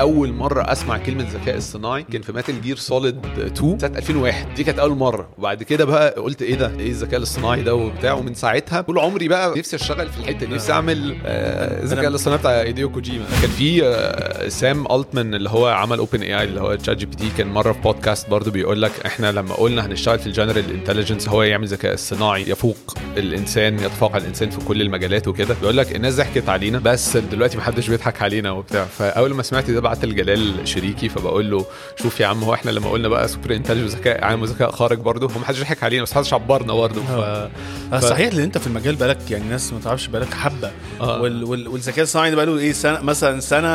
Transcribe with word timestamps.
أول 0.00 0.32
مرة 0.32 0.72
أسمع 0.72 0.98
كلمة 0.98 1.26
ذكاء 1.32 1.58
اصطناعي 1.58 2.02
كان 2.02 2.22
في 2.22 2.32
Metal 2.32 2.60
Gear 2.60 2.76
Solid 2.76 3.18
2 3.38 3.78
سنه 3.78 3.98
2001 3.98 4.54
دي 4.54 4.64
كانت 4.64 4.78
أول 4.78 4.96
مرة. 4.96 5.28
وبعد 5.38 5.62
كده 5.62 5.84
بقى 5.84 6.10
قلت 6.10 6.42
إيه 6.42 6.54
ده؟ 6.54 6.72
إيه 6.78 6.90
الذكاء 6.90 7.16
الاصطناعي 7.18 7.62
ده 7.62 7.74
وبتاع؟ 7.74 8.12
ومن 8.12 8.34
ساعتها 8.34 8.80
طول 8.80 8.98
عمري 8.98 9.28
بقى 9.28 9.58
نفسي 9.58 9.76
أشتغل 9.76 10.08
في 10.08 10.18
الحتة 10.18 10.46
دي. 10.46 10.54
نفسي 10.54 10.72
أعمل 10.72 11.16
آه، 11.26 11.82
الذكاء 11.82 12.08
الاصطناعي 12.08 12.38
بتاع 12.40 12.60
هيديو 12.62 12.90
كوجيما 12.90 13.24
كان 13.42 13.50
في 13.50 13.84
آه، 13.84 14.48
سام 14.48 14.92
ألتمان 14.92 15.34
اللي 15.34 15.50
هو 15.50 15.66
عمل 15.66 15.98
OpenAI 15.98 16.44
اللي 16.44 16.60
هو 16.60 16.74
ChatGPT 16.74 17.30
كان 17.38 17.46
مرة 17.48 17.72
في 17.72 17.80
بودكاست 17.80 18.28
برضه 18.28 18.50
بيقول 18.50 18.82
لك 18.82 18.92
إحنا 19.06 19.32
لما 19.32 19.54
قلنا 19.54 19.86
هنشتغل 19.86 20.18
في 20.18 20.26
ال 20.26 20.32
general 20.32 20.70
intelligence 20.70 21.28
هو 21.28 21.42
يعمل 21.42 21.66
ذكاء 21.66 21.94
اصطناعي 21.94 22.42
يفوق 22.50 22.94
الإنسان 23.16 23.74
يتفوق 23.74 24.12
على 24.12 24.22
الإنسان 24.22 24.50
في 24.50 24.64
كل 24.64 24.82
المجالات 24.82 25.28
وكده. 25.28 25.54
بيقول 25.60 25.76
لك 25.76 25.96
الناس 25.96 26.14
ضحكت 26.16 26.48
علينا 26.48 26.78
بس 26.78 27.16
دلوقتي 27.16 27.58
محدش 27.58 27.88
بيضحك 27.88 28.22
علينا 28.22 28.50
وبتاع. 28.50 28.84
فأول 28.84 29.34
ما 29.34 29.42
سمعت 29.42 29.70
ده 29.70 29.81
بعت 29.82 30.04
لجلال 30.04 30.68
شريكي 30.68 31.08
فبقول 31.08 31.50
له 31.50 31.66
شوف 32.02 32.20
يا 32.20 32.26
عم 32.26 32.44
هو 32.44 32.54
إحنا 32.54 32.70
لما 32.70 32.90
قلنا 32.90 33.08
بقى 33.08 33.28
super 33.28 33.54
intelligence 33.54 33.94
ذكاء 33.94 34.24
عالم 34.24 34.44
ذكاء 34.44 34.70
خارق 34.70 34.98
برضه 34.98 35.34
هو 35.34 35.38
محدش 35.40 35.60
ضحك 35.60 35.82
علينا 35.82 36.02
بس 36.02 36.12
محدش 36.12 36.34
عبرنا 36.34 36.72
برضه 36.72 37.02
ف... 37.02 37.10
آه، 37.10 38.00
صحيح 38.00 38.34
لأن 38.34 38.42
أنت 38.42 38.58
في 38.58 38.66
المجال 38.66 38.96
بقالك 38.96 39.30
يعني 39.30 39.44
ناس 39.44 39.72
ما 39.72 39.80
تعرفش 39.84 40.06
بقالك 40.06 40.34
حبة. 40.34 40.70
آه. 41.00 41.22
وال 41.22 41.44
وال 41.44 41.68
والذكاء 41.68 42.02
الصناعي 42.02 42.30
ده 42.30 42.36
بقاله 42.36 42.58
إيه 42.58 42.72
سنة 42.72 43.00
مثلا 43.00 43.40
سنة 43.40 43.68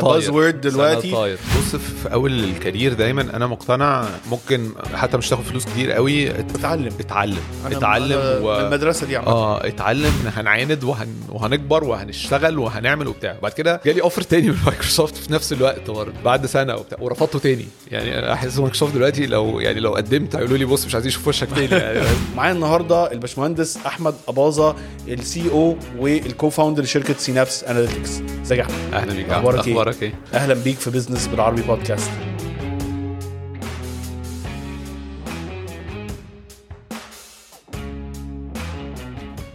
buzz 0.00 0.28
word 0.28 0.60
دلوقتي. 0.60 1.08
سنة 1.10 1.12
طاير. 1.18 1.38
بص 1.58 1.76
في 1.76 2.12
أول 2.12 2.44
ال 2.44 2.51
career 2.51 2.92
دايما 2.92 3.22
أنا 3.22 3.46
مقتنع 3.46 4.04
ممكن 4.30 4.70
حتى 4.94 5.16
مش 5.16 5.28
تاخد 5.28 5.42
فلوس 5.42 5.64
كتير 5.64 5.92
قوي. 5.92 6.30
ات- 6.30 6.56
اتعلم. 6.56 6.92
اتعلم 7.00 7.38
اتعلم 7.66 8.18
و... 8.44 8.58
من 8.58 8.64
المدرسة 8.64 9.06
دي 9.06 9.16
عامة. 9.16 9.28
آه 9.30 9.66
اتعلم 9.66 10.04
ان 10.24 10.32
هنعاند 10.36 10.84
وهن... 10.84 11.14
وهنكبر 11.28 11.84
وهنشتغل 11.84 12.58
وهنعمل 12.58 13.08
وبتاع. 13.08 13.36
بعد 13.42 13.52
كده 13.52 13.80
جالي 13.84 14.00
offer 14.02 14.22
تاني 14.22 14.48
من 14.50 14.56
مايكروسوفت 14.66 15.29
في 15.30 15.34
نفس 15.34 15.52
الوقت 15.52 15.90
برضه 15.90 16.12
بعد 16.24 16.46
سنة 16.46 16.76
وبتاع 16.76 16.98
ورفضته 17.00 17.38
تاني. 17.38 17.66
يعني 17.90 18.18
أنا 18.18 18.32
أحس 18.32 18.58
مايكروسوفت 18.58 18.94
دلوقتي 18.94 19.26
لو 19.26 19.60
يعني 19.60 19.80
لو 19.80 19.94
قدمت 19.94 20.36
هيقولوا 20.36 20.56
لي 20.58 20.64
بص 20.64 20.86
مش 20.86 20.94
عايزين 20.94 21.08
يشوفوا 21.08 21.28
وشك 21.28 21.48
تاني 21.54 21.82
يعني. 21.82 22.00
معايا 22.36 22.52
النهارده 22.52 23.12
الباشمهندس 23.12 23.78
أحمد 23.86 24.14
أباظة 24.28 24.76
ال 25.08 25.50
CEO 25.50 25.76
وال 25.98 26.50
co-founder 26.50 26.82
لشركة 26.82 27.14
Synapse 27.18 27.64
Analytics 27.64 28.22
ازيك 28.42 28.58
يا 28.58 28.64
أحمد؟ 28.64 28.94
أهلا 28.94 29.12
بيك 29.12 29.26
إيه؟ 29.28 29.38
أخبارك 29.38 30.02
إيه؟ 30.02 30.14
أهلا 30.34 30.54
بيك 30.54 30.78
في 30.78 30.90
business 30.90 31.26
بالعربي 31.26 31.62
بودكاست 31.62 32.10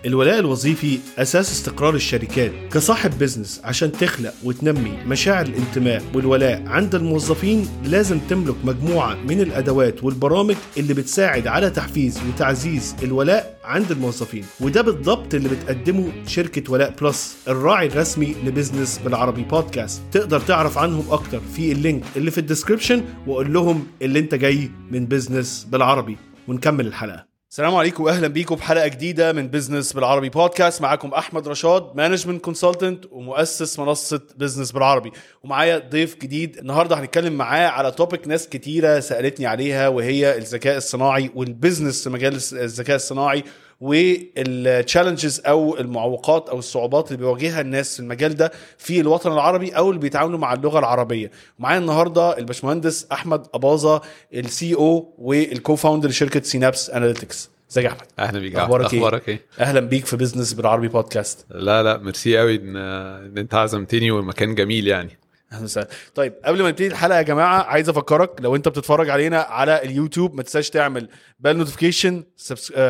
الولاء 0.06 0.40
الوظيفي 0.40 1.00
أساس 1.18 1.52
استقرار 1.52 1.96
الشركات 1.96 2.52
كصاحب 2.72 3.20
business 3.20 3.62
عشان 3.64 3.92
تخلق 3.92 4.34
وتنمي 4.44 4.98
مشاعر 5.08 5.46
الانتماء 5.46 6.04
والولاء 6.14 6.64
عند 6.68 6.96
الموظفين 6.96 7.68
لازم 7.84 8.20
تملك 8.20 8.56
مجموعة 8.64 9.16
من 9.16 9.42
الأدوات 9.42 10.04
والبرامج 10.04 10.56
اللي 10.78 10.94
بتساعد 10.94 11.48
على 11.48 11.70
تحفيز 11.70 12.20
وتعزيز 12.28 12.96
الولاء 13.04 13.60
عند 13.64 13.92
الموظفين. 13.92 14.46
وده 14.60 14.82
بالضبط 14.82 15.34
اللي 15.34 15.50
بتقدمه 15.50 16.12
شركة 16.28 16.72
ولاء 16.72 16.96
Plus 17.02 17.36
الراعي 17.48 17.88
الرسمي 17.88 18.36
ل 18.46 18.52
business 18.52 19.00
بالعربي 19.06 19.44
بودكاست. 19.44 20.02
تقدر 20.12 20.40
تعرف 20.40 20.78
عنهم 20.78 21.06
أكتر 21.12 21.42
في 21.56 21.72
ال 21.72 21.78
link 21.78 22.04
اللي 22.16 22.32
في 22.32 22.38
ال 22.38 22.43
description 22.43 23.04
وقول 23.28 23.54
لهم 23.54 23.88
اللي 24.02 24.20
انت 24.20 24.36
جاي 24.36 24.72
من 24.92 25.06
business 25.06 25.68
بالعربي. 25.72 26.18
ونكمل 26.48 26.88
الحلقة. 26.88 27.35
السلام 27.56 27.76
عليكم 27.76 28.04
واهلا 28.04 28.28
بيكم 28.28 28.56
بحلقه 28.56 28.88
جديدة 28.88 29.34
من 29.34 29.48
business 29.48 29.94
بالعربي 29.94 30.30
بودكاست 30.30 30.82
معاكم 30.82 31.14
أحمد 31.14 31.48
رشاد 31.48 31.92
management 31.96 32.42
consultant 32.42 33.06
ومؤسس 33.12 33.80
منصة 33.80 34.22
business 34.38 34.72
بالعربي. 34.72 35.12
ومعايا 35.44 35.78
ضيف 35.78 36.18
جديد 36.18 36.58
النهارده 36.58 37.00
هنتكلم 37.00 37.34
معاه 37.34 37.68
على 37.68 37.92
topic 37.92 38.28
ناس 38.28 38.50
كتيرة 38.50 39.00
سألتني 39.00 39.46
عليها 39.46 39.88
وهي 39.88 40.38
الذكاء 40.38 40.78
الصناعي 40.78 41.32
وال 41.36 41.49
business 41.49 42.04
في 42.04 42.10
مجال 42.10 42.34
الذكاء 42.54 42.96
الصناعي. 42.96 43.44
وال 43.82 44.08
challenges 44.08 45.42
أو 45.46 45.78
المعوقات 45.78 46.50
أو 46.50 46.60
الصعوبات 46.60 47.08
اللي 47.08 47.18
بيواجهها 47.18 47.62
الناس 47.62 47.94
في 47.94 48.00
المجال 48.00 48.36
ده 48.36 48.52
في 48.78 49.00
الوطن 49.02 49.32
العربي 49.32 49.70
أو 49.72 49.90
اللي 49.90 50.02
بيتعاملوا 50.02 50.40
مع 50.40 50.54
اللغة 50.54 50.80
العربية. 50.80 51.32
معايا 51.60 51.80
النهارده 51.80 52.38
الباشمهندس 52.38 53.08
أحمد 53.12 53.48
أباظة 53.54 54.02
ال 54.34 54.76
CEO 54.76 55.14
وال 55.18 55.76
co-founder 55.76 56.10
لشركة 56.10 56.42
Synapse 56.42 56.90
Analytics 56.90 57.50
ازيك 57.72 57.86
يا 57.86 57.90
أحمد؟ 57.90 58.02
أهلا 58.20 58.40
بيك 58.40 58.56
أخبارك 58.56 58.94
إيه؟ 58.94 59.00
أخبارك 59.00 59.30
إيه؟ 59.30 59.42
أهلا 59.60 59.80
بيك 59.80 60.06
في 60.06 60.18
business 60.18 60.54
بالعربي 60.54 60.88
بودكاست 60.88 61.46
لا 61.50 61.84
لا 61.84 61.98
ميرسي 61.98 62.38
قوي 62.38 62.56
إن 62.56 62.76
إن 62.76 63.38
أنت 63.38 63.54
عزمتني 63.56 64.12
والمكان 64.12 64.56
جميل 64.56 64.88
يعني. 64.88 65.18
أهلا 65.52 65.64
وسهلا. 65.64 65.88
طيب 66.16 66.34
قبل 66.46 66.62
ما 66.62 66.70
نبتدي 66.70 66.88
الحلقة 66.88 67.18
يا 67.18 67.22
جماعة 67.22 67.64
عايز 67.64 67.90
أفكرك 67.90 68.42
لو 68.42 68.56
أنت 68.56 68.68
بتتفرج 68.68 69.10
علينا 69.10 69.40
على 69.40 69.84
اليوتيوب 69.84 70.36
ما 70.36 70.44
تنساش 70.44 70.70
تعمل 70.70 71.10
بال 71.40 71.58
notification 71.58 72.24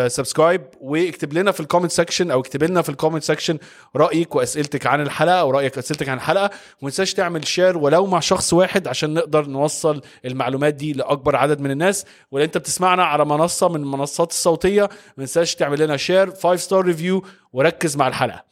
subscribe 0.08 0.62
واكتب 0.82 1.34
لنا 1.34 1.52
في 1.52 1.60
ال 1.60 1.64
comment 1.64 1.92
section 1.92 2.32
أو 2.32 2.40
اكتب 2.40 2.64
لنا 2.64 2.82
في 2.82 2.90
ال 2.90 2.94
comment 2.94 3.24
section 3.24 3.58
رأيك 3.96 4.36
وأسئلتك 4.36 4.88
عن 4.88 5.02
الحلقة 5.02 5.40
أو 5.40 5.52
رأيك 5.52 5.78
وأسئلتك 5.78 6.10
عن 6.10 6.18
الحلقة. 6.18 6.50
وما 6.82 6.92
تنساش 6.92 7.14
تعمل 7.14 7.48
share 7.48 7.78
ولو 7.78 8.06
مع 8.06 8.20
شخص 8.20 8.54
واحد 8.54 8.88
عشان 8.88 9.14
نقدر 9.14 9.46
نوصل 9.46 10.02
المعلومات 10.26 10.74
دي 10.74 10.94
لأكبر 10.94 11.36
عدد 11.36 11.60
من 11.60 11.72
الناس. 11.72 12.06
ولو 12.32 12.44
أنت 12.44 12.58
بتسمعنا 12.58 13.04
على 13.06 13.26
منصة 13.26 13.70
من 13.70 13.76
المنصات 13.82 14.32
الصوتية 14.32 14.82
ما 15.18 15.26
تنساش 15.26 15.56
تعمل 15.56 15.80
لنا 15.80 15.98
share 15.98 16.32
5 16.32 16.56
star 16.56 16.86
review 16.86 17.26
وركز 17.54 17.98
مع 17.98 18.08
الحلقة. 18.08 18.44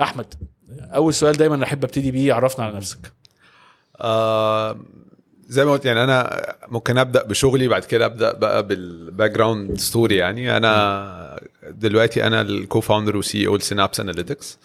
أحمد 0.00 0.34
أول 0.80 1.14
سؤال 1.14 1.36
دايما 1.36 1.64
أحب 1.64 1.84
أبتدي 1.84 2.10
بيه 2.10 2.34
عرفنا 2.34 2.64
على 2.64 2.76
نفسك. 2.76 2.98
آه 4.00 4.78
زي 5.48 5.64
ما 5.64 5.72
قلت 5.72 5.84
يعني 5.84 6.04
أنا 6.04 6.40
ممكن 6.68 6.98
أبدأ 6.98 7.22
بشغلي 7.22 7.68
بعد 7.68 7.84
كده 7.84 8.06
أبدأ 8.06 8.32
بقى 8.32 8.66
بال 8.66 9.30
background 9.30 9.78
story 9.80 10.16
يعني 10.16 10.56
أنا 10.56 11.40
دلوقتي 11.70 12.26
أنا 12.26 12.40
ال 12.40 12.80
co-founder 12.80 13.13
و 13.13 13.16
CEO 13.16 13.56
ل 13.56 13.61
Synapse 13.61 14.00
Analytics 14.00 14.58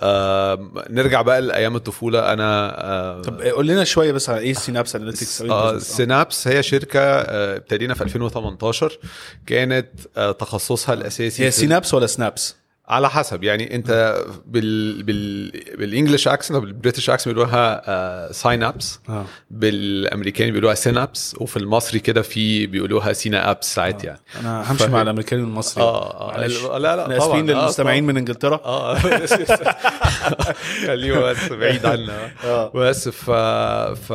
آه 0.00 0.70
نرجع 0.90 1.22
بقى 1.22 1.40
لأيام 1.42 1.76
الطفولة. 1.76 2.32
أنا 2.32 2.74
آه 2.84 3.22
طب 3.22 3.40
قول 3.42 3.66
لنا 3.66 3.84
شوية 3.84 4.12
بس 4.12 4.30
على 4.30 4.38
إيه 4.40 4.52
Synapse 4.52 4.96
Analytics 4.96 5.42
آه 5.42 5.78
Synapse 5.78 6.48
هي 6.48 6.62
شركة 6.62 7.00
آه 7.00 7.56
ابتدينا 7.56 7.94
في 7.94 8.02
2018 8.02 8.98
كانت 9.46 9.88
آه 10.16 10.32
تخصصها 10.32 10.92
الأساسي 10.94 11.44
هي 11.44 11.50
Synapse 11.50 11.94
ولا 11.94 12.06
سنابس؟ 12.06 12.56
على 12.88 13.10
حسب. 13.10 13.44
يعني 13.44 13.74
انت 13.74 14.16
بال 14.46 15.02
بال 15.02 15.50
بال 15.78 15.89
English 15.89 16.28
accent 16.28 16.54
أو 16.54 16.60
بال 16.60 16.71
British 16.71 17.10
accent 17.10 17.28
بيقولوها 17.34 18.32
ساين 18.32 18.62
ابس 18.62 19.00
آه. 19.08 19.24
بالأمريكاني 19.50 20.50
بيقولوها 20.50 20.74
سينابس 20.74 21.36
وفي 21.38 21.56
المصري 21.56 21.98
كده 21.98 22.22
في 22.22 22.66
بيقولوها 22.66 23.12
سينا 23.12 23.50
ابس 23.50 23.74
ساعات 23.74 24.04
يعني. 24.04 24.20
أنا 24.40 24.72
همشي 24.72 24.78
فاهم. 24.82 24.92
مع 24.92 25.02
الأمريكاني 25.02 25.42
والمصري. 25.42 25.84
آه 25.84 26.32
معلش. 26.32 26.64
لا 26.64 26.78
لا 26.78 27.04
طبعا 27.04 27.18
آسفين 27.18 27.50
آه، 27.50 27.54
للمستمعين. 27.54 28.04
من 28.04 28.16
إنجلترا. 28.16 28.60
آه 28.64 28.98
خليه 30.86 31.12
بس 31.12 31.52
بعيد 31.52 31.86
عنا 31.86 32.30
بس 32.74 33.08
ف 33.08 33.30
ف 33.30 34.12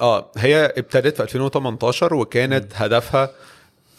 آه. 0.00 0.32
هي 0.36 0.72
ابتدت 0.76 1.16
في 1.16 1.22
2018 1.22 2.14
وكانت 2.14 2.72
هدفها 2.74 3.30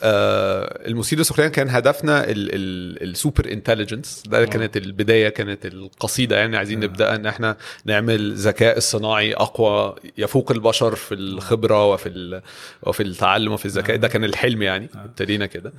آه 0.04 0.88
المثير 0.88 1.20
للسخريه 1.20 1.48
كان 1.48 1.70
هدفنا 1.70 2.26
ال 2.28 2.49
super 2.49 3.52
intelligence 3.52 4.24
ده 4.28 4.46
كانت 4.46 4.78
البداية 4.78 5.30
كانت 5.30 5.66
القصيدة. 5.66 6.38
يعني 6.38 6.58
عايزين 6.58 6.80
نبدأ 6.80 7.16
إن 7.16 7.26
إحنا 7.26 7.58
نعمل 7.86 8.34
ذكاء 8.36 8.78
اصطناعي 8.78 9.34
أقوى 9.34 9.96
يفوق 10.18 10.52
البشر 10.52 10.96
في 10.96 11.14
الخبرة 11.16 11.86
وفي 11.86 12.42
وفي 12.84 13.04
التعلم 13.04 13.52
وفي 13.52 13.66
الذكاء. 13.66 13.96
ده 13.98 14.08
كان 14.08 14.24
الحلم 14.24 14.62
يعني. 14.62 14.90
ابتدينا 14.96 15.46
كده. 15.46 15.74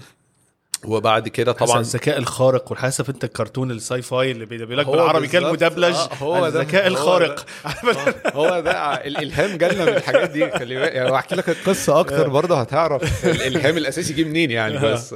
وبعد 0.84 1.28
كده 1.28 1.52
طبعا 1.52 1.80
الذكاء 1.80 2.18
الخارق 2.18 2.70
والحسب 2.70 3.08
انت 3.10 3.24
الكارتون 3.24 3.70
ال 3.70 4.02
sci-fi 4.02 4.30
اللي 4.30 4.46
بيقول 4.46 4.78
لك 4.78 4.86
بالعربي 4.86 5.26
كان. 5.28 5.42
مدبلج 5.52 5.94
آه، 5.94 6.14
هو 6.14 6.48
ده. 6.48 6.60
الذكاء 6.60 6.82
هو 6.84 6.86
الخارق. 6.88 7.46
هو 8.38 8.60
ده. 8.60 8.94
الإلهام 8.94 9.58
جالنا 9.58 9.84
من 9.84 9.92
الحاجات 9.92 10.30
دي. 10.30 10.50
خلي 10.50 10.74
بالك. 10.74 10.92
يعني 10.94 11.14
أحكي 11.14 11.34
لك 11.34 11.48
القصة 11.48 12.00
أكتر 12.00 12.28
برضه 12.38 12.60
هتعرف 12.60 13.26
الإلهام 13.26 13.76
الأساسي 13.76 14.12
جه 14.12 14.24
منين 14.24 14.50
يعني. 14.50 14.78
بس 14.78 15.14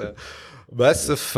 بس 0.74 1.12
ف 1.12 1.36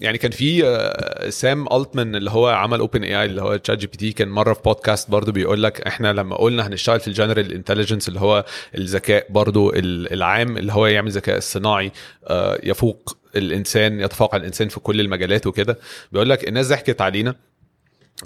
يعني 0.00 0.18
كان 0.18 0.30
في 0.30 0.66
آه، 0.66 1.30
سام 1.30 1.66
ألتمان 1.72 2.16
اللي 2.16 2.30
هو 2.30 2.48
عمل 2.48 2.78
OpenAI 2.80 3.24
اللي 3.24 3.42
هو 3.42 3.56
ChatGPT 3.56 4.12
كان 4.12 4.28
مرة 4.28 4.52
في 4.52 4.60
بودكاست 4.64 5.10
برضه 5.10 5.32
بيقول 5.32 5.62
لك 5.62 5.80
إحنا 5.80 6.12
لما 6.12 6.36
قلنا 6.36 6.66
هنشتغل 6.66 7.00
في 7.00 7.08
ال 7.08 7.13
general 7.13 7.52
intelligence 7.52 8.08
اللي 8.08 8.20
هو 8.20 8.44
الذكاء 8.74 9.26
برضه 9.30 9.70
ال- 9.74 10.12
العام 10.12 10.56
اللي 10.56 10.72
هو 10.72 10.86
يعمل 10.86 11.10
ذكاء 11.10 11.38
اصطناعي 11.38 11.92
آه، 12.26 12.58
يفوق 12.62 13.16
الإنسان 13.36 14.00
يتفوق 14.00 14.34
على 14.34 14.40
الإنسان 14.40 14.68
في 14.68 14.80
كل 14.80 15.00
المجالات 15.00 15.46
وكده. 15.46 15.78
بيقول 16.12 16.30
لك 16.30 16.48
الناس 16.48 16.68
ضحكت 16.68 17.00
علينا. 17.00 17.34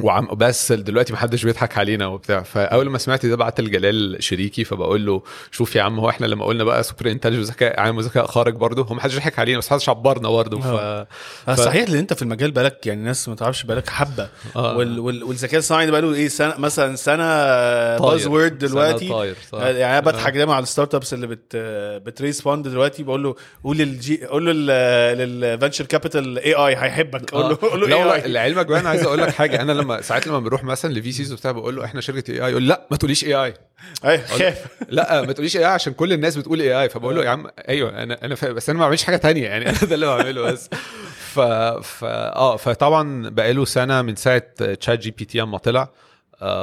وعم 0.00 0.28
بس 0.34 0.72
دلوقتي 0.72 1.12
محدش 1.12 1.44
بيضحك 1.44 1.78
علينا 1.78 2.06
وبتاع. 2.06 2.42
فأول 2.42 2.88
ما 2.90 2.98
سمعت 2.98 3.26
ده 3.26 3.36
بعت 3.36 3.60
لجلال 3.60 4.16
شريكي 4.24 4.64
فبقول 4.64 5.06
له 5.06 5.22
شوف 5.50 5.76
يا 5.76 5.82
عم 5.82 5.98
هو 6.00 6.08
إحنا 6.08 6.26
لما 6.26 6.44
قلنا 6.44 6.64
بقى 6.64 6.82
super 6.82 7.10
intelligence 7.10 7.38
وذكاء 7.38 7.80
عام 7.80 7.96
وذكاء 7.96 8.26
خارق 8.26 8.54
برضه 8.54 8.82
هو 8.84 8.94
محدش 8.94 9.16
ضحك 9.16 9.38
علينا 9.38 9.58
بس 9.58 9.72
محدش 9.72 9.88
عبرنا 9.88 10.28
برضه. 10.28 10.60
ف... 10.60 10.66
آه. 10.66 11.06
ف... 11.46 11.50
صحيح 11.50 11.82
اللي 11.86 11.98
أنت 11.98 12.12
في 12.12 12.22
المجال 12.22 12.50
بالك 12.50 12.86
يعني 12.86 13.00
الناس 13.00 13.28
ما 13.28 13.34
تعرفش 13.34 13.62
بالك 13.62 13.88
حبة. 13.90 14.28
آه. 14.56 14.76
وال 14.76 15.00
وال 15.00 15.24
والذكاء 15.24 15.58
الصناعي 15.58 15.86
ده 15.86 15.92
بقاله 15.92 16.14
إيه 16.14 16.28
سنه 16.28 16.54
مثلا 16.58 16.96
سنة. 16.96 17.24
buzzword 17.98 18.58
دلوقتي. 18.58 19.06
سنة 19.08 19.16
طاير 19.16 19.36
صح. 19.52 19.58
يعني 19.58 19.98
أنا 19.98 20.00
بضحك 20.00 20.32
دايما 20.32 20.54
على 20.54 20.62
ال 20.62 20.94
startups 20.94 21.14
اللي 21.14 21.26
بت 21.26 21.56
بت 22.06 22.17
raise 22.17 22.42
fund 22.42 22.68
دلوقتي 22.68 23.02
بقول 23.02 23.22
له 23.22 23.34
قول 23.64 23.76
للجي 23.76 24.26
قول 24.26 24.46
له 24.46 24.52
لل 25.14 25.84
venture 25.86 26.38
capital 26.38 26.54
AI 26.54 26.76
هيحبك. 26.76 27.30
قول 27.30 27.50
له 27.50 27.58
قول 27.62 27.80
له 27.80 27.86
لا 28.16 28.26
لعلمك 28.28 28.66
بقى 28.66 28.80
أنا 28.80 28.88
عايز 28.88 29.02
أقول 29.02 29.18
لك 29.18 29.30
حاجة. 29.30 29.62
أنا 29.62 29.81
لما 29.82 30.00
ساعات 30.02 30.26
لما 30.26 30.38
بنروح 30.38 30.64
مثلا 30.64 30.92
ل 30.94 31.12
VCs 31.12 31.32
وبتاع 31.32 31.50
بقول 31.50 31.76
له 31.76 31.84
إحنا 31.84 32.00
شركة 32.00 32.32
AI 32.32 32.50
يقول 32.50 32.68
لأ 32.68 32.86
ما 32.90 32.96
تقوليش 32.96 33.24
AI 33.24 34.18
خاف 34.18 34.66
لأ 34.88 35.22
ما 35.22 35.32
تقوليش 35.32 35.56
AI 35.56 35.66
عشان 35.70 35.92
كل 35.92 36.12
الناس 36.12 36.36
بتقول 36.36 36.60
AI 36.60 36.88
فبقول 36.88 37.16
له 37.16 37.24
يا 37.24 37.30
عم 37.30 37.46
أيوه 37.68 38.02
أنا 38.02 38.24
أنا 38.24 38.34
فاهم 38.34 38.54
بس 38.54 38.70
أنا 38.70 38.78
ما 38.78 38.84
بعملش 38.84 39.04
حاجة 39.04 39.16
تانية 39.16 39.44
يعني 39.48 39.68
أنا 39.70 39.78
ده 39.78 39.94
اللي 39.94 40.06
بعمله 40.06 40.42
بس. 40.42 40.70
ف 41.32 41.40
ف 41.40 42.04
آه 42.04 42.56
فطبعا 42.56 43.28
بقاله 43.28 43.64
سنة 43.64 44.02
من 44.02 44.16
ساعة 44.16 44.42
ChatGPT 44.74 45.42
أما 45.42 45.58
طلع. 45.58 45.88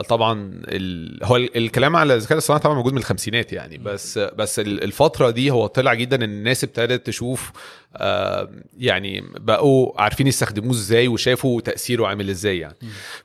طبعا 0.10 0.62
ال... 0.68 1.20
هو 1.24 1.36
ال- 1.36 1.58
الكلام 1.58 1.96
على 1.96 2.16
الذكاء 2.16 2.34
الاصطناعي 2.34 2.62
طبعا 2.62 2.76
موجود 2.76 2.94
من 2.94 3.00
الخمسينات 3.00 3.54
يعني 3.54 3.78
بس 3.78 4.18
بس 4.18 4.60
ال- 4.60 4.84
الفترة 4.84 5.30
دي 5.30 5.52
هو 5.52 5.68
طلع 5.68 5.94
جدا 5.94 6.16
إن 6.16 6.24
الناس 6.24 6.64
ابتدت 6.64 7.06
تشوف 7.08 7.52
آه 7.96 8.50
يعني 8.80 9.24
بقوا 9.40 10.02
عارفين 10.02 10.28
يستخدموه 10.28 10.72
إزاي 10.72 11.08
وشافوا 11.08 11.62
تأثيره 11.62 12.08
عامل 12.08 12.30
إزاي 12.30 12.60
يعني. 12.60 12.76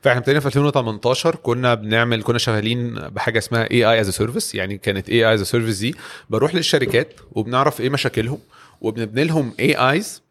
فإحنا 0.01 0.19
ابتدينا 0.19 0.39
في 0.39 0.45
2018 0.45 1.35
كنا 1.35 1.73
بنعمل 1.73 2.23
كنا 2.23 2.37
شغالين 2.37 2.93
بحاجة 2.93 3.37
اسمها 3.37 3.71
AI 3.71 3.85
as 3.91 4.01
a 4.01 4.09
service 4.09 4.55
يعني 4.55 4.77
كانت 4.77 5.09
AI 5.09 5.27
as 5.29 5.33
a 5.33 5.41
service 5.43 5.77
دي 5.79 5.95
بروح 6.29 6.55
للشركات 6.55 7.13
وبنعرف 7.31 7.81
إيه 7.81 7.89
مشاكلهم 7.89 8.39
وبنبني 8.81 9.23
لهم 9.23 9.53
AIs 9.59 10.21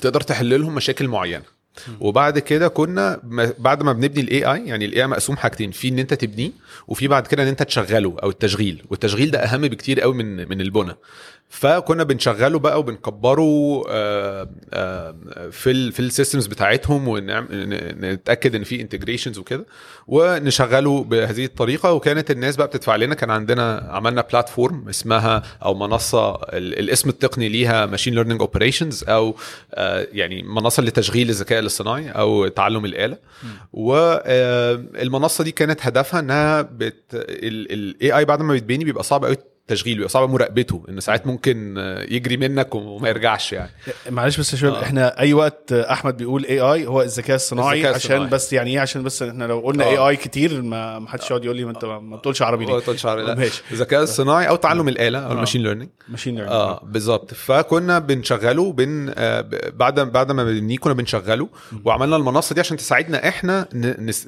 تقدر 0.00 0.20
تحل 0.20 0.60
لهم 0.60 0.74
مشاكل 0.74 1.08
معينة. 1.08 1.53
وبعد 2.00 2.38
كده 2.38 2.68
كنا 2.68 3.20
بعد 3.58 3.82
ما 3.82 3.92
بنبني 3.92 4.20
ال 4.20 4.44
AI 4.52 4.66
يعني 4.66 4.84
ال 4.84 5.02
AI 5.02 5.06
مقسوم 5.06 5.36
حاجتين 5.36 5.70
في 5.70 5.88
إن 5.88 5.98
أنت 5.98 6.14
تبنيه 6.14 6.50
وفي 6.88 7.08
بعد 7.08 7.26
كده 7.26 7.42
إن 7.42 7.48
أنت 7.48 7.62
تشغله 7.62 8.16
أو 8.22 8.30
التشغيل. 8.30 8.82
والتشغيل 8.90 9.30
ده 9.30 9.38
أهم 9.38 9.60
بكتير 9.60 10.00
قوي 10.00 10.14
من 10.14 10.48
من 10.48 10.60
البنى. 10.60 10.92
فكنا 11.54 12.04
بنشغله 12.04 12.58
بقى 12.58 12.78
وبنكبره 12.78 13.82
آه، 13.88 14.48
آه، 14.72 15.14
في 15.50 15.90
في 15.92 16.00
ال 16.00 16.06
systems 16.06 16.46
بتاعتهم 16.46 17.08
ونتاكد 17.08 18.54
إن 18.54 18.64
في 18.64 18.80
integrations 18.80 19.38
وكده 19.38 19.66
ونشغله 20.06 21.04
بهذه 21.04 21.44
الطريقة. 21.44 21.92
وكانت 21.92 22.30
الناس 22.30 22.56
بقى 22.56 22.66
بتدفع 22.66 22.96
لنا 22.96 23.14
كان 23.14 23.30
عندنا 23.30 23.88
عملنا 23.90 24.22
platform 24.32 24.88
اسمها 24.88 25.42
أو 25.64 25.74
منصة 25.74 26.34
ال- 26.34 26.78
الاسم 26.78 27.08
التقني 27.08 27.48
ليها 27.48 27.86
machine 27.86 28.14
learning 28.14 28.40
operations 28.40 29.04
أو 29.08 29.36
آه، 29.74 30.06
يعني 30.12 30.42
منصة 30.42 30.82
لتشغيل 30.82 31.28
الذكاء 31.30 31.58
الاصطناعي 31.58 32.10
أو 32.10 32.48
تعلم 32.48 32.84
الآلة. 32.84 33.18
والمنصه 33.72 35.44
دي 35.44 35.50
كانت 35.50 35.86
هدفها 35.86 36.20
إنها 36.20 36.62
بت 36.62 37.04
ال 37.14 38.16
AI 38.18 38.24
بعد 38.24 38.42
ما 38.42 38.52
بيتبني 38.52 38.84
بيبقى 38.84 39.02
صعب 39.04 39.24
قوي 39.24 39.36
تشغيله 39.68 39.96
بيبقى 39.96 40.08
صعب 40.08 40.30
مراقبته 40.30 40.84
ان 40.88 41.00
ساعات 41.00 41.26
ممكن 41.26 41.74
آه، 41.78 42.02
يجري 42.02 42.36
منك 42.36 42.74
وما 42.74 43.08
يرجعش 43.08 43.52
يعني 43.52 43.70
معلش 44.10 44.40
بس 44.40 44.52
يا 44.52 44.58
شباب 44.58 44.74
آه. 44.74 44.82
إحنا 44.82 45.18
أي 45.20 45.34
وقت 45.34 45.72
أحمد 45.72 46.16
بيقول 46.16 46.44
AI 46.44 46.86
هو 46.86 47.02
الذكاء 47.02 47.36
الصناعي 47.36 47.74
الذكاء 47.76 47.94
عشان 47.94 48.10
الصناعي. 48.12 48.30
بس 48.30 48.52
يعني 48.52 48.70
إيه 48.70 48.80
عشان 48.80 49.02
بس 49.02 49.22
إحنا 49.22 49.44
لو 49.44 49.60
قلنا 49.60 49.84
آه. 49.84 49.88
AI 49.88 50.16
كتير 50.16 50.62
ما 50.62 50.98
ما 50.98 51.08
حدش 51.08 51.30
يقعد 51.30 51.44
يقول 51.44 51.56
لي 51.56 51.64
ما 51.64 51.70
أنت 51.70 51.84
ما 51.84 52.16
بتقولش 52.16 52.42
عربي 52.42 52.64
ليه 52.64 52.78
تقولش 52.78 53.06
عربي، 53.06 53.22
لا. 53.26 53.34
ماشي 53.34 53.62
الذكاء 53.72 54.02
الصناعي 54.02 54.48
أو 54.48 54.56
تعلم 54.56 54.88
الآلة 54.88 55.18
أو 55.18 55.30
آه. 55.30 55.32
ال 55.32 55.36
machine 55.36 55.62
learning 55.62 55.90
machine 56.08 56.34
learning 56.34 56.54
آه 56.56 56.80
بالظبط 56.84 57.34
فكنا 57.34 57.98
بنشغله 57.98 58.72
بن 58.72 59.12
آه 59.16 59.44
بعد 59.74 60.00
بعد 60.00 60.32
ما 60.32 60.44
بنبنيه 60.44 60.78
كنا 60.78 60.92
بنشغله 60.94 61.48
وعملنا 61.84 62.16
المنصة 62.16 62.54
دي 62.54 62.60
عشان 62.60 62.76
تساعدنا 62.76 63.28
إحنا 63.28 63.68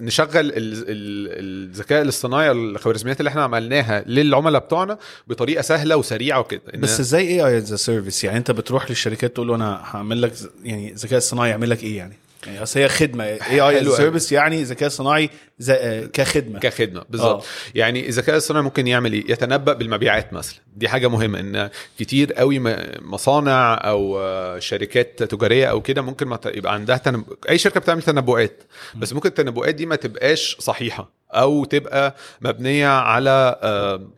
نشغل 0.00 0.31
ال- 0.37 0.53
ال- 0.56 1.69
الذكاء 1.69 2.03
الاصطناعي 2.03 2.50
الخوارزميات 2.50 3.21
اللي 3.21 3.29
إحنا 3.29 3.43
عملناها 3.43 4.05
للعملاء 4.06 4.61
بتوعنا 4.61 4.99
بطريقة 5.26 5.62
سهلة 5.62 5.96
وسريعة 5.96 6.40
وكده. 6.40 6.62
بس 6.75 7.00
إزاي 7.00 7.28
اي 7.28 7.46
اي 7.46 7.56
از 7.58 7.75
service 7.75 8.25
يعني 8.25 8.38
أنت 8.38 8.50
بتروح 8.50 8.90
للشركات 8.90 9.34
تقول 9.34 9.49
له 9.49 9.55
أنا 9.55 9.82
هعمل 9.84 10.23
لك 10.23 10.32
يعني 10.64 10.93
ذكاء 10.93 11.19
اصطناعي 11.19 11.50
يعمل 11.50 11.70
لك 11.70 11.82
إيه 11.82 11.96
يعني؟ 11.96 12.17
يعني 12.46 12.62
أصل 12.62 12.81
هي 12.81 12.88
خدمة. 12.88 13.25
AI. 13.25 13.61
service 13.61 14.33
يعني 14.32 14.62
ذكاء 14.62 14.88
صناعي 14.88 15.31
ز- 15.58 15.70
آه، 15.70 16.05
كخدمة. 16.06 16.58
كخدمة 16.58 17.05
بالظبط. 17.11 17.43
آه. 17.43 17.46
يعني 17.75 18.08
الذكاء 18.08 18.37
الصناعي 18.37 18.64
ممكن 18.64 18.87
يعمل 18.87 19.12
إيه؟ 19.12 19.31
يتنبأ 19.31 19.73
بالمبيعات 19.73 20.32
مثلا. 20.32 20.58
دي 20.76 20.88
حاجة 20.88 21.08
مهمة 21.08 21.40
إن 21.40 21.70
كتير 21.99 22.32
قوي 22.32 22.58
مصانع 23.00 23.75
أو 23.84 24.20
شركات 24.58 25.23
تجارية 25.23 25.67
أو 25.67 25.81
كده 25.81 26.02
ممكن 26.02 26.26
ما 26.28 26.38
يبقى 26.46 26.75
عندها 26.75 26.96
تنب... 26.96 27.25
أي 27.49 27.58
شركة 27.58 27.81
بتعمل 27.81 28.02
تنبؤات. 28.02 28.62
بس 28.94 29.12
ممكن 29.12 29.28
التنبؤات 29.28 29.75
دي 29.75 29.87
ما 29.87 29.96
تبقاش 29.96 30.56
صحيحة 30.61 31.11
أو 31.31 31.64
تبقى 31.64 32.17
مبنية 32.40 32.88
على 32.88 33.58
آه، 33.62 34.08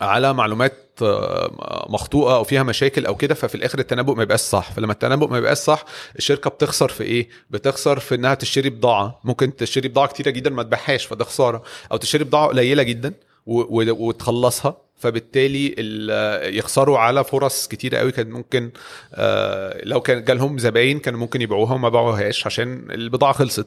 على 0.00 0.32
معلومات 0.34 0.88
آه، 1.02 1.86
مخطوطه 1.88 2.36
أو 2.36 2.44
فيها 2.44 2.62
مشاكل 2.62 3.06
أو 3.06 3.16
كده 3.16 3.34
ففي 3.34 3.54
الآخر 3.54 3.78
التنبؤ 3.78 4.14
ما 4.14 4.22
يبقاش 4.22 4.40
صح. 4.40 4.72
فلما 4.72 4.92
التنبؤ 4.92 5.28
ما 5.28 5.38
يبقاش 5.38 5.56
صح 5.58 5.84
الشركة 6.16 6.50
بتخسر 6.50 6.88
في 6.88 7.04
إيه؟ 7.04 7.28
بتخسر 7.50 7.98
في 7.98 8.14
إنها 8.14 8.34
تشتري 8.34 8.70
بضاعة. 8.70 9.20
ممكن 9.24 9.56
تشتري 9.56 9.88
بضاعة 9.88 10.08
كتيرة 10.08 10.30
جدا 10.30 10.50
ما 10.50 10.62
تبيعهاش 10.62 11.06
فده 11.06 11.24
خسارة. 11.24 11.62
أو 11.92 11.96
تشتري 11.96 12.24
بضاعة 12.24 12.48
قليلة 12.48 12.82
جدا 12.82 13.12
وتخلصها. 13.46 14.87
فبالتالي 14.98 15.74
ال- 15.78 16.54
يخسروا 16.56 16.98
على 16.98 17.24
فرص 17.24 17.68
كتيرة 17.68 17.98
قوي 17.98 18.12
كان 18.12 18.30
ممكن 18.30 18.70
آه، 19.14 19.80
لو 19.84 20.00
كان 20.00 20.24
جالهم 20.24 20.58
زباين 20.58 20.98
كانوا 20.98 21.20
ممكن 21.20 21.42
يبيعوها 21.42 21.74
وما 21.74 21.88
باعوهاش 21.88 22.46
عشان 22.46 22.90
البضاعة 22.90 23.32
خلصت. 23.32 23.66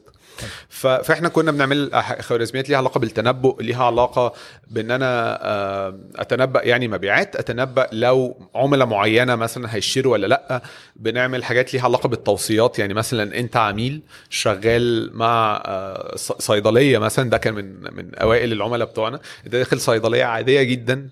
ف- 0.68 0.86
فإحنا 0.86 1.28
كنا 1.28 1.50
بنعمل 1.52 1.90
خوارزميات 2.20 2.68
ليها 2.68 2.78
علاقة 2.78 2.98
بالتنبؤ 3.00 3.62
ليها 3.62 3.84
علاقة 3.84 4.32
بإن 4.70 4.90
أنا 4.90 5.38
آه، 5.42 5.98
أتنبأ 6.16 6.62
يعني 6.64 6.88
مبيعات 6.88 7.36
أتنبأ 7.36 7.86
لو 7.92 8.48
عملاء 8.54 8.86
معينة 8.86 9.34
مثلا 9.36 9.74
هيشتروا 9.74 10.12
ولا 10.12 10.26
لأ. 10.26 10.62
بنعمل 10.96 11.44
حاجات 11.44 11.74
ليها 11.74 11.82
علاقة 11.84 12.08
بالتوصيات 12.08 12.78
يعني 12.78 12.94
مثلا 12.94 13.38
أنت 13.38 13.56
عميل 13.56 14.02
شغال 14.30 15.10
مع 15.16 15.62
آه، 15.66 16.16
صيدلية 16.16 16.98
مثلا 16.98 17.30
ده 17.30 17.38
كان 17.38 17.54
من 17.54 17.94
من 17.94 18.14
أوائل 18.14 18.52
العملاء 18.52 18.88
بتوعنا 18.88 19.20
انت 19.46 19.52
داخل 19.52 19.80
صيدلية 19.80 20.24
عادية 20.24 20.62
جدا. 20.62 21.08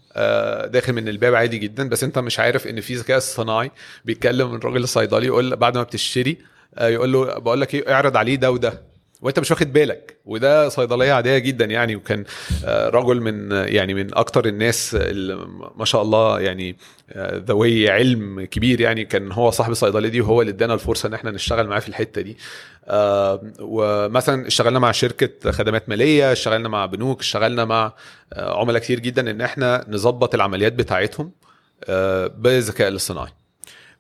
داخل 0.67 0.93
من 0.93 1.09
الباب 1.09 1.35
عادي 1.35 1.59
جدا 1.59 1.89
بس 1.89 2.05
أنت 2.05 2.19
مش 2.19 2.39
عارف 2.41 2.67
إن 2.67 2.81
في 2.81 2.95
ذكاء 2.95 3.17
اصطناعي 3.19 3.71
بيتكلم 4.05 4.55
الراجل 4.55 4.83
الصيدلي 4.83 5.27
يقول 5.27 5.57
بعد 5.57 5.77
ما 5.77 5.83
بتشتري 5.83 6.39
آه، 6.75 6.89
يقول 6.89 7.13
له 7.13 7.39
بقول 7.39 7.61
لك 7.61 7.75
إيه 7.75 7.93
اعرض 7.93 8.17
عليه 8.17 8.37
ده 8.37 8.51
وده. 8.51 8.90
وانت 9.23 9.39
مش 9.39 9.51
واخد 9.51 9.73
بالك. 9.73 10.17
وده 10.25 10.69
صيدلية 10.69 11.13
عادية 11.13 11.39
جدا 11.39 11.65
يعني 11.65 11.97
وكان 11.97 12.25
آه، 12.65 12.89
رجل 12.89 13.21
من 13.21 13.51
يعني 13.53 13.95
من 13.95 14.15
أكتر 14.15 14.47
الناس 14.47 14.95
اللي 14.95 15.49
ما 15.77 15.85
شاء 15.85 16.03
الله 16.03 16.41
يعني 16.41 16.77
آه، 17.13 17.43
ذوي 17.47 17.91
علم 17.91 18.45
كبير 18.45 18.81
يعني. 18.81 19.05
كان 19.05 19.33
هو 19.33 19.51
صاحب 19.51 19.71
الصيدلية 19.71 20.09
دي 20.09 20.21
وهو 20.21 20.41
اللي 20.41 20.51
ادانا 20.53 20.75
الفرصة 20.75 21.07
إن 21.07 21.15
إحنا 21.15 21.31
نشتغل 21.31 21.67
معاه 21.67 21.81
في 21.81 21.89
الحتة 21.89 22.21
دي. 22.21 22.37
آه، 22.87 23.53
ومثلا 23.61 24.47
اشتغلنا 24.47 24.79
مع 24.79 24.93
شركة 24.93 25.51
خدمات 25.51 25.89
مالية 25.89 26.33
اشتغلنا 26.33 26.69
مع 26.69 26.87
بنوك 26.87 27.21
اشتغلنا 27.21 27.65
مع 27.65 27.93
عملاء 28.37 28.83
كتير 28.83 29.01
جدا 29.01 29.31
إن 29.31 29.41
إحنا 29.41 29.85
نظبط 29.89 30.35
العمليات 30.35 30.73
بتاعتهم 30.73 31.33
بالذكاء 32.37 32.89
الاصطناعي. 32.89 33.40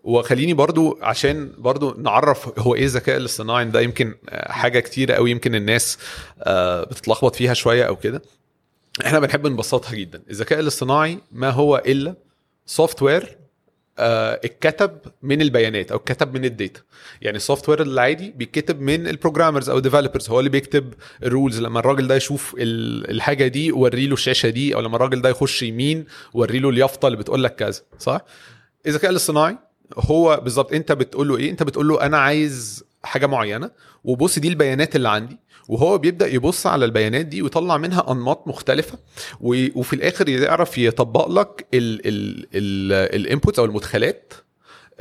وخليني 0.04 0.54
برضو 0.54 0.99
عشان 1.02 1.52
برضو 1.59 1.95
نعرف 1.99 2.59
هو 2.59 2.75
إيه 2.75 2.85
الذكاء 2.85 3.16
الاصطناعي 3.16 3.64
ده 3.64 3.80
يمكن 3.80 4.14
آه، 4.28 4.52
حاجة 4.52 4.80
كتيرة 4.80 5.14
قوي 5.14 5.30
يمكن 5.30 5.54
الناس 5.54 5.99
آه، 6.42 6.85
بتتلخبط 6.85 7.37
فيها 7.37 7.54
شوية 7.54 7.85
أو 7.85 7.97
كده. 7.97 8.23
إحنا 9.07 9.19
بنحب 9.21 9.47
نبسطها 9.47 9.95
جدا. 9.95 10.23
الذكاء 10.30 10.61
الاصطناعي 10.61 11.19
ما 11.33 11.50
هو 11.50 11.83
إلا 11.87 12.14
software 12.67 13.37
اتكتب 13.99 14.99
من 15.23 15.40
البيانات 15.42 15.92
أو 15.92 15.97
اتكتب 15.99 16.35
من 16.35 16.45
ال 16.45 16.50
data. 16.50 16.81
يعني 17.23 17.37
ال 17.37 17.69
software 17.69 17.83
العادي 17.83 18.30
بيتكتب 18.30 18.80
من 18.80 19.09
ال 19.09 19.14
programmers 19.14 19.71
أو 19.71 19.76
ال 19.77 19.81
developers 19.81 20.31
هو 20.30 20.38
اللي 20.38 20.50
بيكتب 20.50 20.95
ال 21.23 21.29
rules 21.29 21.61
لما 21.61 21.80
الراجل 21.80 22.07
ده 22.07 22.14
يشوف 22.16 22.54
ال- 22.59 23.11
الحاجة 23.11 23.47
دي 23.47 23.73
وري 23.73 24.07
له 24.07 24.14
الشاشة 24.14 24.49
دي 24.49 24.75
أو 24.75 24.80
لما 24.80 24.97
الراجل 24.97 25.21
ده 25.23 25.28
يخش 25.28 25.62
يمين 25.62 26.07
وري 26.35 26.59
له 26.59 26.69
اليافطة 26.69 27.07
اللي 27.07 27.19
بتقول 27.19 27.45
لك 27.45 27.54
كذا 27.54 27.80
صح؟ 27.99 28.21
الذكاء 28.87 29.11
الاصطناعي 29.11 29.57
هو 29.99 30.41
بالظبط 30.45 30.73
انت 30.73 30.93
بتقول 30.93 31.29
له 31.29 31.37
إيه؟ 31.37 31.51
انت 31.51 31.63
بتقول 31.63 31.89
له 31.89 32.01
أنا 32.07 32.19
عايز 32.19 32.85
حاجة 33.03 33.27
معينة 33.27 33.71
وبص 34.05 34.39
دي 34.39 34.49
البيانات 34.49 34.97
اللي 34.97 35.09
عندي 35.09 35.39
وهو 35.69 35.99
بيبدأ 35.99 36.27
يبص 36.27 36.67
على 36.67 36.85
البيانات 36.85 37.27
دي 37.27 37.43
ويطلع 37.43 37.77
منها 37.77 38.13
أنماط 38.13 38.49
مختلفة 38.49 38.99
وفي 39.41 39.93
الآخر 39.93 40.29
يعرف 40.29 40.79
يطبق 40.79 41.29
لك 41.29 41.67
الانبوتس 42.55 43.59
أو 43.59 43.65
المدخلات 43.65 44.33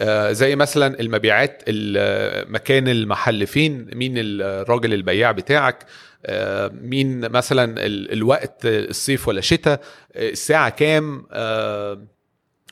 آه، 0.02 0.32
زي 0.32 0.56
مثلا 0.56 1.00
المبيعات 1.00 1.64
ال- 1.68 2.52
مكان 2.52 2.88
المحل 2.88 3.48
فين 3.48 3.88
مين 3.94 4.14
الراجل 4.18 4.94
البياع 4.94 5.32
بتاعك 5.32 5.86
آه، 6.26 6.68
مين 6.82 7.20
مثلا 7.32 7.86
ال- 7.86 8.12
الوقت 8.14 8.62
الصيف 8.66 9.28
ولا 9.28 9.42
شتاء 9.42 9.82
آه، 10.16 10.30
الساعة 10.30 10.70
كام 10.70 11.26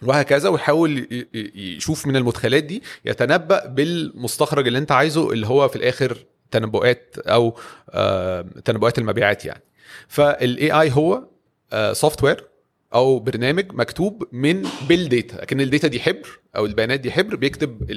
وهكذا 0.03 0.49
ويحاول 0.49 1.25
يشوف 1.55 2.07
من 2.07 2.15
المدخلات 2.15 2.63
دي 2.63 2.83
يتنبأ 3.05 3.65
بالمستخرج 3.65 4.67
اللي 4.67 4.79
انت 4.79 4.91
عايزه 4.91 5.31
اللي 5.31 5.47
هو 5.47 5.67
في 5.67 5.75
الآخر 5.75 6.17
تنبؤات 6.51 7.15
أو 7.19 7.59
آه، 7.89 8.45
تنبؤات 8.65 8.97
المبيعات 8.97 9.45
يعني 9.45 9.63
فال 10.07 10.71
AI 10.71 10.91
هو 10.91 11.23
software 11.93 12.43
أو 12.93 13.19
برنامج 13.19 13.73
مكتوب 13.73 14.27
من 14.31 14.67
بال 14.89 15.04
data 15.04 15.35
لكن 15.35 15.61
ال 15.61 15.66
data 15.66 15.87
دي 15.87 15.99
حبر 15.99 16.39
أو 16.55 16.65
البيانات 16.65 16.99
دي 16.99 17.11
حبر 17.11 17.35
بيكتب 17.35 17.91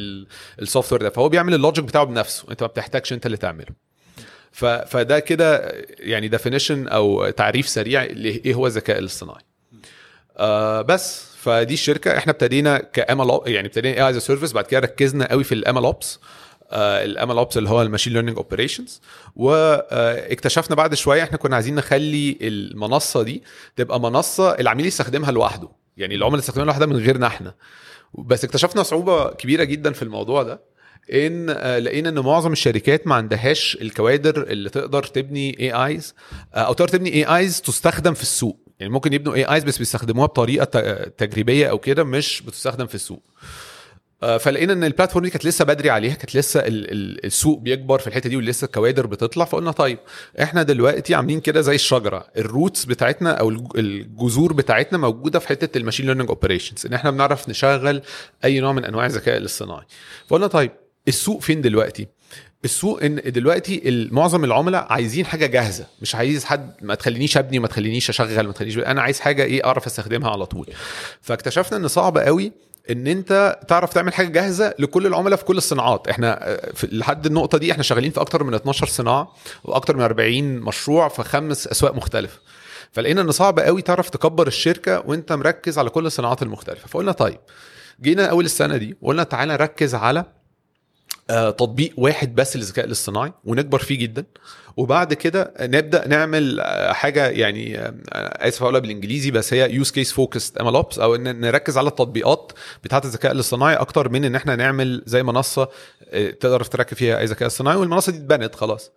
ال 0.63 0.93
software 0.93 1.03
ده 1.03 1.11
فهو 1.11 1.29
بيعمل 1.29 1.55
ال 1.55 1.60
logic 1.60 1.85
بتاعه 1.85 2.05
بنفسه 2.05 2.51
أنت 2.51 2.63
ما 2.63 2.67
بتحتاجش 2.67 3.13
أنت 3.13 3.27
اللي 3.27 3.37
تعمله. 3.37 3.91
فده 4.53 5.19
كده 5.19 5.73
يعني 5.99 6.29
definition 6.29 6.89
أو 6.89 7.31
تعريف 7.31 7.69
سريع 7.69 8.05
لايه 8.05 8.55
هو 8.55 8.67
الذكاء 8.67 8.99
الاصطناعي 8.99 9.43
آه 10.37 10.83
بس 10.83 11.30
فدي 11.41 11.75
الشركة. 11.75 12.17
إحنا 12.17 12.33
ابتدينا 12.33 12.79
كامل 12.79 13.41
يعني 13.47 13.67
ابتدينا 13.67 13.97
AI 13.97 14.11
as 14.11 14.19
a 14.19 14.23
service 14.23 14.53
بعد 14.53 14.65
كده 14.65 14.81
ركزنا 14.81 15.31
قوي 15.31 15.45
في 15.45 15.55
ال 15.55 15.65
ML 15.65 15.85
Ops 15.85 16.19
ال 16.73 16.94
ML 16.94 17.37
Ops 17.39 17.57
اللي 17.59 17.69
هو 17.71 17.83
ال 17.83 17.87
machine 17.87 18.13
learning 18.13 18.37
operations 18.37 19.01
واكتشفنا 19.37 20.77
بعد 20.77 20.95
شوية 20.95 21.23
إحنا 21.23 21.37
كنا 21.37 21.55
عايزين 21.55 21.75
نخلي 21.75 22.39
المنصة 22.41 23.23
دي 23.23 23.43
تبقى 23.77 24.01
منصة 24.01 24.51
العميل 24.55 24.87
يستخدمها 24.87 25.31
لوحده. 25.31 25.69
يعني 25.97 26.15
العملاء 26.15 26.39
يستخدمها 26.39 26.67
لوحدها 26.67 26.87
من 26.87 26.97
غيرنا 26.97 27.27
إحنا. 27.27 27.55
بس 28.15 28.45
اكتشفنا 28.45 28.83
صعوبة 28.83 29.31
كبيرة 29.31 29.65
جدا 29.65 29.93
في 29.93 30.03
الموضوع 30.03 30.43
ده 30.43 30.61
إن 31.13 31.51
آه، 31.51 31.79
لقينا 31.79 32.09
إن 32.09 32.19
معظم 32.19 32.53
الشركات 32.53 33.07
ما 33.07 33.15
عندهاش 33.15 33.79
الكوادر 33.81 34.43
اللي 34.43 34.71
تقدر 34.71 35.03
تبني 35.03 35.61
AIs 35.61 36.15
أو 36.55 36.73
تقدر 36.73 36.89
تبني 36.89 37.15
AIs 37.15 37.61
تستخدم 37.63 38.15
في 38.15 38.23
السوق. 38.23 38.60
يعني 38.81 38.93
ممكن 38.93 39.13
يبنوا 39.13 39.35
AIs 39.35 39.65
بس 39.65 39.79
بيستخدموها 39.79 40.27
بطريقة 40.27 40.65
تجريبية 41.09 41.67
أو 41.71 41.79
كده 41.79 42.05
مش 42.05 42.43
بتستخدم 42.43 42.87
في 42.87 42.95
السوق. 42.95 43.23
آه، 44.23 44.37
فلقينا 44.39 44.73
إن 44.73 44.85
ال 44.85 44.89
platform 44.89 45.25
دي 45.25 45.31
كانت 45.31 45.45
لسه 45.45 45.65
بدري 45.65 45.91
عليها 45.91 46.15
كانت 46.15 46.37
لسه 46.37 46.61
ال- 46.61 46.93
ال- 46.93 47.25
السوق 47.27 47.59
بيكبر 47.59 47.99
في 47.99 48.07
الحتة 48.07 48.29
دي 48.29 48.37
ولسه 48.37 48.65
الكوادر 48.65 49.07
بتطلع 49.07 49.45
فقلنا 49.45 49.71
طيب 49.71 49.99
إحنا 50.43 50.63
دلوقتي 50.63 51.15
عاملين 51.15 51.41
كده 51.41 51.61
زي 51.61 51.75
الشجرة 51.75 52.27
ال 52.37 52.45
roots 52.45 52.85
بتاعتنا 52.85 53.31
أو 53.33 53.49
الج- 53.49 53.79
الجذور 53.79 54.53
بتاعتنا 54.53 54.99
موجودة 54.99 55.39
في 55.39 55.49
حتة 55.49 55.79
ال 55.79 55.82
machine 55.82 56.07
learning 56.07 56.29
operations 56.29 56.87
إن 56.87 56.93
إحنا 56.93 57.11
بنعرف 57.11 57.49
نشغل 57.49 58.03
أي 58.45 58.61
نوع 58.61 58.73
من 58.73 58.85
أنواع 58.85 59.07
الذكاء 59.07 59.37
الاصطناعي. 59.37 59.85
فقلنا 60.29 60.47
طيب 60.47 60.71
السوق 61.09 61.41
فين 61.41 61.61
دلوقتي؟ 61.61 62.09
السوق 62.65 63.03
إن 63.03 63.21
دلوقتي 63.27 64.09
معظم 64.13 64.45
العملاء 64.45 64.87
عايزين 64.91 65.27
حاجة 65.27 65.47
جاهزة. 65.47 65.87
مش 66.03 66.15
عايز 66.15 66.45
حد 66.45 66.75
ما 66.83 66.95
تخلينيش 66.95 67.37
أبني 67.37 67.59
ما 67.59 67.69
تخلينيش 67.69 68.11
أشغل 68.11 68.47
ما 68.47 68.53
تخلينيش 68.53 68.79
أنا 68.79 69.03
عايز 69.03 69.21
حاجة 69.21 69.45
إيه 69.45 69.65
أعرف 69.65 69.87
أستخدمها 69.87 70.31
على 70.31 70.47
طول. 70.47 70.67
فاكتشفنا 71.21 71.79
إن 71.79 71.89
صعب 71.89 72.19
قوي 72.19 72.53
إن 72.91 73.07
أنت 73.07 73.59
تعرف 73.69 73.93
تعمل 73.93 74.15
حاجة 74.15 74.29
جاهزة 74.29 74.75
لكل 74.79 75.07
العملاء 75.07 75.39
في 75.39 75.45
كل 75.45 75.57
الصناعات. 75.57 76.09
إحنا 76.09 76.61
لحد 76.83 77.27
النقطة 77.27 77.59
دي 77.59 77.73
إحنا 77.73 77.83
شغالين 77.83 78.11
في 78.11 78.21
أكتر 78.21 78.45
من 78.45 78.55
12 78.55 78.87
صناعة 78.87 79.33
وأكتر 79.65 79.97
من 79.97 80.03
40 80.03 80.45
مشروع 80.45 81.09
في 81.09 81.23
خمس 81.23 81.67
أسواق 81.67 81.95
مختلفة. 81.95 82.39
فلقينا 82.93 83.21
إن 83.21 83.31
صعب 83.31 83.59
قوي 83.59 83.83
تعرف 83.83 84.11
تكبر 84.11 84.47
الشركة 84.47 85.03
وأنت 85.07 85.33
مركز 85.33 85.79
على 85.79 85.91
كل 85.91 86.07
الصناعات 86.07 86.43
المختلفة. 86.43 86.89
فقلنا 86.89 87.13
طيب 87.13 87.39
جينا 88.03 88.27
أول 88.27 88.45
السنة 88.45 88.77
دي 88.77 88.97
وقلنا 89.03 89.23
تعالى 89.23 89.53
نركز 89.53 89.95
على 89.95 90.25
تطبيق 91.31 91.93
واحد 91.97 92.35
بس 92.35 92.57
للذكاء 92.57 92.85
الاصطناعي 92.85 93.33
ونكبر 93.45 93.79
فيه 93.79 93.99
جدا. 93.99 94.25
وبعد 94.77 95.15
كده 95.15 95.55
نبدأ 95.61 96.09
نعمل 96.09 96.61
آه، 96.61 96.93
حاجة 96.93 97.29
يعني 97.29 97.79
آه، 97.79 97.95
آه، 98.13 98.49
آسف 98.49 98.63
اقولها 98.63 98.81
بالإنجليزي 98.81 99.31
بس 99.31 99.55
هي 99.55 99.75
use 99.75 99.91
case 99.91 100.13
focused 100.13 100.59
ML 100.59 100.67
Ops 100.67 100.99
أو 100.99 101.15
ان 101.15 101.41
نركز 101.41 101.79
على 101.79 101.89
التطبيقات 101.89 102.53
بتاعة 102.85 103.03
الذكاء 103.05 103.33
الاصطناعي 103.33 103.75
أكتر 103.75 104.09
من 104.09 104.25
إن 104.25 104.35
إحنا 104.35 104.57
نعمل 104.57 105.03
زي 105.07 105.23
منصة 105.23 105.69
آه، 106.11 106.31
تقدر 106.31 106.65
تركب 106.65 106.97
فيها 106.97 107.19
أي 107.19 107.25
ذكاء 107.25 107.47
اصطناعي 107.47 107.77
والمنصة 107.77 108.13
دي 108.13 108.19
اتبنت 108.19 108.55
خلاص. 108.55 108.91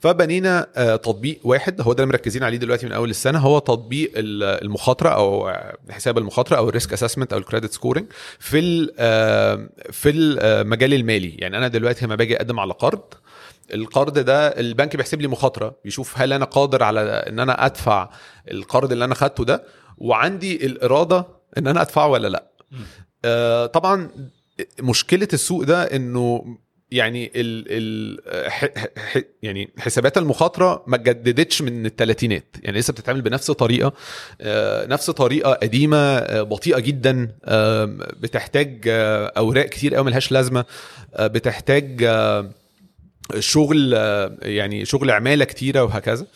فبنينا 0.00 0.66
آه، 0.76 0.96
تطبيق 0.96 1.40
واحد 1.44 1.80
هو 1.80 1.92
ده 1.92 2.02
اللي 2.02 2.12
مركزين 2.12 2.42
عليه 2.42 2.56
دلوقتي 2.56 2.86
من 2.86 2.92
أول 2.92 3.10
السنة 3.10 3.38
هو 3.38 3.58
تطبيق 3.58 4.12
ال- 4.16 4.64
المخاطرة 4.64 5.08
أو 5.08 5.48
آه، 5.48 5.76
حساب 5.90 6.18
المخاطرة 6.18 6.56
أو 6.56 6.68
ال 6.68 6.73
risk 6.73 6.92
assessment 6.92 7.32
أو 7.32 7.38
ال 7.38 7.43
credit 7.43 7.72
scoring 7.72 8.06
في 8.38 8.88
آه، 8.98 9.68
في 9.90 10.10
المجال 10.10 10.94
المالي. 10.94 11.28
يعني 11.38 11.58
أنا 11.58 11.68
دلوقتي 11.68 12.04
لما 12.06 12.14
باجي 12.14 12.36
أقدم 12.36 12.60
على 12.60 12.72
قرض 12.72 13.00
القرض 13.74 14.18
ده 14.18 14.48
البنك 14.48 14.96
بيحسب 14.96 15.20
لي 15.20 15.28
مخاطرة 15.28 15.76
بيشوف 15.84 16.18
هل 16.18 16.32
أنا 16.32 16.44
قادر 16.44 16.82
على 16.82 17.00
إن 17.00 17.40
أنا 17.40 17.66
أدفع 17.66 18.10
القرض 18.50 18.92
اللي 18.92 19.04
أنا 19.04 19.14
خدته 19.14 19.44
ده 19.44 19.64
وعندي 19.98 20.66
الإرادة 20.66 21.26
إن 21.58 21.66
أنا 21.66 21.80
أدفعه 21.82 22.08
ولا 22.08 22.28
لأ. 22.28 22.50
آه 23.24 23.66
طبعا 23.66 24.10
مشكلة 24.80 25.28
السوق 25.32 25.62
ده 25.64 25.82
إنه 25.82 26.44
يعني 26.90 27.32
ال 27.36 27.64
ال 27.68 29.24
يعني 29.42 29.70
حسابات 29.78 30.18
المخاطرة 30.18 30.84
ما 30.86 30.96
اتجددتش 30.96 31.62
من 31.62 31.86
الثلاثينات 31.86 32.44
يعني 32.62 32.78
لسه 32.78 32.92
بتتعمل 32.92 33.22
بنفس 33.22 33.50
الطريقة 33.50 33.92
آه، 34.40 34.86
نفس 34.86 35.10
طريقة 35.10 35.52
قديمة 35.52 35.96
آه، 35.96 36.42
بطيئة 36.42 36.78
جدا 36.78 37.32
آه، 37.44 37.84
بتحتاج 38.20 38.80
أوراق 38.86 39.66
كتير 39.66 39.94
قوي 39.94 40.04
ملهاش 40.04 40.32
لازمة 40.32 40.64
بتحتاج 41.20 42.10
شغل 43.38 43.92
يعني 44.42 44.84
شغل 44.84 45.10
عمالة 45.10 45.44
كتيرة 45.44 45.84
وهكذا. 45.84 46.26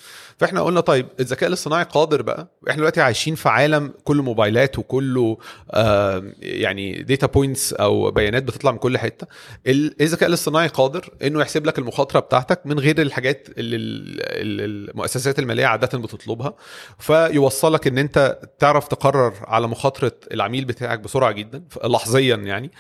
فاحنا 0.43 0.61
قلنا 0.63 0.81
طيب 0.81 1.07
الذكاء 1.21 1.49
الاصطناعي 1.49 1.85
قادر 1.85 2.23
بقى 2.23 2.49
إحنا 2.69 2.77
دلوقتي 2.77 3.01
عايشين 3.01 3.35
في 3.35 3.49
عالم 3.49 3.95
كله 4.05 4.23
موبايلات 4.23 4.79
وكله 4.79 5.39
آه 5.71 6.23
يعني 6.43 7.03
data 7.03 7.27
points 7.27 7.73
أو 7.73 8.11
بيانات 8.11 8.43
بتطلع 8.43 8.71
من 8.73 8.79
كل 8.79 8.99
حتة. 8.99 9.27
ال- 9.67 10.03
الذكاء 10.03 10.29
الاصطناعي 10.29 10.69
قادر 10.69 11.09
إنه 11.23 11.41
يحسب 11.41 11.67
لك 11.67 11.79
المخاطرة 11.79 12.21
بتاعتك 12.21 12.61
من 12.65 12.79
غير 12.79 13.03
الحاجات 13.03 13.49
اللي 13.59 13.77
ال- 13.77 14.21
ال- 14.21 14.91
المؤسسات 14.91 15.39
المالية 15.39 15.67
عادة 15.67 15.99
بتطلبها. 15.99 16.55
فيوصلك 16.99 17.87
إن 17.87 17.99
أنت 17.99 18.39
تعرف 18.59 18.89
تقرر 18.89 19.33
على 19.43 19.67
مخاطرة 19.69 20.13
العميل 20.33 20.65
بتاعك 20.65 20.99
بسرعة 20.99 21.33
جدا 21.33 21.63
لحظيا 21.85 22.37
يعني. 22.37 22.71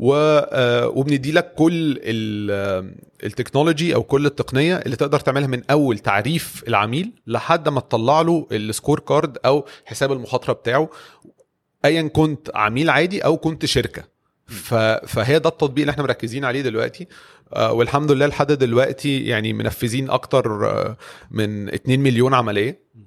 آه، 0.00 0.88
وبندي 0.88 1.32
لك 1.32 1.54
كل 1.54 1.98
ال 3.24 3.30
technology 3.30 3.94
أو 3.94 4.02
كل 4.02 4.26
التقنية 4.26 4.76
اللي 4.76 4.96
تقدر 4.96 5.20
تعملها 5.20 5.46
من 5.48 5.62
أول 5.70 5.98
تعريف 5.98 6.64
العميل 6.68 7.12
لحد 7.26 7.68
ما 7.68 7.80
تطلع 7.80 8.20
له 8.20 8.46
ال 8.52 8.60
score 8.60 9.00
card 9.00 9.38
أو 9.44 9.64
حساب 9.84 10.12
المخاطرة 10.12 10.52
بتاعه 10.52 10.90
ايا 11.84 12.02
كنت 12.02 12.50
عميل 12.54 12.90
عادي 12.90 13.24
أو 13.24 13.36
كنت 13.36 13.64
شركة. 13.66 14.02
ف... 14.46 14.74
فهي 14.74 15.38
ده 15.38 15.48
التطبيق 15.48 15.82
اللي 15.82 15.90
إحنا 15.90 16.02
مركزين 16.02 16.44
عليه 16.44 16.62
دلوقتي. 16.62 17.06
آه، 17.52 17.72
والحمد 17.72 18.12
لله 18.12 18.26
لحد 18.26 18.52
دلوقتي 18.52 19.20
يعني 19.26 19.52
منفذين 19.52 20.10
أكتر 20.10 20.70
آه، 20.70 20.96
من 21.30 21.68
2 21.68 22.00
مليون 22.00 22.34
عملية. 22.34 22.80
عم- 22.96 23.06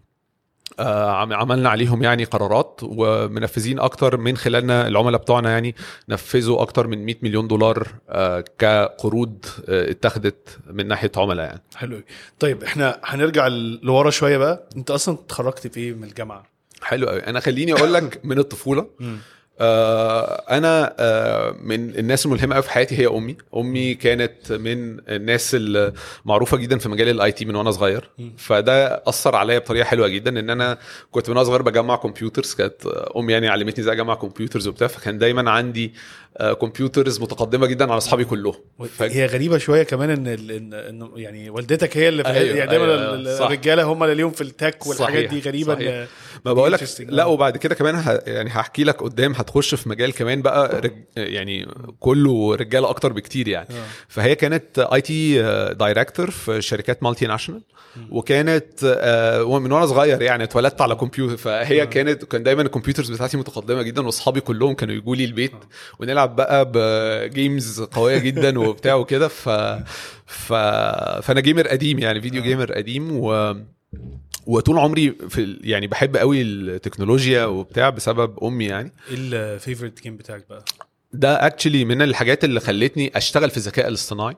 عملنا 1.32 1.70
عليهم 1.70 2.04
يعني 2.04 2.24
قرارات 2.24 2.80
ومنفذين 2.84 3.80
أكتر 3.80 4.18
من 4.18 4.38
خلالنا 4.38 4.88
العملاء 4.88 5.22
بتوعنا 5.22 5.52
يعني 5.52 5.76
نفذوا 6.10 6.62
أكتر 6.62 6.88
من 6.88 7.06
100 7.06 7.16
مليون 7.22 7.48
دولار 7.48 7.88
آه، 8.10 8.44
كقروض 8.58 9.46
آه، 9.70 9.92
اتخذت 9.92 10.60
من 10.70 10.88
ناحية 10.88 11.12
عملاء 11.18 11.46
يعني. 11.46 11.62
حلو. 11.76 12.02
طيب 12.40 12.64
إحنا 12.64 13.00
هنرجع 13.04 13.48
لورا 13.84 14.10
شوية 14.10 14.38
بقى. 14.38 14.70
أنت 14.78 14.92
أصلا 14.92 15.16
اتخرجت 15.16 15.68
في 15.68 15.80
إيه 15.80 15.94
من 15.94 16.04
الجامعة؟ 16.04 16.44
حلو 16.82 17.08
قوي 17.08 17.20
أنا 17.20 17.40
خليني 17.40 17.74
أقول 17.74 17.94
لك 17.94 18.20
من 18.26 18.40
الطفولة. 18.40 18.88
آه 19.02 19.18
أنا 19.62 20.96
آه 21.00 21.56
من 21.62 21.90
الناس 22.00 22.26
الملهمة 22.26 22.56
قوي 22.56 22.64
في 22.64 22.72
حياتي 22.72 22.98
هي 23.00 23.08
أمي. 23.08 23.38
أمي 23.56 23.94
كانت 23.96 24.52
من 24.52 25.00
الناس 25.10 25.56
المعروفة 25.60 26.58
جدا 26.58 26.78
في 26.78 26.90
مجال 26.90 27.10
ال 27.10 27.32
IT 27.32 27.46
من 27.46 27.56
وأنا 27.56 27.72
صغير. 27.72 28.10
فده 28.38 29.04
أثر 29.08 29.36
عليا 29.36 29.60
بطريقة 29.60 29.86
حلوة 29.86 30.08
جدا 30.08 30.40
إن 30.40 30.50
أنا 30.50 30.78
كنت 31.12 31.30
من 31.30 31.36
وأنا 31.38 31.48
صغير 31.48 31.62
بجمع 31.62 31.96
computers 31.96 32.54
كانت 32.54 32.86
أمي 33.18 33.34
يعني 33.34 33.48
علمتني 33.48 33.80
إزاي 33.84 33.94
أجمع 33.96 34.16
كمبيوترز 34.16 34.68
وبتاع 34.68 34.88
فكان 34.88 35.18
دايما 35.18 35.52
عندي 35.52 35.94
آه 35.94 36.29
computers 36.62 37.22
متقدمة 37.22 37.68
جدا 37.68 37.86
على 37.86 37.98
أصحابي 37.98 38.26
كلهم 38.26 38.54
ف... 38.98 39.02
هي 39.04 39.26
غريبة 39.26 39.58
شوية 39.58 39.84
كمان 39.84 40.10
إن 40.10 40.28
ال- 40.28 40.74
ان 40.74 41.10
يعني 41.16 41.50
والدتك 41.50 41.98
هي 41.98 42.10
اللي 42.10 42.24
في 42.24 42.30
أيوة، 42.30 42.58
يعني 42.58 42.70
دايما 42.70 42.86
أيوة،. 42.86 43.46
الرجالة 43.46 43.84
هم 43.84 44.04
اللي 44.04 44.16
ليهم 44.16 44.32
في 44.32 44.42
ال 44.42 44.51
tech 44.51 44.88
والحاجات 44.88 45.30
صحيح، 45.30 45.32
دي 45.32 45.50
غريبه 45.50 45.76
صحيح. 45.76 45.94
إن 45.94 46.08
ما 46.46 46.54
بقول 46.54 46.72
لك. 46.72 46.84
لا 47.00 47.24
آه. 47.24 47.28
وبعد 47.28 47.58
كده 47.58 47.76
كمان 47.76 47.96
ه... 47.96 48.22
يعني 48.28 48.50
هحكي 48.50 48.84
لك 48.84 49.04
قدام 49.04 49.32
هت... 49.32 49.50
هتخش 49.50 49.76
في 49.76 49.90
مجال 49.90 50.14
كمان 50.14 50.42
بقى 50.42 50.82
رج... 50.82 50.94
يعني 51.18 51.68
كله 52.00 52.56
رجالة 52.56 52.90
أكتر 52.90 53.14
بكتير 53.14 53.48
يعني 53.48 53.68
آه. 53.70 53.84
فهي 54.08 54.36
كانت 54.36 54.80
IT 54.80 55.42
director 55.74 56.32
في 56.32 56.62
شركات 56.62 57.04
multinational 57.04 57.62
وكانت 58.12 58.84
آه، 58.84 59.60
من 59.60 59.72
وأنا 59.72 59.86
صغير 59.86 60.22
يعني 60.22 60.44
اتولدت 60.44 60.82
على 60.82 60.96
كمبيوتر 60.96 61.38
فهي 61.38 61.82
آه. 61.82 61.86
كانت 61.86 62.26
كان 62.26 62.44
دايما 62.44 62.62
ال 62.62 62.67
computers 62.67 63.12
بتاعتي 63.12 63.38
متقدمة 63.38 63.82
جدا 63.82 64.06
وأصحابي 64.06 64.42
كلهم 64.42 64.74
كانوا 64.74 64.96
يجوا 64.96 65.16
لي 65.16 65.26
البيت 65.26 65.52
ونلعب 66.00 66.29
بقى 66.36 66.72
ب 66.74 66.92
games 66.92 67.82
قوية 67.82 68.18
جدا 68.18 68.60
وبتاع 68.60 68.94
وكده 68.96 69.28
ف... 69.28 69.50
ف 70.26 70.54
فأنا 71.24 71.40
gamer 71.42 71.68
قديم 71.68 72.00
يعني 72.00 72.22
فيديو 72.22 72.42
آه. 72.42 72.46
gamer 72.46 72.72
قديم 72.74 73.08
و 73.12 73.56
وطول 74.46 74.78
عمري 74.80 75.16
في 75.30 75.60
يعني 75.64 75.88
بحب 75.88 76.18
قوي 76.18 76.42
التكنولوجيا 76.42 77.46
وبتاع 77.46 77.90
بسبب 77.90 78.44
أمي 78.44 78.66
يعني 78.66 78.94
إيه 79.10 79.16
ال 79.18 79.27
favorite 79.27 80.04
game 80.04 80.18
بتاعك 80.18 80.46
بقى؟ 80.50 80.66
ده 81.14 81.46
actually 81.48 81.86
من 81.86 82.02
الحاجات 82.02 82.44
اللي 82.44 82.60
خلتني 82.60 83.12
أشتغل 83.18 83.50
في 83.50 83.58
الذكاء 83.58 83.88
الاصطناعي. 83.88 84.36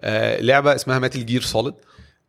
آه 0.00 0.40
لعبة 0.40 0.74
اسمها 0.74 0.98
Metal 0.98 1.26
Gear 1.26 1.42
Solid 1.42 1.74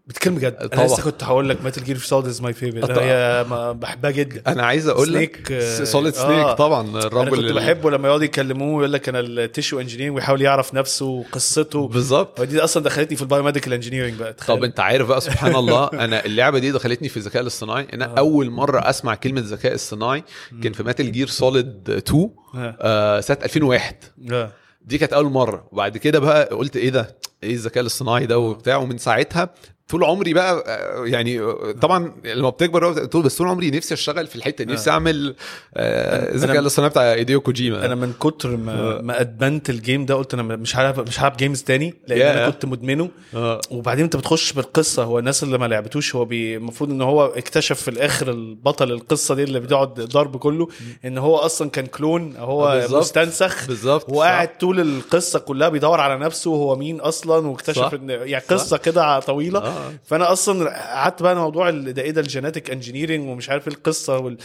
بتتكلم 0.09 0.35
بجد 0.35 0.69
أنا. 0.73 0.85
لسه 0.85 1.03
كنت 1.03 1.23
هقول 1.23 1.49
لك 1.49 1.63
Metal 1.63 1.83
Gear 1.83 1.97
Solid 1.97 2.27
is 2.27 2.41
my 2.41 2.53
favorite 2.53 2.85
طبعا. 2.91 3.03
هي 3.03 3.45
بحبها 3.73 4.11
جدا 4.11 4.41
أنا 4.47 4.65
عايز 4.65 4.87
أقول 4.87 5.13
لك 5.13 5.35
Snake، 5.47 5.51
آه، 5.51 5.83
Solid 5.83 6.15
آه. 6.15 6.27
Snake 6.45 6.57
طبعا 6.57 6.89
أنا 6.89 6.99
الرجل 6.99 7.29
كنت 7.29 7.39
ال- 7.39 7.53
بحبه 7.53 7.91
لما 7.91 8.07
يقعد 8.07 8.21
يكلموه 8.23 8.75
ويقول 8.75 8.93
لك 8.93 9.09
أنا 9.09 9.19
ال 9.19 9.28
tissue 9.28 9.79
engineering 9.79 10.15
ويحاول 10.15 10.41
يعرف 10.41 10.73
نفسه 10.73 11.05
وقصته 11.05 11.87
بالظبط 11.87 12.39
ودي 12.39 12.59
أصلا 12.63 12.83
دخلتني 12.83 13.15
في 13.15 13.21
ال 13.21 13.26
biomedical 13.26 13.73
engineering 13.73 14.13
بقى 14.13 14.33
تخيل. 14.33 14.57
طب 14.57 14.63
أنت 14.63 14.79
عارف 14.79 15.07
بقى 15.07 15.21
سبحان 15.21 15.55
الله 15.55 15.87
أنا 15.93 16.25
اللعبة 16.25 16.59
دي 16.59 16.71
دخلتني 16.71 17.09
في 17.09 17.17
الذكاء 17.17 17.41
الاصطناعي 17.41 17.87
أنا 17.93 18.05
آه. 18.05 18.19
أول 18.19 18.49
مرة 18.49 18.89
أسمع 18.89 19.15
كلمة 19.15 19.41
ذكاء 19.45 19.75
اصطناعي 19.75 20.23
كان 20.63 20.73
في 20.73 20.83
Metal 20.83 21.11
Gear 21.11 21.27
Solid 21.27 21.89
2 21.89 22.29
آه. 22.55 22.77
آه 22.81 23.19
سنة 23.19 23.37
2001 23.43 23.95
آه. 24.31 24.51
دي 24.81 24.97
كانت 24.97 25.13
أول 25.13 25.25
مرة 25.25 25.67
وبعد 25.71 25.97
كده 25.97 26.19
بقى 26.19 26.45
قلت 26.45 26.77
إيه 26.77 26.89
ده 26.89 27.15
إيه 27.43 27.53
الذكاء 27.53 27.81
الاصطناعي 27.81 28.25
ده 28.25 28.39
وبتاع 28.39 28.75
ومن 28.77 28.97
ساعتها 28.97 29.49
طول 29.89 30.03
عمري 30.03 30.33
بقى 30.33 30.63
آه، 30.67 31.05
يعني 31.05 31.39
آه، 31.39 31.75
طبعا 31.81 32.11
لما 32.25 32.49
بتكبر 32.49 33.05
طول 33.05 33.23
بس 33.23 33.37
طول 33.37 33.47
عمري 33.47 33.71
نفسي 33.71 33.93
أشتغل 33.93 34.27
في 34.27 34.35
الحتة 34.35 34.63
دي 34.63 34.73
نفسي 34.73 34.89
أعمل 34.89 35.35
آه، 35.73 36.33
الذكاء 36.33 36.59
الاصطناعي 36.59 36.89
بتاع 36.89 37.13
هيديو 37.13 37.41
كوجيما 37.41 37.85
أنا 37.85 37.95
من 37.95 38.13
كتر 38.13 38.57
ما 38.57 39.01
ما 39.01 39.21
أدمنت 39.21 39.69
ال 39.69 39.76
game 39.76 40.05
ده 40.05 40.15
قلت 40.15 40.33
أنا 40.33 40.43
مش 40.43 40.77
هلعب 40.77 41.07
مش 41.07 41.19
هلعب 41.19 41.37
games 41.37 41.63
تاني 41.63 41.93
لأن 42.07 42.19
ياه. 42.19 42.33
أنا 42.33 42.49
كنت 42.49 42.65
مدمنه 42.65 43.09
آه. 43.35 43.61
وبعدين 43.71 44.03
أنت 44.03 44.15
بتخش 44.15 44.53
بالقصة 44.53 45.03
هو 45.03 45.19
الناس 45.19 45.43
اللي 45.43 45.57
ما 45.57 45.65
لعبتوش 45.65 46.15
هو 46.15 46.27
المفروض 46.31 46.89
إن 46.89 47.01
هو 47.01 47.25
اكتشف 47.25 47.81
في 47.81 47.87
الآخر 47.87 48.31
البطل 48.31 48.91
القصة 48.91 49.35
دي 49.35 49.43
اللي 49.43 49.59
بيقعد 49.59 49.93
ضرب 49.93 50.37
كله 50.37 50.67
إن 51.05 51.17
هو 51.17 51.35
أصلا 51.35 51.69
كان 51.69 51.85
clone 51.85 52.35
آه، 52.35 52.39
هو 52.39 52.71
بالظبط. 52.71 52.99
مستنسخ 52.99 53.67
بالظبط 53.67 54.09
وقاعد 54.09 54.57
طول 54.57 54.79
القصة 54.79 55.39
كلها 55.39 55.69
بيدور 55.69 55.99
على 55.99 56.17
نفسه 56.17 56.51
وهو 56.51 56.75
مين 56.75 56.99
أصلا 56.99 57.47
واكتشف. 57.47 57.93
إن 57.93 58.09
يعني 58.09 58.43
قصة 58.49 58.77
كده 58.77 59.19
طويلة 59.19 59.59
آه. 59.59 59.78
فانا 60.05 60.31
أصلا 60.31 60.69
قعدت 60.69 61.23
بقى 61.23 61.35
موضوع 61.35 61.69
ده 61.69 62.01
إيه 62.01 62.11
ده 62.11 62.21
genetic 62.21 62.71
engineering 62.71 63.29
ومش 63.29 63.49
عارف 63.49 63.67
إيه 63.67 63.73
القصة 63.73 64.17
وال... 64.17 64.37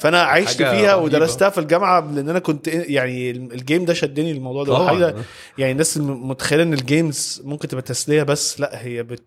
فانا 0.00 0.22
عشت 0.22 0.56
فيها 0.56 0.72
رهيبة. 0.72 0.96
ودرستها 0.96 1.50
في 1.50 1.58
الجامعة 1.58 2.00
لأن 2.14 2.28
أنا 2.28 2.38
كنت 2.38 2.66
يعني 2.68 3.30
الجيم 3.30 3.84
ده 3.84 3.94
شدني 3.94 4.32
الموضوع 4.32 4.64
ده. 4.64 4.72
وحاجه 4.72 5.14
يعني 5.58 5.72
الناس 5.72 5.98
متخيلة 5.98 6.62
إن 6.62 6.72
games 6.72 7.42
ممكن 7.44 7.68
تبقى 7.68 7.82
تسلية 7.82 8.22
بس 8.22 8.60
لا 8.60 8.82
هي 8.84 9.02
بت 9.02 9.22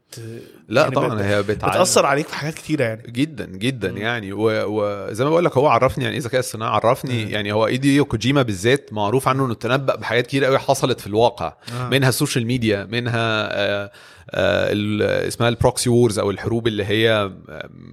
لا 0.69 0.81
يعني 0.81 0.95
طبعا 0.95 1.15
بت- 1.15 1.21
هي 1.21 1.43
بتعلم. 1.43 1.71
بتأثر 1.73 2.05
عليك 2.05 2.27
في 2.27 2.35
حاجات 2.35 2.53
كتيرة 2.53 2.83
يعني. 2.83 3.03
جدا 3.11 3.45
جدا 3.45 3.89
يعني. 3.89 4.33
و- 4.33 4.65
وزي 4.67 5.23
ما 5.23 5.29
بقول 5.29 5.45
لك 5.45 5.57
هو 5.57 5.67
عرفني 5.67 6.03
يعني 6.03 6.15
إيه 6.15 6.21
ذكاء 6.23 6.39
اصطناعي 6.39 6.71
عرفني 6.83 7.31
يعني 7.31 7.51
هيديو 7.51 8.05
كوجيما 8.05 8.41
بالذات 8.41 8.93
معروف 8.93 9.27
عنه 9.27 9.45
إنه 9.45 9.53
تنبأ 9.53 9.95
بحاجات 9.95 10.27
كتير 10.27 10.45
قوي 10.45 10.59
حصلت 10.59 10.99
في 11.01 11.07
الواقع. 11.07 11.53
آه. 11.79 11.89
منها 11.89 12.09
ال 12.09 12.14
social 12.14 12.45
media 12.47 12.87
منها 12.91 13.15
آه 13.51 13.85
آه 13.85 13.91
اسمها 14.37 15.49
ال 15.49 15.56
proxy 15.56 15.89
wars 15.89 16.19
أو 16.19 16.31
الحروب 16.31 16.67
اللي 16.67 16.85
هي 16.85 17.31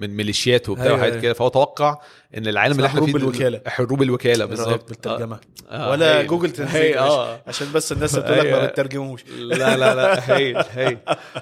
من 0.00 0.10
ميليشيات 0.16 0.68
وبتاع 0.68 0.84
أيوة، 0.86 0.96
وحاجات 0.96 1.12
أيوة. 1.12 1.22
كده 1.22 1.32
فهو 1.32 1.48
توقع 1.48 1.98
إن 2.36 2.46
العالم 2.46 2.76
اللي 2.76 2.86
إحنا 2.86 3.00
فيه 3.00 3.06
حروب 3.12 3.16
الوكالة. 3.22 3.60
حروب 3.66 4.02
الوكالة 4.02 4.44
بالظبط 4.44 4.66
بالظبط 4.68 4.88
بالترجمة 4.88 5.38
آه، 5.70 5.90
ولا 5.90 6.16
هايل. 6.18 6.26
جوجل 6.26 6.44
هايل، 6.46 6.56
ترانسليت 6.56 6.96
آه 6.96 7.40
عشان 7.46 7.66
بس 7.74 7.92
الناس 7.92 8.16
بتقول 8.16 8.38
لك 8.38 8.46
ما 8.46 8.52
أيوة. 8.58 8.66
بترجموش 8.66 9.24
لا 9.38 9.76
لا 9.76 9.94
لا 9.94 10.30
هايل 10.36 10.62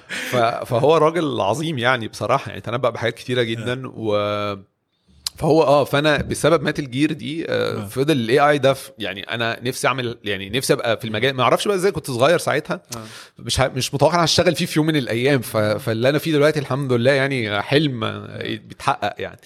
ف- 0.09 0.35
فهو 0.65 0.97
راجل 0.97 1.39
عظيم 1.41 1.77
يعني 1.77 2.07
بصراحة 2.07 2.49
يعني 2.49 2.61
تنبأ 2.61 2.89
بحاجات 2.89 3.13
كتيرة 3.13 3.41
جدا 3.43 3.81
و 3.85 4.15
فهو 5.41 5.63
آه 5.63 5.83
فأنا 5.83 6.17
بسبب 6.17 6.63
ميتال 6.63 6.91
جير 6.91 7.11
دي 7.13 7.45
آه 7.49 7.81
آه. 7.81 7.85
فضل 7.85 8.13
ال 8.17 8.39
AI 8.39 8.57
ده 8.57 8.75
يعني 8.99 9.23
أنا 9.23 9.59
نفسي 9.63 9.87
أعمل 9.87 10.17
يعني 10.23 10.49
نفسي 10.49 10.73
أبقى 10.73 10.97
في 10.97 11.05
المجال 11.05 11.33
ما 11.35 11.43
أعرفش 11.43 11.67
بقى 11.67 11.75
إزاي 11.77 11.91
كنت 11.91 12.11
صغير 12.11 12.37
ساعتها. 12.37 12.81
آه. 12.95 12.99
مش 13.39 13.61
ه... 13.61 13.67
مش 13.67 13.93
متوقع 13.93 14.23
هشتغل 14.23 14.55
فيه 14.55 14.65
في 14.65 14.79
يوم 14.79 14.87
من 14.87 14.95
الأيام 14.95 15.41
ف... 15.41 15.57
فاللي 15.57 16.09
أنا 16.09 16.17
فيه 16.17 16.31
دلوقتي 16.31 16.59
الحمد 16.59 16.93
لله 16.93 17.11
يعني 17.11 17.61
حلم 17.61 18.03
آه، 18.03 18.43
بيتحقق 18.43 19.21
يعني. 19.21 19.39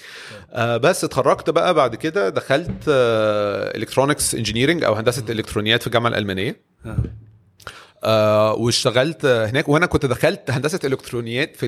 آه 0.51 0.77
بس 0.77 1.03
اتخرجت 1.03 1.49
بقى 1.49 1.73
بعد 1.73 1.95
كده 1.95 2.29
دخلت 2.29 2.83
electronics 3.75 4.35
engineering 4.35 4.83
أو 4.83 4.93
هندسة 4.93 5.23
إلكترونيات 5.29 5.81
في 5.81 5.87
الجامعة 5.87 6.09
الألمانية. 6.09 6.61
آه. 8.03 8.53
واشتغلت 8.53 9.25
هناك 9.25 9.69
وأنا 9.69 9.85
كنت 9.85 10.05
دخلت 10.05 10.51
هندسة 10.51 10.79
إلكترونيات 10.83 11.55
في 11.55 11.67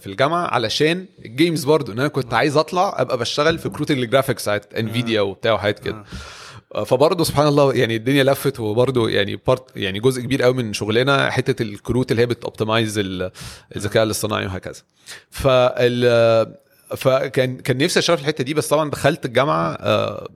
في 0.00 0.06
الجامعة 0.06 0.46
علشان 0.46 1.06
ال 1.24 1.31
games 1.31 1.64
برضو 1.64 1.92
إن 1.92 1.98
أنا 1.98 2.08
كنت 2.08 2.34
عايز 2.34 2.56
أطلع 2.56 2.94
أبقى 2.98 3.18
بشتغل 3.18 3.58
في 3.58 3.68
كروت 3.68 3.90
ال 3.90 3.96
graphics 3.96 4.42
بتاعت 4.42 4.74
انفيديا 4.74 5.20
وبتاع 5.20 5.52
وحاجات 5.52 5.78
كده. 5.78 6.04
آه، 6.74 6.84
فبرضه 6.84 7.24
سبحان 7.24 7.46
الله 7.46 7.74
يعني 7.74 7.96
الدنيا 7.96 8.24
لفت 8.24 8.60
وبرضه 8.60 9.10
يعني 9.10 9.36
part 9.46 9.76
يعني 9.76 10.00
جزء 10.00 10.22
كبير 10.22 10.42
قوي 10.42 10.54
من 10.54 10.72
شغلنا 10.72 11.30
حتة 11.30 11.62
الكروت 11.62 12.10
اللي 12.10 12.22
هي 12.22 12.26
بت 12.26 12.40
optimize 12.40 12.98
ال- 12.98 13.30
الذكاء 13.76 14.02
الاصطناعي 14.02 14.46
وهكذا. 14.46 14.82
فال 15.30 16.56
فكان 16.96 17.56
كان 17.56 17.78
نفسي 17.78 17.98
أشتغل 17.98 18.16
في 18.16 18.22
الحتة 18.22 18.44
دي 18.44 18.54
بس 18.54 18.68
طبعا 18.68 18.90
دخلت 18.90 19.24
الجامعة 19.24 19.72
آه، 19.80 20.28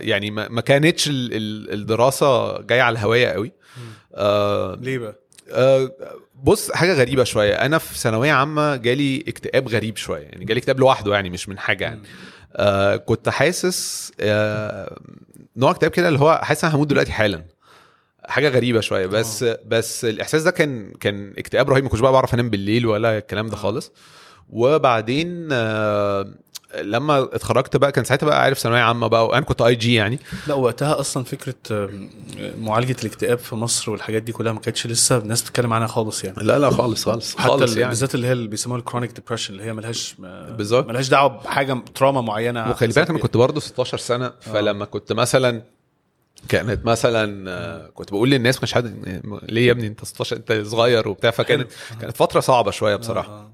يعني 0.00 0.30
ما 0.30 0.60
كانتش 0.60 1.08
ال- 1.08 1.32
ال- 1.32 1.72
الدراسة 1.72 2.60
جاية 2.62 2.82
على 2.82 2.92
الهوايه 2.92 3.26
قوي. 3.28 3.52
آه، 4.14 4.74
ليه 4.80 4.98
بقى؟ 4.98 5.14
آه، 5.52 5.90
بص 6.42 6.70
حاجة 6.72 6.94
غريبة 6.94 7.24
شوية. 7.24 7.54
أنا 7.54 7.78
في 7.78 7.98
ثانوية 7.98 8.32
عامة 8.32 8.76
جالي 8.76 9.24
اكتئاب 9.28 9.68
غريب 9.68 9.96
شوية. 9.96 10.22
يعني 10.22 10.44
جالي 10.44 10.58
اكتئاب 10.58 10.80
لوحده 10.80 11.14
يعني 11.14 11.30
مش 11.30 11.48
من 11.48 11.58
حاجة 11.58 11.84
يعني. 11.84 12.02
آه 12.56 12.96
كنت 12.96 13.28
حاسس 13.28 14.12
آه 14.20 14.96
نوع 15.56 15.70
اكتئاب 15.70 15.90
كده 15.90 16.08
اللي 16.08 16.18
هو 16.18 16.40
حاسس 16.42 16.64
أنا 16.64 16.74
هموت 16.76 16.86
دلوقتي 16.88 17.12
حالا. 17.12 17.44
حاجة 18.24 18.48
غريبة 18.48 18.80
شوية. 18.80 19.06
بس 19.06 19.44
بس 19.66 20.04
الإحساس 20.04 20.42
ده 20.42 20.50
كان 20.50 20.92
كان 21.00 21.34
اكتئاب 21.38 21.70
رهيب. 21.70 21.84
ما 21.84 21.90
كنتش 21.90 22.00
بقى 22.02 22.12
بعرف 22.12 22.34
أنام 22.34 22.50
بالليل 22.50 22.86
ولا 22.86 23.18
الكلام 23.18 23.46
ده 23.46 23.56
خالص. 23.56 23.92
وبعدين 24.50 25.48
آه 25.52 26.28
لما 26.82 27.18
اتخرجت 27.22 27.76
بقى 27.76 27.92
كان 27.92 28.04
ساعتها 28.04 28.26
بقى 28.26 28.42
عارف 28.42 28.58
ثانوية 28.58 28.80
عامة 28.80 29.06
بقى 29.06 29.26
وأنا 29.26 29.44
كنت 29.44 29.62
IG 29.62 29.94
يعني. 29.94 30.18
لا 30.46 30.54
وقتها 30.54 31.00
أصلا 31.00 31.24
فكرة 31.24 31.90
معالجة 32.58 32.96
الاكتئاب 33.00 33.38
في 33.38 33.54
مصر 33.54 33.90
والحاجات 33.90 34.22
دي 34.22 34.32
كلها 34.32 34.52
ما 34.52 34.60
كانتش 34.60 34.86
لسه 34.86 35.16
الناس 35.18 35.42
بتتكلم 35.42 35.72
عنها 35.72 35.86
خالص 35.86 36.24
يعني. 36.24 36.36
لا 36.42 36.58
لا 36.58 36.70
خالص 36.70 37.04
خالص 37.04 37.36
حتى 37.36 37.48
خالص 37.48 37.72
ال- 37.72 37.78
يعني. 37.78 37.88
بالذات 37.90 38.14
اللي 38.14 38.26
هي 38.26 38.32
اللي 38.32 38.48
بيسموها 38.48 38.78
ال 38.78 38.82
chronic 38.82 39.12
depression 39.12 39.52
اللي 39.54 39.64
هي 39.64 39.72
ملهاش 39.72 40.14
بالظبط. 40.50 40.86
ملهاش 40.88 41.08
دعوة 41.08 41.28
بحاجة 41.28 41.82
trauma 41.94 42.20
معينة. 42.20 42.70
وخلي 42.70 42.92
بالك 42.92 43.10
أنا 43.10 43.18
كنت 43.18 43.36
برضه 43.36 43.60
16 43.60 43.98
سنة 43.98 44.32
فلما 44.40 44.84
كنت 44.84 45.12
مثلا 45.12 45.62
كانت 46.48 46.84
مثلا 46.86 47.50
آه، 47.50 47.86
كنت 47.94 48.10
بقول 48.10 48.30
للناس 48.30 48.62
مش 48.62 48.74
حد 48.74 49.20
ليه 49.48 49.66
يا 49.66 49.72
ابني 49.72 49.86
أنت 49.86 50.04
16 50.04 50.36
أنت 50.36 50.52
صغير 50.66 51.08
وبتاع 51.08 51.30
فكانت 51.30 51.70
كانت 52.00 52.16
فترة 52.16 52.40
صعبة 52.40 52.70
شوية 52.70 52.96
بصراحة. 52.96 53.28
آه. 53.32 53.52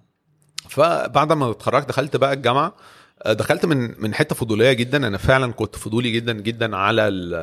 فبعد 0.69 1.33
ما 1.33 1.51
اتخرجت 1.51 1.89
دخلت 1.89 2.17
بقى 2.17 2.33
الجامعة 2.33 2.75
آه، 3.23 3.33
دخلت 3.33 3.67
من 3.67 3.95
من 4.03 4.15
حتة 4.15 4.35
فضولية 4.35 4.73
جدا. 4.73 5.07
أنا 5.07 5.19
فعلا 5.19 5.53
كنت 5.53 5.77
فضولي 5.77 6.11
جدا 6.11 6.33
جدا 6.33 6.77
على 6.77 7.09
ال 7.09 7.35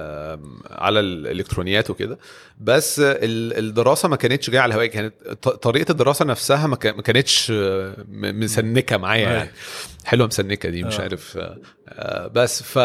على 0.71 0.99
الإلكترونيات 0.99 1.89
وكده. 1.89 2.17
بس 2.59 2.99
ال- 2.99 3.57
الدراسة 3.65 4.09
ما 4.09 4.15
كانتش 4.15 4.49
جاية 4.49 4.61
على 4.61 4.69
الهواء 4.69 4.85
كانت 4.87 5.13
طريقة 5.47 5.91
الدراسة 5.91 6.25
نفسها 6.25 6.67
ما 6.67 6.75
كا- 6.75 6.91
ما 6.91 7.01
كانتش 7.01 7.51
آه، 7.55 7.93
مسنكة 8.11 8.97
معايا 8.97 9.27
أيوة. 9.27 9.37
يعني 9.37 9.49
حلوة 10.05 10.27
مسنكة 10.27 10.69
دي 10.69 10.83
مش 10.83 10.99
آه. 10.99 11.01
عارف 11.01 11.37
بس 12.33 12.63
ف 12.63 12.77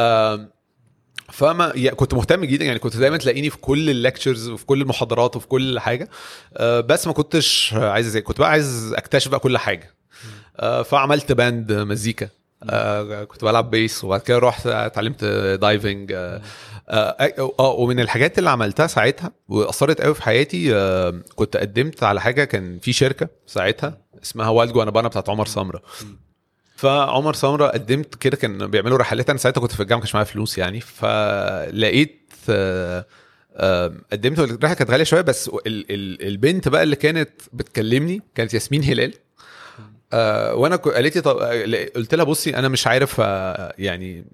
فما 1.32 1.72
يعني 1.74 1.96
كنت 1.96 2.14
مهتم 2.14 2.44
جدا. 2.44 2.64
يعني 2.64 2.78
كنت 2.78 2.96
دايما 2.96 3.16
تلاقيني 3.16 3.50
في 3.50 3.58
كل 3.58 3.90
ال 3.90 3.97
lectures 3.97 4.48
وفي 4.48 4.66
كل 4.66 4.82
المحاضرات 4.82 5.36
وفي 5.36 5.46
كل 5.46 5.78
حاجة. 5.78 6.08
بس 6.60 7.06
ما 7.06 7.12
كنتش 7.12 7.74
عايز 7.74 8.06
زي 8.06 8.20
كنت 8.20 8.38
بقى 8.38 8.50
عايز 8.50 8.92
أكتشف 8.96 9.30
بقى 9.30 9.40
كل 9.40 9.58
حاجة. 9.58 9.94
فعملت 10.84 11.32
band 11.32 11.72
مزيكا. 11.72 12.28
آه، 12.70 13.24
كنت 13.24 13.44
بلعب 13.44 13.70
bass 13.70 14.04
وبعد 14.04 14.20
كده 14.20 14.38
رحت 14.38 14.66
اتعلمت 14.66 15.24
diving 15.60 16.12
آه، 16.12 16.42
آه 16.88 17.52
آه، 17.60 17.70
ومن 17.70 18.00
الحاجات 18.00 18.38
اللي 18.38 18.50
عملتها 18.50 18.86
ساعتها 18.86 19.32
وأثرت 19.48 20.00
قوي 20.00 20.14
في 20.14 20.22
حياتي 20.22 20.74
آه، 20.74 21.20
كنت 21.34 21.56
قدمت 21.56 22.02
على 22.02 22.20
حاجة 22.20 22.44
كان 22.44 22.78
في 22.78 22.92
شركة 22.92 23.28
ساعتها 23.46 23.98
اسمها 24.22 24.48
وايلد 24.48 24.72
جوانابانا 24.72 25.08
بتاعت 25.08 25.28
عمر 25.28 25.46
سمرة. 25.46 25.82
فعمر 26.76 27.34
سمرة 27.34 27.66
قدمت 27.66 28.14
كده 28.14 28.36
كان 28.36 28.66
بيعملوا 28.66 28.98
رحلات. 28.98 29.30
أنا 29.30 29.38
ساعتها 29.38 29.60
كنت 29.60 29.72
في 29.72 29.80
الجامعة 29.80 30.00
كانش 30.02 30.14
معايا 30.14 30.26
فلوس 30.26 30.58
يعني. 30.58 30.80
فلقيت 30.80 32.28
آه، 32.48 33.06
آه، 33.54 33.92
قدمت. 34.12 34.38
الرحلة 34.38 34.74
كانت 34.74 34.90
غالية 34.90 35.04
شوية 35.04 35.20
بس 35.20 35.48
ال- 35.48 35.60
ال- 35.66 36.26
البنت 36.26 36.68
بقى 36.68 36.82
اللي 36.82 36.96
كانت 36.96 37.30
بتكلمني 37.52 38.22
كانت 38.34 38.54
ياسمين 38.54 38.82
هلال. 38.84 39.14
آه 40.12 40.54
وأنا 40.54 40.76
قالت 40.76 41.16
لي 41.16 41.22
طب 41.22 41.36
آه، 41.38 41.88
قلت 41.96 42.14
لها 42.14 42.24
بصي 42.24 42.56
أنا 42.56 42.68
مش 42.68 42.86
عارف 42.86 43.16
آه 43.20 43.74
يعني 43.78 44.24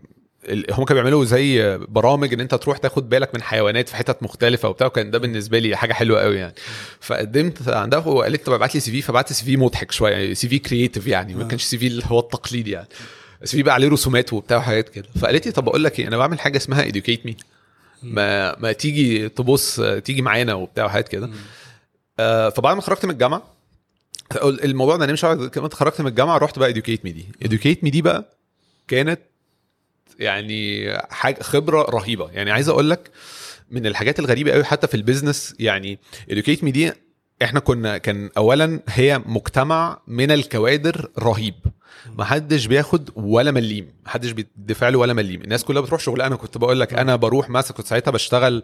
هم 0.49 0.85
كانوا 0.85 1.03
بيعملوا 1.03 1.25
زي 1.25 1.79
برامج 1.79 2.33
إن 2.33 2.41
أنت 2.41 2.55
تروح 2.55 2.79
تاخد 2.79 3.09
بالك 3.09 3.35
من 3.35 3.43
حيوانات 3.43 3.89
في 3.89 3.97
حتت 3.97 4.23
مختلفة 4.23 4.69
وبتاع 4.69 4.87
وكان 4.87 5.11
ده 5.11 5.19
بالنسبة 5.19 5.59
لي 5.59 5.77
حاجة 5.77 5.93
حلوة 5.93 6.21
قوي 6.21 6.37
يعني. 6.37 6.55
فقدمت 7.01 7.69
عندها 7.69 7.99
وقالت 7.99 8.47
طب 8.47 8.53
ابعت 8.53 8.75
لي 8.75 8.81
CV 8.81 9.03
فبعت 9.03 9.33
CV 9.33 9.57
مضحك 9.57 9.93
شوية 9.93 10.35
CV 10.35 10.59
creative 10.59 11.07
يعني 11.07 11.35
ما 11.35 11.45
كانش 11.45 11.63
CV 11.63 11.87
اللي 11.87 12.03
هو 12.07 12.19
التقليدي 12.21 12.71
يعني. 12.71 12.89
CV 13.45 13.63
بقى 13.63 13.75
عليه 13.75 13.89
رسومات 13.89 14.33
وبتاع 14.33 14.57
وحاجات 14.57 14.89
كده. 14.89 15.07
فقالت 15.21 15.47
لي 15.47 15.53
طب 15.53 15.69
أقول 15.69 15.85
لك 15.85 16.01
إيه 16.01 16.09
أنا 16.09 16.17
بعمل 16.17 16.41
حاجة 16.41 16.57
اسمها 16.57 16.85
Educate 16.89 17.25
Me 17.27 17.37
ما 18.03 18.59
ما 18.59 18.73
تيجي 18.73 19.29
تبص 19.29 19.81
تيجي 19.81 20.23
معانا 20.23 20.55
وبتاع 20.55 20.85
وحاجات 20.85 21.09
كده. 21.09 21.31
آه 22.21 22.49
فبعد 22.49 22.77
ما 22.77 22.83
خرجت 22.83 23.05
من 23.05 23.11
الجامعة 23.11 23.56
الموضوع 24.43 24.97
ده 24.97 25.07
نمشي 25.07 25.49
كمان 25.49 25.71
خرجت 25.71 26.01
من 26.01 26.07
الجامعة 26.07 26.39
رحت 26.39 26.59
بقى 26.59 26.75
Educate 26.75 27.05
Me 27.05 27.13
دي. 27.13 27.27
Educate 27.45 27.85
Me 27.85 27.91
دي 27.91 28.03
بقى 28.03 28.37
كانت 28.89 29.21
يعني 30.19 30.91
حاجة 31.11 31.43
خبرة 31.43 31.83
رهيبة. 31.83 32.31
يعني 32.31 32.51
عايز 32.51 32.69
أقول 32.69 32.91
لك 32.91 33.11
من 33.71 33.87
الحاجات 33.87 34.19
الغريبة 34.19 34.53
قوي 34.53 34.65
حتى 34.65 34.87
في 34.87 34.95
ال 34.95 35.01
business 35.01 35.55
يعني 35.59 35.99
Educate 36.31 36.65
Me 36.65 36.71
دي 36.71 36.93
إحنا 37.43 37.61
كنا 37.61 37.99
كان 37.99 38.31
اولا 38.37 38.81
هي 38.89 39.23
مجتمع 39.27 40.01
من 40.07 40.31
الكوادر 40.31 41.11
رهيب. 41.19 41.55
ما 42.19 42.25
حدش 42.25 42.67
بياخد 42.67 43.11
ولا 43.17 43.51
مليم 43.51 43.91
ما 44.05 44.11
حدش 44.11 44.31
بيدفع 44.31 44.89
له 44.89 44.99
ولا 44.99 45.13
مليم. 45.13 45.43
الناس 45.43 45.65
كلها 45.65 45.83
بتروح 45.83 46.01
شغل. 46.01 46.23
أنا 46.23 46.37
كنت 46.37 46.59
بقول 46.59 46.81
لك 46.81 46.95
أنا 46.95 47.17
بروح 47.17 47.51
مثلا 47.51 47.77
كنت 47.77 47.87
ساعتها 47.87 48.11
بشتغل 48.11 48.63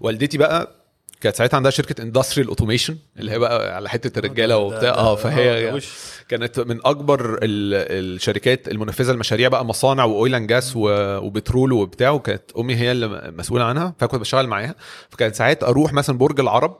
والدتي 0.00 0.38
بقى 0.38 0.83
كانت 1.20 1.36
ساعتها 1.36 1.56
عندها 1.56 1.70
شركة 1.70 2.02
industrial 2.02 2.48
automation 2.48 2.96
اللي 3.18 3.32
هي 3.32 3.38
بقى 3.38 3.76
على 3.76 3.88
حتة 3.88 4.18
الرجالة 4.18 4.56
وبتاع. 4.56 4.94
آه 4.94 5.16
فهي 5.16 5.80
كانت 6.28 6.60
من 6.60 6.80
أكبر 6.86 7.34
ال- 7.34 8.14
الشركات 8.14 8.68
المنفذة 8.68 9.12
لمشاريع 9.12 9.48
بقى 9.48 9.64
مصانع 9.64 10.04
و 10.04 10.12
oil 10.12 10.34
and 10.34 10.46
gas 10.48 10.72
وبترول 10.76 11.72
وبتاع 11.72 12.10
وكانت 12.10 12.42
أمي 12.58 12.76
هي 12.76 12.92
اللي 12.92 13.32
مسؤولة 13.38 13.64
عنها 13.64 13.94
فكنت 13.98 14.20
بشتغل 14.20 14.46
معاها. 14.46 14.74
فكانت 15.10 15.34
ساعات 15.34 15.62
أروح 15.64 15.92
مثلا 15.92 16.18
برج 16.18 16.40
العرب 16.40 16.76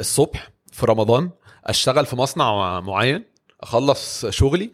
الصبح 0.00 0.50
في 0.72 0.86
رمضان 0.86 1.30
أشتغل 1.64 2.06
في 2.06 2.16
مصنع 2.16 2.80
معين 2.80 3.24
أخلص 3.60 4.26
شغلي 4.26 4.72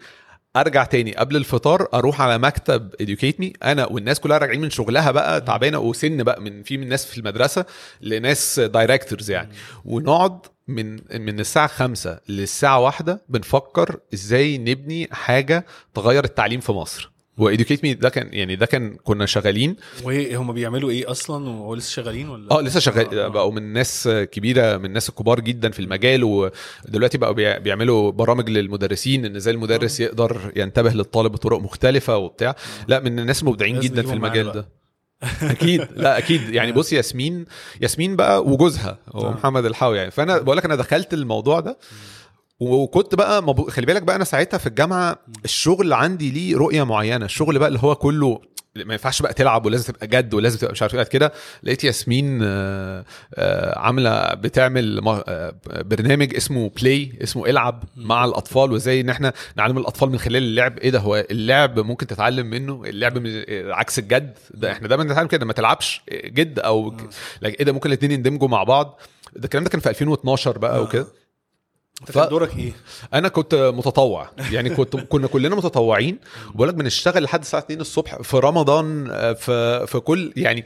ارجع 0.56 0.84
تاني 0.84 1.14
قبل 1.16 1.36
الفطار 1.36 1.88
أروح 1.94 2.20
على 2.20 2.38
مكتب 2.38 2.94
Educate 3.02 3.44
Me. 3.44 3.52
أنا 3.62 3.86
والناس 3.86 4.20
كلها 4.20 4.38
راجعين 4.38 4.60
من 4.60 4.70
شغلها 4.70 5.10
بقى 5.10 5.40
تعبانة 5.40 5.78
وسن 5.78 6.22
بقى 6.22 6.40
من 6.40 6.62
في 6.62 6.76
من 6.76 6.88
ناس 6.88 7.06
في 7.06 7.18
المدرسة 7.18 7.64
لناس 8.00 8.60
directors 8.60 9.30
يعني. 9.30 9.48
ونقعد 9.84 10.38
من 10.68 10.92
من 11.22 11.40
الساعة 11.40 11.66
خمسة 11.66 12.20
للساعة 12.28 12.80
واحدة 12.80 13.22
بنفكر 13.28 14.00
إزاي 14.14 14.58
نبني 14.58 15.08
حاجة 15.12 15.66
تغير 15.94 16.24
التعليم 16.24 16.60
في 16.60 16.72
مصر. 16.72 17.10
و 17.38 17.44
Educate 17.44 17.84
Me 17.84 17.94
ده 17.94 18.08
كان 18.08 18.28
يعني 18.32 18.56
ده 18.56 18.66
كان 18.66 18.96
كنا 19.04 19.26
شغالين. 19.26 19.76
وهم 20.04 20.52
بيعملوا 20.52 20.90
إيه 20.90 21.10
أصلا؟ 21.10 21.48
وهو 21.48 21.74
لسه 21.74 21.90
شغالين 22.02 22.28
ولا؟ 22.28 22.50
آه 22.50 22.60
لسه 22.60 22.80
شغال 22.80 23.18
آه. 23.18 23.28
بقوا 23.28 23.52
من 23.52 23.72
ناس 23.72 24.08
كبيرة 24.32 24.76
من 24.76 24.84
الناس 24.84 25.08
الكبار 25.08 25.40
جدا 25.40 25.70
في 25.70 25.78
المجال 25.80 26.24
ودلوقتي 26.24 27.18
بقوا 27.18 27.32
بيع- 27.32 27.58
بيعملوا 27.58 28.10
برامج 28.12 28.50
للمدرسين 28.50 29.24
إن 29.24 29.36
إزاي 29.36 29.54
المدرس 29.54 30.00
يقدر 30.00 30.52
ينتبه 30.56 30.90
للطالب 30.90 31.32
بطرق 31.32 31.58
مختلفة 31.60 32.16
وبتاع. 32.16 32.54
لا 32.88 33.00
من 33.00 33.18
الناس 33.18 33.42
المبدعين 33.42 33.74
لازم 33.76 33.88
جدا 33.88 34.02
في 34.02 34.12
المجال 34.12 34.52
ده. 34.52 34.68
أكيد. 35.42 35.86
لا 35.96 36.18
أكيد. 36.18 36.48
يعني 36.54 36.72
بص 36.72 36.92
ياسمين 36.92 37.44
ياسمين 37.80 38.16
بقى 38.16 38.42
وجوزها 38.44 38.98
آه. 39.14 39.30
محمد 39.30 39.64
الحاوي 39.64 39.98
يعني. 39.98 40.10
فأنا 40.10 40.38
بقول 40.38 40.56
لك 40.56 40.64
أنا 40.64 40.74
دخلت 40.76 41.14
الموضوع 41.14 41.60
ده. 41.60 41.78
وكنت 42.60 43.14
بقى 43.14 43.42
مبو... 43.42 43.70
خلي 43.70 43.86
بالك 43.86 44.02
بقى 44.02 44.16
أنا 44.16 44.24
ساعتها 44.24 44.58
في 44.58 44.66
الجامعة 44.66 45.18
الشغل 45.44 45.92
عندي 45.92 46.30
ليه 46.30 46.56
رؤية 46.56 46.82
معينة. 46.82 47.24
الشغل 47.24 47.58
بقى 47.58 47.68
اللي 47.68 47.78
هو 47.82 47.94
كله 47.94 48.40
ما 48.84 48.94
ينفعش 48.94 49.22
بقى 49.22 49.34
تلعب 49.34 49.66
ولازم 49.66 49.92
تبقى 49.92 50.06
جد 50.06 50.34
ولازم 50.34 50.58
تبقى 50.58 50.72
مش 50.72 50.82
عارف 50.82 50.94
إيه 50.94 51.02
كده 51.02 51.32
لقيت 51.62 51.84
ياسمين 51.84 52.40
آه، 52.42 53.04
آه، 53.34 53.78
عاملة 53.78 54.34
بتعمل 54.34 55.08
آه، 55.08 55.54
برنامج 55.66 56.34
اسمه 56.34 56.70
بلاي 56.80 57.18
اسمه 57.22 57.46
العب 57.46 57.84
مع 57.96 58.24
الأطفال 58.24 58.72
وإزاي 58.72 59.00
إن 59.00 59.10
إحنا 59.10 59.32
نعلم 59.56 59.78
الأطفال 59.78 60.10
من 60.10 60.18
خلال 60.18 60.42
اللعب. 60.42 60.78
إيه 60.78 60.90
ده؟ 60.90 60.98
هو 60.98 61.26
اللعب 61.30 61.78
ممكن 61.78 62.06
تتعلم 62.06 62.46
منه؟ 62.46 62.82
اللعب 62.84 63.18
من 63.18 63.42
عكس 63.72 63.98
الجد؟ 63.98 64.38
ده 64.54 64.72
إحنا 64.72 64.88
دايما 64.88 65.04
بنتعلم 65.04 65.28
كده 65.28 65.46
ما 65.46 65.52
تلعبش 65.52 66.02
جد 66.12 66.58
أو 66.58 66.96
إيه 67.44 67.64
ده؟ 67.64 67.72
ممكن 67.72 67.88
الاثنين 67.88 68.12
يندمجوا 68.12 68.48
مع 68.48 68.64
بعض. 68.64 69.00
ده 69.36 69.44
الكلام 69.44 69.64
ده 69.64 69.70
كان 69.70 69.80
في 69.80 69.88
2012 69.88 70.58
بقى. 70.58 70.82
وكده. 70.82 71.06
ف- 72.06 72.18
دورك 72.18 72.56
إيه؟ 72.58 72.72
أنا 73.14 73.28
كنت 73.28 73.54
متطوع 73.54 74.30
يعني 74.52 74.70
كنت 74.70 74.96
كنا 75.10 75.26
كلنا 75.26 75.56
متطوعين 75.56 76.18
وبقول 76.54 76.68
لك 76.68 76.74
بنشتغل 76.74 77.22
لحد 77.22 77.40
الساعة 77.40 77.60
2 77.62 77.80
الصبح 77.80 78.22
في 78.22 78.36
رمضان 78.36 79.08
آه، 79.10 79.32
في 79.32 79.86
في 79.86 79.98
كل 80.00 80.32
يعني 80.36 80.64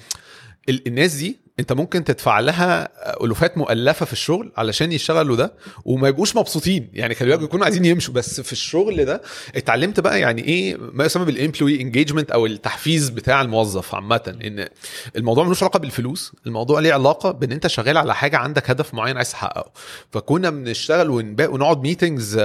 ال- 0.68 0.87
الناس 0.88 1.14
دي 1.14 1.40
انت 1.61 1.73
ممكن 1.73 2.05
تدفع 2.05 2.41
لها 2.41 2.88
ألوفات 3.25 3.59
مؤلفة 3.59 4.07
في 4.07 4.12
الشغل 4.12 4.53
علشان 4.57 4.93
يشتغلوا 4.93 5.37
ده 5.37 5.53
وما 5.85 6.09
يبقوش 6.09 6.37
مبسوطين. 6.37 6.91
يعني 6.93 7.15
خلي 7.15 7.29
بالك 7.31 7.43
يكونوا 7.43 7.65
عايزين 7.65 7.85
يمشوا 7.85 8.15
بس 8.15 8.41
في 8.41 8.53
الشغل 8.53 9.05
ده 9.05 9.23
اتعلمت 9.57 10.01
بقى 10.01 10.21
يعني 10.21 10.45
إيه 10.45 10.77
ما 10.77 11.05
يسمى 11.05 11.25
بال 11.25 11.36
employee 11.36 11.81
engagement 11.81 12.31
أو 12.31 12.47
التحفيز 12.47 13.09
بتاع 13.09 13.41
الموظف 13.43 13.95
عامة. 13.95 14.37
إن 14.45 14.69
الموضوع 15.17 15.45
ملوش 15.45 15.62
علاقة 15.62 15.79
بالفلوس 15.79 16.33
الموضوع 16.47 16.81
ليه 16.81 16.93
علاقة 16.95 17.31
بإن 17.31 17.53
أنت 17.53 17.67
شغال 17.67 17.97
على 17.99 18.15
حاجة 18.15 18.37
عندك 18.37 18.71
هدف 18.71 18.95
معين 18.95 19.17
عايز 19.17 19.31
تحققه. 19.33 19.73
فكنا 20.11 20.51
بنشتغل 20.51 21.11
ونقعد 21.11 21.83
meetings 21.83 22.37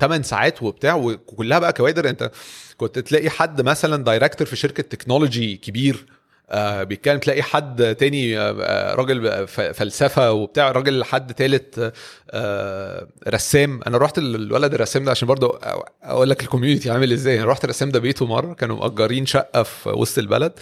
8 0.00 0.22
ساعات 0.22 0.62
وبتاع 0.62 0.94
وكلها 0.94 1.58
بقى 1.58 1.72
كوادر. 1.72 2.08
أنت 2.08 2.30
كنت 2.76 2.98
تلاقي 2.98 3.30
حد 3.30 3.60
مثلا 3.62 4.04
director 4.04 4.46
في 4.46 4.56
شركة 4.56 4.82
technology 4.82 5.56
كبير 5.56 6.06
آه 6.50 6.82
بيتكلم 6.82 7.18
تلاقي 7.18 7.42
حد 7.42 7.94
تاني 7.94 8.38
آه 8.38 8.56
آه، 8.60 8.94
راجل 8.94 9.46
فلسفة 9.48 10.32
وبتاع 10.32 10.70
راجل 10.72 11.04
حد 11.04 11.34
تالت 11.34 11.92
رسام. 13.28 13.80
أنا 13.86 13.98
رحت 13.98 14.18
ال- 14.18 14.34
الولد 14.34 14.74
الرسام 14.74 15.04
ده 15.04 15.10
عشان 15.10 15.28
برضه 15.28 15.58
أقول 16.02 16.30
لك 16.30 16.42
ال 16.42 16.47
community 16.47 16.90
عامل 16.90 17.12
إزاي. 17.12 17.38
أنا 17.38 17.46
رحت 17.50 17.64
الرسام 17.64 17.90
ده 17.90 17.98
بيته 17.98 18.26
مرة 18.26 18.54
كانوا 18.54 18.76
مأجرين 18.76 19.26
شقة 19.26 19.62
في 19.62 19.88
وسط 19.88 20.18
البلد 20.18 20.52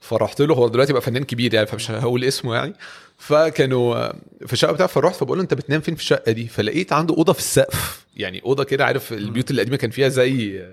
فرحت 0.00 0.40
له. 0.42 0.54
هو 0.54 0.68
دلوقتي 0.68 0.92
بقى 0.92 1.02
فنان 1.02 1.24
كبير 1.24 1.54
يعني 1.54 1.66
فمش 1.66 1.90
هقول 1.90 2.24
اسمه 2.24 2.54
يعني. 2.54 2.74
فكانوا 3.18 4.08
في 4.46 4.52
الشقة 4.52 4.72
بتاعه 4.72 4.88
فرحت 4.88 5.16
فبقول 5.16 5.38
له 5.38 5.42
أنت 5.44 5.54
بتنام 5.54 5.80
فين 5.80 5.94
في 5.94 6.00
الشقة 6.00 6.32
دي؟ 6.32 6.46
فلقيت 6.48 6.92
عنده 6.92 7.14
أوضة 7.14 7.32
في 7.32 7.38
السقف. 7.38 8.04
يعني 8.16 8.42
أوضة 8.44 8.64
كده 8.64 8.84
عارف 8.84 9.12
البيوت 9.12 9.50
القديمة 9.50 9.76
كان 9.76 9.90
فيها 9.90 10.08
زي 10.08 10.64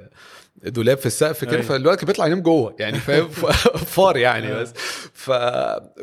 دولاب 0.63 0.97
في 0.97 1.05
السقف 1.05 1.41
كده 1.41 1.51
أيوة. 1.51 1.63
فالولد 1.63 1.97
كان 1.97 2.05
بيطلع 2.05 2.25
ينام 2.25 2.41
جوه 2.41 2.75
يعني 2.79 2.99
فاهم؟ 2.99 3.27
فار 3.95 4.17
يعني 4.17 4.53
بس. 4.53 4.73
ف... 5.13 5.31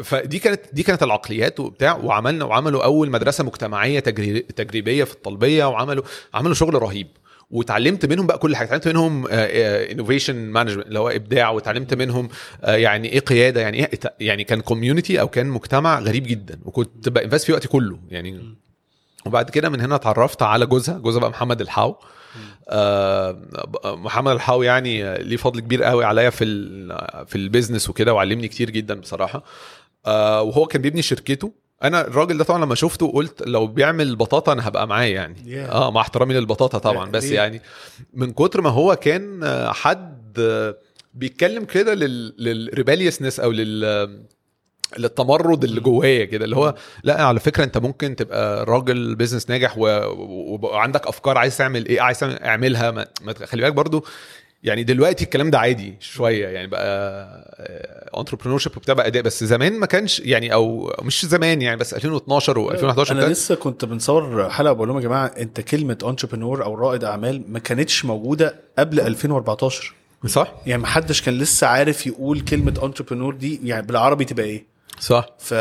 فدي 0.05 0.39
كانت 0.39 0.61
دي 0.73 0.83
كانت 0.83 1.03
العقليات 1.03 1.61
وبتاع 1.61 1.97
وعملنا 1.97 2.45
وعملوا 2.45 2.85
أول 2.85 3.11
مدرسة 3.11 3.45
مجتمعية 3.45 4.01
تجري... 4.01 4.41
تجريبية 4.41 5.05
في 5.05 5.13
الطلبية 5.13 5.65
وعملوا 5.65 6.05
عملوا 6.35 6.55
شغل 6.55 6.83
رهيب. 6.83 7.09
واتعلمت 7.51 8.07
منهم 8.07 8.27
بقى 8.27 8.39
كل 8.39 8.57
حاجة. 8.57 8.67
اتعلمت 8.67 8.89
منهم 8.89 9.27
innovation 9.31 10.37
management 10.37 10.87
اللي 10.87 10.99
هو 10.99 11.09
إبداع 11.09 11.51
واتعلمت 11.51 11.95
منهم 11.95 12.29
آه، 12.65 12.77
يعني 12.77 13.13
إيه 13.13 13.21
قيادة 13.21 13.61
يعني 13.61 13.79
إيه 13.79 13.91
يعني 14.21 14.45
كان 14.45 14.61
community 14.61 15.21
أو 15.21 15.29
كان 15.29 15.47
مجتمع 15.47 15.99
غريب 15.99 16.27
جدا. 16.27 16.59
وكنت 16.65 17.09
ب 17.09 17.14
invest 17.14 17.47
فيه 17.47 17.53
وقتي 17.53 17.69
كله 17.69 17.99
يعني. 18.09 18.57
وبعد 19.27 19.51
كده 19.51 19.69
من 19.69 19.81
هنا 19.81 19.95
اتعرفت 19.95 20.43
على 20.43 20.67
جوزها 20.67 20.99
جوزها 20.99 21.21
بقى 21.21 21.31
محمد 21.31 21.61
الحاو. 21.61 21.91
آه، 21.91 21.99
محمد 23.85 24.33
الحاو 24.33 24.63
يعني 24.63 25.19
ليه 25.19 25.37
فضل 25.37 25.61
كبير 25.61 25.83
قوي 25.83 26.05
عليا 26.05 26.31
في 26.31 26.45
في 27.27 27.37
البيزنس 27.37 27.91
وكده 27.91 28.15
وعلمني 28.15 28.49
كتير 28.49 28.71
جدا 28.71 28.95
بصراحة 29.01 29.45
آه، 30.07 30.43
وهو 30.43 30.67
كان 30.67 30.83
بيبني 30.83 31.03
شركته 31.03 31.53
أنا 31.83 32.01
الراجل 32.07 32.39
ده 32.39 32.45
طبعا 32.45 32.65
لما 32.65 32.75
شفته 32.75 33.13
قلت 33.13 33.43
لو 33.47 33.67
بيعمل 33.67 34.17
بطاطا 34.17 34.53
أنا 34.53 34.69
هبقى 34.69 34.87
معاه 34.89 35.05
يعني 35.07 35.35
Yeah. 35.45 35.73
آه 35.73 35.91
مع 35.91 36.01
احترامي 36.01 36.35
للبطاطا 36.35 36.79
طبعا 36.79 37.11
بس 37.11 37.25
ليه؟ 37.25 37.35
يعني 37.37 37.63
من 38.15 38.33
كتر 38.33 38.61
ما 38.61 38.71
هو 38.71 38.97
كان 38.97 39.43
آه، 39.45 39.73
حد 39.73 40.39
آه، 40.39 40.77
بيتكلم 41.15 41.65
كده 41.65 41.95
لل 41.95 42.35
لل 42.39 42.51
rebelliousness 42.52 43.41
أو 43.41 43.51
لل 43.51 43.85
للتمرد 44.99 45.65
اللي 45.65 45.81
جوايا 45.81 46.25
كده 46.25 46.45
اللي 46.45 46.57
هو 46.57 46.75
لأ 47.05 47.23
على 47.23 47.41
فكرة 47.41 47.65
أنت 47.65 47.79
ممكن 47.79 48.17
تبقى 48.17 48.65
راجل 48.65 49.15
business 49.15 49.51
ناجح 49.51 49.79
و- 49.79 50.59
وعندك 50.63 51.07
أفكار 51.07 51.39
عايز 51.39 51.57
تعمل 51.57 51.87
إيه 51.87 52.01
عايز 52.01 52.19
اعملها 52.25 52.91
ما 52.91 53.07
خلي 53.45 53.63
بالك 53.63 53.73
برضو 53.73 54.05
يعني 54.65 54.85
دلوقتي 54.85 55.25
الكلام 55.25 55.51
ده 55.51 55.59
عادي 55.59 55.95
شوية 56.01 56.49
يعني 56.49 56.67
بقى 56.67 58.09
entrepreneurship 58.19 58.77
وبتاع 58.77 58.95
بقى 58.95 59.07
أداء 59.07 59.23
بس 59.23 59.45
زمان 59.45 59.79
ما 59.79 59.87
كانش 59.87 60.21
يعني 60.21 60.53
أو 60.53 60.93
مش 61.03 61.27
زمان 61.27 61.63
يعني 61.63 61.77
بس 61.77 61.95
2012 61.95 62.55
و2011 62.69 63.11
أنا 63.11 63.21
لسه 63.33 63.55
كنت 63.55 63.85
بنصور 63.85 64.51
حلقة 64.51 64.73
بقول 64.73 64.89
لهم 64.89 64.97
يا 64.97 65.03
جماعة 65.03 65.27
أنت 65.27 65.61
كلمة 65.61 65.99
entrepreneur 66.05 66.65
أو 66.65 66.75
رائد 66.75 67.05
أعمال 67.05 67.43
ما 67.49 67.59
كانتش 67.59 68.05
موجودة 68.05 68.55
قبل 68.79 69.01
2014 69.01 69.95
صح؟ 70.27 70.53
يعني 70.67 70.83
ما 70.83 70.89
حدش 70.89 71.23
كان 71.23 71.39
لسه 71.39 71.67
عارف 71.67 72.07
يقول 72.07 72.41
كلمة 72.41 72.75
انتربرنور 72.83 73.35
دي 73.35 73.61
يعني 73.65 73.87
بالعربي 73.87 74.25
تبقى 74.25 74.45
إيه؟ 74.47 74.78
صح. 75.01 75.27
ف... 75.39 75.55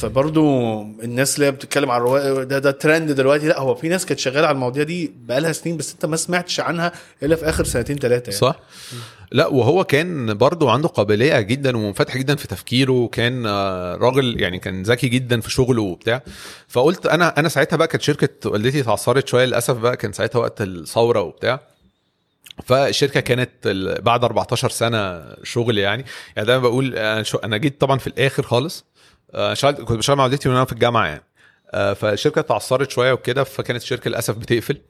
فبرضو 0.00 0.82
الناس 0.82 1.36
اللي 1.38 1.50
بتتكلم 1.50 1.90
على 1.90 2.00
الرواق 2.00 2.42
ده 2.42 2.58
ده 2.58 2.70
ترند 2.70 3.10
دلوقتي. 3.12 3.48
لا 3.48 3.60
هو 3.60 3.74
في 3.74 3.88
ناس 3.88 4.06
كانت 4.06 4.20
شغالة 4.20 4.46
على 4.46 4.54
المواضيع 4.54 4.82
دي 4.82 5.12
بقالها 5.16 5.52
سنين 5.52 5.76
بس 5.76 5.92
انت 5.92 6.06
ما 6.06 6.16
سمعتش 6.16 6.60
عنها 6.60 6.92
إلا 7.22 7.36
في 7.36 7.48
آخر 7.48 7.64
سنتين 7.64 7.96
ثلاثة 7.98 8.24
يعني. 8.24 8.40
صح. 8.40 8.56
لا 9.32 9.46
وهو 9.46 9.84
كان 9.84 10.34
برضه 10.34 10.70
عنده 10.70 10.88
قابلية 10.88 11.40
جدا 11.40 11.76
ومنفتح 11.76 12.16
جدا 12.16 12.36
في 12.36 12.48
تفكيره 12.48 12.92
وكان 12.92 13.46
آه، 13.46 13.96
راجل 13.96 14.40
يعني 14.40 14.58
كان 14.58 14.82
ذكي 14.82 15.08
جدا 15.08 15.40
في 15.40 15.50
شغله 15.50 15.82
وبتاع. 15.82 16.22
فقلت 16.68 17.06
أنا 17.06 17.38
أنا 17.38 17.48
ساعتها 17.48 17.76
بقى 17.76 17.88
كانت 17.88 18.02
شركة 18.02 18.50
والدتي 18.50 18.80
اتعثرت 18.80 19.28
شوية 19.28 19.44
للأسف 19.44 19.76
بقى 19.76 19.96
كان 19.96 20.12
ساعتها 20.12 20.38
وقت 20.38 20.62
الثورة 20.62 21.20
وبتاع. 21.20 21.60
فالشركة 22.64 23.20
كانت 23.20 23.68
بعد 24.02 24.24
14 24.24 24.68
سنة 24.68 25.24
شغل 25.42 25.78
يعني. 25.78 26.04
يعني 26.36 26.46
دايما 26.46 26.62
بقول 26.62 26.96
أنا 26.96 27.24
أنا 27.44 27.56
جيت 27.56 27.80
طبعا 27.80 27.98
في 27.98 28.06
الآخر 28.06 28.42
خالص 28.42 28.84
آه، 29.34 29.54
شغلت 29.54 29.80
كنت 29.80 29.98
بشتغل 29.98 30.16
مع 30.16 30.24
والدتي 30.24 30.48
وأنا 30.48 30.64
في 30.64 30.72
الجامعة 30.72 31.06
يعني. 31.06 31.24
آه، 31.70 31.92
فالشركة 31.92 32.40
اتعثرت 32.40 32.90
شوية 32.90 33.12
وكده 33.12 33.44
فكانت 33.44 33.82
الشركة 33.82 34.08
للأسف 34.08 34.36
بتقفل. 34.36 34.80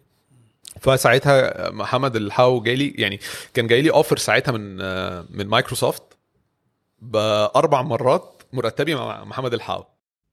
فساعتها 0.80 1.70
محمد 1.70 2.16
الحاو 2.16 2.60
جالي 2.62 2.88
يعني 2.88 3.20
كان 3.54 3.66
جاي 3.66 3.82
لي 3.82 3.90
offer 3.90 4.16
ساعتها 4.16 4.52
من 4.52 4.80
آه، 4.80 5.26
من 5.30 5.46
مايكروسوفت 5.46 6.02
بأربع 6.98 7.82
مرات 7.82 8.42
مرتبي 8.52 8.94
مع 8.94 9.24
محمد 9.24 9.54
الحاو. 9.54 9.84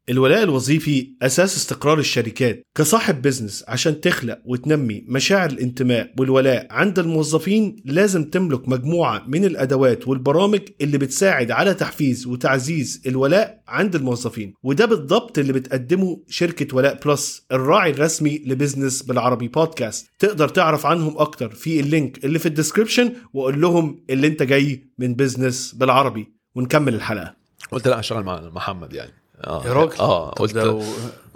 الولاء 0.10 0.44
الوظيفي 0.44 1.16
أساس 1.22 1.58
استقرار 1.58 2.00
الشركات 2.00 2.68
كصاحب 2.76 3.22
business 3.22 3.64
عشان 3.68 4.02
تخلق 4.02 4.40
وتنمي 4.46 5.06
مشاعر 5.08 5.50
الانتماء 5.50 6.14
والولاء 6.20 6.68
عند 6.72 7.00
الموظفين 7.00 7.76
لازم 7.86 8.24
تملك 8.24 8.70
مجموعة 8.70 9.24
من 9.28 9.46
الأدوات 9.46 10.08
والبرامج 10.08 10.62
اللي 10.82 10.98
بتساعد 10.98 11.52
على 11.52 11.74
تحفيز 11.74 12.28
وتعزيز 12.28 13.02
الولاء 13.08 13.64
عند 13.68 13.96
الموظفين. 13.96 14.54
وده 14.64 14.86
بالضبط 14.86 15.38
اللي 15.38 15.54
بتقدمه 15.54 16.24
شركة 16.28 16.76
ولاء 16.76 17.00
بلس 17.06 17.46
الراعي 17.52 17.92
الرسمي 17.92 18.44
لبزنس 18.46 19.02
بالعربي 19.04 19.48
بودكاست. 19.48 20.08
تقدر 20.20 20.50
تعرف 20.50 20.86
عنهم 20.86 21.18
أكتر 21.18 21.50
في 21.50 21.80
ال 21.80 21.89
link 21.89 22.26
اللي 22.26 22.40
في 22.40 22.46
ال 22.46 22.52
description 22.52 23.14
وقول 23.34 23.62
لهم 23.62 24.04
اللي 24.10 24.28
انت 24.28 24.44
جاي 24.44 24.92
من 24.98 25.16
بزنس 25.16 25.76
بالعربي. 25.76 26.28
ونكمل 26.56 26.96
الحلقة. 26.96 27.36
قلت 27.72 27.88
لا 27.88 28.00
أشتغل 28.00 28.24
مع 28.24 28.50
محمد 28.50 28.94
يعني. 28.94 29.21
آه. 29.48 29.64
يا 29.66 29.74
راجل. 29.74 30.00
آه. 30.00 30.30
قلت 30.30 30.56
و- 30.58 30.82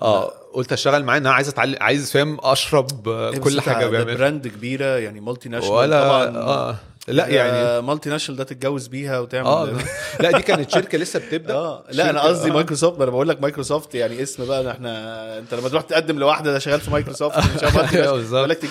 آه. 0.01 0.31
قلت 0.53 0.73
أشتغل 0.73 1.03
معاه 1.03 1.17
إن 1.17 1.25
أنا 1.25 1.35
عايز 1.35 1.47
أتعلم 1.49 1.75
عايز 1.81 2.11
فاهم 2.11 2.37
أشرب 2.43 3.07
آه، 3.09 3.29
إيه 3.31 3.37
كل 3.39 3.61
حاجة 3.61 3.87
بيعملها 3.87 4.15
brand 4.15 4.47
كبيرة 4.47 4.85
يعني 4.85 5.19
multinational 5.19 5.73
ولا 5.75 6.03
طبعا. 6.07 6.37
آه. 6.37 6.75
لا 7.07 7.27
يعني 7.27 7.81
multinational 7.81 8.37
ده 8.37 8.43
تتجوز 8.43 8.87
بيها 8.87 9.19
وتعمل 9.19 9.47
آه 9.47 9.69
لا 10.21 10.31
دي 10.31 10.41
كانت 10.41 10.71
شركة 10.71 10.97
لسه 10.97 11.19
بتبدأ. 11.19 11.53
آه 11.53 11.83
لا 11.91 12.09
أنا 12.09 12.21
قصدي 12.21 12.49
آه. 12.49 12.53
مايكروسوفت 12.53 12.97
ما 12.97 13.03
أنا 13.03 13.11
بقول 13.11 13.29
لك 13.29 13.41
مايكروسوفت 13.41 13.95
يعني 13.95 14.23
اسم 14.23 14.45
بقى 14.45 14.71
إحنا 14.71 15.39
أنت 15.39 15.53
لما 15.53 15.69
تروح 15.69 15.83
تقدم 15.83 16.19
لواحدة 16.19 16.51
ده 16.53 16.59
شغال 16.59 16.81
في 16.81 16.91
مايكروسوفت 16.91 17.37
أيوة. 17.95 18.21
يقول 18.21 18.49
لك 18.49 18.63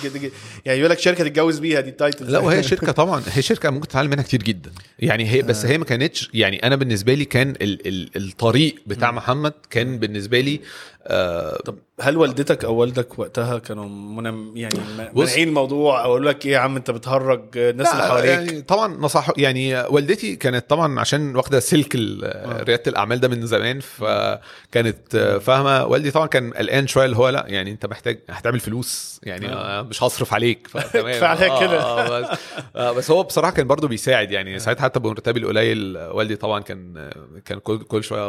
يعني 0.64 0.78
يقول 0.78 0.90
لك 0.90 0.98
شركة 0.98 1.24
تتجوز 1.24 1.58
بيها 1.58 1.80
دي 1.80 1.90
التايتل. 1.90 2.32
لا 2.32 2.38
وهي 2.38 2.62
شركة 2.72 2.92
طبعا 2.92 3.22
هي 3.32 3.42
شركة 3.42 3.70
ممكن 3.70 3.88
تتعلم 3.88 4.10
منها 4.10 4.24
كتير 4.24 4.42
جدا. 4.42 4.70
يعني 4.98 5.30
هي 5.30 5.42
بس 5.42 5.66
هي 5.66 5.78
ما 5.78 5.84
كانتش 5.84 6.30
يعني 6.34 6.66
أنا 6.66 6.76
بالنسبة 6.76 7.14
لي 7.14 7.24
كان 7.24 7.50
ال 7.50 7.86
ال 7.86 8.10
الطريق 8.16 8.74
بتاع 8.86 9.10
محمد 9.10 9.52
كان 9.70 9.98
بالنسبة 9.98 10.40
لي 10.40 10.60
آه 11.06 11.56
طب 11.64 11.78
هل 12.00 12.16
والدتك 12.16 12.64
أو 12.64 12.74
والدك 12.74 13.18
وقتها 13.18 13.58
كانوا 13.58 13.84
منم 13.88 14.56
يعني 14.56 14.78
مانعين 15.14 15.48
الموضوع 15.48 16.04
أو 16.04 16.10
يقول 16.10 16.26
لك 16.26 16.46
إيه 16.46 16.52
يا 16.52 16.58
عم 16.58 16.76
أنت 16.76 16.90
بتهرج 16.90 17.44
الناس 17.58 17.92
اللي 17.92 18.02
حواليك 18.02 18.30
يعني 18.30 18.62
طبعا 18.62 18.96
نصح 18.96 19.28
يعني 19.36 19.80
والدتي 19.80 20.36
كانت 20.36 20.70
طبعا 20.70 21.00
عشان 21.00 21.36
واخدة 21.36 21.60
سلك 21.60 21.94
ال- 21.94 22.64
ريادة 22.68 22.82
الأعمال 22.86 23.20
ده 23.20 23.28
من 23.28 23.46
زمان 23.46 23.80
فكانت 23.80 25.16
فاهمة 25.42 25.84
والدي 25.86 26.10
طبعا 26.10 26.26
كان 26.26 26.50
قلقان 26.52 26.86
شوية 26.86 27.04
اللي 27.04 27.16
هو 27.16 27.28
لأ 27.28 27.44
يعني 27.48 27.70
أنت 27.70 27.86
محتاج 27.86 28.18
هتعمل 28.30 28.60
فلوس 28.60 29.20
يعني 29.22 29.48
آه. 29.52 29.78
آه. 29.78 29.82
مش 29.82 30.02
هصرف 30.02 30.34
عليك 30.34 30.66
فتمام 30.66 31.24
عليك 31.30 31.50
آه، 31.50 31.60
كده. 31.60 31.80
آه 31.82 32.20
بس, 32.20 32.38
آه 32.76 32.92
بس 32.92 33.10
هو 33.10 33.22
بصراحة 33.22 33.52
كان 33.52 33.66
برضو 33.66 33.88
بيساعد 33.88 34.30
يعني 34.30 34.58
ساعتها 34.58 34.82
حتى 34.82 35.00
بمرتبي 35.00 35.40
القليل 35.40 35.96
والدي 35.98 36.36
طبعا 36.36 36.60
كان 36.60 37.10
كان 37.44 37.58
كل, 37.58 37.78
كل 37.78 38.04
شوية 38.04 38.28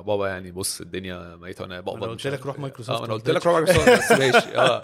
بابا- 0.00 0.28
يعني 0.28 0.52
بص 0.52 0.80
الدنيا 0.80 1.38
ميتة 1.42 1.62
وأنا 1.62 1.80
بقبض 1.80 2.13
قلت 2.14 2.26
لك 2.26 2.46
روح. 2.46 2.58
مايكروسوفت. 2.58 3.00
آه 3.00 3.04
أنا 3.04 3.12
قلت 3.14 3.30
لك 3.30 3.46
روح 3.46 3.54
مايكروسوفت 3.54 3.90
بس 4.12 4.18
ماشي. 4.18 4.56
آه. 4.58 4.82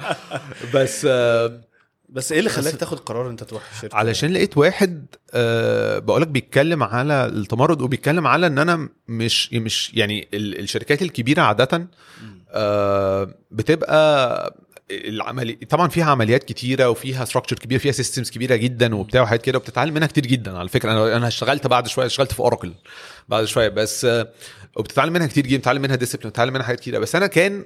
بس 0.75 1.07
آه 1.11 1.61
بس 2.09 2.33
إيه 2.33 2.39
اللي 2.39 2.51
خلاك 2.51 2.75
تاخد 2.77 2.99
قرار 3.01 3.31
أنت 3.31 3.45
تروح 3.45 3.63
الشركة؟ 3.77 3.97
علشان 3.97 4.33
لقيت 4.33 4.57
واحد 4.59 5.07
أه 5.35 5.99
بقولك 5.99 6.29
بيتكلم 6.29 6.83
على 6.83 7.27
التمرد 7.27 7.83
وبيتكلم 7.83 8.27
على 8.27 8.47
إن 8.47 8.59
أنا 8.59 8.89
مش 9.09 9.53
مش 9.53 9.95
يعني 9.95 10.29
ال- 10.35 10.59
الشركات 10.61 11.03
الكبيرة 11.03 11.43
عادة 11.43 11.89
أه 12.51 13.35
بتبقى 13.51 14.55
العملي 14.91 15.53
طبعا 15.53 15.89
فيها 15.89 16.05
عمليات 16.05 16.45
كتيرة 16.45 16.91
وفيها 16.91 17.25
structure 17.25 17.57
كبير 17.57 17.79
فيها 17.79 17.93
systems 17.93 18.31
كبيرة 18.31 18.57
جدا 18.57 18.95
وبتاع 18.95 19.23
وحاجات 19.23 19.43
كده 19.43 19.59
وبتتعلم 19.59 19.95
منها 19.95 20.09
كتير 20.09 20.27
جدا 20.27 20.59
على 20.59 20.69
فكرة. 20.69 20.93
أنا 20.93 21.17
أنا 21.17 21.29
اشتغلت 21.29 21.67
بعد 21.67 21.87
شوية 21.89 22.07
اشتغلت 22.07 22.33
في 22.33 22.41
اوراكل 22.41 22.73
بعد 23.29 23.45
شوية 23.45 23.69
بس 23.69 24.07
وبتتعلم 24.77 25.13
منها 25.13 25.27
كتير 25.27 25.47
جدا 25.47 25.59
بتتعلم 25.59 25.83
منها 25.83 25.97
discipline 25.97 26.31
بتتعلم 26.31 26.53
منها 26.55 26.67
حاجات 26.67 26.81
كتيرة. 26.81 26.99
بس 26.99 27.15
أنا 27.17 27.27
كان 27.27 27.65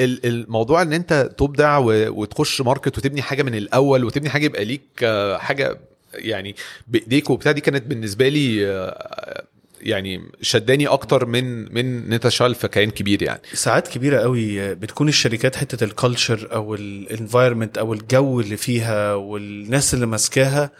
ال- 0.00 0.26
الموضوع 0.26 0.82
إن 0.82 0.92
أنت 0.92 1.30
تبدع 1.38 1.78
وتخش 1.78 2.60
market 2.60 2.98
وتبني 2.98 3.22
حاجة 3.22 3.42
من 3.42 3.54
الأول 3.54 4.04
وتبني 4.04 4.28
حاجة 4.30 4.44
يبقى 4.44 4.64
ليك 4.64 4.82
آه، 5.02 5.36
حاجة 5.38 5.78
يعني 6.14 6.54
بإيديك 6.88 7.30
وبتاع 7.30 7.52
دي 7.52 7.60
كانت 7.60 7.86
بالنسبة 7.86 8.28
لي 8.28 8.66
آه، 8.68 9.44
يعني 9.84 10.22
شداني 10.42 10.86
أكتر 10.86 11.26
من 11.26 11.74
من 11.74 12.04
ان 12.06 12.12
انت 12.12 12.26
في 12.26 12.68
كيان 12.68 12.90
كبير 12.90 13.22
يعني. 13.22 13.40
ساعات 13.52 13.88
كبيرة 13.88 14.18
قوي 14.18 14.74
بتكون 14.74 15.08
الشركات 15.08 15.56
حتة 15.56 15.84
ال 15.84 15.92
culture 15.92 16.48
أو 16.52 16.74
ال 16.74 16.83
environment 16.83 17.78
أو 17.78 17.92
الجو 17.92 18.40
اللي 18.40 18.56
فيها 18.56 19.14
والناس 19.14 19.94
اللي 19.94 20.06
ماسكاها 20.06 20.70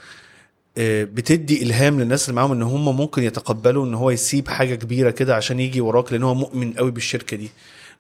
آه، 0.79 1.05
بتدي 1.05 1.63
إلهام 1.63 2.01
للناس 2.01 2.29
اللي 2.29 2.37
معاهم 2.37 2.53
إن 2.53 2.63
هم 2.63 2.97
ممكن 2.97 3.23
يتقبلوا 3.23 3.87
إن 3.87 3.95
هو 3.95 4.11
يسيب 4.11 4.49
حاجة 4.49 4.75
كبيرة 4.75 5.11
كده 5.11 5.37
عشان 5.37 5.61
يجي 5.61 5.81
وراك 5.81 6.13
لأن 6.13 6.23
هو 6.23 6.35
مؤمن 6.35 6.73
قوي 6.73 6.91
بالشركة 6.91 7.37
دي. 7.37 7.51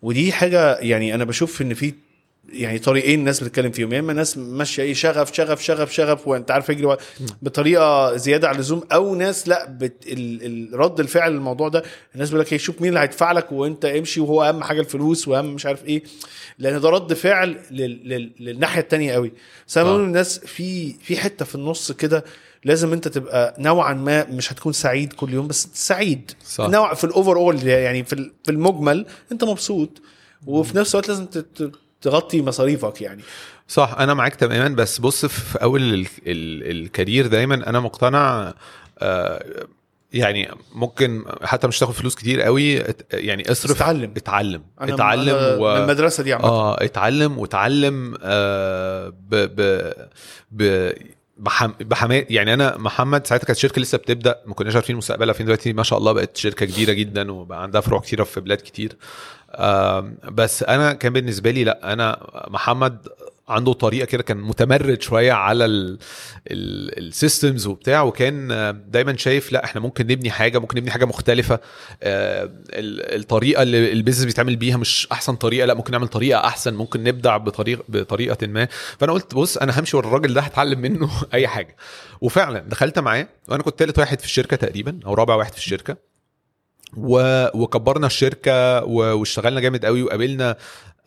ودي 0.02 0.32
حاجة 0.32 0.76
يعني 0.78 1.14
أنا 1.14 1.24
بشوف 1.24 1.62
إن 1.62 1.74
في 1.74 1.94
يعني 2.52 2.78
طريقين 2.78 3.18
الناس 3.18 3.40
بتتكلم 3.42 3.70
فيهم. 3.70 3.92
يا 3.92 4.00
إما 4.00 4.12
ناس 4.12 4.38
ماشية 4.38 4.82
إيه 4.82 4.94
شغف 4.94 5.34
شغف 5.36 5.62
شغف 5.62 5.92
شغف 5.92 6.28
وأنت 6.28 6.50
عارف 6.50 6.70
ورا- 6.70 6.96
بطريقة 7.42 8.16
زيادة 8.16 8.48
عن 8.48 8.54
اللزوم 8.54 8.82
أو 8.92 9.14
ناس 9.14 9.48
لأ 9.48 9.66
بت 9.70 10.06
ال 10.06 10.46
ال 10.46 10.78
رد 10.80 11.00
الفعل 11.00 11.32
للموضوع 11.32 11.68
ده 11.68 11.82
الناس 12.14 12.28
بيقول 12.30 12.44
لك 12.46 12.52
إيه 12.52 12.58
شوف 12.58 12.80
مين 12.80 12.88
اللي 12.88 13.00
هيدفع 13.00 13.32
لك 13.32 13.52
وأنت 13.52 13.84
امشي 13.84 14.20
وهو 14.20 14.42
أهم 14.42 14.62
حاجة 14.62 14.80
الفلوس 14.80 15.28
وأهم 15.28 15.54
مش 15.54 15.66
عارف 15.66 15.84
إيه. 15.84 16.02
لأن 16.58 16.80
ده 16.80 16.88
رد 16.90 17.12
فعل 17.12 17.56
لل 17.70 18.08
لل 18.08 18.32
للناحية 18.40 18.80
التانية 18.80 19.12
قوي. 19.12 19.32
بس 19.68 19.78
أنا 19.78 19.88
آه. 19.88 19.98
للناس 19.98 20.38
في 20.38 20.92
في 20.92 21.16
حتة 21.16 21.44
في 21.44 21.54
النص 21.54 21.92
كده 21.92 22.24
لازم 22.64 22.92
أنت 22.92 23.08
تبقى 23.08 23.54
نوعا 23.58 23.92
ما 23.94 24.24
مش 24.30 24.52
هتكون 24.52 24.72
سعيد 24.72 25.12
كل 25.12 25.32
يوم 25.32 25.48
بس 25.48 25.68
سعيد. 25.74 26.30
صح. 26.46 26.68
نوع 26.68 26.94
في 26.94 27.04
الاوفر 27.04 27.36
اول 27.36 27.66
يعني 27.66 28.04
في 28.04 28.12
ال- 28.12 28.32
في 28.44 28.50
المجمل 28.50 29.06
أنت 29.32 29.44
مبسوط. 29.44 30.02
وفي 30.46 30.76
نفس 30.76 30.94
الوقت 30.94 31.08
لازم 31.08 31.26
تغطي 32.04 32.42
مصاريفك 32.42 33.02
يعني. 33.02 33.22
صح 33.68 33.96
أنا 33.98 34.14
معاك 34.14 34.34
تماما 34.34 34.68
بس 34.68 34.98
بص 34.98 35.26
في 35.26 35.62
أول 35.62 35.82
ال 35.82 36.06
ال 36.26 36.70
الكارير 36.70 37.26
دايما 37.26 37.54
أنا 37.54 37.80
مقتنع 37.80 38.54
آه 38.98 39.66
يعني 40.12 40.48
ممكن 40.74 41.24
حتى 41.42 41.66
مش 41.66 41.78
تاخد 41.78 41.92
فلوس 41.92 42.14
كتير 42.14 42.42
قوي 42.42 42.82
يعني 43.12 43.50
اصرف 43.52 43.76
اتعلم. 43.76 44.12
اتعلم. 44.16 44.62
أنا 44.80 44.94
اتعلم 44.94 45.34
أنا 45.34 45.54
و... 45.56 45.74
من 45.74 45.80
المدرسة 45.80 46.22
دي 46.22 46.32
عامة. 46.32 46.44
آه 46.44 46.84
اتعلم 46.84 47.38
وتعلم 47.38 48.14
آه 48.22 49.08
ب 49.08 49.34
ب 49.34 49.92
ب 50.50 50.92
بحم... 51.36 51.72
بحما 51.80 52.24
يعني 52.30 52.54
أنا 52.54 52.76
محمد 52.78 53.26
ساعتها 53.26 53.46
كانت 53.46 53.56
الشركة 53.58 53.80
لسه 53.82 53.98
بتبدأ 53.98 54.40
ما 54.46 54.54
كناش 54.54 54.74
عارفين 54.74 54.96
مستقبلها 54.96 55.32
فين 55.34 55.46
دلوقتي 55.46 55.72
ما 55.72 55.82
شاء 55.82 55.98
الله 55.98 56.12
بقت 56.12 56.36
شركة 56.36 56.66
كبيرة 56.66 56.92
جدا 56.92 57.32
وبقى 57.32 57.62
عندها 57.62 57.80
فروع 57.80 58.00
كتيرة 58.00 58.24
في 58.24 58.40
بلاد 58.40 58.58
كتير. 58.58 58.96
بس 60.32 60.62
أنا 60.62 60.92
كان 60.92 61.12
بالنسبة 61.12 61.50
لي 61.50 61.64
لأ 61.64 61.92
أنا 61.92 62.30
محمد 62.50 63.08
عنده 63.48 63.72
طريقة 63.72 64.04
كده 64.06 64.22
كان 64.22 64.36
متمرد 64.36 65.02
شوية 65.02 65.32
على 65.32 65.64
ال 66.50 66.65
systems 66.65 67.66
وبتاع 67.66 68.02
وكان 68.02 68.48
دايما 68.88 69.16
شايف 69.16 69.52
لأ 69.52 69.64
إحنا 69.64 69.80
ممكن 69.80 70.06
نبني 70.06 70.30
حاجة 70.30 70.58
ممكن 70.58 70.78
نبني 70.78 70.90
حاجة 70.90 71.04
مختلفة 71.04 71.60
آه، 72.02 72.44
ال- 72.70 73.20
الطريقة 73.20 73.62
اللي 73.62 73.92
ال 73.92 73.96
business 73.96 74.24
بيتعمل 74.24 74.56
بيها 74.56 74.76
مش 74.76 75.08
أحسن 75.12 75.34
طريقة 75.36 75.66
لأ 75.66 75.74
ممكن 75.74 75.92
نعمل 75.92 76.08
طريقة 76.08 76.40
أحسن 76.46 76.74
ممكن 76.74 77.02
نبدع 77.04 77.36
بطريقه 77.36 77.84
بطريقة 77.88 78.46
ما. 78.46 78.68
فأنا 78.98 79.12
قلت 79.12 79.34
بص 79.34 79.56
أنا 79.56 79.80
همشي 79.80 79.96
ورا 79.96 80.06
الراجل 80.08 80.34
ده 80.34 80.40
هتعلم 80.40 80.80
منه 80.80 81.10
أي 81.34 81.48
حاجة. 81.48 81.76
وفعلا 82.20 82.58
دخلت 82.58 82.98
معاه 82.98 83.28
وأنا 83.48 83.62
كنت 83.62 83.78
ثالث 83.78 83.98
واحد 83.98 84.18
في 84.20 84.24
الشركة 84.26 84.56
تقريبا 84.56 85.00
أو 85.06 85.14
رابع 85.14 85.34
واحد 85.34 85.52
في 85.52 85.58
الشركة. 85.58 86.13
و... 86.96 87.46
وكبرنا 87.54 88.06
الشركة 88.06 88.84
و... 88.84 89.18
واشتغلنا 89.18 89.60
جامد 89.60 89.84
قوي 89.86 90.02
وقابلنا 90.02 90.56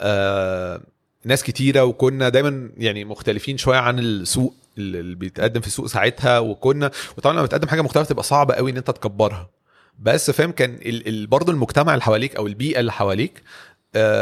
آه... 0.02 0.82
ناس 1.26 1.44
كتيرة 1.44 1.84
وكنا 1.84 2.30
دايما 2.30 2.70
يعني 2.78 3.06
مختلفين 3.06 3.58
شوية 3.58 3.78
عن 3.78 4.00
السوق 4.00 4.54
اللي 4.78 5.16
بيتقدم 5.16 5.62
في 5.62 5.68
السوق 5.68 5.86
ساعتها 5.86 6.40
وكنا 6.40 6.92
وطبعا 7.18 7.34
لما 7.34 7.44
بتقدم 7.46 7.68
حاجة 7.68 7.82
مختلفه 7.82 8.10
تبقى 8.10 8.24
صعبة 8.24 8.54
قوي 8.54 8.72
إن 8.72 8.78
أنت 8.78 8.92
تكبرها. 8.92 9.50
بس 10.00 10.32
فاهم 10.32 10.52
كان 10.52 10.74
ال... 10.74 11.08
ال... 11.08 11.28
برضه 11.28 11.52
المجتمع 11.54 11.94
اللي 11.94 12.04
حواليك 12.04 12.36
أو 12.36 12.48
البيئة 12.48 12.80
اللي 12.80 12.92
حواليك 12.92 13.44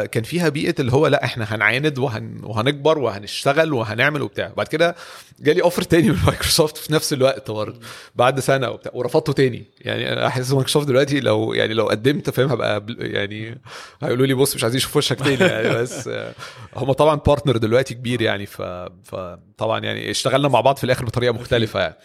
كان 0.05 0.23
فيها 0.23 0.49
بيئة 0.49 0.75
اللي 0.79 0.91
هو 0.91 1.07
لا 1.07 1.23
إحنا 1.23 1.45
هنعاند 1.55 1.99
وهن... 1.99 2.39
وهنكبر 2.43 2.97
وهنشتغل 2.97 3.73
وهنعمل 3.73 4.21
وبتاع. 4.21 4.51
بعد 4.57 4.67
كده 4.67 4.95
جالي 5.39 5.61
offer 5.61 5.81
تاني 5.81 6.09
من 6.09 6.17
مايكروسوفت 6.27 6.77
في 6.77 6.93
نفس 6.93 7.13
الوقت 7.13 7.51
برضه 7.51 7.79
بعد 8.15 8.39
سنة 8.39 8.69
وبتاع 8.69 8.91
ورفضته 8.95 9.33
تاني. 9.33 9.63
يعني 9.81 10.13
أنا 10.13 10.27
أحس 10.27 10.51
مايكروسوفت 10.51 10.87
دلوقتي 10.87 11.19
لو 11.19 11.53
يعني 11.53 11.73
لو 11.73 11.87
قدمت 11.87 12.29
فاهم 12.29 12.49
هبقى 12.49 12.85
يعني 12.99 13.61
هيقولوا 14.03 14.25
لي 14.25 14.33
بص 14.33 14.55
مش 14.55 14.63
عايزين 14.63 14.77
يشوفوا 14.77 14.97
وشك 14.97 15.19
تاني 15.19 15.51
يعني. 15.51 15.69
بس 15.81 16.07
آه، 16.07 16.33
هم 16.75 16.91
طبعا 16.91 17.15
partner 17.15 17.57
دلوقتي 17.57 17.93
كبير 17.93 18.21
يعني 18.21 18.45
ف... 18.45 18.61
فطبعا 19.03 19.79
يعني 19.79 20.11
اشتغلنا 20.11 20.47
مع 20.47 20.61
بعض 20.61 20.77
في 20.77 20.83
الآخر 20.83 21.05
بطريقة 21.05 21.33
مختلفة 21.33 21.79
يعني. 21.79 21.95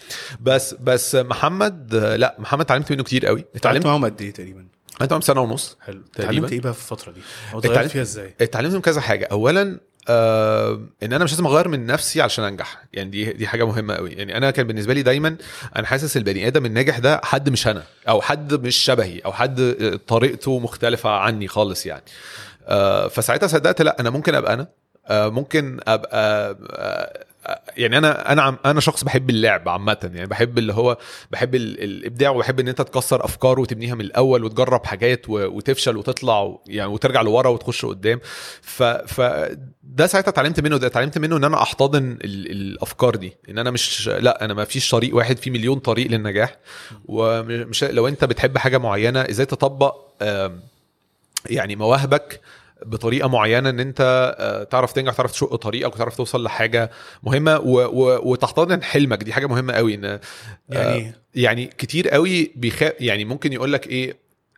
بس 0.41 0.75
بس 0.75 1.15
محمد 1.15 1.95
آه، 1.95 2.17
لا 2.17 2.37
محمد 2.39 2.61
اتعلمت 2.61 2.93
منه 2.93 3.03
كتير 3.03 3.27
قوي. 3.27 3.45
اتعلمت 3.55 3.87
معاهم 3.87 4.05
قد 4.05 4.23
إيه 4.23 4.31
تقريبا؟ 4.31 4.80
انت 5.03 5.11
معاهم 5.13 5.21
سنة 5.21 5.41
ونص 5.41 5.77
حلو. 5.87 6.03
اتعلمت 6.19 6.53
إيه 6.53 6.61
بقى 6.61 6.75
في 6.75 6.81
الفترة 6.93 7.13
دي؟ 7.13 7.21
أو 7.55 7.59
اتغيرت 7.59 7.91
فيها 7.91 8.03
إزاي؟ 8.03 8.35
اتعلمت 8.41 8.75
من 8.75 8.81
كذا 8.81 9.01
حاجة 9.01 9.29
اولا 9.33 9.81
آه 10.09 10.81
إن 11.03 11.13
أنا 11.13 11.25
مش 11.25 11.31
لازم 11.31 11.47
أغير 11.47 11.69
من 11.69 11.87
نفسي 11.87 12.21
علشان 12.23 12.45
أنجح 12.45 12.85
يعني 12.93 13.11
دي 13.11 13.33
دي 13.33 13.47
حاجة 13.47 13.67
مهمة 13.67 13.95
قوي 13.95 14.11
يعني 14.13 14.37
أنا 14.37 14.51
كان 14.51 14.67
بالنسبة 14.67 14.95
لي 14.95 15.03
دايما 15.03 15.37
أنا 15.77 15.87
حاسس 15.87 16.17
البني 16.17 16.47
آدم 16.47 16.67
الناجح 16.67 16.99
ده 16.99 17.21
حد 17.25 17.49
مش 17.49 17.67
أنا 17.69 17.83
أو 18.09 18.21
حد 18.21 18.55
مش 18.55 18.77
شبهي 18.77 19.19
أو 19.19 19.33
حد 19.33 19.75
طريقته 20.07 20.59
مختلفة 20.59 21.11
عني 21.11 21.49
خالص 21.49 21.87
يعني 21.87 22.03
آه 22.67 23.09
فساعتها 23.09 23.47
صدقت 23.47 23.83
لا 23.83 24.01
أنا 24.01 24.11
ممكن 24.11 24.35
أبقى 24.35 24.55
أنا 24.55 24.69
آه 25.07 25.29
ممكن 25.29 25.81
أبقى 25.89 26.57
آه 26.73 27.25
يعني 27.76 27.98
أنا 27.98 28.33
أنا 28.33 28.57
أنا 28.64 28.81
شخص 28.81 29.05
بحب 29.05 29.31
اللعب 29.31 29.68
عامة 29.68 30.11
يعني 30.14 30.26
بحب 30.26 30.59
اللي 30.59 30.72
هو 30.74 30.98
بحب 31.31 31.55
ال- 31.55 31.83
الإبداع 31.83 32.31
وبحب 32.31 32.61
إن 32.61 32.68
أنت 32.68 32.83
تكسر 32.83 33.24
أفكار 33.24 33.61
وتبنيها 33.61 33.94
من 33.94 34.00
الأول 34.00 34.44
وتجرب 34.44 34.87
حاجات 34.87 35.22
وتفشل 35.29 35.96
وتطلع 35.96 36.59
يعني 36.66 36.90
وترجع 36.90 37.20
لورا 37.22 37.48
وتخش 37.48 37.85
قدام. 37.85 38.20
ف 38.62 38.83
ف 38.83 39.20
ده 39.83 40.07
ساعتها 40.07 40.29
اتعلمت 40.31 40.61
منه 40.61 40.76
ده 40.76 40.87
اتعلمت 40.87 41.18
منه 41.18 41.37
إن 41.37 41.44
أنا 41.44 41.62
أحتضن 41.62 42.18
ال- 42.24 42.50
الأفكار 42.50 43.16
دي 43.16 43.37
إن 43.48 43.59
أنا 43.59 43.70
مش 43.70 44.09
لأ 44.09 44.44
أنا 44.44 44.55
ما 44.55 44.64
فيش 44.64 44.90
طريق 44.90 45.16
واحد 45.16 45.37
في 45.38 45.50
مليون 45.50 45.79
طريق 45.79 46.11
للنجاح. 46.11 46.57
ومش 47.05 47.85
لو 47.85 48.09
أنت 48.09 48.24
بتحب 48.24 48.59
حاجة 48.59 48.79
معينة 48.79 49.20
إزاي 49.20 49.46
تطبق 49.46 49.96
يعني 51.50 51.76
مواهبك 51.76 52.40
بطريقة 52.87 53.29
معينة 53.29 53.71
إن 53.71 53.81
أنت 53.81 54.35
آه، 54.38 54.64
تعرف 54.64 54.93
تنجح 54.93 55.14
تعرف 55.14 55.33
تشق 55.33 55.55
طريقك 55.57 55.95
وتعرف 55.95 56.16
توصل 56.16 56.45
لحاجة 56.45 56.90
مهمة 57.23 57.59
و... 57.59 57.81
و... 57.81 58.31
وتحتضن 58.33 58.83
حلمك. 58.83 59.23
دي 59.23 59.33
حاجة 59.33 59.47
مهمة 59.47 59.73
قوي 59.73 59.95
إن 59.95 60.19
يعني 60.69 60.95
إيه؟ 60.95 61.14
يعني 61.35 61.66
كتير 61.66 62.09
قوي 62.09 62.53
بيخاف 62.57 62.93
يعني 63.01 63.25
ممكن 63.25 63.53
يقول 63.53 63.73
لك 63.73 63.87
إيه 63.87 64.16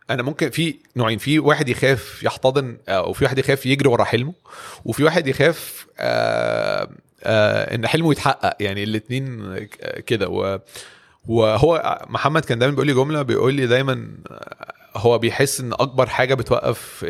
أنا 0.09 0.23
ممكن 0.23 0.49
في 0.49 0.75
نوعين 0.95 1.17
في 1.17 1.39
واحد 1.39 1.69
يخاف 1.69 2.23
يحتضن 2.23 2.77
أو 2.89 3.13
في 3.13 3.23
واحد 3.23 3.39
يخاف 3.39 3.65
يجري 3.65 3.89
ورا 3.89 4.03
حلمه 4.03 4.33
وفي 4.85 5.03
واحد 5.03 5.27
يخاف 5.27 5.87
آه 5.99 6.89
آه 7.23 7.75
إن 7.75 7.87
حلمه 7.87 8.11
يتحقق. 8.11 8.55
يعني 8.59 8.83
الاثنين 8.83 9.55
كده. 10.05 10.59
وهو 11.27 12.01
محمد 12.09 12.45
كان 12.45 12.59
دايما 12.59 12.75
بيقول 12.75 12.87
لي 12.87 12.93
جملة 12.93 13.21
بيقول 13.21 13.53
لي 13.53 13.67
دايما 13.67 14.07
هو 14.97 15.17
بيحس 15.17 15.59
إن 15.59 15.73
أكبر 15.73 16.05
حاجة 16.05 16.33
بتوقف 16.33 17.05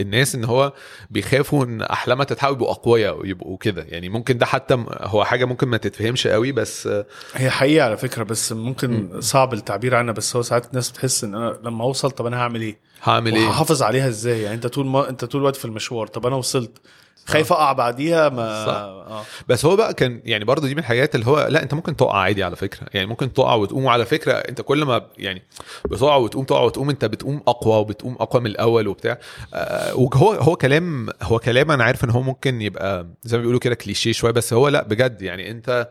الناس 0.00 0.34
إن 0.34 0.44
هو 0.44 0.72
بيخافوا 1.10 1.64
إن 1.64 1.82
أحلامها 1.82 2.24
تتحقق 2.24 2.52
يبقوا 2.52 2.70
أقوياء 2.70 3.20
ويبقوا 3.20 3.56
كده 3.58 3.86
يعني 3.88 4.08
ممكن 4.08 4.38
ده 4.38 4.46
حتى 4.46 4.84
هو 4.90 5.24
حاجة 5.24 5.44
ممكن 5.44 5.68
ما 5.68 5.76
تتفهمش 5.76 6.26
قوي 6.26 6.52
بس 6.52 6.88
هي 7.34 7.50
حقيقة 7.50 7.84
على 7.84 7.96
فكرة 7.96 8.22
بس 8.22 8.52
ممكن 8.52 9.20
صعب 9.20 9.54
التعبير 9.54 9.94
عنها 9.94 10.14
بس 10.14 10.36
هو 10.36 10.42
ساعات 10.42 10.66
الناس 10.66 10.90
بتحس 10.90 11.24
إن 11.24 11.34
أنا 11.34 11.58
لما 11.64 11.84
أوصل 11.84 12.10
طب 12.10 12.26
أنا 12.26 12.36
هعمل 12.36 12.60
إيه؟ 12.60 12.78
هعمل 13.02 13.34
إيه 13.34 13.46
وهحافظ 13.46 13.82
عليها 13.82 14.08
إزاي؟ 14.08 14.42
يعني 14.42 14.54
أنت 14.54 14.66
طول 14.66 14.86
ما 14.86 15.08
أنت 15.08 15.24
طول 15.24 15.40
الوقت 15.40 15.56
في 15.56 15.64
المشوار 15.64 16.06
طب 16.06 16.26
أنا 16.26 16.36
وصلت 16.36 16.78
خايف 17.26 17.52
أقع 17.52 17.72
بعديها 17.72 18.28
ما 18.28 18.66
صح. 18.66 18.72
آه. 18.72 19.22
بس 19.48 19.64
هو 19.64 19.76
بقى 19.76 19.94
كان 19.94 20.20
يعني 20.24 20.44
برضه 20.44 20.66
دي 20.68 20.74
من 20.74 20.80
الحاجات 20.80 21.14
اللي 21.14 21.26
هو 21.26 21.46
لا 21.50 21.62
أنت 21.62 21.74
ممكن 21.74 21.96
تقع 21.96 22.18
عادي 22.18 22.44
على 22.44 22.56
فكرة. 22.56 22.86
يعني 22.94 23.06
ممكن 23.06 23.32
تقع 23.32 23.54
وتقوم. 23.54 23.88
على 23.88 24.04
فكرة 24.06 24.32
أنت 24.32 24.60
كل 24.60 24.84
ما 24.84 25.02
يعني 25.18 25.42
بتقع 25.90 26.16
وتقوم 26.16 26.44
تقع 26.44 26.60
وتقوم 26.60 26.90
أنت 26.90 27.04
بتقوم 27.04 27.42
أقوى 27.48 27.76
وبتقوم 27.76 28.16
أقوى 28.20 28.42
من 28.42 28.46
الأول 28.50 28.88
وبتاع. 28.88 29.18
آه 29.54 29.94
وهو 29.94 30.32
هو 30.32 30.56
كلام 30.56 31.08
هو 31.22 31.38
كلام 31.38 31.70
أنا 31.70 31.84
عارف 31.84 32.04
إن 32.04 32.10
هو 32.10 32.22
ممكن 32.22 32.62
يبقى 32.62 33.06
زي 33.22 33.36
ما 33.36 33.40
بيقولوا 33.40 33.60
كده 33.60 33.74
كليشيه 33.74 34.12
شوية 34.12 34.32
بس 34.32 34.52
هو 34.52 34.68
لا 34.68 34.82
بجد 34.82 35.22
يعني 35.22 35.50
أنت 35.50 35.88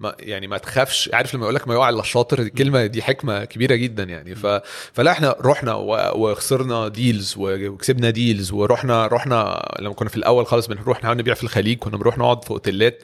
ما 0.00 0.14
يعني 0.18 0.46
ما 0.46 0.58
تخافش. 0.58 1.10
عارف 1.12 1.34
لما 1.34 1.44
يقول 1.44 1.54
لك 1.54 1.68
ما 1.68 1.74
يقع 1.74 1.88
إلا 1.88 2.00
الشاطر 2.00 2.38
الكلمة 2.38 2.86
دي 2.86 3.02
حكمة 3.02 3.44
كبيرة 3.44 3.74
جدا 3.74 4.02
يعني. 4.02 4.34
ف... 4.34 4.46
فلا 4.92 5.10
إحنا 5.10 5.36
رحنا 5.40 5.74
و... 5.74 5.96
وخسرنا 6.14 6.88
deals 6.88 7.34
وكسبنا 7.38 8.10
deals 8.10 8.52
ورحنا 8.52 9.06
رحنا 9.06 9.68
لما 9.80 9.94
كنا 9.94 10.08
في 10.08 10.16
الأول 10.16 10.46
خالص 10.46 10.66
بنروح 10.66 10.98
نحاول 11.02 11.16
نبيع 11.16 11.34
في 11.34 11.42
الخليج 11.44 11.78
كنا 11.78 11.96
بنروح 11.96 12.18
نقعد 12.18 12.44
في 12.44 12.50
أوتيلات. 12.50 13.02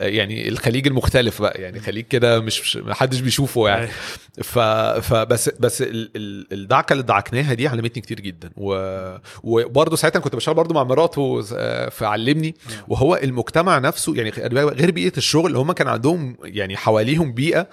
يعني 0.00 0.48
الخليج 0.48 0.86
المختلف 0.86 1.42
بقى 1.42 1.62
يعني 1.62 1.80
خليج 1.80 2.04
كده 2.04 2.40
مش 2.40 2.76
ما 2.76 2.94
حدش 2.94 3.20
بيشوفه 3.20 3.68
يعني. 3.68 3.88
ف... 4.42 4.58
فبس 4.58 5.48
بس 5.48 5.82
ال... 5.82 6.10
ال... 6.16 6.46
الدعكة 6.52 6.92
اللي 6.92 7.02
دعكناها 7.04 7.54
دي 7.54 7.68
علمتني 7.68 8.02
كتير 8.02 8.20
جدا. 8.20 8.50
و... 8.56 8.74
وبرضه 9.42 9.96
ساعتها 9.96 10.20
كنت 10.20 10.36
بشتغل 10.36 10.54
برضه 10.54 10.74
مع 10.74 10.84
مراته 10.84 11.44
آه، 11.56 11.88
فعلمني. 11.88 12.54
وهو 12.88 13.16
المجتمع 13.16 13.78
نفسه 13.78 14.14
يعني 14.14 14.30
غير 14.56 14.90
بيئة 14.90 15.16
الشغل 15.16 15.56
هم 15.56 15.72
كان 15.72 15.88
عندهم 15.88 16.37
يعني 16.44 16.76
حواليهم 16.76 17.32
بيئة 17.32 17.68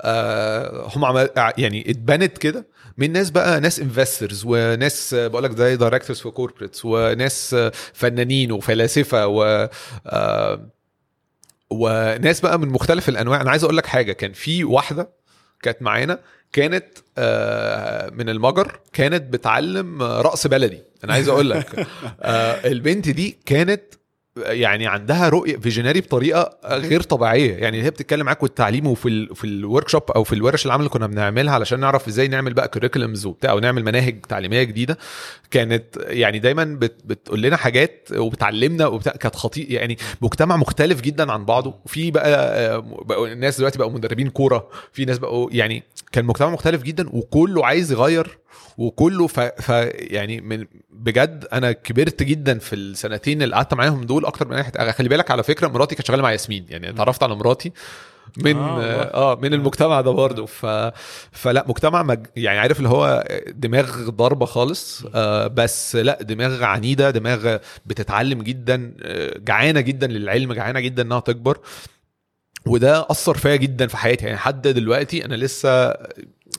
آه، 0.00 0.88
هم 0.96 1.04
عمل 1.04 1.28
يعني 1.58 1.90
اتبنت 1.90 2.38
كده 2.38 2.66
من 2.98 3.12
ناس 3.12 3.30
بقى 3.30 3.60
ناس 3.60 3.80
investors 3.80 4.42
وناس 4.46 5.14
بقول 5.14 5.42
لك 5.44 5.56
زي 5.56 5.76
directors 5.76 6.20
في 6.20 6.30
corporates 6.30 6.84
وناس 6.84 7.56
فنانين 7.92 8.52
وفلاسفة 8.52 9.26
و 9.26 9.68
آه، 10.06 10.70
وناس 11.70 12.40
بقى 12.40 12.58
من 12.58 12.68
مختلف 12.68 13.08
الأنواع. 13.08 13.40
أنا 13.40 13.50
عايز 13.50 13.64
أقول 13.64 13.76
لك 13.76 13.86
حاجة 13.86 14.12
كان 14.12 14.32
في 14.32 14.64
واحدة 14.64 15.10
كانت 15.62 15.82
معانا 15.82 16.18
كانت 16.52 16.86
آه، 17.18 18.10
من 18.10 18.28
المجر 18.28 18.80
كانت 18.92 19.32
بتعلم 19.32 20.02
رقص 20.02 20.46
بلدي. 20.46 20.82
أنا 21.04 21.12
عايز 21.12 21.28
أقول 21.28 21.50
لك 21.50 21.86
البنت 22.64 23.08
دي 23.08 23.38
كانت 23.46 23.82
يعني 24.36 24.86
عندها 24.86 25.28
رؤية 25.28 25.56
visionary 25.56 26.00
بطريقة 26.00 26.58
غير 26.66 27.00
طبيعية. 27.00 27.56
يعني 27.56 27.82
هي 27.82 27.90
بتتكلم 27.90 28.26
معاك 28.26 28.42
والتعليم 28.42 28.86
وفي 28.86 29.08
ال 29.08 29.36
في 29.36 29.44
ال 29.44 29.88
workshop 29.88 30.10
أو 30.10 30.24
في 30.24 30.32
الورش 30.32 30.66
العمل 30.66 30.80
اللي 30.80 30.90
كنا 30.90 31.06
بنعملها 31.06 31.54
علشان 31.54 31.80
نعرف 31.80 32.08
إزاي 32.08 32.28
نعمل 32.28 32.54
بقى 32.54 32.68
curriculums 32.68 33.26
وبتاع 33.26 33.52
ونعمل 33.52 33.84
مناهج 33.84 34.20
تعليمية 34.20 34.62
جديدة. 34.62 34.98
كانت 35.50 35.84
يعني 36.06 36.38
دايما 36.38 36.64
بت 36.64 36.94
بتقول 37.04 37.42
لنا 37.42 37.56
حاجات 37.56 38.08
وبتعلمنا 38.16 38.86
وبتاع. 38.86 39.12
كانت 39.12 39.36
خطير 39.36 39.66
يعني 39.68 39.98
مجتمع 40.22 40.56
مختلف 40.56 41.00
جدا 41.00 41.32
عن 41.32 41.44
بعضه. 41.44 41.74
وفي 41.84 42.10
بقى 42.10 42.82
بقوا 42.82 43.28
الناس 43.28 43.58
دلوقتي 43.58 43.78
بقوا 43.78 43.92
مدربين 43.92 44.30
كورة. 44.30 44.68
في 44.92 45.04
ناس 45.04 45.18
بقوا 45.18 45.48
يعني 45.52 45.82
كان 46.12 46.24
مجتمع 46.24 46.50
مختلف 46.50 46.82
جدا 46.82 47.08
وكله 47.08 47.66
عايز 47.66 47.92
يغير 47.92 48.38
وكله 48.78 49.26
ف, 49.26 49.40
ف 49.40 49.68
يعني 49.94 50.40
من 50.40 50.66
بجد 50.90 51.46
أنا 51.52 51.72
كبرت 51.72 52.22
جدا 52.22 52.58
في 52.58 52.76
السنتين 52.76 53.42
اللي 53.42 53.54
قعدت 53.54 53.74
معاهم 53.74 54.04
دول 54.04 54.24
أكتر 54.26 54.48
من 54.48 54.56
أي 54.56 54.62
حد 54.62 54.90
خلي 54.90 55.08
بالك 55.08 55.30
على 55.30 55.42
فكرة 55.42 55.68
مراتي 55.68 55.94
كانت 55.94 56.06
شغالة 56.06 56.22
مع 56.22 56.32
ياسمين. 56.32 56.66
يعني 56.68 56.90
اتعرفت 56.90 57.22
على 57.22 57.34
مراتي 57.34 57.72
من 58.36 58.56
آه،. 58.56 58.82
آه, 58.82 59.32
آه 59.32 59.38
من 59.42 59.54
المجتمع 59.54 60.00
ده 60.00 60.10
برضه. 60.10 60.46
ف 60.46 60.66
فلا 61.32 61.64
مجتمع 61.68 62.02
مج... 62.02 62.26
يعني 62.36 62.58
عارف 62.58 62.78
اللي 62.78 62.88
هو 62.88 63.24
دماغ 63.48 64.10
ضربه 64.10 64.46
خالص. 64.46 65.04
آه 65.14 65.46
بس 65.46 65.96
لا 65.96 66.22
دماغ 66.22 66.64
عنيدة 66.64 67.10
دماغ 67.10 67.56
بتتعلم 67.86 68.42
جدا 68.42 68.94
آه، 69.02 69.38
جعانة 69.38 69.80
جدا 69.80 70.06
للعلم 70.06 70.52
جعانة 70.52 70.80
جدا 70.80 71.02
إنها 71.02 71.20
تكبر. 71.20 71.58
وده 72.66 73.06
أثر 73.10 73.36
فيا 73.36 73.56
جدا 73.56 73.86
في 73.86 73.96
حياتي. 73.96 74.24
يعني 74.24 74.36
لحد 74.36 74.68
دلوقتي 74.68 75.24
أنا 75.24 75.34
لسه 75.34 75.94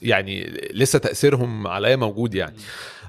يعني 0.02 0.44
لسه 0.74 1.00
تأثيرهم 1.00 1.68
عليا 1.68 1.96
موجود 1.96 2.36
يعني. 2.36 2.56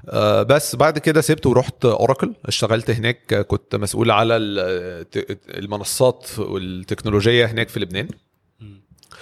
آه 0.09 0.43
بس 0.43 0.75
بعد 0.75 0.99
كده 0.99 1.21
سبت 1.21 1.45
ورحت 1.45 1.85
أوراكل. 1.85 2.33
اشتغلت 2.45 2.89
هناك 2.89 3.33
كنت 3.47 3.75
مسؤول 3.75 4.11
على 4.11 4.37
المنصات 5.49 6.27
والتكنولوجية 6.39 7.45
هناك 7.45 7.69
في 7.69 7.79
لبنان. 7.79 8.07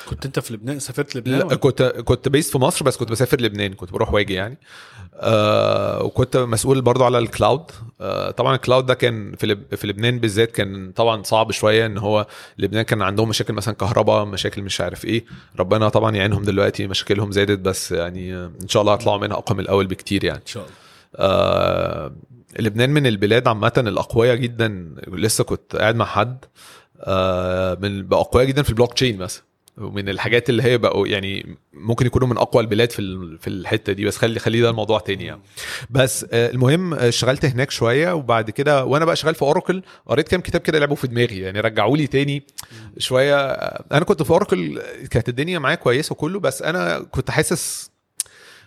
كنت 0.10 0.26
انت 0.26 0.40
في 0.40 0.54
لبنان؟ 0.54 0.80
سافرت 0.80 1.16
لبنان 1.16 1.40
لا 1.40 1.46
ولا؟ 1.46 1.56
كنت 1.56 1.82
كنت 1.84 2.30
based 2.30 2.52
في 2.52 2.58
مصر 2.58 2.86
بس 2.86 2.98
كنت 2.98 3.12
بسافر 3.12 3.42
لبنان 3.42 3.74
كنت 3.74 3.92
بروح 3.94 4.14
واجي 4.14 4.34
يعني. 4.34 4.58
آه 5.16 6.04
وكنت 6.04 6.38
مسؤول 6.38 6.82
برضو 6.82 7.04
على 7.04 7.18
ال 7.18 7.27
cloud 7.27 7.72
آه 8.02 8.32
طبعا 8.32 8.56
ال 8.56 8.61
cloud 8.61 8.86
ده 8.86 8.94
كان 8.94 9.36
في 9.36 9.48
لب 9.48 9.76
في 9.76 9.88
لبنان 9.88 10.20
بالذات 10.20 10.52
كان 10.52 10.92
طبعا 10.92 11.24
صعب 11.24 11.52
شوية 11.52 11.86
إن 11.86 11.98
هو 11.98 12.28
لبنان 12.58 12.82
كان 12.82 13.02
عندهم 13.02 13.30
مشاكل 13.30 13.54
مثلا 13.54 13.74
كهرباء 13.76 14.26
مشاكل 14.26 14.62
مش 14.62 14.82
عارف 14.82 15.06
إيه. 15.06 15.26
ربنا 15.60 15.90
طبعا 15.90 16.16
يعينهم 16.16 16.44
دلوقتي 16.44 16.88
مشاكلهم 16.88 17.32
زادت 17.32 17.60
بس 17.60 17.92
يعني 17.92 18.36
إن 18.36 18.68
شاء 18.68 18.82
الله 18.82 18.94
هيطلعوا 18.94 19.18
منها 19.18 19.38
أقوى 19.38 19.58
من 19.58 19.64
الأول 19.64 19.88
بكتير 19.88 20.24
يعني. 20.24 20.40
إن 20.42 20.46
شاء 20.46 20.64
الله. 20.64 20.76
آه 21.16 22.16
لبنان 22.60 22.90
من 22.90 23.08
البلاد 23.08 23.48
عامة 23.48 23.74
الأقوياء 23.78 24.36
جدا 24.36 24.96
لسه 25.08 25.44
كنت 25.44 25.76
قاعد 25.76 25.96
مع 25.96 26.06
حد 26.06 26.46
آه 27.00 27.78
من 27.82 28.08
بقى 28.08 28.20
أقوياء 28.20 28.48
جدا 28.48 28.62
في 28.64 28.70
البلوك 28.70 28.94
تشين 28.94 29.18
مثلا. 29.18 29.44
ومن 29.78 30.10
الحاجات 30.10 30.50
اللي 30.50 30.64
هي 30.64 30.78
بقوا 30.78 31.08
يعني 31.08 31.58
ممكن 31.74 32.06
يكونوا 32.06 32.28
من 32.28 32.38
أقوى 32.38 32.64
البلاد 32.64 32.92
في 32.92 33.38
في 33.42 33.48
الحتة 33.48 33.94
دي 33.94 34.06
بس 34.06 34.18
خلي 34.18 34.40
خلي 34.40 34.62
ده 34.62 34.70
الموضوع 34.70 35.00
تاني 35.00 35.26
يعني. 35.26 35.42
بس 35.90 36.26
آه، 36.32 36.50
المهم 36.52 36.94
آه، 36.94 37.08
اشتغلت 37.10 37.46
هناك 37.46 37.72
شوية 37.72 38.14
وبعد 38.14 38.50
كده 38.50 38.86
وأنا 38.86 39.06
بقى 39.06 39.16
شغال 39.16 39.36
في 39.36 39.42
أوراكل 39.42 39.84
قريت 40.06 40.28
كام 40.28 40.42
كتاب 40.42 40.62
كده 40.62 40.80
لعبوا 40.80 40.96
في 40.96 41.08
دماغي 41.08 41.40
يعني 41.40 41.60
رجعوا 41.60 41.98
لي 41.98 42.08
تاني 42.08 42.44
شوية. 42.98 43.36
آه، 43.36 43.86
أنا 43.92 44.06
كنت 44.06 44.24
في 44.24 44.30
أوراكل 44.32 44.82
كانت 45.12 45.30
الدنيا 45.30 45.60
معايا 45.60 45.76
كويسة 45.76 46.14
وكله 46.14 46.40
بس 46.40 46.62
أنا 46.62 47.00
كنت 47.00 47.32
حاسس 47.32 47.95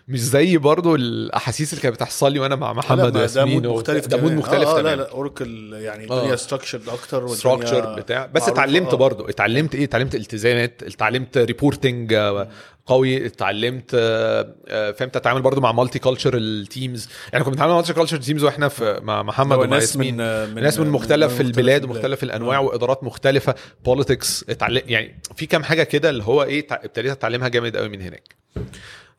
مش 0.09 0.19
زي 0.21 0.57
برضو 0.57 0.95
الأحاسيس 0.95 1.73
اللي 1.73 1.81
كانت 1.81 1.95
بتحصل 1.95 2.31
لي 2.31 2.39
وأنا 2.39 2.55
مع 2.55 2.73
محمد 2.73 2.99
ما 2.99 3.09
ده 3.09 3.19
وياسمين 3.19 3.53
mood 3.53 3.67
مختلف 3.67 4.07
ده 4.07 4.17
mood. 4.17 4.31
مختلف 4.31 4.67
آه 4.67 4.79
آه 4.79 4.81
لا 4.81 4.95
لا 4.95 5.11
اوراكل 5.11 5.73
يعني 5.73 6.11
آه. 6.11 6.17
الدنيا 6.19 6.35
structured 6.35 6.89
أكتر 6.89 7.27
structure 7.27 7.95
بتاع 7.95 8.25
بس. 8.25 8.47
اتعلمت 8.47 8.93
آه. 8.93 8.97
برضو 8.97 9.29
اتعلمت 9.29 9.75
إيه 9.75 9.83
اتعلمت 9.83 10.15
التزامات 10.15 10.83
اتعلمت 10.83 11.37
reporting 11.37 12.13
قوي 12.85 13.25
اتعلمت 13.25 13.91
آه، 13.93 14.55
آه، 14.67 14.91
فهمت 14.91 15.15
اتعامل 15.15 15.41
برضو 15.41 15.61
مع 15.61 15.71
multicultural 15.71 16.65
teams 16.67 17.09
يعني 17.33 17.43
كنا 17.43 17.51
بنتعامل 17.53 17.71
مع 17.71 17.77
multicultural 17.77 18.21
teams 18.21 18.43
وإحنا 18.43 18.67
في 18.67 18.99
مع 19.03 19.23
محمد 19.23 19.55
هو 19.57 19.61
ومع 19.61 19.69
ناس 19.75 19.83
ياسمين 19.83 20.17
من 20.17 20.55
من 20.55 20.63
ناس 20.63 20.79
من 20.79 20.87
مختلف 20.89 21.39
من 21.39 21.45
البلاد. 21.45 21.85
ومختلف 21.85 22.23
الأنواع 22.23 22.57
آه. 22.57 22.61
وإدارات 22.61 23.03
مختلفة 23.03 23.55
politics 23.85 24.45
اتعلم 24.49 24.81
يعني 24.85 25.19
في 25.35 25.45
كام 25.45 25.63
حاجة 25.63 25.83
كده 25.83 26.09
اللي 26.09 26.23
هو 26.23 26.43
إيه 26.43 26.67
ابتديت 26.71 27.11
أتعلمها 27.11 27.47
جامد 27.47 27.77
قوي 27.77 27.89
من 27.89 28.01
هناك 28.01 28.35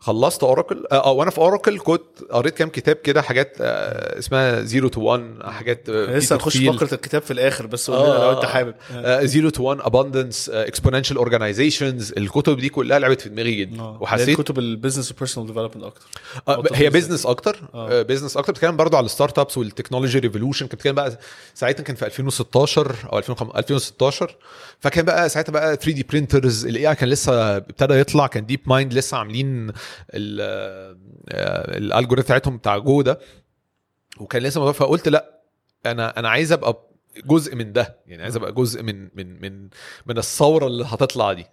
خلصت 0.00 0.42
اوراكل 0.42 0.84
آه 0.92 1.06
آه، 1.06 1.10
وأنا 1.12 1.30
في 1.30 1.38
اوراكل 1.38 1.78
كنت 1.78 2.02
قريت 2.30 2.54
كام 2.54 2.68
كتاب 2.68 2.96
كده 2.96 3.22
حاجات 3.22 3.56
آه، 3.60 4.18
اسمها 4.18 4.64
0 4.64 4.88
to 4.88 5.00
1 5.00 5.42
حاجات 5.42 5.88
آه، 5.88 6.16
لسه 6.16 6.36
هنخش. 6.36 6.56
فقرة 6.56 6.94
الكتاب 6.94 7.22
في 7.22 7.30
الآخر 7.30 7.66
بس 7.66 7.90
قول 7.90 8.08
لنا 8.10 8.24
لو 8.24 8.32
أنت 8.32 8.44
حابب. 8.44 8.74
zero 9.26 9.50
to 9.50 9.62
1 9.62 9.80
abundance 9.82 10.48
exponential 10.50 11.16
organizations 11.16 12.12
الكتب 12.16 12.56
دي 12.56 12.68
كلها 12.68 12.98
لعبت 12.98 13.20
في 13.20 13.28
دماغي 13.28 13.54
جدا. 13.54 13.82
وحسيت 13.82 14.02
وحسيت 14.02 14.38
كتب 14.40 14.58
ال 14.58 14.64
business 14.64 15.10
و 15.12 15.16
personal 15.16 15.46
development 15.48 15.84
أكتر. 15.84 16.02
آه، 16.48 16.62
هي 16.74 16.90
business 16.90 17.26
أكتر 17.26 17.60
آه. 17.74 18.02
business 18.02 18.36
أكتر. 18.36 18.52
بتتكلم 18.52 18.76
برضو 18.76 18.96
على 18.96 19.06
ال 19.06 19.10
startups 19.10 19.38
وال 19.38 19.58
technology 19.58 20.18
revolution 20.18 20.66
كنت 20.66 20.74
بتتكلم 20.74 20.94
بقى 20.94 21.18
ساعتها 21.54 21.82
كان 21.82 21.96
في 21.96 22.06
2016 22.06 22.94
أو 23.12 23.18
2005 23.18 23.58
2016 23.58 24.36
فكان 24.80 25.04
بقى 25.04 25.28
ساعتها 25.28 25.52
بقى 25.52 25.76
3 25.76 25.92
D 25.92 26.02
printers 26.02 26.66
ال 26.66 26.88
AI 26.90 26.94
كان 26.94 27.08
لسه 27.08 27.56
ابتدى 27.56 27.94
يطلع 27.94 28.26
كان 28.26 28.46
DeepMind 28.46 28.94
لسه 28.94 29.16
عاملين 29.16 29.72
ال 31.30 31.40
algorithm 31.40 32.24
بتاعتهم 32.24 32.56
بتاع 32.56 32.78
جو 32.78 33.02
ده 33.02 33.20
وكان 34.20 34.42
لسه 34.42 34.58
الموضوع 34.58 34.72
فقلت 34.72 35.08
لا 35.08 35.40
أنا 35.86 36.18
أنا 36.18 36.28
عايز 36.28 36.52
أبقى 36.52 36.90
جزء 37.26 37.56
من 37.56 37.72
ده. 37.72 37.96
يعني 38.06 38.22
عايز 38.22 38.36
أبقى 38.36 38.52
جزء 38.52 38.82
من 38.82 39.02
من 39.14 39.40
من 39.42 39.68
من 40.06 40.18
الثورة 40.18 40.66
اللي 40.66 40.84
هتطلع 40.84 41.32
دي. 41.32 41.46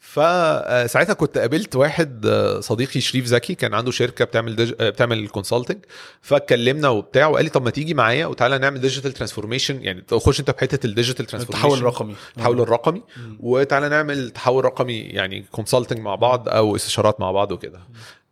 فساعتها 0.00 1.12
كنت 1.12 1.38
قابلت 1.38 1.76
واحد 1.76 2.26
آه، 2.26 2.60
صديقي 2.60 3.00
شريف 3.00 3.24
زكي 3.26 3.54
كان 3.54 3.74
عنده 3.74 3.90
شركة 3.90 4.24
بتعمل 4.24 4.56
dig... 4.56 4.74
آه، 4.80 4.90
بتعمل 4.90 5.28
consulting 5.28 5.78
فاتكلمنا 6.22 6.88
وبتاع 6.88 7.26
وقال 7.26 7.44
لي 7.44 7.50
طب 7.50 7.64
ما 7.64 7.70
تيجي 7.70 7.94
معايا 7.94 8.26
وتعالى 8.26 8.58
نعمل 8.58 8.80
digital 8.80 9.12
transformation 9.12 9.82
يعني 9.84 10.00
تخش 10.00 10.40
انت 10.40 10.50
في 10.50 10.58
حتة 10.60 10.86
ال 10.86 10.91
digital 10.91 11.26
transformation 11.26 11.66
التحول 11.66 11.78
الرقمي. 11.78 12.14
التحول 12.36 12.60
الرقمي. 12.60 13.02
وتعالى 13.40 13.88
نعمل 13.88 14.30
تحول 14.30 14.64
رقمي 14.64 14.98
يعني 14.98 15.42
consulting 15.50 15.98
مع 15.98 16.14
بعض 16.14 16.48
أو 16.48 16.76
استشارات 16.76 17.20
مع 17.20 17.32
بعض 17.32 17.52
وكده. 17.52 17.80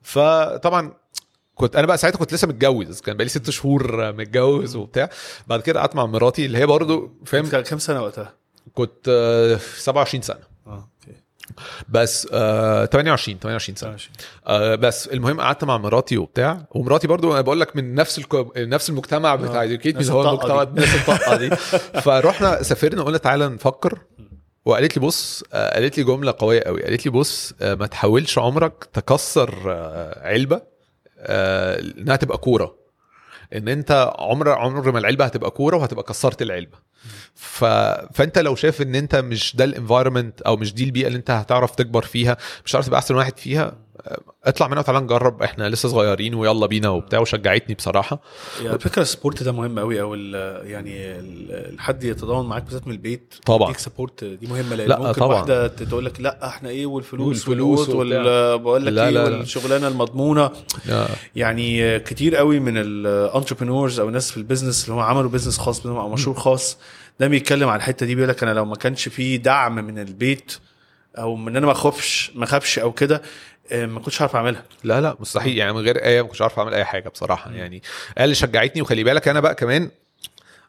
فطبعا 0.02 0.92
كنت 1.54 1.76
أنا 1.76 1.86
بقى 1.86 1.98
ساعتها 1.98 2.18
كنت 2.18 2.34
لسه 2.34 2.48
متجوز 2.48 3.00
كان 3.00 3.16
بقالي 3.16 3.28
ست 3.30 3.50
شهور 3.50 4.12
متجوز 4.12 4.76
وبتاع. 4.76 5.10
بعد 5.46 5.60
كده 5.60 5.80
قعدت 5.80 5.96
مع 5.96 6.06
مراتي 6.06 6.46
اللي 6.46 6.58
هي 6.58 6.66
برضو 6.66 7.10
فاهم؟ 7.26 7.46
كام 7.46 7.78
سنة 7.78 8.02
وقتها؟ 8.02 8.34
كنت 8.74 9.08
آه، 9.08 9.56
27 9.76 10.22
سنة. 10.22 10.57
بس 11.88 12.28
آه 12.32 12.84
28 12.84 13.38
28 13.38 13.76
سنة. 13.76 13.96
آه 14.46 14.74
بس 14.74 15.08
المهم 15.08 15.40
قعدت 15.40 15.64
مع 15.64 15.78
مراتي 15.78 16.16
وبتاع 16.18 16.66
ومراتي 16.70 17.06
برضو 17.06 17.32
أنا 17.32 17.40
بقول 17.40 17.60
لك 17.60 17.76
من 17.76 17.94
نفس 17.94 18.18
الكو... 18.18 18.52
نفس 18.56 18.90
المجتمع 18.90 19.34
بتاع 19.34 19.62
آه. 19.62 19.66
educate 19.66 19.86
نفس 19.86 20.08
اللي 20.08 20.12
هو 20.12 20.28
المجتمع 20.28 20.62
نفس 20.62 20.94
الطاقة 20.94 21.36
دي. 21.36 21.50
فرحنا 22.04 22.62
سافرنا 22.62 23.02
قلنا 23.02 23.18
تعالى 23.18 23.48
نفكر 23.48 23.98
وقالت 24.64 24.96
لي 24.96 25.02
بص 25.02 25.44
آه، 25.52 25.74
قالت 25.74 25.98
لي 25.98 26.04
جملة 26.04 26.34
قوية 26.38 26.60
قوي. 26.60 26.82
قالت 26.82 27.06
لي 27.06 27.12
بص 27.12 27.54
آه، 27.60 27.74
ما 27.74 27.86
تحاولش 27.86 28.38
عمرك 28.38 28.88
تكسر 28.92 29.54
آه، 29.66 30.28
علبة 30.28 30.62
آه، 31.18 31.80
إنها 31.98 32.16
تبقى 32.16 32.38
كورة. 32.38 32.77
إن 33.54 33.68
أنت 33.68 34.12
عمر 34.18 34.48
عمر 34.48 34.92
ما 34.92 34.98
العلبة 34.98 35.24
هتبقى 35.24 35.50
كورة 35.50 35.76
وهتبقى 35.76 36.02
كسرت 36.02 36.42
العلبة. 36.42 36.78
ف... 37.34 37.64
فأنت 38.14 38.38
لو 38.38 38.54
شايف 38.54 38.82
إن 38.82 38.94
أنت 38.94 39.16
مش 39.16 39.56
ده 39.56 39.64
ال 39.64 39.71
environment 39.71 40.42
أو 40.42 40.56
مش 40.56 40.74
دي 40.74 40.84
البيئة 40.84 41.06
اللي 41.06 41.18
أنت 41.18 41.30
هتعرف 41.30 41.74
تكبر 41.74 42.02
فيها 42.02 42.36
مش 42.64 42.70
هتعرف 42.72 42.86
تبقى 42.86 42.98
أحسن 42.98 43.14
واحد 43.14 43.38
فيها 43.38 43.72
اطلع 44.44 44.68
منها 44.68 44.78
وتعالى 44.78 45.00
نجرب 45.00 45.42
إحنا 45.42 45.68
لسه 45.68 45.88
صغيرين 45.88 46.34
ويلا 46.34 46.66
بينا 46.66 46.88
وبتاع 46.88 47.18
وشجعتني 47.20 47.74
بصراحة 47.74 48.20
يعني 48.64 48.78
فكرة 48.78 49.02
ال 49.02 49.07
support 49.07 49.42
ده 49.42 49.52
مهم 49.52 49.78
قوي 49.78 50.00
أو 50.00 50.14
يعني 50.64 50.96
الحد 51.50 52.04
يتضامن 52.04 52.48
معاك 52.48 52.62
بالذات 52.62 52.86
من 52.86 52.92
البيت 52.92 53.34
طبعا. 53.46 53.68
يديك 53.68 53.78
support 53.78 54.24
دي 54.24 54.46
مهمة 54.46 54.76
لأن 54.76 54.88
لا، 54.88 54.98
ممكن 54.98 55.20
طبعا. 55.20 55.36
واحدة 55.36 55.66
تقول 55.66 56.04
لك 56.04 56.20
لا 56.20 56.48
إحنا 56.48 56.68
إيه 56.68 56.86
والفلوس 56.86 57.48
والفلوس 57.48 57.86
بقول 57.90 58.10
لك 58.86 58.92
لا، 58.92 59.04
إيه 59.04 59.10
لا، 59.10 59.28
لا. 59.28 59.36
والشغلانة 59.38 59.88
المضمونة 59.88 60.50
آه. 60.90 61.08
يعني 61.36 61.98
كتير 61.98 62.36
قوي 62.36 62.60
من 62.60 62.78
ال 62.78 62.87
entrepreneurs 62.87 64.00
أو 64.00 64.08
الناس 64.08 64.30
في 64.30 64.36
ال 64.36 64.42
business 64.42 64.84
اللي 64.84 64.94
هم 64.94 65.00
عملوا 65.00 65.30
business 65.30 65.58
خاص 65.58 65.82
بيهم 65.82 65.96
أو 65.96 66.08
مشروع 66.08 66.36
خاص 66.36 66.78
ده 67.20 67.26
بيتكلم 67.26 67.68
على 67.68 67.76
الحتة 67.76 68.06
دي 68.06 68.14
بيقول 68.14 68.28
لك 68.30 68.42
أنا 68.42 68.54
لو 68.54 68.64
ما 68.64 68.76
كانش 68.76 69.08
في 69.08 69.36
دعم 69.38 69.74
من 69.74 69.98
البيت 69.98 70.56
أو 71.18 71.36
من 71.36 71.48
إن 71.48 71.56
أنا 71.56 71.66
ما 71.66 71.72
اخافش 71.72 72.32
ما 72.34 72.44
أخافش 72.44 72.78
أو 72.78 72.92
كده 72.92 73.22
آه، 73.72 73.86
ما 73.86 74.00
كنتش 74.00 74.22
هعرف 74.22 74.36
أعملها. 74.36 74.64
لا 74.84 75.00
لا 75.00 75.16
مستحيل. 75.20 75.56
يعني 75.58 75.72
من 75.72 75.80
غير 75.80 76.04
آية 76.04 76.22
ما 76.22 76.28
كنتش 76.28 76.42
عارف 76.42 76.58
أعمل 76.58 76.74
أي 76.74 76.84
حاجة 76.84 77.08
بصراحة. 77.08 77.50
يعني 77.52 77.82
قال 78.16 78.24
اللي 78.24 78.34
شجعتني 78.34 78.82
وخلي 78.82 79.04
بالك 79.04 79.28
أنا 79.28 79.40
بقى 79.40 79.54
كمان 79.54 79.90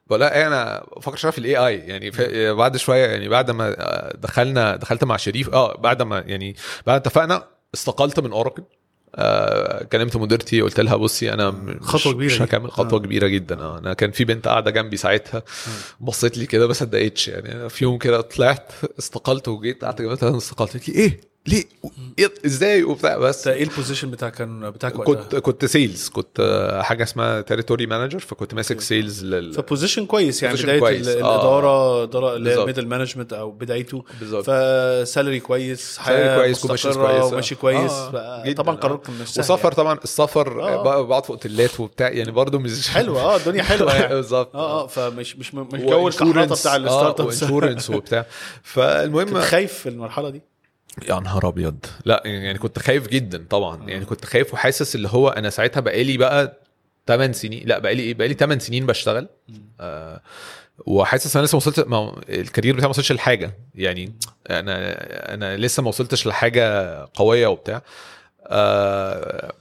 بقول 0.07 0.23
إيه 0.23 0.47
أنا 0.47 0.85
بفكر 0.97 1.15
شوية 1.17 1.31
في 1.31 1.37
ال 1.37 1.57
AI 1.57 1.75
يعني 1.77 2.11
ف- 2.11 2.21
بعد 2.57 2.77
شوية 2.77 3.05
يعني 3.07 3.29
بعد 3.29 3.51
ما 3.51 3.75
آه، 3.79 4.13
دخلنا 4.17 4.75
دخلت 4.75 5.03
مع 5.03 5.17
شريف 5.17 5.49
آه 5.49 5.77
بعد 5.77 6.01
ما 6.01 6.23
يعني 6.27 6.55
بعد 6.87 7.01
اتفقنا 7.01 7.43
استقلت 7.73 8.19
من 8.19 8.31
اوراكل 8.31 8.63
آه 9.15 9.83
كلمت 9.83 10.17
مديرتي 10.17 10.61
قلت 10.61 10.79
لها 10.79 10.95
بصي 10.95 11.33
أنا 11.33 11.49
مش- 11.49 11.75
خطوة 11.81 12.13
كبيرة 12.13 12.33
مش. 12.35 12.41
هكمل. 12.41 12.71
خطوة 12.71 12.99
آه. 12.99 13.03
كبيرة 13.03 13.27
جدا. 13.27 13.59
آه 13.61 13.77
أنا 13.77 13.93
كان 13.93 14.11
في 14.11 14.25
بنت 14.25 14.47
قاعدة 14.47 14.71
جنبي 14.71 14.97
ساعتها. 14.97 15.43
بصيت 15.99 16.37
لي 16.37 16.45
كده 16.45 16.67
ما 16.67 16.73
صدقتش. 16.73 17.27
يعني 17.27 17.69
في 17.69 17.83
يوم 17.83 17.97
كده 17.97 18.21
طلعت 18.21 18.71
استقلت 18.99 19.47
وجيت 19.47 19.85
قعدت 19.85 20.01
جنبها 20.01 20.37
استقلت. 20.37 20.71
قالت 20.73 20.89
لي 20.89 20.95
إيه؟ 20.95 21.28
ليه؟ 21.47 21.63
إزاي 22.45 22.83
وبتاع 22.83 23.17
بس 23.17 23.47
إيه 23.47 23.63
ال 23.63 23.69
position 23.69 24.11
بتاعك 24.11 24.33
كان 24.35 24.69
بتاعك 24.71 24.99
وقتها؟ 24.99 25.13
كنت 25.23 25.35
كنت 25.35 25.65
sales 25.65 26.09
كنت 26.09 26.39
آه، 26.39 26.81
حاجة 26.81 27.03
اسمها 27.03 27.41
territory 27.41 27.85
manager 27.85 28.19
فكنت 28.19 28.53
ماسك 28.53 28.81
sales 28.81 29.25
لل 29.25 29.53
ف 29.53 29.59
position 29.59 30.05
كويس 30.05 30.43
يعني 30.43 30.55
بداية 30.63 30.79
كويس. 30.79 31.07
آه. 31.07 31.11
الإدارة 31.13 32.03
إدارة 32.03 32.35
اللي 32.35 32.51
هي. 32.55 32.65
middle 32.65 32.87
management 32.87 33.33
أو 33.33 33.51
بدايته 33.51 34.03
بالظبط 34.19 34.43
ف 34.49 34.62
salary 34.62 35.39
كويس 35.39 35.97
حياة 35.97 36.37
كويس 36.37 36.65
وماشي 36.65 36.87
مستقرة 36.87 37.07
كويس 37.19 37.33
وماشي 37.33 37.55
كويس 37.55 37.91
آه، 37.91 38.43
جداً، 38.45 38.53
طبعا 38.63 38.75
آه. 38.75 38.79
قرار 38.79 38.97
كان 38.97 39.15
مش 39.21 39.27
سهل 39.27 39.43
وسفر 39.43 39.63
يعني. 39.63 39.75
طبعا 39.75 39.99
السفر 40.03 40.61
آه. 40.63 40.95
آه. 40.99 41.01
بقعد 41.01 41.23
في 41.23 41.29
اوتيلات 41.29 41.79
وبتاع 41.79 42.09
يعني 42.09 42.31
برضه 42.31 42.59
مش 42.59 42.89
حلوة 42.97 43.21
آه 43.21 43.35
الدنيا 43.37 43.63
حلوة 43.63 43.95
يعني 43.95 44.15
بالظبط 44.19 44.55
آه 44.55 44.83
آه 44.83 44.87
فمش 44.87 45.35
مش 45.35 45.53
مش 45.55 45.81
جو 45.81 46.07
الكحرطه. 46.07 46.55
بتاع 46.55 46.75
ال 46.75 46.83
start 46.83 47.19
و 47.19 47.26
insurance 47.26 47.89
وبتاع 47.89 48.25
فالمهم 48.63 49.25
كنت 49.27 49.37
خايف 49.37 49.73
في 49.73 49.89
المرحلة 49.89 50.29
دي 50.29 50.41
يا 51.09 51.19
نهار 51.19 51.47
أبيض. 51.47 51.85
لا 52.05 52.21
يعني 52.25 52.59
كنت 52.59 52.79
خايف 52.79 53.07
جدا 53.07 53.45
طبعا. 53.49 53.89
يعني 53.89 54.05
كنت 54.05 54.25
خايف 54.25 54.53
وحاسس 54.53 54.95
اللي 54.95 55.07
هو 55.11 55.29
أنا 55.29 55.49
ساعتها 55.49 55.81
بقالي 55.81 56.17
بقى 56.17 56.59
8 57.07 57.33
سنين 57.33 57.67
لا 57.67 57.79
بقالي 57.79 58.03
إيه 58.03 58.13
بقالي 58.13 58.33
8 58.33 58.59
سنين 58.59 58.85
بشتغل. 58.85 59.27
آه 59.79 60.21
وحاسس 60.85 61.35
أنا 61.35 61.45
لسه 61.45 61.55
ما 61.55 61.57
وصلت 61.57 61.79
ما 61.79 62.21
ال 62.29 62.36
career 62.36 62.73
بتاعي 62.73 62.85
ما 62.87 62.89
وصلش 62.89 63.11
لحاجة. 63.11 63.53
يعني 63.75 64.13
أنا 64.49 64.73
أنا 65.33 65.57
لسه 65.57 65.83
ما 65.83 65.89
وصلتش 65.89 66.27
لحاجة 66.27 66.95
قوية 67.13 67.47
وبتاع. 67.47 67.81
آه 68.47 69.53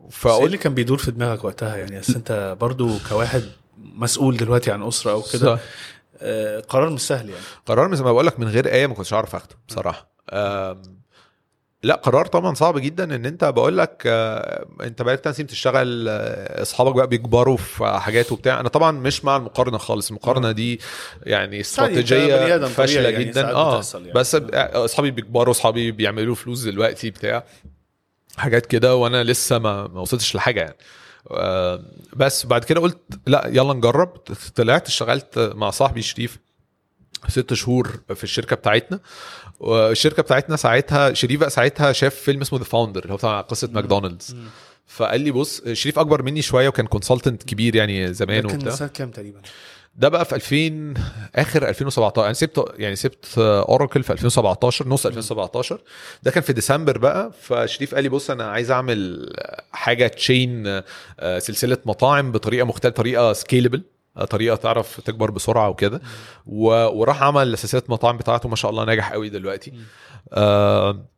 إيه 0.00 0.10
فقلت 0.10 0.46
اللي 0.46 0.58
كان 0.58 0.74
بيدور 0.74 0.98
في 0.98 1.10
دماغك 1.10 1.44
وقتها؟ 1.44 1.76
يعني 1.76 2.00
أصل 2.00 2.14
أنت 2.14 2.56
برضو 2.60 2.90
كواحد 3.08 3.42
مسؤول 3.78 4.36
دلوقتي 4.36 4.70
عن 4.72 4.82
أسرة 4.82 5.10
أو 5.12 5.22
كده. 5.22 5.58
آه، 6.20 6.60
قرار 6.60 6.90
مش 6.90 7.00
سهل 7.00 7.28
يعني. 7.28 7.42
قرار 7.66 7.94
زي 7.94 8.04
ما 8.04 8.12
بقول 8.12 8.26
لك 8.26 8.40
من 8.40 8.48
غير 8.48 8.72
آية 8.72 8.86
ما 8.86 8.94
كنتش 8.94 9.12
أعرف 9.12 9.34
أخده 9.34 9.54
بصراحة. 9.68 10.13
لا 11.82 11.94
قرار 11.94 12.26
طبعا 12.26 12.54
صعب 12.54 12.78
جدا 12.78 13.16
إن 13.16 13.26
أنت 13.26 13.44
بقول 13.44 13.78
لك 13.78 14.02
آه، 14.06 14.66
أنت 14.82 15.02
بقالك 15.02 15.20
8 15.20 15.34
سنين 15.36 15.46
بتشتغل 15.46 16.06
آه، 16.08 16.62
أصحابك 16.62 16.94
بقى 16.94 17.06
بيكبروا 17.06 17.56
في 17.56 17.98
حاجات 17.98 18.32
وبتاع. 18.32 18.60
أنا 18.60 18.68
طبعا 18.68 18.90
مش 18.90 19.24
مع 19.24 19.36
المقارنة 19.36 19.78
خالص. 19.78 20.08
المقارنة 20.08 20.52
دي 20.52 20.80
يعني 21.22 21.60
استراتيجية 21.60 22.56
فاشلة 22.66 23.08
يعني 23.08 23.24
جدا. 23.24 23.52
آه 23.54 23.82
يعني. 23.94 24.12
بس 24.12 24.34
آه، 24.34 24.84
أصحابي 24.84 25.10
بيكبروا 25.10 25.50
أصحابي 25.50 25.90
بيعملوا 25.90 26.34
فلوس 26.34 26.62
دلوقتي 26.62 27.10
بتاع 27.10 27.44
حاجات 28.36 28.66
كده 28.66 28.96
وأنا 28.96 29.24
لسه 29.24 29.58
ما 29.58 29.86
ما 29.86 30.00
وصلتش 30.00 30.34
لحاجة 30.36 30.60
يعني. 30.60 30.76
بس 32.16 32.46
بعد 32.46 32.64
كده 32.64 32.80
قلت 32.80 32.98
لا 33.26 33.46
يلا 33.52 33.74
نجرب. 33.74 34.08
طلعت 34.54 34.86
اشتغلت 34.88 35.38
مع 35.38 35.70
صاحبي 35.70 36.02
شريف 36.02 36.38
ست 37.28 37.54
شهور 37.54 38.00
في 38.14 38.24
الشركة 38.24 38.56
بتاعتنا. 38.56 39.00
والشركة 39.64 40.22
بتاعتنا 40.22 40.56
ساعتها 40.56 41.12
شريف 41.14 41.40
بقى 41.40 41.50
ساعتها 41.50 41.92
شاف 41.92 42.14
فيلم 42.14 42.40
اسمه 42.40 42.58
The 42.58 42.64
Founder 42.64 43.02
اللي 43.02 43.12
هو 43.12 43.16
بتاع 43.16 43.40
قصة 43.40 43.68
ماكدونالدز. 43.72 44.36
فقال 44.86 45.20
لي 45.20 45.30
بص 45.30 45.62
شريف 45.72 45.98
أكبر 45.98 46.22
مني 46.22 46.42
شوية 46.42 46.68
وكان 46.68 46.86
consultant 46.86 47.42
كبير 47.42 47.76
يعني 47.76 48.14
زمان 48.14 48.42
كان 48.46 48.56
وبتاع. 48.56 48.74
سنة 48.74 48.88
كام 48.88 49.10
تقريبا؟ 49.10 49.40
ده 49.96 50.08
بقى 50.08 50.24
في 50.24 50.34
2000 50.34 50.94
آخر 51.34 51.68
2017 51.68 52.24
أنا 52.26 52.32
سبت 52.32 52.64
يعني 52.78 52.96
سبت 52.96 53.26
اوراكل 53.38 54.02
في 54.02 54.12
2017 54.12 54.88
نص 54.88 55.06
2017 55.06 55.80
ده 56.22 56.30
كان 56.30 56.42
في 56.42 56.52
ديسمبر 56.52 56.98
بقى. 56.98 57.32
فشريف 57.42 57.94
قال 57.94 58.02
لي 58.04 58.08
بص 58.10 58.30
أنا 58.30 58.44
عايز 58.44 58.70
أعمل 58.70 59.32
حاجة 59.72 60.06
chain 60.06 60.80
سلسلة 61.38 61.78
مطاعم 61.86 62.32
بطريقة 62.32 62.64
مختلفة 62.66 62.94
طريقة 62.96 63.32
scalable 63.32 63.82
طريقة 64.30 64.56
تعرف 64.56 65.00
تكبر 65.00 65.30
بسرعة 65.30 65.68
وكده. 65.68 66.00
وراح 66.46 67.22
عمل 67.22 67.58
سلسله 67.58 67.82
مطاعم 67.88 68.16
بتاعته 68.16 68.48
ما 68.48 68.56
شاء 68.56 68.70
الله 68.70 68.84
ناجح 68.84 69.12
قوي 69.12 69.28
دلوقتي. 69.28 69.72
آه 70.32 71.08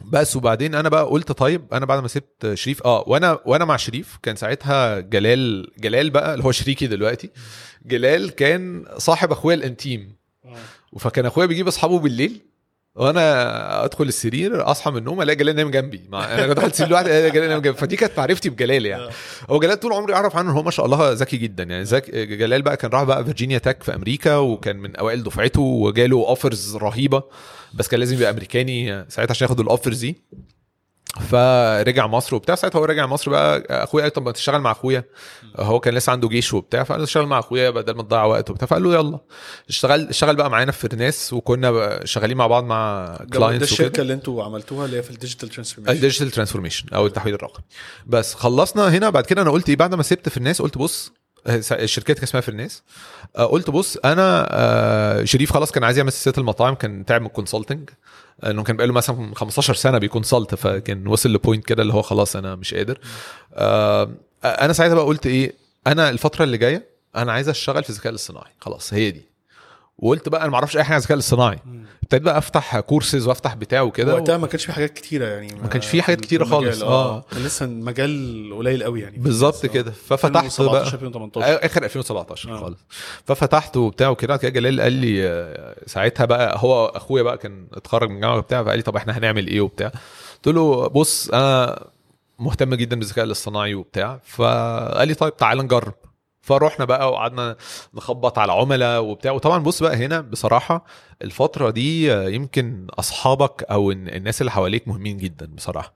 بس 0.00 0.36
وبعدين 0.36 0.74
أنا 0.74 0.88
بقى 0.88 1.04
قلت 1.04 1.32
طيب 1.32 1.74
أنا 1.74 1.86
بعد 1.86 2.02
ما 2.02 2.08
سبت 2.08 2.54
شريف 2.54 2.82
آه 2.82 3.04
وأنا 3.06 3.38
وأنا 3.46 3.64
مع 3.64 3.76
شريف 3.76 4.18
كان 4.22 4.36
ساعتها 4.36 5.00
جلال 5.00 5.70
جلال 5.78 6.10
بقى 6.10 6.34
اللي 6.34 6.44
هو 6.44 6.52
شريكي 6.52 6.86
دلوقتي. 6.86 7.30
جلال 7.86 8.30
كان 8.30 8.84
صاحب 8.98 9.32
أخويا 9.32 9.54
الأنتيم. 9.56 10.16
فكان 10.98 11.26
أخويا 11.26 11.46
بيجيب 11.46 11.66
أصحابه 11.68 11.98
بالليل. 11.98 12.40
وأنا 12.96 13.84
ادخل 13.84 14.04
السرير 14.04 14.70
اصحى 14.70 14.90
من 14.90 14.96
النوم 14.96 15.22
الاقي 15.22 15.36
جلال 15.36 15.56
نايم 15.56 15.70
جنبي. 15.70 16.00
مع 16.08 16.24
أنا 16.24 16.52
دخلت 16.52 16.72
السرير 16.72 16.90
لوحدي 16.90 17.10
الاقي 17.10 17.30
جلال 17.30 17.48
نايم 17.48 17.60
جنبي. 17.60 17.78
فدي 17.78 17.96
كانت 17.96 18.12
معرفتي 18.18 18.50
بجلال 18.50 18.86
يعني. 18.86 19.08
هو 19.50 19.58
جلال 19.58 19.80
طول 19.80 19.92
عمري 19.92 20.14
اعرف 20.14 20.36
عنه 20.36 20.50
ان 20.50 20.54
هو 20.54 20.62
ما 20.62 20.70
شاء 20.70 20.86
الله 20.86 21.12
ذكي 21.12 21.36
جدا 21.36 21.62
يعني. 21.62 21.82
ذك... 21.82 22.10
جلال 22.14 22.62
بقى 22.62 22.76
كان 22.76 22.90
راح 22.90 23.02
بقى 23.02 23.24
فيرجينيا 23.24 23.58
تك 23.58 23.82
في 23.82 23.94
أمريكا 23.94 24.36
وكان 24.36 24.76
من 24.76 24.96
أوائل 24.96 25.22
دفعته 25.22 25.60
وجاله 25.60 26.16
offers 26.16 26.76
رهيبة. 26.76 27.22
بس 27.74 27.88
كان 27.88 28.00
لازم 28.00 28.16
يبقى 28.16 28.30
أمريكاني 28.30 29.04
ساعتها 29.08 29.30
عشان 29.30 29.46
ياخد 29.46 29.60
ال 29.60 29.66
offers 29.66 30.00
دي. 30.00 30.16
فرجع 31.20 32.06
مصر 32.06 32.36
وبتاع. 32.36 32.54
ساعتها 32.54 32.78
هو 32.78 32.84
رجع 32.84 33.06
مصر 33.06 33.30
بقى 33.30 33.62
أخويا 33.84 34.02
قال 34.02 34.12
طب 34.12 34.22
ما 34.22 34.32
تشتغل 34.32 34.60
مع 34.60 34.70
أخويا. 34.70 35.04
هو 35.56 35.80
كان 35.80 35.94
لسه 35.94 36.12
عنده 36.12 36.28
جيش 36.28 36.54
وبتاع 36.54 36.84
فقال 36.84 37.02
اشتغل 37.02 37.26
مع 37.26 37.38
أخويا 37.38 37.70
بدل 37.70 37.94
ما 37.94 38.02
تضيع 38.02 38.24
وقت 38.24 38.50
وبتاع. 38.50 38.66
فقال 38.68 38.82
له 38.82 38.94
يلا. 38.94 39.18
اشتغل 39.68 40.08
اشتغل 40.08 40.36
بقى 40.36 40.50
معانا 40.50 40.72
في 40.72 40.88
فرناس 40.88 41.32
وكنا 41.32 42.00
شغالين 42.04 42.36
مع 42.36 42.46
بعض 42.46 42.64
مع 42.64 43.06
ده 43.20 43.38
clients 43.38 43.72
الشركة 43.72 43.88
وكده 43.88 44.02
اللي 44.02 44.14
أنتوا 44.14 44.44
عملتوها 44.44 44.86
اللي 44.86 44.96
هي 44.96 45.02
في 45.02 45.10
ال 45.10 45.15
digital 45.15 45.48
transformation 45.48 45.96
ال 45.96 46.00
digital 46.00 46.30
transformation 46.30 46.88
أو 46.94 47.06
التحويل 47.06 47.34
الرقمي. 47.34 47.64
بس 48.06 48.34
خلصنا 48.34 48.88
هنا. 48.88 49.10
بعد 49.10 49.24
كده 49.26 49.42
أنا 49.42 49.50
قلت 49.50 49.68
إيه؟ 49.68 49.76
بعد 49.76 49.94
ما 49.94 50.02
سبت 50.02 50.28
فرناس 50.28 50.62
قلت 50.62 50.78
بص 50.78 51.12
الشركات 51.72 52.16
كان 52.16 52.22
اسمها 52.22 52.40
فرناس 52.40 52.82
قلت 53.36 53.70
بص 53.70 53.96
أنا 54.04 54.46
آه، 54.50 55.24
شريف 55.24 55.52
خلاص 55.52 55.72
كان 55.72 55.84
عايز 55.84 55.98
يعمل 55.98 56.12
سلسلة 56.12 56.34
المطاعم 56.38 56.74
كان 56.74 57.04
تعمل 57.04 57.28
consulting 57.28 57.90
إنه 58.44 58.62
كان 58.62 58.76
بقاله 58.76 58.92
مثلا 58.92 59.34
15 59.34 59.74
سنة 59.74 59.98
بي 59.98 60.10
consult 60.10 60.54
فكان 60.54 61.06
وصل 61.06 61.32
ل 61.32 61.37
point 61.37 61.64
كده 61.64 61.82
اللي 61.82 61.94
هو 61.94 62.02
خلاص 62.02 62.36
أنا 62.36 62.54
مش 62.54 62.74
قادر. 62.74 62.98
آه، 63.54 64.10
أنا 64.44 64.72
ساعتها 64.72 64.94
بقى 64.94 65.04
قلت 65.04 65.26
إيه 65.26 65.52
أنا 65.86 66.10
الفترة 66.10 66.44
اللي 66.44 66.58
جاية 66.58 66.86
أنا 67.16 67.32
عايز 67.32 67.48
أشتغل 67.48 67.84
في 67.84 67.90
الذكاء 67.90 68.10
الاصطناعي. 68.10 68.50
خلاص 68.60 68.94
هي 68.94 69.10
دي. 69.10 69.35
وقلت 69.98 70.28
بقى 70.28 70.40
أنا 70.42 70.50
ما 70.50 70.54
أعرفش 70.54 70.76
أي 70.76 70.84
حاجة 70.84 70.94
عن 70.94 70.98
الذكاء 70.98 71.14
الاصطناعي. 71.14 71.58
ابتديت 72.02 72.22
بقى 72.22 72.38
أفتح 72.38 72.80
كورسز 72.80 73.26
وأفتح 73.26 73.54
بتاع 73.54 73.80
وكده 73.82 74.14
وقتها 74.14 74.36
ما 74.36 74.46
كانش 74.46 74.64
في 74.66 74.72
حاجات 74.72 74.92
كتيرة 74.92 75.26
يعني 75.26 75.54
ما 75.62 75.68
كانش 75.68 75.86
في 75.86 76.02
حاجات 76.02 76.20
كتيرة 76.20 76.44
المجال، 76.44 76.72
خالص، 76.72 76.82
آه. 76.82 77.24
كان 77.32 77.42
لسه 77.44 77.64
المجال 77.66 78.54
قليل 78.58 78.82
قوي 78.82 79.00
يعني. 79.00 79.18
بالظبط 79.18 79.66
كده. 79.66 79.90
ففتحت 79.90 80.32
بقى 80.32 80.44
2017 80.44 80.94
2018 80.94 81.64
آخر 81.66 81.84
2017 81.84 82.52
آه. 82.54 82.60
خالص. 82.60 82.78
ففتحت 83.24 83.76
وبتاع 83.76 84.08
وكده. 84.08 84.36
كده 84.36 84.48
جلال 84.50 84.80
قال 84.80 84.92
لي 84.92 85.28
آه، 85.28 85.76
ساعتها 85.86 86.24
بقى 86.24 86.54
هو 86.60 86.86
أخويا 86.86 87.22
بقى 87.22 87.38
كان 87.38 87.66
اتخرج 87.74 88.08
من 88.10 88.16
الجامعة 88.16 88.36
وبتاع 88.38 88.62
فقال 88.62 88.76
لي 88.76 88.82
طب 88.82 88.96
إحنا 88.96 89.18
هنعمل 89.18 89.46
إيه 89.46 89.60
وبتاع. 89.60 89.92
قلت 90.44 90.54
له 90.56 90.86
بص 90.88 91.28
أنا 91.30 91.84
مهتم 92.38 92.74
جدا 92.74 92.96
بالذكاء 92.98 93.24
الاصطناعي 93.24 93.74
وبتاع. 93.74 94.20
فقال 94.24 95.08
لي 95.08 95.14
طيب 95.14 95.36
تعال 95.36 95.58
نجرب. 95.58 95.94
فروحنا 96.46 96.84
بقى 96.84 97.10
وقعدنا 97.12 97.56
نخبط 97.94 98.38
على 98.38 98.52
عملاء 98.52 99.02
وبتاع. 99.04 99.32
وطبعا 99.32 99.58
بص 99.62 99.82
بقى 99.82 99.96
هنا 99.96 100.20
بصراحة 100.20 100.84
الفترة 101.22 101.70
دي 101.70 102.12
يمكن 102.34 102.86
أصحابك 102.98 103.62
أو 103.70 103.90
الن- 103.90 104.08
الناس 104.08 104.40
اللي 104.40 104.50
حواليك 104.50 104.88
مهمين 104.88 105.16
جدا 105.16 105.46
بصراحة. 105.46 105.92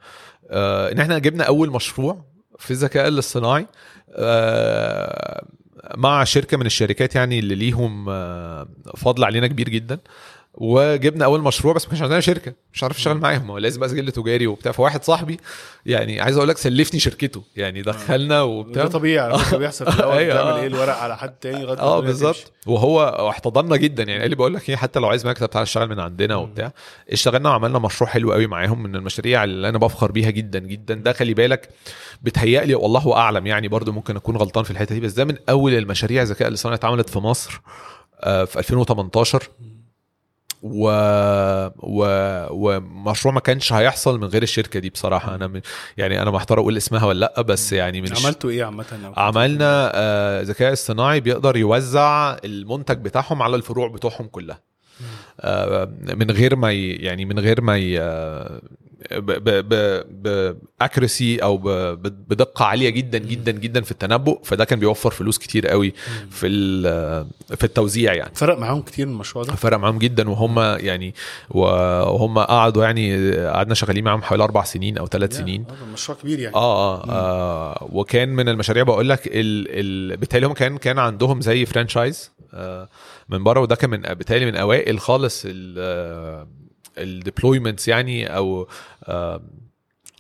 آه، 0.50 0.92
إن 0.92 1.00
إحنا 1.00 1.18
جبنا 1.18 1.44
أول 1.44 1.70
مشروع 1.70 2.24
في 2.58 2.70
الذكاء 2.70 3.08
الاصطناعي 3.08 3.66
آه، 4.14 5.44
مع 5.96 6.24
شركة 6.24 6.56
من 6.56 6.66
الشركات 6.66 7.14
يعني 7.14 7.38
اللي 7.38 7.54
ليهم 7.54 8.06
آه، 8.08 8.68
فضل 8.96 9.24
علينا 9.24 9.46
كبير 9.46 9.68
جدا. 9.68 9.98
وجبنا 10.54 11.24
أول 11.24 11.40
مشروع 11.42 11.74
بس 11.74 11.84
ما 11.84 11.90
كانش 11.90 12.02
عندنا 12.02 12.20
شركة 12.20 12.52
مش 12.72 12.82
عارف 12.82 12.96
أشتغل 12.96 13.16
معاهم 13.16 13.50
هو 13.50 13.58
لازم 13.58 13.80
بقى 13.80 13.88
سجل 13.88 14.12
تجاري 14.12 14.46
وبتاع. 14.46 14.72
فواحد 14.72 15.04
صاحبي 15.04 15.40
يعني 15.86 16.20
عايز 16.20 16.36
أقول 16.36 16.48
لك 16.48 16.58
سلفني 16.58 17.00
شركته 17.00 17.42
يعني 17.56 17.82
دخلنا 17.82 18.42
وبتاع. 18.42 18.82
ده 18.84 18.88
طبيعي 18.90 19.18
على 19.18 19.38
فكرة 19.38 19.56
بيحصل 19.56 19.92
في 19.92 19.98
الأول 19.98 20.14
أيوة، 20.18 20.34
بتعمل. 20.34 20.58
إيه؟ 20.60 20.66
الورق 20.66 20.96
على 20.96 21.16
حد 21.16 21.30
تاني 21.30 21.62
لغاية 21.62 21.78
آه 21.78 22.00
بالظبط. 22.00 22.52
وهو 22.66 23.28
احتضننا 23.30 23.76
جدا 23.76 24.02
يعني 24.02 24.20
قال 24.20 24.30
لي 24.30 24.36
بقول 24.36 24.54
لك 24.54 24.70
إيه 24.70 24.76
حتى 24.76 24.98
لو 25.00 25.08
عايز 25.08 25.26
مكتب 25.26 25.50
تعالى 25.50 25.62
اشتغل 25.64 25.88
من 25.88 26.00
عندنا 26.00 26.36
وبتاع. 26.36 26.72
اشتغلنا 27.10 27.50
وعملنا 27.50 27.78
مشروع 27.78 28.10
حلو 28.10 28.32
قوي 28.32 28.46
معاهم 28.46 28.82
من 28.82 28.96
المشاريع 28.96 29.44
اللي 29.44 29.68
أنا 29.68 29.78
بفخر 29.78 30.12
بيها 30.12 30.30
جدا 30.30 30.58
جدا. 30.58 30.94
ده 30.94 31.12
خلي 31.12 31.34
بالك 31.34 31.68
بتهيألي 32.22 32.74
والله 32.74 33.16
أعلم 33.16 33.46
يعني 33.46 33.68
برضو 33.68 33.92
ممكن 33.92 34.16
أكون 34.16 34.36
غلطان 34.36 34.64
في 34.64 34.70
الحتة 34.70 34.94
دي 34.94 35.00
بس 35.00 35.12
ده 35.12 35.24
من 35.24 35.36
أول 35.48 35.74
المشاريع 35.74 36.22
الذكاء 36.22 36.48
الاصطناعي 36.48 36.76
اتعملت 36.76 37.08
في 37.10 37.18
مصر 37.18 37.60
آه، 38.22 38.44
في 38.44 38.58
2018 38.58 39.42
و... 40.62 40.90
و... 41.78 42.06
ومشروع 42.50 43.34
ما 43.34 43.40
كانش 43.40 43.72
هيحصل 43.72 44.20
من 44.20 44.26
غير 44.26 44.42
الشركة 44.42 44.80
دي 44.80 44.90
بصراحة. 44.90 45.34
أنا 45.34 45.46
من... 45.46 45.60
يعني 45.96 46.22
أنا 46.22 46.30
محتار 46.30 46.60
أقول 46.60 46.76
اسمها 46.76 47.06
ولا 47.06 47.18
لأ 47.20 47.42
بس 47.42 47.72
يعني 47.72 48.00
من 48.00 48.08
عملتوا 48.16 48.50
إيه 48.50 48.64
عامة 48.64 49.12
عملنا 49.16 49.92
آه، 49.94 50.42
ذكاء 50.42 50.72
اصطناعي 50.72 51.20
بيقدر 51.20 51.56
يوزع 51.56 52.36
المنتج 52.44 52.98
بتاعهم 52.98 53.42
على 53.42 53.56
الفروع 53.56 53.88
بتوعهم 53.88 54.26
كلها. 54.26 54.60
آه، 55.40 55.92
من 56.00 56.30
غير 56.30 56.56
ما 56.56 56.72
ي... 56.72 56.90
يعني 56.90 57.24
من 57.24 57.38
غير 57.38 57.60
ما 57.60 57.78
ي... 57.78 57.98
آه، 59.12 59.18
باكريسي 60.80 61.38
أو 61.38 61.56
ب 61.56 61.68
ب- 61.68 62.28
بدقة 62.28 62.64
عالية 62.64 62.90
جدا 62.90 63.18
جدا 63.18 63.52
جدا 63.52 63.80
في 63.80 63.90
التنبؤ 63.90 64.42
فده 64.44 64.64
كان 64.64 64.78
بيوفر 64.78 65.10
فلوس 65.10 65.38
كتير 65.38 65.68
قوي 65.68 65.92
في 66.30 66.48
في 67.56 67.64
التوزيع 67.64 68.14
يعني. 68.14 68.34
فرق 68.34 68.58
معاهم 68.58 68.82
كتير 68.82 69.06
من 69.06 69.12
المشروع 69.12 69.44
ده؟ 69.44 69.52
فرق 69.54 69.76
معاهم 69.78 69.98
جدا 69.98 70.30
وهم 70.30 70.58
يعني 70.58 71.14
وهم 71.50 72.38
قعدوا 72.38 72.84
يعني 72.84 73.36
قعدنا 73.36 73.74
شغالين 73.74 74.04
معاهم 74.04 74.22
حوالي 74.22 74.44
أربع 74.44 74.64
سنين 74.64 74.98
أو 74.98 75.06
ثلاث 75.06 75.36
سنين. 75.36 75.64
آه، 75.70 75.92
مشروع 75.92 76.18
كبير 76.18 76.38
يعني. 76.38 76.56
آه, 76.56 76.94
آه, 77.04 77.10
آه 77.10 77.88
وكان 77.92 78.28
من 78.28 78.48
المشاريع 78.48 78.82
بقول 78.82 79.08
لك 79.08 79.26
ال 79.26 79.32
ال 79.68 80.16
بالتالي 80.16 80.46
هم 80.46 80.52
كان 80.52 80.78
كان 80.78 80.98
عندهم 80.98 81.40
زي 81.40 81.66
franchise 81.66 82.30
آه 82.54 82.88
من 83.28 83.44
بره 83.44 83.60
وده 83.60 83.74
كان 83.76 83.90
من 83.90 84.00
بالتالي 84.00 84.46
من 84.46 84.56
أوائل 84.56 85.00
خالص 85.00 85.46
ال 86.98 87.06
deployments 87.06 87.88
يعني 87.88 88.36
أو 88.36 88.68
آه 89.04 89.42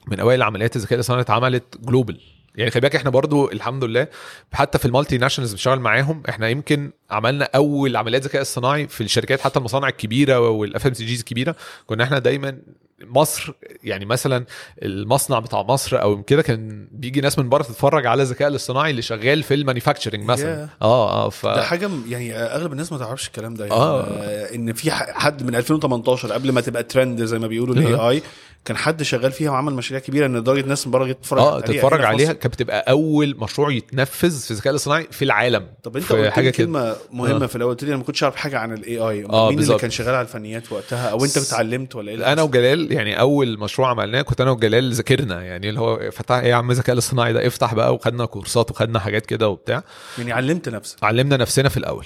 من 0.06 0.20
أوائل 0.20 0.42
عمليات 0.42 0.76
الذكاء 0.76 0.94
الاصطناعي 0.94 1.22
اتعملت 1.22 1.64
global 1.80 2.20
يعني 2.54 2.70
خلي 2.70 2.80
بالك 2.80 2.96
إحنا 2.96 3.10
برضو 3.10 3.50
الحمد 3.50 3.84
لله 3.84 4.08
حتى 4.52 4.78
في 4.78 4.84
ال 4.86 5.18
multinationals 5.18 5.52
بنشتغل 5.52 5.80
معاهم. 5.80 6.22
إحنا 6.28 6.48
يمكن 6.48 6.90
عملنا 7.10 7.48
أول 7.54 7.96
عمليات 7.96 8.22
ذكاء 8.22 8.42
اصطناعي 8.42 8.88
في 8.88 9.00
الشركات 9.00 9.40
حتى 9.40 9.58
المصانع 9.58 9.88
الكبيرة 9.88 10.40
وال 10.40 10.86
FMCGs 10.86 11.18
الكبيرة. 11.18 11.56
كنا 11.86 12.04
إحنا 12.04 12.18
دايما 12.18 12.58
مصر 13.04 13.52
يعني 13.84 14.04
مثلا 14.04 14.44
المصنع 14.82 15.38
بتاع 15.38 15.62
مصر 15.62 16.02
أو 16.02 16.22
كده 16.22 16.42
كان 16.42 16.88
بيجي 16.92 17.20
ناس 17.20 17.38
من 17.38 17.48
بره 17.48 17.62
تتفرج 17.62 18.06
على 18.06 18.22
الذكاء 18.22 18.48
الاصطناعي 18.48 18.90
اللي 18.90 19.02
شغال 19.02 19.42
في 19.42 19.54
ال 19.54 19.59
manufacturing 19.59 20.24
مثلا 20.24 20.66
Yeah. 20.66 20.82
آه 20.82 21.26
آه 21.26 21.28
ف 21.30 21.46
ده 21.46 21.62
حاجة 21.62 21.90
يعني 22.08 22.36
أغلب 22.36 22.72
الناس 22.72 22.92
ما 22.92 22.98
تعرفش 22.98 23.26
الكلام 23.26 23.54
ده 23.54 23.64
يعني 23.66 23.76
آه. 23.76 24.00
آه. 24.02 24.54
إن 24.54 24.72
في 24.72 24.90
حد 24.90 25.42
من 25.42 25.54
2018 25.54 26.32
قبل 26.32 26.52
ما 26.52 26.60
تبقى 26.60 26.82
ترند 26.82 27.24
زي 27.24 27.38
ما 27.38 27.46
بيقولوا 27.46 27.74
ال 27.74 27.94
AI 27.94 28.22
كان 28.64 28.76
حد 28.76 29.02
شغال 29.02 29.32
فيها 29.32 29.50
وعمل 29.50 29.74
مشاريع 29.74 30.00
كبيرة 30.06 30.26
إن 30.26 30.36
لدرجة 30.36 30.66
ناس 30.66 30.86
من 30.86 30.92
بره 30.92 31.12
تتفرج 31.12 31.40
آه 31.40 31.54
عليها 31.54 31.60
تتفرج 31.66 32.04
عليها. 32.04 32.32
كانت 32.32 32.54
بتبقى 32.54 32.90
أول 32.90 33.36
مشروع 33.38 33.72
يتنفذ 33.72 34.40
في 34.40 34.50
الذكاء 34.50 34.70
الاصطناعي 34.70 35.06
في 35.10 35.24
العالم 35.24 35.66
طب 35.82 35.96
أنت 35.96 36.12
قلت 36.12 36.28
حاجة 36.32 36.44
لي 36.44 36.52
كده. 36.52 36.66
كلمة 36.66 36.96
مهمة 37.12 37.44
آه. 37.44 37.46
في 37.46 37.56
الأول 37.56 37.70
قلت 37.72 37.84
لي 37.84 37.88
أنا 37.88 37.96
ما 37.96 38.02
كنتش 38.04 38.22
أعرف 38.22 38.36
حاجة 38.36 38.58
عن 38.58 38.72
ال 38.72 38.98
AI 38.98 39.24
آه، 39.24 39.28
مين 39.28 39.44
اللي 39.44 39.56
بالظبط. 39.56 39.80
كان 39.80 39.90
شغال 39.90 40.14
على 40.14 40.22
الفنيات 40.26 40.72
وقتها 40.72 41.08
أو 41.10 41.24
أنت 41.24 41.36
اتعلمت 41.36 41.96
ولا 41.96 42.08
إيه 42.08 42.14
اللي 42.14 42.26
أنا؟ 42.26 42.42
وجلال 42.42 42.92
يعني 42.92 43.20
أول 43.20 43.58
مشروع 43.58 43.88
عملناه 43.90 44.22
كنت 44.22 44.40
أنا 44.40 44.50
وجلال 44.50 44.92
ذاكرنا 44.92 45.42
يعني 45.42 45.68
اللي 45.68 45.80
هو 45.80 46.10
فتح 46.10 46.34
إيه 46.34 46.48
يا 46.50 46.54
عم 46.54 46.70
الذكاء 46.70 46.92
الاصطناعي 46.92 47.32
ده 47.32 47.46
افتح 47.46 47.74
بقى 47.74 47.94
وخدنا 47.94 48.24
كورسات 48.24 48.70
وخدنا 48.70 48.98
حاجات 48.98 49.26
كده 49.26 49.48
وبتاع 49.48 49.82
يعني 50.18 50.32
علمت 50.32 50.68
نفسك 50.68 51.04
علمنا 51.04 51.36
نفسنا 51.36 51.68
في 51.68 51.76
الأول 51.76 52.04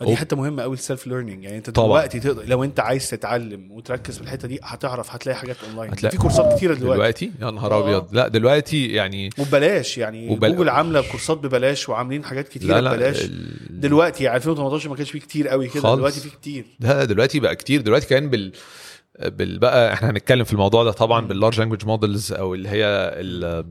دي 0.00 0.06
أوه. 0.08 0.16
حتة 0.16 0.36
مهمة 0.36 0.62
قوي 0.62 0.74
ال 0.74 0.80
self 0.80 1.06
learning 1.06 1.44
يعني 1.44 1.56
أنت. 1.56 1.70
دلوقتي 1.70 2.20
تقدر 2.20 2.42
لو 2.46 2.64
أنت 2.64 2.80
عايز 2.80 3.10
تتعلم 3.10 3.70
وتركز 3.72 4.16
في 4.16 4.22
الحتة 4.22 4.48
دي 4.48 4.60
هتعرف 4.62 5.14
هتلاقي 5.14 5.36
حاجات 5.38 5.56
اونلاين 5.68 5.91
هتلاقي- 5.92 6.12
في 6.12 6.18
كورسات 6.22 6.56
كتيرة 6.56 6.74
دلوقتي, 6.74 6.94
دلوقتي؟ 7.26 7.32
يا 7.42 7.50
نهار 7.50 7.74
آه. 7.74 7.80
أبيض. 7.84 8.14
لا 8.14 8.28
دلوقتي 8.28 8.86
يعني 8.86 9.30
وببلاش 9.38 9.98
يعني 9.98 10.28
وبل- 10.28 10.56
جوجل 10.56 10.68
عاملة 10.68 11.00
كورسات 11.10 11.38
ببلاش 11.38 11.88
وعاملين 11.88 12.24
حاجات 12.24 12.48
كتيرة 12.48 12.74
لا 12.74 12.80
لا 12.80 12.92
ببلاش. 12.94 13.24
ال- 13.24 13.80
دلوقتي 13.80 14.24
يعني 14.24 14.36
2018 14.36 14.88
ما 14.90 14.96
كانش 14.96 15.10
فيه 15.10 15.20
كتير 15.20 15.48
قوي 15.48 15.68
كده 15.68 15.82
خالص. 15.82 15.96
دلوقتي 15.96 16.20
فيه 16.20 16.30
كتير. 16.30 16.64
ده 16.80 17.04
دلوقتي 17.04 17.40
بقى 17.40 17.56
كتير. 17.56 17.80
دلوقتي 17.80 18.06
كمان 18.06 18.30
بال 18.30 19.58
بقى 19.58 19.92
إحنا 19.92 20.10
هنتكلم 20.10 20.44
في 20.44 20.52
الموضوع 20.52 20.84
ده 20.84 20.90
طبعا. 20.92 21.26
بال 21.26 21.35
large 21.35 21.58
language 21.58 21.86
models 21.86 22.32
أو 22.32 22.54
اللي 22.54 22.68
هي 22.68 22.84
ال 23.16 23.64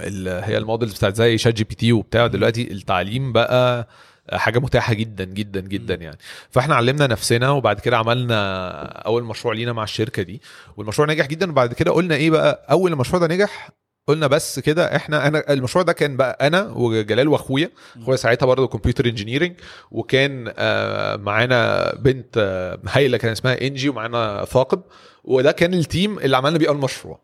اللي 0.00 0.40
هي 0.44 0.58
ال 0.58 0.63
models 0.63 0.94
بتاعت 0.94 1.14
زي 1.16 1.38
ChatGPT 1.38 1.92
وبتاع. 1.92 2.26
دلوقتي 2.26 2.72
التعليم 2.72 3.32
بقى 3.32 3.88
حاجة 4.32 4.58
متاحة 4.58 4.94
جدا 4.94 5.24
جدا 5.24 5.60
جدا 5.60 5.94
يعني. 5.94 6.18
فإحنا 6.50 6.74
علمنا 6.74 7.06
نفسنا 7.06 7.50
وبعد 7.50 7.80
كده 7.80 7.96
عملنا 7.98 8.80
أول 8.84 9.24
مشروع 9.24 9.54
لينا 9.54 9.72
مع 9.72 9.82
الشركة 9.82 10.22
دي. 10.22 10.42
والمشروع 10.76 11.08
نجح 11.08 11.26
جدا. 11.26 11.50
وبعد 11.50 11.72
كده 11.74 11.90
قلنا 11.92 12.14
إيه 12.14 12.30
بقى؟ 12.30 12.66
أول 12.70 12.92
المشروع 12.92 13.26
ده 13.26 13.34
نجح 13.34 13.70
قلنا 14.06 14.26
بس 14.26 14.58
كده 14.60 14.96
إحنا 14.96 15.26
أنا 15.26 15.52
المشروع 15.52 15.84
ده 15.84 15.92
كان 15.92 16.16
بقى 16.16 16.46
أنا 16.46 16.62
وجلال 16.62 17.28
وأخويا. 17.28 17.70
أخويا 18.02 18.16
ساعتها 18.16 18.46
برضه 18.46 18.66
computer 18.66 19.06
engineering 19.06 19.54
وكان 19.90 20.52
آه، 20.58 21.16
معانا 21.16 21.92
بنت 21.94 22.34
آه، 22.38 22.78
هايلة 22.88 23.18
كان 23.18 23.32
اسمها 23.32 23.60
إنجي 23.62 23.88
ومعانا 23.88 24.44
ثاقب. 24.44 24.82
وده 25.24 25.52
كان 25.52 25.74
ال 25.74 25.83
team 25.83 26.18
اللي 26.18 26.36
عملنا 26.36 26.58
بيه 26.58 26.68
أول 26.68 26.76
مشروع. 26.76 27.20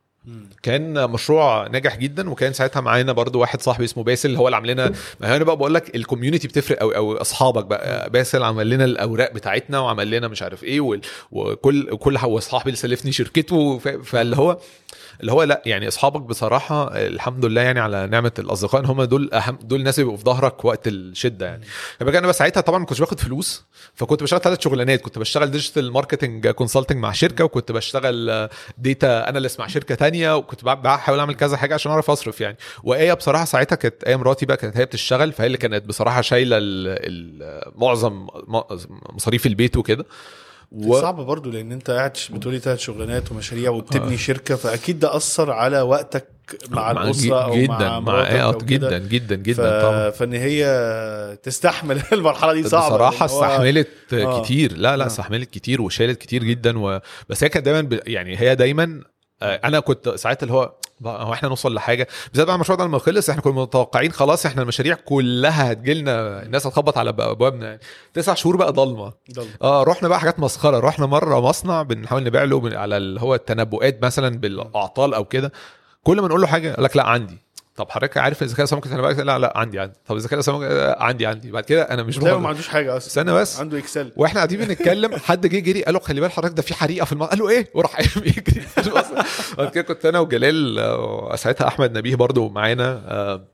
كان 0.62 1.10
مشروع 1.10 1.66
ناجح 1.66 1.96
جدا 1.96 2.30
وكان 2.30 2.52
ساعتها 2.52 2.80
معانا 2.80 3.12
برضو 3.12 3.40
واحد 3.40 3.62
صاحبي 3.62 3.84
اسمه 3.84 4.04
باسل 4.04 4.36
هو 4.36 4.48
اللي 4.48 4.56
عامل 4.56 4.68
لنا 4.68 4.92
ما 5.20 5.36
أنا 5.36 5.44
بقى 5.44 5.56
بقول 5.56 5.74
لك 5.74 5.96
ال 5.96 6.02
community 6.02 6.48
بتفرق 6.48 6.78
قوي 6.78 6.96
أو 6.96 7.16
أصحابك 7.16 7.64
بقى. 7.66 8.10
باسل 8.10 8.42
عمل 8.42 8.70
لنا 8.70 8.84
الأوراق 8.84 9.32
بتاعتنا 9.32 9.78
وعمل 9.78 10.10
لنا 10.10 10.28
مش 10.28 10.42
عارف 10.42 10.64
إيه 10.64 10.80
وكل 11.30 11.96
كل 11.96 12.16
هو 12.16 12.40
صاحبي 12.40 12.66
اللي 12.70 12.76
سلفني 12.76 13.12
شركته 13.12 13.78
فاللي 13.78 14.36
هو 14.36 14.58
اللي 15.20 15.32
هو 15.32 15.42
لا 15.42 15.62
يعني 15.66 15.88
أصحابك 15.88 16.20
بصراحة 16.20 16.88
الحمد 16.96 17.44
لله 17.44 17.60
يعني 17.62 17.80
على 17.80 18.06
نعمة 18.06 18.32
الأصدقاء 18.38 18.80
إن 18.80 18.86
هم 18.86 19.02
دول 19.02 19.30
أهم 19.34 19.58
دول 19.62 19.78
الناس 19.78 19.98
اللي 19.98 20.04
بيبقوا 20.04 20.18
في 20.18 20.24
ظهرك 20.24 20.64
وقت 20.64 20.88
الشدة 20.88 21.46
يعني. 21.46 21.64
أنا 22.02 22.26
بس 22.26 22.38
ساعتها 22.38 22.60
طبعا 22.60 22.78
ما 22.78 22.84
كنتش 22.86 23.00
باخد 23.00 23.20
فلوس 23.20 23.64
فكنت 23.94 24.22
بشتغل 24.22 24.40
ثلاث 24.40 24.60
شغلانات 24.60 25.00
كنت 25.00 25.18
بشتغل 25.18 25.50
digital 25.50 25.92
marketing 25.92 26.48
consulting 26.48 26.98
مع 26.98 27.12
شركة 27.12 27.44
وكنت 27.44 27.72
بشتغل 27.72 28.48
data 28.78 29.28
analyst 29.28 29.61
مع 29.60 29.66
شركة 29.66 29.94
تانية 29.94 30.36
وكنت 30.36 30.64
بحاول 30.64 31.18
أعمل 31.18 31.34
كذا 31.34 31.56
حاجة 31.56 31.74
عشان 31.74 31.92
أعرف 31.92 32.10
أصرف 32.10 32.40
يعني. 32.40 32.56
وآية 32.82 33.12
بصراحة 33.12 33.44
ساعتها 33.44 33.76
كانت 33.76 34.04
آية 34.04 34.16
مراتي 34.16 34.46
بقى 34.46 34.56
كانت 34.56 34.76
هي 34.76 34.84
بتشتغل 34.84 35.32
فهي 35.32 35.46
اللي 35.46 35.58
كانت 35.58 35.84
بصراحة 35.86 36.20
شايلة 36.20 36.58
معظم 37.76 38.26
مصاريف 39.12 39.46
البيت 39.46 39.76
وكده. 39.76 40.06
و... 40.72 41.00
صعب 41.00 41.16
برضو 41.20 41.50
لأن 41.50 41.72
أنت 41.72 41.90
قاعد 41.90 42.16
بتقولي 42.30 42.58
ثلاث 42.58 42.78
شغلانات 42.78 43.32
ومشاريع 43.32 43.70
وبتبني 43.70 44.18
شركة 44.18 44.56
فأكيد 44.56 44.98
ده 45.00 45.16
أثر 45.16 45.50
على 45.52 45.80
وقتك 45.80 46.26
مع 46.70 46.90
الأسرة 46.90 47.44
أو 47.44 47.54
جدا 47.54 47.68
مع 47.68 48.00
مع 48.00 48.20
آه، 48.20 48.52
كده. 48.52 48.98
جدا 48.98 48.98
جدا 48.98 49.36
ف... 49.36 49.40
جدا 49.40 49.82
طبعا 49.82 50.10
فإن 50.10 50.32
هي 50.32 51.38
تستحمل 51.42 52.02
المرحلة 52.12 52.52
دي 52.52 52.68
صعبة 52.68 52.86
بصراحة 52.88 53.26
هو- 53.26 53.44
استحملت 53.44 53.88
آه. 54.12 54.42
كتير 54.42 54.72
لا 54.76 54.96
لا 54.96 55.04
آه. 55.04 55.06
استحملت 55.06 55.50
كتير 55.50 55.82
وشالت 55.82 56.18
كتير 56.20 56.44
جدا 56.44 56.78
و... 56.78 57.00
بس 57.28 57.44
هي 57.44 57.48
كانت 57.50 57.66
دايما 57.66 57.80
ب... 57.80 58.00
يعني 58.06 58.40
هي 58.40 58.54
دايما 58.54 58.84
آه، 58.84 59.04
أنا 59.43 59.80
كنت 59.80 60.09
ساعات 60.09 60.43
اللي 60.43 60.55
هو 60.55 60.72
هو 61.07 61.32
إحنا 61.32 61.49
نوصل 61.49 61.74
لحاجة؟ 61.74 62.09
بالذات 62.28 62.47
بقى 62.47 62.57
المشروع 62.57 62.78
ده 62.78 62.84
لما 62.84 62.99
خلص 62.99 63.30
إحنا 63.30 63.43
كنا 63.43 63.53
متوقعين 63.55 64.12
خلاص 64.12 64.47
إحنا 64.47 64.62
المشاريع 64.62 64.95
كلها 64.95 65.72
هتجيلنا 65.72 66.43
الناس 66.43 66.66
هتخبط 66.66 66.99
على 66.99 67.11
أبوابنا 67.11 67.66
يعني. 67.66 67.80
تسع 68.14 68.34
شهور 68.34 68.57
بقى 68.57 68.72
ضلمة. 68.72 69.12
ضل. 69.32 69.47
آه 69.62 69.82
رحنا 69.82 70.09
بقى 70.09 70.20
حاجات 70.20 70.41
مسخرة. 70.41 70.78
رحنا 70.80 71.07
مرة 71.07 71.41
مصنع 71.41 71.82
بنحاول 71.82 72.24
نبيع 72.24 72.45
له 72.45 72.78
على 72.78 72.97
اللي 72.97 73.20
هو 73.20 73.34
التنبؤات 73.34 74.05
مثلا 74.05 74.38
بالأعطال 74.38 75.14
أو 75.14 75.24
كده. 75.24 75.53
كل 76.03 76.20
ما 76.20 76.28
نقول 76.28 76.41
له 76.41 76.47
حاجة 76.47 76.70
يقول 76.70 76.84
لك 76.84 76.97
لا 76.97 77.07
عندي. 77.07 77.38
طب 77.80 77.90
حضرتك 77.90 78.18
عارف 78.18 78.42
الذكاء 78.42 78.62
الصناعي 78.64 78.82
ممكن 78.84 78.96
تنبأك؟ 78.96 79.18
لا 79.18 79.38
لا 79.38 79.52
عندي 79.56 79.80
عندي. 79.80 79.94
طب 80.06 80.16
الذكاء 80.16 80.38
الصناعي 80.38 80.72
آه، 80.72 81.02
عندي 81.02 81.26
عندي. 81.26 81.50
بعد 81.50 81.64
كده 81.64 81.82
أنا 81.82 82.02
مش 82.02 82.18
ما 82.18 82.48
عندوش 82.48 82.68
حاجة 82.68 82.96
أصلا. 82.96 83.08
استنى 83.08 83.32
بس. 83.32 83.60
عنده 83.60 83.78
اكسل 83.78 84.12
وإحنا 84.16 84.36
قاعدين 84.36 84.60
بنتكلم 84.60 85.16
حد 85.16 85.46
جه 85.46 85.58
جري 85.58 85.82
قال 85.84 85.94
له 85.94 86.00
خلي 86.00 86.20
بال 86.20 86.30
حضرتك 86.32 86.56
ده 86.56 86.62
في 86.62 86.74
حريقة 86.74 87.04
في 87.04 87.12
المطعم 87.12 87.30
قال 87.30 87.38
له 87.38 87.48
إيه؟ 87.48 87.70
وراح 87.74 87.96
قايم 87.96 88.10
يجري. 88.36 88.62
بعد 89.58 89.70
كده 89.70 89.82
كنت 89.82 90.06
أنا 90.06 90.18
وجلال 90.18 90.78
آه، 90.78 91.36
ساعتها 91.36 91.68
أحمد 91.68 91.98
نبيه 91.98 92.14
برضو 92.14 92.48
معانا 92.48 93.02
آه، 93.08 93.44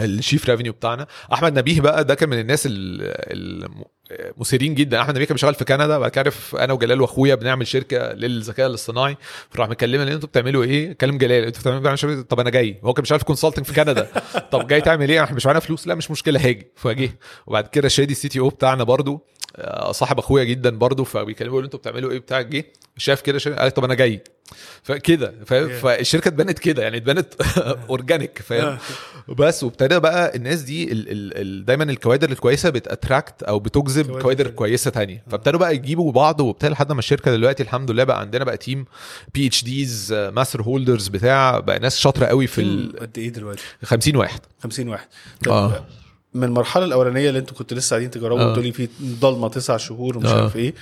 ال 0.00 0.08
chief 0.08 0.50
revenue 0.50 0.72
بتاعنا. 0.72 1.06
أحمد 1.32 1.58
نبيه 1.58 1.80
بقى 1.80 2.04
ده 2.04 2.14
كان 2.14 2.28
من 2.28 2.38
الناس 2.38 2.66
ال- 2.66 3.84
المثيرين 4.10 4.74
جدا. 4.74 5.00
أحمد 5.00 5.14
نبيه 5.14 5.24
كان 5.24 5.34
بيشتغل 5.34 5.54
في 5.54 5.64
كندا 5.64 5.98
بعد 5.98 6.10
كده 6.10 6.32
أنا 6.54 6.72
وجلال 6.72 7.00
وأخويا 7.00 7.34
بنعمل 7.34 7.66
شركة 7.66 8.12
للذكاء 8.12 8.66
الاصطناعي. 8.66 9.16
فراح 9.50 9.68
مكلمنا 9.68 10.12
أنتوا 10.12 10.28
بتعملوا 10.28 10.64
إيه؟ 10.64 10.92
كلم 10.92 11.18
جلال. 11.18 11.44
أنتوا 11.44 11.60
بتعملوا 11.60 11.96
شركة؟ 11.96 12.22
طب 12.22 12.40
أنا 12.40 12.50
جاي. 12.50 12.80
هو 12.84 12.92
كان 12.92 13.02
بيشتغل 13.02 13.18
في 13.18 13.24
consulting 13.24 13.64
في 13.64 13.72
كندا. 13.72 14.08
طب 14.52 14.66
جاي 14.66 14.80
تعمل 14.80 15.08
إيه؟ 15.10 15.24
إحنا 15.24 15.36
مش 15.36 15.46
معانا 15.46 15.60
فلوس. 15.60 15.86
لا 15.86 15.94
مش 15.94 16.10
مشكلة. 16.10 16.40
هاجي. 16.48 16.66
فجه. 16.76 17.10
وبعد 17.46 17.66
كده 17.66 17.88
شادي 17.88 18.12
ال 18.12 18.28
CTO 18.28 18.48
بتاعنا 18.48 18.84
برضو 18.84 19.26
آه، 19.56 19.92
صاحب 19.92 20.18
أخويا 20.18 20.44
جدا 20.44 20.70
برضو 20.78 21.04
فبيكلموا 21.04 21.52
يقولوا 21.52 21.64
أنتوا 21.66 21.78
بتعملوا 21.78 22.10
إيه؟ 22.10 22.18
بتاع 22.18 22.40
جه. 22.40 22.64
شاف 22.96 23.20
كده 23.20 23.38
شاف 23.38 23.58
قال 23.58 23.70
طب 23.70 23.84
أنا 23.84 23.94
جاي. 23.94 24.20
فكده 24.82 25.34
فاهم 25.46 25.68
Yeah. 25.68 25.72
فالشركة 25.72 26.28
اتبنت 26.28 26.58
كده 26.58 26.82
يعني 26.82 26.96
اتبنت 26.96 27.34
organic 27.90 28.38
فاهم؟ 28.38 28.78
بس 29.28 29.64
وابتدى 29.64 29.98
بقى 29.98 30.36
الناس 30.36 30.60
دي 30.60 30.92
ال 30.92 31.10
ال 31.10 31.36
ال 31.40 31.64
دايما 31.64 31.84
الكوادر 31.84 32.30
الكويسة 32.30 32.70
بت 32.70 32.86
attract 32.86 33.42
أو 33.42 33.58
بتجذب 33.58 34.18
كوادر. 34.20 34.48
كويسة 34.50 34.90
تانية. 34.90 35.24
فابتدوا 35.30 35.60
بقى 35.60 35.74
يجيبوا 35.74 36.12
بعض 36.12 36.40
وابتدى 36.40 36.70
لحد 36.72 36.92
ما 36.92 36.98
الشركة 36.98 37.30
دلوقتي 37.32 37.62
الحمد 37.62 37.90
لله 37.90 38.04
بقى 38.04 38.20
عندنا 38.20 38.44
بقى 38.44 38.56
team 38.56 38.84
PhDs 39.34 39.64
master 39.64 40.62
holders 40.62 41.08
بتاع 41.08 41.58
بقى 41.60 41.78
ناس 41.78 41.98
شاطرة 41.98 42.26
قوي 42.26 42.46
في 42.46 42.60
ال 42.60 42.96
قد 43.00 43.18
إيه 43.18 43.28
دلوقتي؟ 43.28 43.62
50 43.84 44.16
واحد. 44.16 44.40
50 44.62 44.88
واحد. 44.88 45.08
طب 45.44 45.52
آه. 45.52 45.86
من 46.34 46.44
المرحلة 46.44 46.84
الأولانية 46.84 47.28
اللي 47.28 47.38
أنتوا 47.40 47.56
كنتوا 47.56 47.76
لسه 47.76 47.90
قاعدين 47.94 48.10
تجربوا 48.10 48.40
آه. 48.42 48.50
وتقولي 48.50 48.72
في 48.72 48.88
ضلمة 49.02 49.48
تسع 49.48 49.76
شهور 49.76 50.16
ومش 50.18 50.26
آه. 50.26 50.40
عارف 50.42 50.56
إيه 50.56 50.74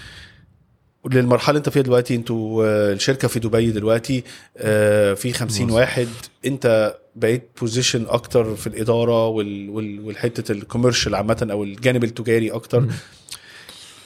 للمرحلة 1.11 1.49
اللي 1.51 1.59
انت 1.59 1.69
فيها 1.69 1.83
دلوقتي 1.83 2.15
أنتوا 2.15 2.65
آه، 2.67 2.93
الشركة 2.93 3.29
في 3.29 3.41
دبي 3.41 3.71
دلوقتي 3.71 4.25
آه، 4.57 5.15
في 5.15 5.33
50 5.33 5.67
مظبوط. 5.67 5.81
واحد. 5.81 6.09
انت 6.47 6.97
بقيت 7.17 7.49
position 7.61 8.07
أكتر 8.09 8.57
في 8.57 8.67
الإدارة 8.67 9.27
وال- 9.29 9.71
وال- 9.71 10.01
والحتة 10.01 10.53
ال 10.53 10.58
commercial 10.58 11.15
عامة 11.15 11.49
أو 11.51 11.65
الجانب 11.65 12.05
التجاري 12.05 12.51
أكتر. 12.51 12.85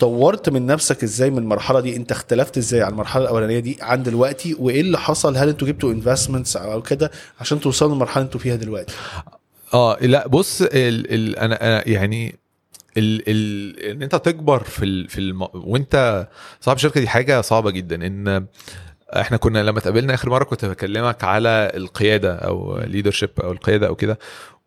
طورت 0.01 0.49
من 0.49 0.67
نفسك 0.67 1.03
إزاي 1.03 1.31
من 1.31 1.39
المرحلة 1.39 1.81
دي؟ 1.81 1.97
انت 1.97 2.13
اختلفت 2.13 2.59
إزاي 2.59 2.83
عن 2.83 2.91
المرحلة 2.93 3.23
الأولانية 3.25 3.59
دي 3.59 3.79
عن 3.81 4.03
دلوقتي؟ 4.03 4.57
وإيه 4.59 4.81
اللي 4.81 4.99
حصل؟ 4.99 5.37
هل 5.37 5.49
أنتوا 5.49 5.69
جبتوا 5.69 5.93
investments 5.93 6.57
أو 6.57 6.83
كده 6.83 7.11
عشان 7.41 7.61
توصلوا 7.61 7.93
للمرحلة 7.93 8.17
اللي 8.17 8.27
أنتوا 8.27 8.41
فيها 8.41 8.57
دلوقتي؟ 8.57 8.95
آه 9.75 9.97
لا 10.01 10.29
بص 10.29 10.63
ال 10.63 10.71
ال 11.15 11.37
أنا 11.39 11.89
يعني 11.89 12.39
ال 12.97 13.23
ال 13.29 13.81
إن 13.81 14.03
أنت 14.03 14.15
تكبر 14.15 14.63
في 14.63 14.85
ال 14.85 15.09
في 15.09 15.19
الم... 15.19 15.43
وأنت 15.55 16.29
صاحب 16.61 16.79
شركه 16.79 17.01
دي 17.01 17.09
حاجة 17.09 17.41
صعبة 17.41 17.71
جدا. 17.71 18.07
إن 18.07 18.47
إحنا 19.17 19.37
كنا 19.37 19.63
لما 19.63 19.79
اتقابلنا 19.79 20.15
آخر 20.15 20.31
مرة 20.31 20.45
كنت 20.45 20.65
بكلمك 20.65 21.25
على 21.25 21.73
القيادة 21.75 22.35
أو 22.35 22.79
leadership 22.79 23.31
أو 23.45 23.53
القيادة 23.53 23.87
أو 23.87 23.95
كده. 23.95 24.19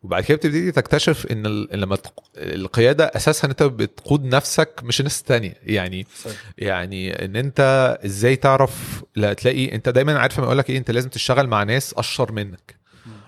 وبعد 0.02 0.22
كده 0.22 0.36
بتبتدي 0.36 0.72
تكتشف 0.72 1.26
إن 1.26 1.46
لما 1.72 1.98
القيادة 2.36 3.04
اساسها 3.04 3.44
ان 3.44 3.50
أنت 3.50 3.62
بتقود 3.62 4.24
نفسك 4.24 4.80
مش 4.82 5.00
الناس 5.00 5.20
التانية. 5.20 5.54
يعني 5.62 6.06
صحيح. 6.24 6.36
يعني 6.58 7.24
إن 7.24 7.36
أنت 7.36 7.98
إزاي 8.04 8.36
تعرف 8.36 9.02
لا 9.16 9.32
تلاقي 9.32 9.74
أنت 9.74 9.88
دايما 9.88 10.18
عارف 10.18 10.38
لما 10.38 10.46
أقول 10.46 10.58
لك 10.58 10.70
إيه 10.70 10.78
أنت 10.78 10.90
لازم 10.90 11.08
تشتغل 11.08 11.46
مع 11.46 11.62
ناس 11.62 11.94
أشطر 11.94 12.32
منك. 12.32 12.79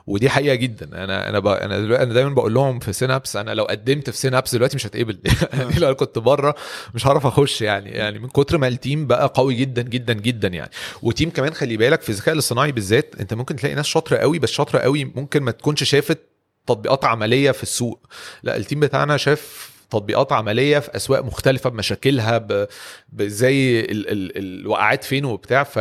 ودي 0.07 0.31
حقيقة 0.31 0.55
جدا. 0.55 1.05
أنا 1.05 1.29
أنا. 1.29 1.39
أنا 1.65 2.03
أنا 2.03 2.13
دايما 2.15 2.31
بقول 2.31 2.55
لهم 2.55 2.79
في 2.79 2.93
سينابس 2.93 3.37
أنا 3.37 3.55
لو 3.55 3.65
قدمت 3.65 4.11
في 4.11 4.17
سينابس 4.17 4.55
دلوقتي 4.55 4.77
مش 4.77 4.87
هتقبل. 4.87 5.19
يعني 5.59 5.75
لو 5.79 5.95
كنت 5.95 6.19
بره 6.19 6.55
مش 6.95 7.07
هعرف 7.07 7.27
أخش 7.27 7.63
يعني. 7.63 7.91
يعني 7.91 8.19
من 8.19 8.29
كتر 8.29 8.59
ما 8.59 8.69
ال 8.69 8.76
team 8.76 9.07
بقى 9.07 9.33
قوي 9.35 9.55
جدا 9.55 9.83
جدا 9.83 10.13
جدا 10.13 10.49
يعني. 10.49 10.71
و 11.03 11.08
team 11.08 11.31
كمان 11.31 11.55
خلي 11.55 11.77
بالك 11.77 12.03
في 12.03 12.09
الذكاء 12.09 12.35
الاصطناعي 12.35 12.73
بالذات 12.73 13.15
أنت 13.21 13.35
ممكن 13.35 13.57
تلاقي 13.57 13.75
ناس 13.75 13.87
شاطرة 13.87 14.17
قوي 14.17 14.39
بس 14.39 14.51
شاطرة 14.51 14.79
قوي 14.79 15.05
ممكن 15.05 15.43
ما 15.43 15.51
تكونش 15.51 15.83
شافت 15.85 16.19
تطبيقات 16.67 17.05
عملية 17.05 17.51
في 17.51 17.63
السوق. 17.63 18.07
لا 18.43 18.57
ال 18.57 18.62
team 18.62 18.81
بتاعنا 18.81 19.17
شاف 19.17 19.71
تطبيقات 19.91 20.33
عملية 20.33 20.79
في 20.79 20.97
أسواق 20.97 21.25
مختلفة 21.25 21.71
بمشاكلها 21.71 22.39
ب... 22.39 22.67
ب- 23.09 23.23
زي 23.23 23.81
ال... 23.81 24.09
ال... 24.11 24.39
الوقعات 24.39 25.05
فين 25.05 25.25
وبتاع. 25.25 25.63
ف 25.63 25.77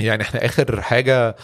يعني 0.00 0.22
إحنا 0.22 0.44
آخر 0.46 0.82
حاجة 0.82 1.36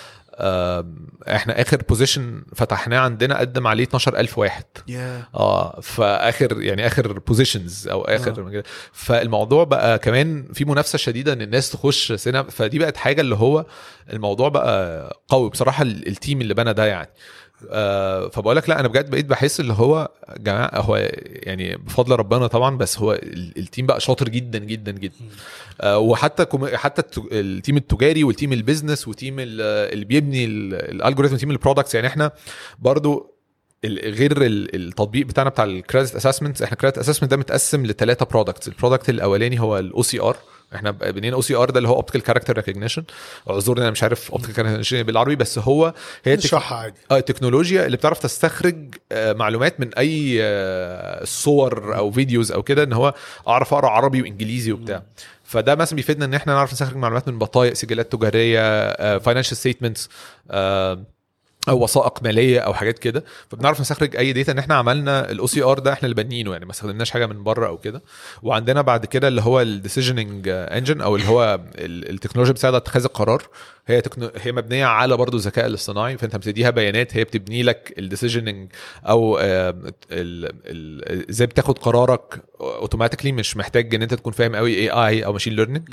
إحنا 1.29 1.61
آخر 1.61 1.77
position 1.89 2.43
فتحناه 2.57 2.99
عندنا 2.99 3.39
قدم 3.39 3.67
عليه 3.67 3.85
12000 3.85 4.39
واحد. 4.39 4.65
يا 4.89 5.25
آه 5.35 5.81
فآخر 5.81 6.63
يعني 6.63 6.87
آخر 6.87 7.19
positions 7.19 7.89
أو 7.89 8.03
آخر 8.03 8.59
آه. 8.59 8.63
فالموضوع 8.93 9.65
بقى 9.65 9.99
كمان 9.99 10.49
في 10.55 10.65
منافسة 10.65 10.99
شديدة 10.99 11.33
إن 11.33 11.43
الناس 11.43 11.71
تخش 11.71 12.13
سينابس 12.13 12.43
فدي 12.43 12.79
بقت 12.79 12.97
حاجة 12.97 13.21
اللي 13.21 13.35
هو 13.35 13.67
الموضوع 14.13 14.49
بقى 14.49 15.11
قوي 15.29 15.51
بصراحة 15.51 15.83
ال- 15.83 16.09
ال 16.09 16.15
team 16.15 16.41
اللي 16.41 16.55
بنى 16.55 16.73
ده 16.73 16.87
يعني. 16.87 17.09
آه 17.71 18.29
فبقول 18.29 18.57
لك 18.57 18.69
لا 18.69 18.81
أنا 18.81 18.89
بجد 18.89 19.11
بقيت 19.11 19.27
بحس 19.27 19.61
اللي 19.61 19.73
هو 19.73 20.11
جماعة 20.39 20.71
هو 20.81 20.97
يعني 21.27 21.77
بفضل 21.77 22.17
ربنا 22.17 22.47
طبعا 22.47 22.77
بس 22.77 22.99
هو 22.99 23.13
ال- 23.13 23.59
ال 23.59 23.64
team 23.64 23.87
بقى 23.87 24.01
شاطر 24.01 24.29
جدا 24.29 24.59
جدا 24.59 24.93
جدا. 24.93 25.15
آه 25.81 25.99
وحتى 25.99 26.47
حتى 26.75 27.01
الت- 27.03 27.33
التيم 27.33 27.77
التجاري 27.77 28.25
والتيم 28.25 28.53
البيزنس 28.53 29.09
وتيم 29.09 29.37
ال- 29.39 29.61
اللي 29.93 30.05
بيبني 30.05 30.45
ال 30.45 30.54
algorithm 30.54 31.35
و 31.35 31.38
team 31.38 31.51
ال 31.51 31.56
products 31.56 31.95
يعني 31.95 32.07
إحنا 32.07 32.31
برضو 32.79 33.33
غير 33.85 34.43
ال- 34.43 34.75
التطبيق 34.77 35.27
بتاعنا 35.27 35.51
بتاع 35.51 35.65
ال 35.65 35.72
credit 35.72 36.17
assessment 36.17 36.63
إحنا 36.63 36.73
ال 36.73 36.76
credit 36.76 36.99
assessment 36.99 37.31
ده 37.31 37.37
متقسم 37.37 37.87
لثلاثه 37.87 38.27
products 38.27 38.69
ال 38.69 38.74
product 38.74 39.09
الأولاني 39.11 39.61
هو 39.61 39.79
ال 39.79 40.03
OCR 40.03 40.37
إحنا 40.75 40.91
بنينا 40.91 41.37
OCR 41.37 41.71
ده 41.71 41.79
اللي 41.79 41.89
هو 41.89 41.95
optical 41.95 42.23
character 42.23 42.57
recognition 42.57 43.05
اعذرني 43.51 43.81
أنا 43.83 43.91
مش 43.91 44.03
عارف 44.03 44.31
optical 44.31 44.55
character 44.55 45.03
بالعربي 45.03 45.37
بس 45.37 45.59
هو 45.59 45.95
هي 46.25 46.35
اشرحها 46.35 46.79
عادي. 46.79 46.95
آه 47.11 47.19
التكنولوجيا 47.19 47.87
اللي 47.87 47.97
بتعرف 47.97 48.19
تستخرج 48.19 48.95
آه، 49.13 49.33
معلومات 49.33 49.81
من 49.81 49.95
أي 49.95 50.39
آه، 50.43 51.25
صور 51.25 51.97
أو 51.97 52.11
فيديوز 52.11 52.53
أو 52.53 52.63
كده 52.63 52.83
إن 52.83 52.93
هو 52.93 53.15
أعرف 53.49 53.75
أقرأ 53.75 53.89
عربي 53.89 54.23
وإنجليزي 54.23 54.73
وبتاع. 54.73 55.03
فده 55.45 55.75
مثلا 55.75 55.97
بيفيدنا 55.97 56.25
إن 56.25 56.35
إحنا 56.35 56.55
نعرف 56.55 56.73
نستخرج 56.73 56.97
معلومات 56.97 57.29
من 57.29 57.39
بطايق 57.39 57.73
سجلات 57.73 58.13
تجارية 58.13 59.19
financial 59.19 59.57
statements 59.57 60.09
أو 61.69 61.83
وثائق 61.85 62.23
مالية 62.23 62.61
أو 62.61 62.75
حاجات 62.75 62.99
كده 62.99 63.25
فبنعرف 63.51 63.81
نستخرج 63.81 64.17
أي 64.17 64.33
data 64.33 64.53
إن 64.53 64.59
إحنا 64.59 64.75
عملنا 64.75 65.31
ال 65.31 65.47
OCR 65.47 65.79
ده 65.79 65.93
إحنا 65.93 66.09
اللي 66.09 66.23
بنينه 66.23 66.53
يعني 66.53 66.65
ما 66.65 66.71
استخدمناش 66.71 67.11
حاجة 67.11 67.27
من 67.27 67.43
بره 67.45 67.67
أو 67.67 67.79
كده. 67.79 68.03
وعندنا 68.43 68.83
بعد 68.83 69.07
كده 69.07 69.29
اللي 69.29 69.41
هو 69.43 69.61
ال 69.61 69.68
decisioning 69.68 70.49
engine 70.49 71.01
أو 71.01 71.17
اللي 71.17 71.29
هو 71.29 71.61
ال- 71.75 72.11
التكنولوجيا 72.11 72.53
بتساعد 72.53 72.75
على 72.75 72.81
اتخاذ 72.83 73.05
القرار. 73.05 73.43
هي 73.87 74.01
تكنو... 74.01 74.31
هي 74.37 74.53
مبنية 74.53 74.85
على 74.85 75.17
برضه 75.17 75.39
الذكاء 75.39 75.67
الاصطناعي 75.67 76.19
فأنت 76.19 76.37
بتديها 76.37 76.71
بيانات 76.71 77.17
هي 77.17 77.25
بتبني 77.25 77.63
لك 77.63 77.95
ال 77.99 78.05
decisioning 78.05 78.73
أو 79.09 79.39
آه، 79.39 79.71
ال- 80.11 80.53
ال- 80.67 81.29
إزاي 81.31 81.47
بتاخد 81.47 81.79
قرارك 81.79 82.43
automatically 82.61 83.33
مش 83.33 83.57
محتاج 83.57 83.95
إن 83.95 84.03
أنت 84.03 84.15
تكون 84.15 84.33
فاهم 84.33 84.57
قوي 84.57 84.75
AI 84.75 85.25
أو 85.25 85.33
machine 85.33 85.53
learning 85.53 85.89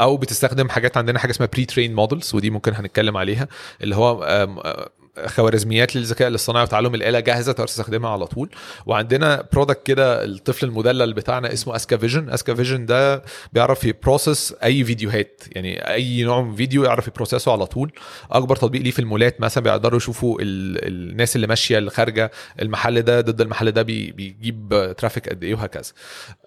أو 0.00 0.16
بتستخدم 0.16 0.68
حاجات 0.68 0.96
عندنا 0.96 1.18
حاجة 1.18 1.30
اسمها 1.30 1.48
pre-trained 1.52 1.94
models 1.94 2.34
ودي 2.34 2.50
ممكن 2.50 2.74
هنتكلم 2.74 3.16
عليها 3.16 3.48
اللي 3.82 3.96
هو 3.96 4.22
آه، 4.24 4.90
خوارزميات 5.26 5.96
للذكاء 5.96 6.28
الاصطناعي 6.28 6.64
وتعلم 6.64 6.94
الآلة 6.94 7.20
جاهزة 7.20 7.52
تقدر 7.52 7.66
تستخدمها 7.66 8.10
على 8.10 8.26
طول. 8.26 8.50
وعندنا 8.86 9.44
product 9.52 9.86
كده 9.86 10.24
الطفل 10.24 10.66
المدلل 10.66 11.12
بتاعنا 11.12 11.52
اسمه 11.52 11.76
أسكا 11.76 11.96
vision. 11.96 12.30
أسكا 12.30 12.54
vision 12.54 12.86
ده 12.86 13.22
بيعرف 13.52 13.84
ي 13.84 13.93
process 13.93 14.54
أي 14.64 14.84
فيديوهات. 14.84 15.42
يعني 15.52 15.90
أي 15.90 16.22
نوع 16.22 16.42
من 16.42 16.54
فيديو 16.54 16.84
يعرف 16.84 17.08
ي 17.08 17.13
process 17.13 17.47
ه 17.47 17.52
على 17.52 17.66
طول. 17.66 17.92
أكبر 18.30 18.56
تطبيق 18.56 18.82
ليه 18.82 18.90
في 18.90 18.98
المولات 18.98 19.40
مثلا 19.40 19.64
بيقدروا 19.64 19.96
يشوفوا 19.96 20.38
ال... 20.40 20.86
الناس 20.86 21.36
اللي 21.36 21.46
ماشية 21.46 21.78
اللي 21.78 21.90
خارجه 21.90 22.30
المحل 22.62 23.02
ده 23.02 23.20
ضد 23.20 23.40
المحل 23.40 23.70
ده 23.70 23.82
بي... 23.82 24.10
بيجيب 24.10 24.94
traffic 24.98 25.28
قد 25.28 25.44
إيه 25.44 25.54
وهكذا. 25.54 25.92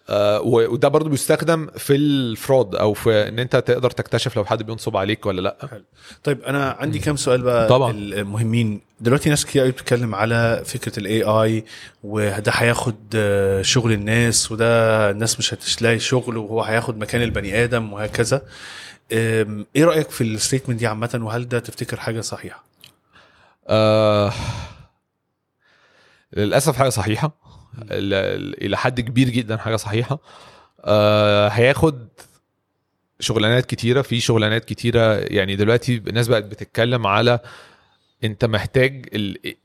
وده 0.10 0.88
برضو 0.88 1.10
بيستخدم 1.10 1.68
في 1.78 1.96
ال 1.96 2.09
fraud 2.09 2.76
أو 2.76 2.94
في 2.94 3.28
إن 3.28 3.40
أنت 3.40 3.56
تقدر 3.56 3.90
تكتشف 3.92 4.36
لو 4.38 4.46
حد 4.46 4.64
بينصب 4.64 4.98
عليك 4.98 5.26
ولا 5.26 5.42
لأ. 5.42 5.82
طيب 6.24 6.42
أنا 6.42 6.72
عندي 6.80 7.00
كام 7.00 7.16
سؤال 7.16 7.42
بقى 7.42 7.68
طبعاً. 7.68 7.92
المهمين. 7.92 8.82
دلوقتي 9.00 9.30
ناس 9.30 9.46
كتير 9.46 9.62
قوي 9.62 9.72
بتتكلم 9.72 10.16
على 10.16 10.62
فكرة 10.66 11.00
ال 11.00 11.24
AI 11.24 11.66
وده 12.04 12.52
هياخد 12.56 12.96
آه، 13.16 13.62
شغل 13.62 13.92
الناس 13.92 14.52
وده 14.52 15.12
الناس 15.12 15.40
مش 15.40 15.54
هتلاقي 15.54 16.00
شغل 16.00 16.38
وهو 16.38 16.62
هياخد 16.62 16.98
مكان 16.98 17.22
البني 17.22 17.64
آدم 17.64 17.94
وهكذا. 17.94 18.42
إيه 19.12 19.66
رأيك 19.86 20.10
في 20.10 20.24
الستيتمنت 20.24 20.80
دي 20.80 20.88
عامة؟ 20.88 21.20
وهل 21.24 21.48
ده 21.48 21.60
تفتكر 21.60 22.00
حاجة 22.00 22.22
صحيحة؟ 22.22 22.64
آه 23.68 24.34
للأسف 26.34 26.78
حاجة 26.78 26.90
صحيحة. 26.90 27.47
إلى 27.92 28.78
حد 28.78 29.02
كبير 29.02 29.30
جدا 29.30 29.58
حاجة 29.58 29.76
صحيحة. 29.76 30.20
آه 30.82 31.48
هياخد 31.48 32.08
شغلانات 33.20 33.66
كتيرة 33.66 34.02
في 34.02 34.20
شغلانات 34.20 34.66
كتيرة. 34.66 35.14
يعني 35.14 35.56
دلوقتي 35.56 35.96
الناس 36.08 36.28
بقت 36.28 36.44
بتتكلم 36.44 37.08
على 37.08 37.40
أنت 38.24 38.46
محتاج 38.46 39.10
ال 39.14 39.38
إيه 39.46 39.58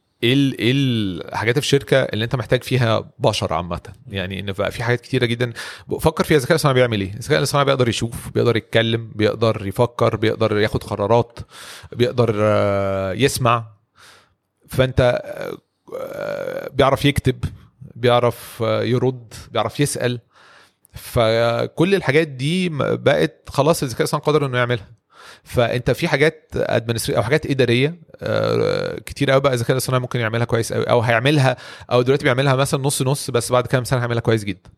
إيه 0.59 0.73
الحاجات 0.75 1.59
في 1.59 1.65
الشركة 1.65 1.97
اللي 1.97 2.25
أنت 2.25 2.35
محتاج 2.37 2.63
فيها 2.63 3.11
بشر 3.19 3.53
عامة. 3.53 3.81
يعني 4.09 4.41
إن 4.41 4.53
بقى 4.53 4.71
في 4.71 4.83
حاجات 4.83 5.01
كتيرة 5.01 5.27
جدا. 5.27 5.53
فكر 6.01 6.25
فيها 6.25 6.37
الذكاء 6.37 6.53
الاصطناعي 6.53 6.75
بيعمل 6.75 7.01
إيه؟ 7.01 7.15
الذكاء 7.15 7.39
الاصطناعي 7.39 7.65
بيقدر 7.65 7.89
يشوف 7.89 8.29
بيقدر 8.35 8.57
يتكلم 8.57 9.13
بيقدر 9.15 9.67
يفكر 9.67 10.17
بيقدر 10.17 10.59
ياخد 10.59 10.83
قرارات 10.85 11.39
بيقدر 11.93 12.35
آه، 12.41 13.13
يسمع. 13.13 13.65
فأنت 14.69 15.23
آه، 16.01 16.69
بيعرف 16.73 17.05
يكتب. 17.05 17.45
بيعرف 17.97 18.61
يرد 18.61 19.35
بيعرف 19.51 19.81
يسأل. 19.81 20.21
فكل 20.95 21.95
الحاجات 21.95 22.29
دي 22.29 22.69
بقت 22.79 23.49
خلاص 23.49 23.83
الذكاء 23.83 24.01
الاصطناعي 24.01 24.25
قادر 24.25 24.47
إنه 24.47 24.59
يعملها. 24.59 24.89
فأنت 25.45 25.91
في 25.91 26.09
حاجات 26.09 26.51
administry 26.57 27.17
أو 27.17 27.23
حاجات 27.23 27.47
إدارية 27.47 27.99
آه، 28.23 28.99
كتير 29.07 29.31
قوي 29.31 29.41
بقى 29.41 29.55
الذكاء 29.55 29.73
الاصطناعي 29.73 30.01
ممكن 30.01 30.21
يعملها 30.21 30.45
كويس 30.45 30.73
قوي 30.73 30.85
أو 30.85 31.01
هيعملها 31.01 31.57
أو 31.93 32.03
دلوقتي 32.03 32.25
بيعملها 32.25 32.57
مثلا 32.57 32.81
نص 32.83 33.03
نص 33.03 33.31
بس 33.31 33.53
بعد 33.53 33.67
كام 33.67 33.85
سنه 33.85 33.99
هيعملها 34.01 34.21
كويس 34.21 34.45
جدا. 34.45 34.71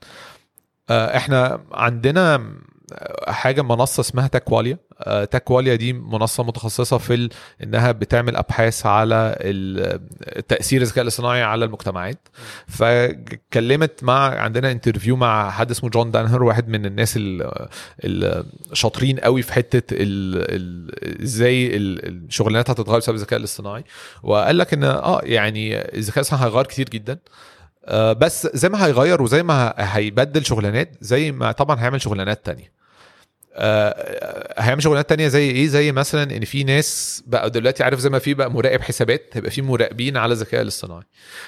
آه، 0.90 1.16
إحنا 1.16 1.60
عندنا 1.72 2.54
حاجة 3.28 3.62
منصة 3.62 4.00
اسمها 4.00 4.26
تاكواليا. 4.26 4.78
آه، 5.00 5.24
تاكواليا 5.24 5.74
دي 5.74 5.92
منصة 5.92 6.42
متخصصة 6.44 6.98
في. 6.98 7.28
إنها 7.62 7.92
بتعمل 7.92 8.36
أبحاث 8.36 8.86
على 8.86 9.36
تأثير 10.48 10.82
الذكاء 10.82 11.02
الاصطناعي 11.02 11.42
على 11.42 11.64
المجتمعات. 11.64 12.28
فكلمت 12.68 14.04
مع 14.04 14.38
عندنا 14.40 14.70
interview 14.72 15.16
مع 15.16 15.50
حد 15.50 15.70
اسمه 15.70 15.90
جون 15.90 16.10
دانهر 16.10 16.42
واحد 16.42 16.68
من 16.68 16.86
الناس 16.86 17.16
ال- 17.16 17.50
الشاطرين 18.72 19.18
قوي 19.18 19.42
في 19.42 19.52
حتة 19.52 19.96
إزاي 21.22 21.76
ال- 21.76 22.06
الشغلانات 22.26 22.70
هتتغير 22.70 22.98
بسبب 22.98 23.16
الذكاء 23.16 23.38
الاصطناعي. 23.38 23.84
وقال 24.22 24.58
لك 24.58 24.72
إن 24.72 24.84
آه 24.84 25.20
يعني 25.24 25.78
الذكاء 25.98 26.16
الاصطناعي 26.18 26.44
هيغير 26.46 26.66
كتير 26.66 26.88
جدا. 26.88 27.18
بس 27.92 28.48
زي 28.54 28.68
ما 28.68 28.86
هيغير 28.86 29.22
وزي 29.22 29.42
ما 29.42 29.74
هيبدل 29.78 30.44
شغلانات 30.44 30.90
زي 31.00 31.32
ما 31.32 31.52
طبعا 31.52 31.80
هيعمل 31.80 32.00
شغلانات 32.00 32.46
تانية. 32.46 32.72
آه، 33.56 34.62
هيعمل 34.62 34.82
شغلانات 34.82 35.08
تانية 35.08 35.28
زي 35.28 35.50
إيه؟ 35.50 35.66
زي 35.66 35.92
مثلا 35.92 36.36
إن 36.36 36.44
في 36.44 36.64
ناس 36.64 37.22
بقى 37.26 37.50
دلوقتي 37.50 37.84
عارف 37.84 37.98
زي 38.00 38.10
ما 38.10 38.18
في 38.18 38.34
بقى 38.34 38.50
مراقب 38.50 38.80
حسابات 38.80 39.30
هيبقى 39.32 39.50
في 39.50 39.62
مراقبين 39.62 40.16
على 40.16 40.32
الذكاء 40.32 40.62
الاصطناعي. 40.62 41.02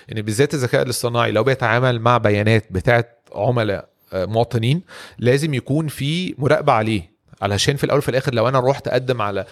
يعني 0.08 0.22
بالذات 0.22 0.54
الذكاء 0.54 0.82
الاصطناعي 0.82 1.32
لو 1.32 1.44
بيتعامل 1.44 2.00
مع 2.00 2.18
بيانات 2.18 2.64
بتاعت 2.70 3.18
عملاء 3.34 3.88
آه، 4.12 4.24
مواطنين 4.24 4.82
لازم 5.18 5.54
يكون 5.54 5.88
في 5.88 6.34
مراقبة 6.38 6.72
عليه. 6.72 7.16
علشان 7.42 7.76
في 7.76 7.84
الأول 7.84 7.98
وفي 7.98 8.08
الآخر 8.08 8.34
لو 8.34 8.48
أنا 8.48 8.60
رحت 8.60 8.88
أقدم 8.88 9.22
على 9.22 9.44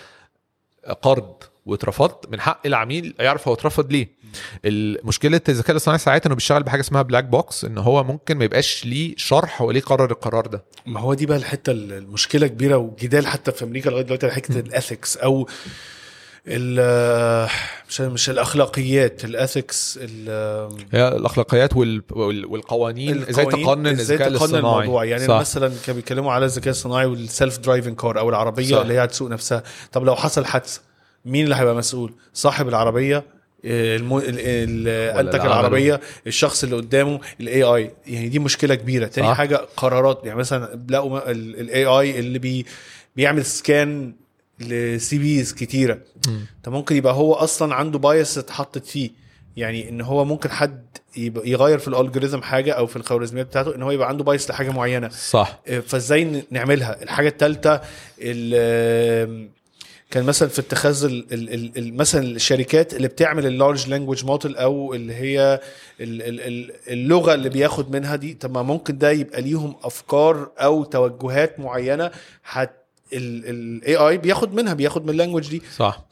قرض 1.02 1.34
واترفضت 1.66 2.28
من 2.30 2.40
حق 2.40 2.66
العميل 2.66 3.14
يعرف 3.20 3.48
هو 3.48 3.54
اترفض 3.54 3.92
ليه. 3.92 4.08
مشكله 5.04 5.40
الذكاء 5.48 5.70
الاصطناعي 5.70 5.98
ساعات 5.98 6.26
إنه 6.26 6.34
بيشتغل 6.34 6.62
بحاجة 6.62 6.80
اسمها 6.80 7.02
black 7.02 7.24
box 7.24 7.64
إن 7.64 7.78
هو 7.78 8.04
ممكن 8.04 8.36
ما 8.38 8.44
يبقاش 8.44 8.84
ليه 8.84 9.14
شرح 9.16 9.62
هو 9.62 9.70
ليه 9.70 9.80
قرر 9.80 10.10
القرار 10.10 10.46
ده. 10.46 10.64
ما 10.86 11.00
هو 11.00 11.14
دي 11.14 11.26
بقى 11.26 11.36
الحتة 11.38 11.70
المشكلة 11.72 12.46
كبيرة 12.46 12.76
وجدال 12.76 13.26
حتى 13.26 13.52
في 13.52 13.64
أمريكا 13.64 13.90
لغاية 13.90 14.02
دلوقتي 14.04 14.30
حتة 14.30 14.60
ال 14.60 14.68
ethics 14.68 15.16
أو 15.16 15.48
ال- 16.48 17.48
مش 17.88 18.00
مش 18.00 18.30
الأخلاقيات 18.30 19.24
ال 19.24 19.35
ethics 19.35 19.98
هي 20.92 21.08
الأخلاقيات 21.08 21.76
وال... 21.76 22.02
وال... 22.10 22.46
والقوانين 22.46 23.22
إزاي 23.28 23.44
تقنن 23.46 23.86
الذكاء 23.86 24.28
الاصطناعي. 24.28 24.58
الموضوع. 24.84 25.04
يعني 25.04 25.26
صح. 25.26 25.40
مثلا 25.40 25.68
كانوا 25.86 26.00
بيتكلموا 26.00 26.32
على 26.32 26.44
الذكاء 26.44 26.70
الصناعي 26.70 27.06
وال 27.06 27.58
self-driving 27.58 27.96
car 27.96 28.18
أو 28.18 28.28
العربية 28.28 28.74
صح. 28.76 28.80
اللي 28.80 28.94
هي 28.94 29.04
هتسوق 29.04 29.30
نفسها. 29.30 29.62
طب 29.92 30.04
لو 30.04 30.16
حصل 30.16 30.44
حادثة 30.44 30.80
مين 31.24 31.44
اللي 31.44 31.56
هيبقى 31.56 31.74
مسؤول؟ 31.74 32.14
صاحب 32.34 32.68
العربية 32.68 33.24
الم... 33.64 34.16
ال... 34.16 34.24
ال... 34.28 34.88
انتج 35.18 35.28
اللي 35.28 35.40
عمله. 35.42 35.46
العربية 35.46 36.00
الشخص 36.26 36.64
اللي 36.64 36.76
قدامه 36.76 37.20
ال 37.40 37.62
AI 37.62 37.90
يعني 38.06 38.28
دي 38.28 38.38
مشكلة 38.38 38.74
كبيرة. 38.74 39.06
تاني 39.06 39.26
صح. 39.28 39.36
حاجة 39.36 39.60
قرارات. 39.76 40.20
يعني 40.24 40.38
مثلا 40.38 40.80
لقوا 40.90 41.30
ال 41.30 41.84
AI 41.84 42.18
اللي 42.18 42.38
بي... 42.38 42.66
بيعمل 43.16 43.44
scan 43.44 44.12
ل 44.60 45.18
CVs 45.18 45.52
كتيرة. 45.52 45.98
ده 46.64 46.70
ممكن 46.70 46.96
يبقى 46.96 47.14
هو 47.14 47.34
أصلا 47.34 47.74
عنده 47.74 47.98
bias 47.98 48.38
اتحطت 48.38 48.86
فيه. 48.86 49.10
يعني 49.56 49.88
إن 49.88 50.00
هو 50.00 50.24
ممكن 50.24 50.50
حد 50.50 50.84
يغير 51.44 51.78
في 51.78 51.88
ال 51.88 51.93
algorithm 51.93 52.42
حاجة 52.42 52.72
أو 52.72 52.86
في 52.86 52.96
الخوارزميات 52.96 53.46
بتاعته 53.46 53.74
إن 53.74 53.82
هو 53.82 53.90
يبقى 53.90 54.08
عنده 54.08 54.24
bias 54.24 54.50
لحاجة 54.50 54.70
معينة. 54.70 55.08
صح. 55.08 55.60
فإزاي 55.86 56.24
ن- 56.24 56.42
نعملها؟ 56.50 57.02
الحاجة 57.02 57.28
الثالثه 57.28 57.80
كان 60.14 60.24
مثلا 60.24 60.48
في 60.48 60.58
اتخاذ 60.60 61.04
ال- 61.04 61.26
ال- 61.32 61.54
ال- 61.54 61.72
ال- 61.78 61.96
مثلا 61.96 62.22
الشركات 62.22 62.94
اللي 62.94 63.08
بتعمل 63.08 63.46
ال 63.46 63.53
large 63.53 63.88
language 63.88 64.24
model 64.24 64.56
أو 64.56 64.94
اللي 64.94 65.14
هي 65.14 65.60
ال- 66.00 66.22
ال- 66.22 66.40
ال- 66.40 66.72
اللغة 66.88 67.34
اللي 67.34 67.48
بياخد 67.48 67.90
منها 67.96 68.16
دي 68.16 68.34
طب 68.34 68.54
ما 68.54 68.62
ممكن 68.62 68.98
ده 68.98 69.10
يبقى 69.10 69.42
ليهم 69.42 69.76
أفكار 69.82 70.50
أو 70.58 70.84
توجهات 70.84 71.60
معينة 71.60 72.10
هت 72.44 72.84
ال 73.12 73.96
AI 73.96 74.18
بياخد 74.18 74.54
منها 74.54 74.74
بياخد 74.74 75.04
من 75.04 75.10
ال 75.10 75.14
language 75.14 75.48
دي. 75.50 75.62
صح. 75.76 76.04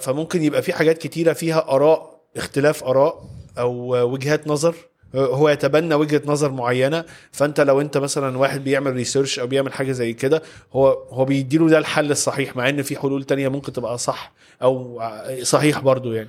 فممكن 0.00 0.42
يبقى 0.42 0.62
في 0.62 0.72
حاجات 0.72 0.98
كتيرة 0.98 1.32
فيها 1.32 1.66
آراء 1.70 2.20
اختلاف 2.36 2.84
آراء 2.84 3.24
أو 3.58 3.96
وجهات 4.12 4.48
نظر. 4.48 4.74
هو 5.14 5.48
يتبنى 5.48 5.94
وجهة 5.94 6.22
نظر 6.26 6.52
معينة 6.52 7.04
فأنت 7.32 7.60
لو 7.60 7.80
أنت 7.80 7.98
مثلا 7.98 8.38
واحد 8.38 8.64
بيعمل 8.64 8.92
research 8.92 9.38
أو 9.38 9.46
بيعمل 9.46 9.72
حاجة 9.72 9.92
زي 9.92 10.12
كده 10.12 10.42
هو 10.72 10.88
هو 11.10 11.24
بيديله 11.24 11.68
ده 11.68 11.78
الحل 11.78 12.10
الصحيح 12.10 12.56
مع 12.56 12.68
إن 12.68 12.82
في 12.82 12.96
حلول 12.96 13.24
تانية 13.24 13.48
ممكن 13.48 13.72
تبقى 13.72 13.98
صح 13.98 14.32
أو 14.62 15.02
صحيح 15.42 15.78
برضو 15.80 16.12
يعني. 16.12 16.28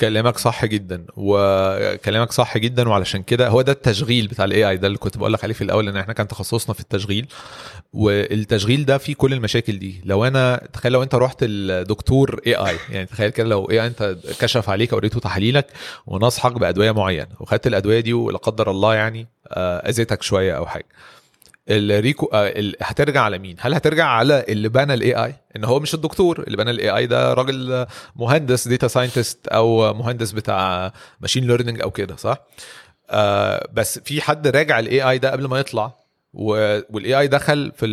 كلامك 0.00 0.38
صح 0.38 0.64
جدا 0.64 1.04
وكلامك 1.16 2.32
صح 2.32 2.58
جدا 2.58 2.88
وعلشان 2.88 3.22
كده 3.22 3.48
هو 3.48 3.62
ده 3.62 3.72
التشغيل 3.72 4.28
بتاع 4.28 4.44
ال 4.44 4.68
AI 4.70 4.76
ده 4.76 4.86
اللي 4.86 4.98
كنت 4.98 5.16
بقول 5.16 5.32
لك 5.32 5.44
عليه 5.44 5.54
في 5.54 5.64
الأول 5.64 5.88
إن 5.88 5.96
إحنا 5.96 6.12
كان 6.12 6.28
تخصصنا 6.28 6.74
في 6.74 6.80
التشغيل. 6.80 7.26
والتشغيل 7.92 8.84
ده 8.84 8.98
فيه 8.98 9.14
كل 9.14 9.32
المشاكل 9.32 9.78
دي. 9.78 10.00
لو 10.04 10.24
أنا 10.24 10.60
تخيل 10.72 10.92
لو 10.92 11.02
أنت 11.02 11.14
رحت 11.14 11.36
الدكتور 11.42 12.40
AI 12.46 12.76
يعني 12.90 13.06
تخيل 13.06 13.30
كده 13.30 13.48
لو 13.48 13.70
AI 13.70 13.86
أنت 13.86 14.16
كشف 14.40 14.70
عليك 14.70 14.92
وريته 14.92 15.20
تحاليلك 15.20 15.66
ونصحك 16.06 16.52
بأدوية 16.52 16.92
معينة 16.92 17.28
وخدت 17.40 17.66
الأدوية 17.66 18.00
دي 18.00 18.12
ولا 18.12 18.38
قدر 18.38 18.70
الله 18.70 18.94
يعني 18.94 19.26
آه، 19.48 19.88
أذيتك 19.88 20.22
شوية 20.22 20.56
أو 20.56 20.66
حاجة. 20.66 20.86
الريكو 21.70 22.26
آه، 22.32 22.72
هترجع 22.82 23.22
على 23.22 23.38
مين؟ 23.38 23.56
هل 23.60 23.74
هترجع 23.74 24.06
على 24.06 24.44
اللي 24.48 24.68
بنى 24.68 24.94
ال 24.94 25.24
AI؟ 25.24 25.34
إن 25.56 25.64
هو 25.64 25.80
مش 25.80 25.94
الدكتور 25.94 26.42
اللي 26.42 26.56
بنى 26.56 26.70
ال 26.70 26.90
AI 26.90 27.06
ده 27.06 27.34
راجل 27.34 27.86
مهندس 28.16 28.68
data 28.68 28.88
scientist 28.88 29.48
أو 29.48 29.94
مهندس 29.94 30.32
بتاع 30.32 30.92
machine 31.20 31.46
learning 31.46 31.80
أو 31.80 31.90
كده 31.90 32.16
صح؟ 32.16 32.38
آه 33.10 33.68
بس 33.72 33.98
في 33.98 34.20
حد 34.20 34.46
راجع 34.48 34.78
ال 34.78 35.02
AI 35.02 35.18
ده 35.18 35.30
قبل 35.30 35.46
ما 35.46 35.58
يطلع 35.58 35.92
وال 36.34 37.14
AI 37.20 37.26
دخل 37.28 37.72
في 37.76 37.86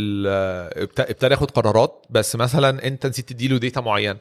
ابتدى 0.99 1.34
ياخد 1.34 1.51
قرارات 1.51 2.05
بس 2.09 2.36
مثلا 2.36 2.88
أنت 2.88 3.05
نسيت 3.05 3.30
تديله 3.30 3.57
data 3.57 3.82
معين 3.82 4.17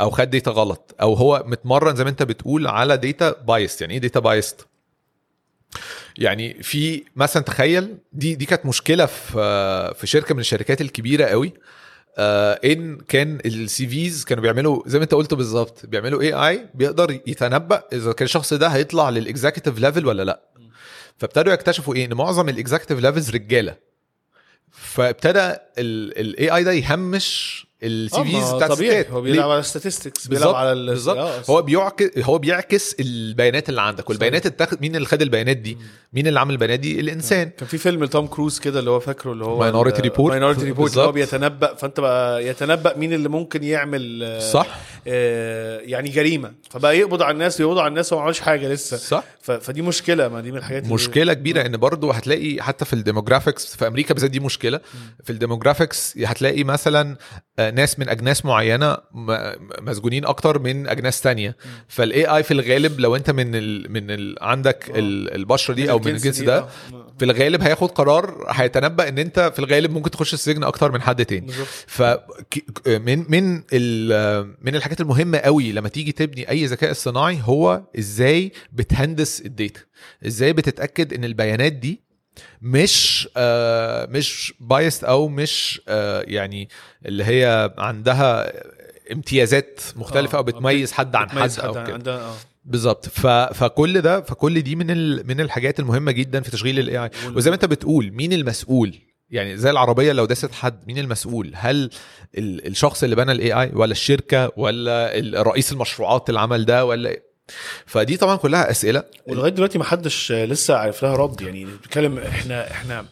أو 0.00 0.10
خد 0.10 0.30
data 0.30 0.50
غلط 0.50 0.94
أو 1.00 1.14
هو 1.14 1.42
متمرن 1.46 1.96
زي 1.96 2.04
ما 2.04 2.10
أنت 2.10 2.22
بتقول 2.22 2.66
على 2.66 2.96
data 2.96 3.34
biased 3.42 3.80
يعني 3.80 3.94
إيه 3.94 4.00
data 4.00 4.20
biased 4.20 4.66
يعني 6.18 6.62
في 6.62 7.04
مثلا 7.16 7.42
تخيل 7.42 7.96
دي 8.12 8.34
دي 8.34 8.44
كانت 8.46 8.66
مشكلة 8.66 9.06
في 9.06 9.94
في 9.98 10.06
شركة 10.06 10.34
من 10.34 10.40
الشركات 10.40 10.80
الكبيرة 10.80 11.24
قوي 11.24 11.52
آه 12.18 12.60
إن 12.64 12.98
كان 13.08 13.38
ال 13.46 13.86
CVs 13.86 14.24
كانوا 14.24 14.42
بيعملوا 14.42 14.82
زي 14.86 14.98
ما 14.98 15.04
أنت 15.04 15.14
قلت 15.14 15.34
بالظبط 15.34 15.86
بيعملوا 15.86 16.22
AI 16.22 16.66
بيقدر 16.74 17.20
يتنبأ 17.26 17.82
إذا 17.92 18.12
كان 18.12 18.24
الشخص 18.24 18.54
ده 18.54 18.68
هيطلع 18.68 19.10
لل 19.10 19.22
executive 19.22 19.78
level 19.78 20.06
ولا 20.06 20.22
لأ. 20.22 20.42
فابتدوا 21.18 21.52
يكتشفوا 21.52 21.94
إيه؟ 21.94 22.04
إن 22.04 22.14
معظم 22.14 22.48
ال 22.48 22.53
executive 22.53 22.98
levels 22.98 23.30
رجالة. 23.30 23.76
فابتدى 24.70 25.54
ال 25.78 26.50
AI 26.56 26.64
ده 26.64 26.72
يهمش 26.72 27.66
ال 27.82 28.24
CVs 28.24 28.52
بتاعت 28.52 28.70
طبيعي. 28.72 29.06
هو؟ 29.10 29.20
بيلعب 29.20 29.50
على 29.50 29.62
statistics 29.62 30.28
بيلعب 30.28 30.54
على 30.54 30.72
ال- 30.72 30.86
بالظبط. 30.86 31.16
آه، 31.18 31.42
هو 31.50 31.62
بيعكس 31.62 32.18
هو 32.18 32.38
بيعكس 32.38 32.96
البيانات 33.00 33.68
اللي 33.68 33.80
عندك. 33.80 34.10
والبيانات 34.10 34.46
اتاخد 34.46 34.80
مين 34.80 34.96
اللي 34.96 35.06
خد 35.06 35.22
البيانات 35.22 35.56
دي؟ 35.56 35.78
مين 36.12 36.26
اللي 36.26 36.40
عمل 36.40 36.52
البيانات 36.54 36.80
دي؟ 36.80 37.00
الإنسان. 37.00 37.50
كان 37.58 37.68
في 37.68 37.78
فيلم 37.78 38.04
توم 38.04 38.26
كروز 38.26 38.58
كده 38.58 38.78
اللي 38.80 38.90
هو 38.90 39.00
فاكره 39.00 39.32
اللي 39.32 39.44
هو 39.44 39.72
Minority 39.72 39.96
Report. 40.04 40.20
Minority 40.20 40.64
Report 40.64 40.92
اللي 40.92 41.02
هو. 41.04 41.12
بيتنبأ 41.12 41.74
فأنت 41.74 42.00
بقى 42.00 42.46
يتنبأ 42.46 42.96
مين 42.96 43.12
اللي 43.12 43.28
ممكن 43.28 43.64
يعمل 43.64 44.20
آه، 44.24 44.38
صح. 44.38 44.78
آه، 45.06 45.78
يعني 45.80 46.08
جريمة. 46.08 46.52
فبقى 46.70 46.98
يقبض 46.98 47.22
على 47.22 47.32
الناس 47.34 47.60
يقبض 47.60 47.78
على 47.78 47.88
الناس 47.88 48.12
وما 48.12 48.22
عملش 48.22 48.40
حاجة 48.40 48.68
لسه. 48.72 48.96
صح. 48.96 49.24
ف- 49.42 49.50
فدي 49.50 49.82
مشكلة 49.82 50.28
ما 50.28 50.40
دي 50.40 50.52
من 50.52 50.58
الحاجات 50.58 50.86
مشكلة 50.86 51.32
كبيرة 51.32 51.66
إن 51.66 51.76
برضو 51.76 52.10
هتلاقي 52.10 52.62
حتى 52.62 52.84
في 52.84 52.92
ال 52.92 52.99
demographics 52.99 53.76
في 53.76 53.86
أمريكا 53.86 54.14
بالذات 54.14 54.30
دي 54.30 54.40
مشكلة. 54.40 54.80
في 55.24 55.30
ال 55.30 55.37
demographics 55.37 56.18
هتلاقي 56.18 56.64
مثلا 56.64 57.16
آه، 57.58 57.70
ناس 57.74 57.98
من 57.98 58.08
أجناس 58.08 58.44
معينة 58.44 58.96
مسجونين 59.80 60.24
أكتر 60.24 60.58
من 60.58 60.88
أجناس 60.88 61.20
تانية. 61.20 61.56
فال 61.88 62.24
AI 62.26 62.42
في 62.42 62.50
الغالب 62.50 63.00
لو 63.00 63.16
أنت 63.16 63.30
من 63.30 63.54
ال 63.54 63.92
من 63.92 64.10
ال 64.10 64.36
عندك 64.40 64.90
آه. 64.90 64.98
ال- 64.98 65.34
البشرة 65.34 65.74
دي 65.74 65.90
أو 65.90 65.98
من 65.98 66.08
الجنس 66.08 66.40
ده 66.40 66.58
آه. 66.58 66.68
في 67.18 67.24
الغالب 67.24 67.62
هياخد 67.62 67.90
قرار 67.90 68.46
هيتنبأ 68.48 69.08
إن 69.08 69.18
أنت 69.18 69.52
في 69.54 69.58
الغالب 69.58 69.90
ممكن 69.90 70.10
تخش 70.10 70.34
السجن 70.34 70.64
أكتر 70.64 70.92
من 70.92 71.02
حد 71.02 71.24
تاني. 71.24 71.52
ف 71.86 72.02
من 72.88 73.24
من 73.30 73.54
من 74.62 74.74
الحاجات 74.74 75.00
المهمة 75.00 75.38
قوي 75.38 75.72
لما 75.72 75.88
تيجي 75.88 76.12
تبني 76.12 76.50
أي 76.50 76.64
ذكاء 76.66 76.90
اصطناعي 76.90 77.38
هو 77.42 77.82
إزاي 77.98 78.52
بتهندس 78.72 79.40
ال 79.40 79.47
data. 79.47 79.80
إزاي 80.26 80.52
بتتأكد 80.52 81.12
إن 81.14 81.24
البيانات 81.24 81.72
دي 81.72 82.00
مش 82.62 83.28
آه 83.36 84.06
مش 84.06 84.54
biased 84.60 85.04
أو 85.04 85.28
مش 85.28 85.80
آه 85.88 86.24
يعني 86.26 86.68
اللي 87.06 87.24
هي 87.24 87.74
عندها 87.78 88.52
امتيازات 89.12 89.80
مختلفة 89.96 90.34
آه، 90.34 90.38
أو 90.38 90.42
بتميز 90.42 90.92
حد 90.92 91.16
عن 91.16 91.30
حد 91.30 91.34
بتميز 91.36 91.60
أو 91.60 91.72
كده 91.72 91.92
عندها 91.94 92.16
آه 92.20 92.34
بالظبط. 92.64 93.08
فكل 93.54 94.00
ده 94.00 94.20
فكل 94.20 94.60
دي 94.60 94.76
من 94.76 94.90
ال... 94.90 95.26
من 95.26 95.40
الحاجات 95.40 95.80
المهمة 95.80 96.12
جدا 96.12 96.40
في 96.40 96.50
تشغيل 96.50 96.78
ال 96.78 96.98
AI 97.04 97.10
وزي 97.34 97.50
ما 97.50 97.54
أنت 97.54 97.64
بتقول 97.64 98.10
مين 98.12 98.32
المسؤول 98.32 98.98
يعني 99.30 99.56
زي 99.56 99.70
العربية 99.70 100.12
لو 100.12 100.24
داست 100.24 100.52
حد 100.52 100.86
مين 100.86 100.98
المسؤول 100.98 101.52
هل 101.54 101.90
ال... 102.38 102.66
الشخص 102.66 103.02
اللي 103.02 103.16
بنى 103.16 103.32
ال 103.32 103.52
AI 103.52 103.70
ولا 103.74 103.92
الشركة 103.92 104.52
ولا 104.56 105.12
رئيس 105.42 105.72
المشروعات 105.72 106.28
اللي 106.28 106.40
عمل 106.40 106.64
ده 106.64 106.84
ولا؟ 106.84 107.16
فدي 107.86 108.16
طبعا 108.16 108.36
كلها 108.36 108.70
أسئلة 108.70 109.04
ولغاية 109.26 109.50
دلوقتي 109.52 109.78
ما 109.78 109.84
حدش 109.84 110.32
لسه 110.32 110.76
عارف 110.76 111.02
لها 111.02 111.16
رد 111.16 111.40
يعني 111.40 111.64
بتتكلم 111.64 112.18
إحنا 112.18 112.70
إحنا 112.70 113.04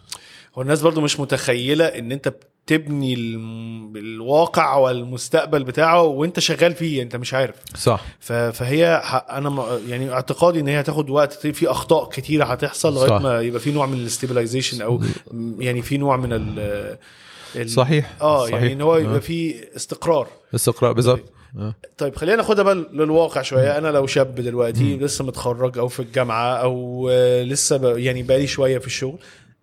هو 0.58 0.62
الناس 0.62 0.80
برضو 0.82 1.00
مش 1.00 1.20
متخيلة 1.20 1.84
إن 1.84 2.12
أنت 2.12 2.28
بتبني 2.66 3.14
الم- 3.14 3.96
الواقع 3.96 4.76
والمستقبل 4.76 5.64
بتاعه 5.64 6.02
وأنت 6.02 6.40
شغال 6.40 6.74
فيه 6.74 7.02
أنت 7.02 7.16
مش 7.16 7.34
عارف 7.34 7.54
صح 7.76 8.04
فهي 8.52 8.86
أنا 9.30 9.78
يعني 9.88 10.12
اعتقادي 10.12 10.60
إن 10.60 10.68
هي 10.68 10.80
هتاخد 10.80 11.10
وقت 11.10 11.46
في 11.46 11.66
أخطاء 11.70 12.08
كتيره 12.08 12.44
هتحصل 12.44 12.94
لغاية. 12.94 13.18
ما 13.22 13.40
يبقى 13.40 13.60
في 13.60 13.70
نوع 13.72 13.86
من 13.86 13.98
الاستابلايزيشن 14.00 14.82
أو 14.82 15.02
يعني 15.58 15.82
في 15.82 15.96
نوع 15.98 16.16
من 16.16 16.32
ال 16.32 17.70
صحيح 17.70 18.10
آه 18.20 18.44
صحيح. 18.46 18.54
يعني 18.54 18.72
إن 18.72 18.80
هو 18.80 18.94
آه. 18.96 18.98
يبقى 19.00 19.20
في 19.20 19.64
استقرار 19.76 20.28
استقراء 20.54 20.92
بالظبط 20.92 21.18
آه. 21.20 21.39
طيب 21.98 22.16
خلينا 22.16 22.36
ناخدها 22.36 22.64
بقى 22.64 22.74
للواقع 22.74 23.42
شوية. 23.42 23.78
أنا 23.78 23.88
لو 23.88 24.06
شاب 24.06 24.34
دلوقتي 24.34 24.96
لسه 24.96 25.24
متخرج 25.24 25.78
أو 25.78 25.88
في 25.88 26.00
الجامعة 26.00 26.54
أو 26.54 27.08
آه، 27.12 27.42
لسه 27.42 27.76
ب... 27.76 27.98
يعني 27.98 28.22
بقالي 28.22 28.46
شوية 28.46 28.78
في 28.78 28.86
الشغل 28.86 29.18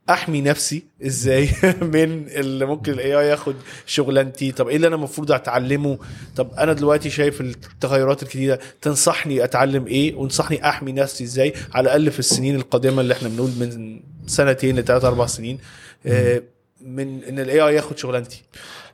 أحمي 0.09 0.41
نفسي 0.41 0.83
إزاي 1.05 1.49
من 1.81 2.27
اللي 2.27 2.65
ممكن 2.65 2.91
الاي 2.91 3.19
اي 3.19 3.27
ياخد 3.27 3.55
شغلانتي؟ 3.85 4.51
طب 4.51 4.67
إيه 4.67 4.75
اللي 4.75 4.87
أنا 4.87 4.95
المفروض 4.95 5.31
أتعلمه؟ 5.31 5.97
طب 6.35 6.51
أنا 6.57 6.73
دلوقتي 6.73 7.09
شايف 7.09 7.41
التغيرات 7.41 8.23
الجديده 8.23 8.59
تنصحني 8.81 9.43
أتعلم 9.43 9.87
إيه؟ 9.87 10.15
وانصحني 10.15 10.69
أحمي 10.69 10.91
نفسي 10.91 11.23
إزاي؟ 11.23 11.53
على 11.73 11.83
الأقل 11.83 12.11
في 12.11 12.19
السنين 12.19 12.55
القادمة 12.55 13.01
اللي 13.01 13.13
إحنا 13.13 13.29
بنقول 13.29 13.49
من 13.59 13.99
سنتين 14.27 14.79
لثلاث 14.79 15.05
أربع 15.05 15.25
سنين 15.25 15.59
آه، 16.05 16.41
من 16.81 17.23
إن 17.23 17.39
ال 17.39 17.61
AI 17.61 17.75
ياخد 17.75 17.97
شغلانتي. 17.97 18.43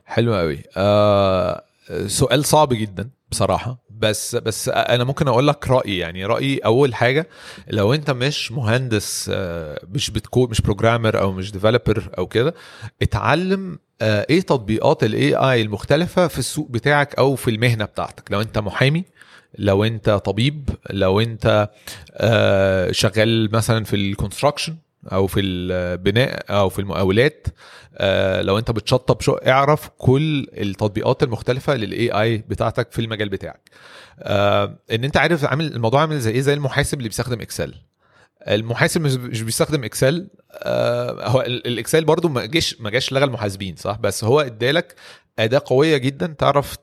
حلو 0.06 0.34
قوي 0.34 0.62
آه 0.76 1.64
سؤال 2.06 2.44
صعب 2.44 2.72
جدا 2.72 3.10
بصراحة. 3.30 3.84
بس 3.90 4.36
بس 4.36 4.68
أنا 4.68 5.04
ممكن 5.04 5.28
أقول 5.28 5.48
لك 5.48 5.68
رأيي 5.68 5.98
يعني. 5.98 6.24
رأيي 6.24 6.58
أول 6.58 6.94
حاجة 6.94 7.28
لو 7.70 7.94
أنت 7.94 8.10
مش 8.10 8.52
مهندس 8.52 9.30
آه، 9.34 9.80
مش 9.90 10.10
بتكود 10.10 10.50
مش 10.50 10.60
programmer 10.60 11.20
أو 11.20 11.32
مش 11.32 11.52
developer 11.52 12.10
أو 12.18 12.26
كده 12.26 12.54
اتعلم 13.02 13.78
آه، 14.02 14.26
إيه 14.30 14.40
تطبيقات 14.40 15.04
ال 15.04 15.34
AI 15.34 15.62
المختلفة 15.62 16.26
في 16.28 16.38
السوق 16.38 16.70
بتاعك 16.70 17.14
أو 17.14 17.34
في 17.36 17.50
المهنة 17.50 17.84
بتاعتك. 17.84 18.32
لو 18.32 18.40
أنت 18.40 18.58
محامي 18.58 19.04
لو 19.58 19.84
أنت 19.84 20.10
طبيب 20.10 20.70
لو 20.90 21.20
أنت 21.20 21.70
آه، 22.12 22.92
شغال 22.92 23.52
مثلا 23.52 23.84
في 23.84 23.96
ال 23.96 24.02
construction 24.02 24.76
أو 25.12 25.26
في 25.26 25.40
البناء 25.40 26.44
أو 26.50 26.68
في 26.68 26.78
المقاولات 26.78 27.46
آه، 27.96 28.42
لو 28.42 28.58
أنت 28.58 28.70
بتشطب 28.70 29.20
شو 29.20 29.32
اعرف 29.32 29.88
كل 29.98 30.46
التطبيقات 30.52 31.22
المختلفة 31.22 31.74
لل 31.74 32.10
AI 32.10 32.38
بتاعتك 32.38 32.92
في 32.92 32.98
المجال 33.00 33.28
بتاعك. 33.28 33.70
آه، 34.18 34.78
إن 34.92 35.04
أنت 35.04 35.16
عارف 35.16 35.44
عامل 35.44 35.66
الموضوع 35.72 36.00
عامل 36.00 36.20
زي 36.20 36.30
إيه؟ 36.30 36.40
زي 36.40 36.54
المحاسب 36.54 36.98
اللي 36.98 37.08
بيستخدم 37.08 37.40
Excel. 37.40 37.74
المحاسب 38.48 39.00
مش 39.00 39.42
بيستخدم 39.42 39.84
Excel 39.84 40.28
آه، 40.52 41.28
هو 41.28 41.40
ال- 41.40 41.66
ال 41.66 41.72
Excel 41.72 42.04
برضو 42.04 42.28
ما 42.28 42.46
جاش 42.46 42.80
ما 42.80 42.90
جاش 42.90 43.12
لغى 43.12 43.24
المحاسبين 43.24 43.76
صح؟ 43.76 43.98
بس 44.00 44.24
هو 44.24 44.40
ادالك 44.40 44.94
أداة 45.38 45.62
قوية 45.66 45.96
جدا 45.96 46.26
تعرف 46.38 46.76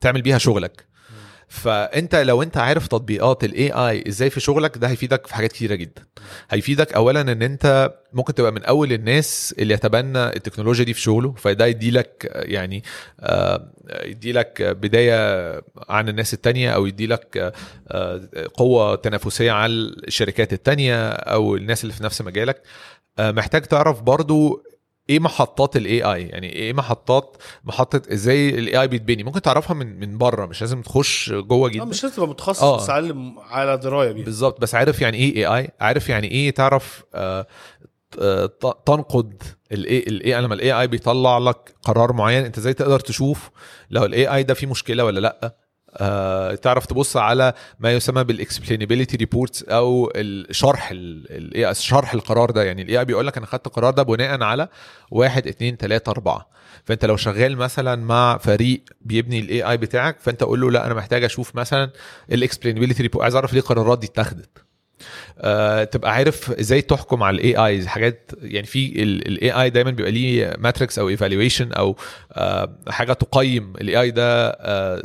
تعمل 0.00 0.22
بيها 0.22 0.38
شغلك. 0.38 0.91
فأنت 1.52 2.14
لو 2.14 2.42
أنت 2.42 2.56
عارف 2.56 2.86
تطبيقات 2.86 3.44
ال 3.44 3.70
AI 3.72 4.04
إزاي 4.08 4.30
في 4.30 4.40
شغلك 4.40 4.78
ده 4.78 4.88
هيفيدك 4.88 5.26
في 5.26 5.34
حاجات 5.34 5.52
كتيرة 5.52 5.74
جدا. 5.74 6.02
هيفيدك 6.50 6.92
اولا 6.94 7.20
إن 7.20 7.42
أنت 7.42 7.92
ممكن 8.12 8.34
تبقى 8.34 8.52
من 8.52 8.64
أول 8.64 8.92
الناس 8.92 9.54
اللي 9.58 9.74
يتبنى 9.74 10.26
التكنولوجيا 10.26 10.84
دي 10.84 10.94
في 10.94 11.00
شغله 11.00 11.32
فده 11.32 11.66
يدي 11.66 11.90
لك 11.90 12.30
يعني 12.34 12.82
آه، 13.20 13.72
يدي 14.04 14.32
لك 14.32 14.62
بداية 14.62 15.14
عن 15.88 16.08
الناس 16.08 16.34
التانية 16.34 16.70
أو 16.70 16.86
يدي 16.86 17.06
لك 17.06 17.54
آه، 17.88 18.22
قوة 18.54 18.94
تنافسية 18.94 19.52
على 19.52 19.72
الشركات 19.72 20.52
التانية 20.52 21.08
أو 21.10 21.56
الناس 21.56 21.82
اللي 21.84 21.94
في 21.94 22.04
نفس 22.04 22.22
مجالك. 22.22 22.62
آه، 23.18 23.30
محتاج 23.30 23.62
تعرف 23.62 24.00
برضو 24.02 24.62
إيه 25.10 25.20
محطات 25.20 25.76
ال 25.76 26.02
AI 26.02 26.22
يعني 26.22 26.52
إيه 26.52 26.72
محطات 26.72 27.36
محطة 27.64 28.02
إزاي 28.12 28.48
ال 28.48 28.80
AI 28.80 28.88
بيتبني؟ 28.88 29.22
ممكن 29.24 29.42
تعرفها 29.42 29.74
من 29.74 30.00
من 30.00 30.18
بره 30.18 30.46
مش 30.46 30.60
لازم 30.60 30.82
تخش 30.82 31.30
جوه 31.32 31.68
آه 31.68 31.72
جدا. 31.72 31.84
مش 31.84 32.02
لازم 32.04 32.16
تبقى 32.16 32.28
متخصص 32.28 32.62
آه. 32.62 32.76
بس 32.76 32.90
على 32.90 33.32
على 33.50 33.76
دراية 33.76 34.12
بيها. 34.12 34.24
بالظبط. 34.24 34.60
بس 34.60 34.74
عارف 34.74 35.00
يعني 35.00 35.16
إيه 35.16 35.54
AI 35.54 35.68
عارف 35.80 36.08
يعني 36.08 36.30
إيه 36.30 36.50
تعرف 36.50 37.02
آه، 37.14 37.46
آه، 38.18 38.46
تنقد 38.86 39.42
ال 39.72 39.98
AI 39.98 40.15
ال 40.15 40.23
AI 40.23 40.40
لما 40.40 40.54
ال 40.54 40.72
AI 40.72 40.86
بيطلع 40.86 41.38
لك 41.38 41.74
قرار 41.82 42.12
معين 42.12 42.44
انت 42.44 42.58
إزاي 42.58 42.74
تقدر 42.74 43.00
تشوف 43.00 43.50
لو 43.90 44.04
ال 44.04 44.26
AI 44.34 44.42
ده 44.42 44.54
فيه 44.54 44.66
مشكلة 44.66 45.04
ولا 45.04 45.20
لأ؟ 45.20 45.54
تعرف 46.62 46.86
تبص 46.86 47.16
على 47.16 47.52
ما 47.80 47.92
يسمى 47.92 48.24
بال 48.24 48.35
explainability 48.35 49.16
reports 49.16 49.62
أو 49.62 50.12
الشرح 50.16 50.90
ال 50.90 51.26
ال 51.66 51.76
شرح 51.76 52.14
القرار 52.14 52.50
ده. 52.50 52.64
يعني 52.64 52.82
ال 52.82 52.98
AI 52.98 53.04
بيقول 53.04 53.26
لك 53.26 53.36
أنا 53.36 53.46
خدت 53.46 53.66
القرار 53.66 53.92
ده 53.92 54.02
بناء 54.02 54.42
على 54.42 54.68
واحد 55.10 55.46
اتنين 55.46 55.76
تلاتة 55.78 56.10
أربعة. 56.10 56.48
فأنت 56.84 57.04
لو 57.04 57.16
شغال 57.16 57.56
مثلا 57.56 57.96
مع 57.96 58.38
فريق 58.38 58.80
بيبني 59.00 59.38
ال 59.38 59.62
AI 59.62 59.76
بتاعك 59.76 60.16
فأنت 60.20 60.42
قول 60.42 60.60
له 60.60 60.70
لا 60.70 60.86
أنا 60.86 60.94
محتاج 60.94 61.24
أشوف 61.24 61.56
مثلا 61.56 61.90
ال 62.32 62.37
explainability 62.37 63.02
report 63.02 63.22
عايز 63.22 63.34
أعرف 63.34 63.52
ليه 63.52 63.60
القرارات 63.60 63.98
دي 63.98 64.06
اتخذت. 64.06 64.58
آه، 65.38 65.84
تبقى 65.84 66.12
عارف 66.12 66.50
إزاي 66.50 66.82
تحكم 66.82 67.22
على 67.22 67.36
ال 67.36 67.56
AI 67.56 67.88
حاجات 67.88 68.30
يعني 68.42 68.66
في 68.66 69.02
ال 69.02 69.50
AI 69.50 69.70
دايما 69.70 69.90
بيبقى 69.90 70.10
ليه 70.10 70.54
metrics 70.58 70.98
أو 70.98 71.08
evaluation 71.08 71.72
أو 71.72 71.96
آه، 72.32 72.76
حاجة 72.88 73.12
تقيم 73.12 73.72
ال 73.80 74.00
AI 74.00 74.10
ده 74.10 74.48
آه، 74.50 75.02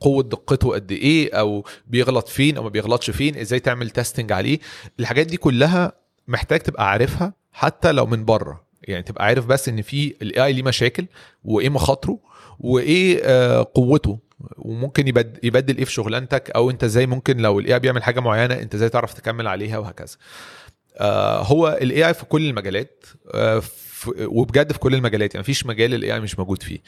قوة 0.00 0.22
دقته 0.22 0.72
قد 0.74 0.92
إيه 0.92 1.34
أو 1.34 1.64
بيغلط 1.86 2.28
فين 2.28 2.56
أو 2.56 2.62
ما 2.62 2.68
بيغلطش 2.68 3.10
فين 3.10 3.36
إزاي 3.36 3.60
تعمل 3.60 3.90
testing 3.90 4.32
عليه. 4.32 4.58
الحاجات 5.00 5.26
دي 5.26 5.36
كلها 5.36 5.92
محتاج 6.28 6.60
تبقى 6.60 6.90
عارفها 6.90 7.32
حتى 7.52 7.92
لو 7.92 8.06
من 8.06 8.24
بره. 8.24 8.64
يعني 8.82 9.02
تبقى 9.02 9.24
عارف 9.24 9.46
بس 9.46 9.68
إن 9.68 9.82
في 9.82 10.14
ال 10.22 10.44
AI 10.44 10.52
ليه 10.52 10.62
مشاكل 10.62 11.06
وإيه 11.44 11.68
مخاطره 11.68 12.18
وإيه 12.60 13.20
آه، 13.24 13.66
قوته. 13.74 14.18
وممكن 14.58 15.08
يبد- 15.08 15.38
يبدل 15.42 15.76
إيه 15.76 15.84
في 15.84 15.92
شغلانتك 15.92 16.50
أو 16.50 16.70
أنت 16.70 16.84
إزاي 16.84 17.06
ممكن 17.06 17.36
لو 17.36 17.58
ال 17.60 17.74
AI 17.74 17.80
بيعمل 17.80 18.02
حاجة 18.02 18.20
معينة 18.20 18.54
أنت 18.54 18.74
إزاي 18.74 18.88
تعرف 18.88 19.14
تكمل 19.14 19.46
عليها 19.48 19.78
وهكذا. 19.78 20.16
آه، 20.96 21.42
هو 21.42 21.78
ال 21.82 22.06
AI 22.06 22.14
في 22.14 22.24
كل 22.24 22.46
المجالات 22.48 23.04
آه، 23.34 23.62
وبجد 24.18 24.72
في 24.72 24.78
كل 24.78 24.94
المجالات. 24.94 25.34
يعني 25.34 25.42
مفيش 25.42 25.66
مجال 25.66 25.94
ال 25.94 26.14
AI 26.14 26.20
مش 26.20 26.38
موجود 26.38 26.62
فيه. 26.62 26.78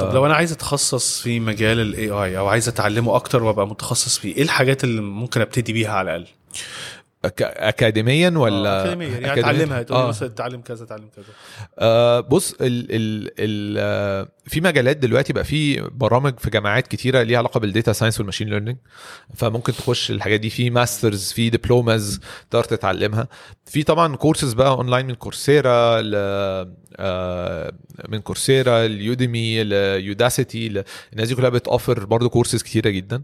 طب 0.00 0.14
لو 0.14 0.26
أنا 0.26 0.34
عايز 0.34 0.52
أتخصص 0.52 1.20
في 1.20 1.40
مجال 1.40 1.80
ال 1.80 2.10
AI 2.10 2.38
أو 2.38 2.46
عايز 2.48 2.68
أتعلمه 2.68 3.16
أكتر 3.16 3.42
وأبقى 3.42 3.66
متخصص 3.68 4.18
فيه 4.18 4.36
إيه 4.36 4.42
الحاجات 4.42 4.84
اللي 4.84 5.00
ممكن 5.00 5.40
أبتدي 5.40 5.72
بيها 5.72 5.92
على 5.92 6.16
الأقل؟ 6.16 6.26
اكاديميا 7.40 8.30
ولا 8.36 8.68
آه، 8.68 8.82
اكاديميا. 8.82 9.08
يعني 9.08 9.26
أكاديميا؟ 9.26 9.50
أتعلمها. 9.52 9.82
تقول 9.82 9.98
آه. 9.98 10.08
مثلا 10.08 10.28
أتعلم 10.28 10.60
كذا 10.60 10.84
أتعلم 10.84 11.08
كذا. 11.16 11.24
آه 11.78 12.20
بص 12.20 12.52
ال 12.52 12.58
ال 12.90 13.30
ال 13.38 13.76
آه، 13.78 14.28
في 14.46 14.60
مجالات 14.60 14.96
دلوقتي 14.96 15.32
بقى 15.32 15.44
في 15.44 15.80
برامج 15.80 16.38
في 16.38 16.50
جامعات 16.50 16.86
كتيرة 16.86 17.22
ليها 17.22 17.38
علاقة 17.38 17.60
بال 17.60 17.71
data 17.71 17.92
science 17.92 18.18
وال 18.18 18.25
machine 18.25 18.48
learning 18.48 18.76
فممكن 19.34 19.72
تخش 19.72 20.10
الحاجات 20.10 20.40
دي. 20.40 20.50
في 20.50 20.70
masters 20.70 21.32
في 21.32 21.50
diplomas 21.50 22.20
تقدر 22.50 22.64
تتعلمها. 22.64 23.28
في 23.66 23.82
طبعا 23.82 24.16
كورسز 24.16 24.52
بقى 24.52 24.70
اونلاين 24.70 25.06
من 25.06 25.14
كورسيرا 25.14 26.02
آه، 26.14 26.72
من 28.08 28.18
Coursera 28.20 28.86
ل 28.86 28.99
Udemy 28.99 29.64
ل 29.64 29.77
Udacity 29.77 30.68
ل- 30.68 30.84
الناس 31.12 31.28
دي 31.28 31.34
كلها 31.34 31.48
بتوفر 31.50 32.04
برضو 32.04 32.28
كورسز 32.28 32.62
كتيرة 32.62 32.90
جدا. 32.90 33.22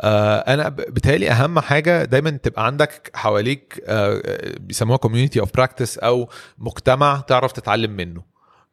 آه، 0.00 0.38
أنا 0.38 0.68
بتهيألي 0.68 1.30
أهم 1.30 1.60
حاجة 1.60 2.04
دايما 2.04 2.30
تبقى 2.30 2.66
عندك 2.66 3.10
حواليك 3.14 3.82
آه، 3.86 4.22
بيسموها 4.60 4.96
community 4.98 5.40
of 5.40 5.52
practice 5.54 5.98
أو 5.98 6.28
مجتمع 6.58 7.20
تعرف 7.28 7.52
تتعلم 7.52 7.90
منه. 7.90 8.22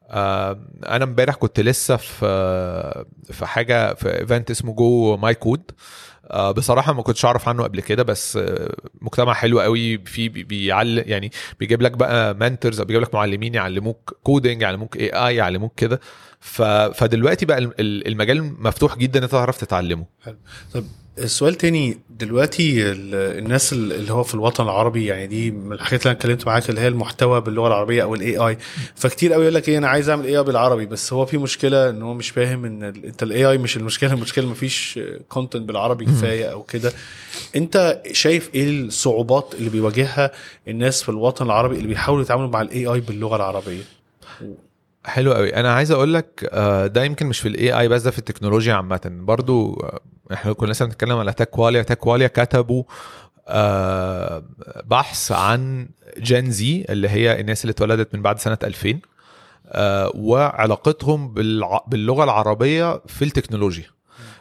آه، 0.09 0.59
أنا 0.87 1.03
امبارح 1.03 1.35
كنت 1.35 1.59
لسه 1.59 1.95
في 1.95 2.25
آه، 2.25 3.05
في 3.31 3.45
حاجة 3.45 3.93
في 3.93 4.19
event 4.19 4.51
اسمه 4.51 4.73
GoMyCode 4.73 5.61
آه، 5.71 5.75
بصراحة 6.51 6.93
ما 6.93 7.01
كنتش 7.01 7.25
أعرف 7.25 7.49
عنه 7.49 7.63
قبل 7.63 7.81
كده 7.81 8.03
بس 8.03 8.37
آه، 8.37 8.75
مجتمع 9.01 9.33
حلو 9.33 9.59
قوي. 9.59 9.97
فيه 9.97 10.29
بي- 10.29 10.43
بيعلم 10.43 11.03
يعني 11.07 11.31
بيجيب 11.59 11.81
لك 11.81 11.91
بقى 11.91 12.33
mentors 12.33 12.79
أو 12.79 12.85
بيجيب 12.85 13.01
لك 13.01 13.13
معلمين 13.15 13.53
يعلموك 13.55 14.17
coding 14.23 14.61
يعلموك 14.61 14.97
AI 14.97 15.35
يعلموك 15.35 15.73
كده. 15.77 15.99
فدلوقتي 16.93 17.45
بقى 17.45 17.57
الم- 17.57 17.73
ال- 17.79 18.07
المجال 18.07 18.63
مفتوح 18.63 18.97
جدا 18.97 19.23
أنت 19.23 19.31
تعرف 19.31 19.57
تتعلمه. 19.57 20.05
طب 20.73 20.83
السؤال 21.19 21.55
تاني 21.55 21.97
دلوقتي 22.09 22.91
ال- 22.91 23.15
الناس 23.15 23.73
ال- 23.73 23.93
اللي 23.93 24.13
هو 24.13 24.23
في 24.23 24.33
الوطن 24.35 24.63
العربي 24.63 25.05
يعني 25.05 25.27
دي 25.27 25.51
من 25.51 25.73
الحاجات 25.73 26.01
اللي 26.01 26.11
أنا 26.11 26.17
اتكلمت 26.19 26.47
معاك 26.47 26.69
اللي 26.69 26.81
هي 26.81 26.87
المحتوى 26.87 27.41
باللغة 27.41 27.67
العربية 27.67 28.03
أو 28.03 28.15
ال 28.15 28.37
AI 28.37 28.57
فكتير 28.95 29.33
قوي 29.33 29.43
يقول 29.43 29.55
لك 29.55 29.69
إيه 29.69 29.77
أنا 29.77 29.87
عايز 29.87 30.09
أعمل 30.09 30.25
AI 30.25 30.43
بالعربي. 30.43 30.85
بس 30.85 31.13
هو 31.13 31.25
في 31.25 31.37
مشكلة 31.37 31.89
إن 31.89 32.01
هو 32.01 32.13
مش 32.13 32.29
فاهم 32.29 32.65
إن 32.65 32.83
أنت 32.83 33.23
ال 33.23 33.45
AI 33.45 33.57
مش 33.57 33.77
المشكلة 33.77 34.13
المشكلة 34.13 34.45
مفيش 34.47 34.99
content 35.29 35.61
بالعربي 35.67 36.05
كفاية 36.05 36.45
أو 36.45 36.63
كده. 36.63 36.93
أنت 37.55 38.01
شايف 38.11 38.49
إيه 38.55 38.69
الصعوبات 38.69 39.55
اللي 39.59 39.69
بيواجهها 39.69 40.31
الناس 40.67 41.03
في 41.03 41.09
الوطن 41.09 41.45
العربي 41.45 41.75
اللي 41.75 41.87
بيحاولوا 41.87 42.23
يتعاملوا 42.23 42.49
مع 42.49 42.61
ال 42.61 42.85
AI 42.85 42.99
باللغة 42.99 43.35
العربية؟ 43.35 43.81
حلو 45.07 45.33
قوي. 45.33 45.55
أنا 45.55 45.73
عايز 45.73 45.91
أقول 45.91 46.13
لك 46.13 46.49
آه، 46.51 46.87
ده 46.87 47.03
يمكن 47.03 47.25
مش 47.25 47.39
في 47.39 47.47
ال 47.47 47.79
AI 47.79 47.87
بس 47.87 48.01
ده 48.01 48.11
في 48.11 48.19
التكنولوجيا 48.19 48.73
عامة. 48.73 49.01
برضو 49.05 49.73
آه، 49.73 49.99
إحنا 50.33 50.53
كنا 50.53 50.71
لسه 50.71 50.85
بنتكلم 50.85 51.17
على 51.17 51.33
تاك 51.33 51.49
كواليا 51.49 51.81
تاك 51.81 51.97
كواليا 51.97 52.27
كتبوا 52.27 52.83
آه، 53.47 54.43
بحث 54.85 55.31
عن 55.31 55.89
جين 56.17 56.51
زي 56.51 56.85
اللي 56.89 57.09
هي 57.09 57.39
الناس 57.39 57.61
اللي 57.63 57.71
اتولدت 57.71 58.15
من 58.15 58.21
بعد 58.21 58.39
سنة 58.39 58.57
2000 58.63 58.99
آه، 59.67 60.11
وعلاقتهم 60.15 61.33
باللغة 61.87 62.23
العربية 62.23 63.01
في 63.07 63.25
التكنولوجيا. 63.25 63.85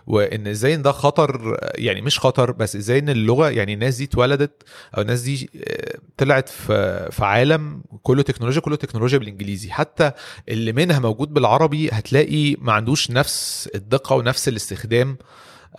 وإن 0.07 0.47
إزاي 0.47 0.75
إن 0.75 0.83
ده 0.83 0.93
خطر 0.93 1.59
يعني 1.75 2.01
مش 2.01 2.19
خطر 2.21 2.53
بس 2.53 2.77
إزاي 2.77 2.99
إن 2.99 3.09
اللغة 3.09 3.51
يعني 3.51 3.75
الناس 3.75 3.97
دي 3.97 4.05
اتولدت 4.05 4.63
أو 4.97 5.03
الناس 5.03 5.21
دي 5.21 5.51
آه، 5.69 5.99
طلعت 6.17 6.49
في 6.49 7.09
في 7.13 7.25
عالم 7.25 7.83
كله 8.03 8.23
تكنولوجيا 8.23 8.61
كله 8.61 8.77
تكنولوجيا 8.77 9.19
بالإنجليزي 9.19 9.71
حتى 9.71 10.13
اللي 10.49 10.73
منها 10.73 10.99
موجود 10.99 11.35
بالعربي 11.35 11.89
هتلاقي 11.93 12.57
ما 12.59 12.73
عندوش 12.73 13.11
نفس 13.11 13.69
الدقة 13.75 14.17
ونفس 14.17 14.49
الاستخدام 14.49 15.17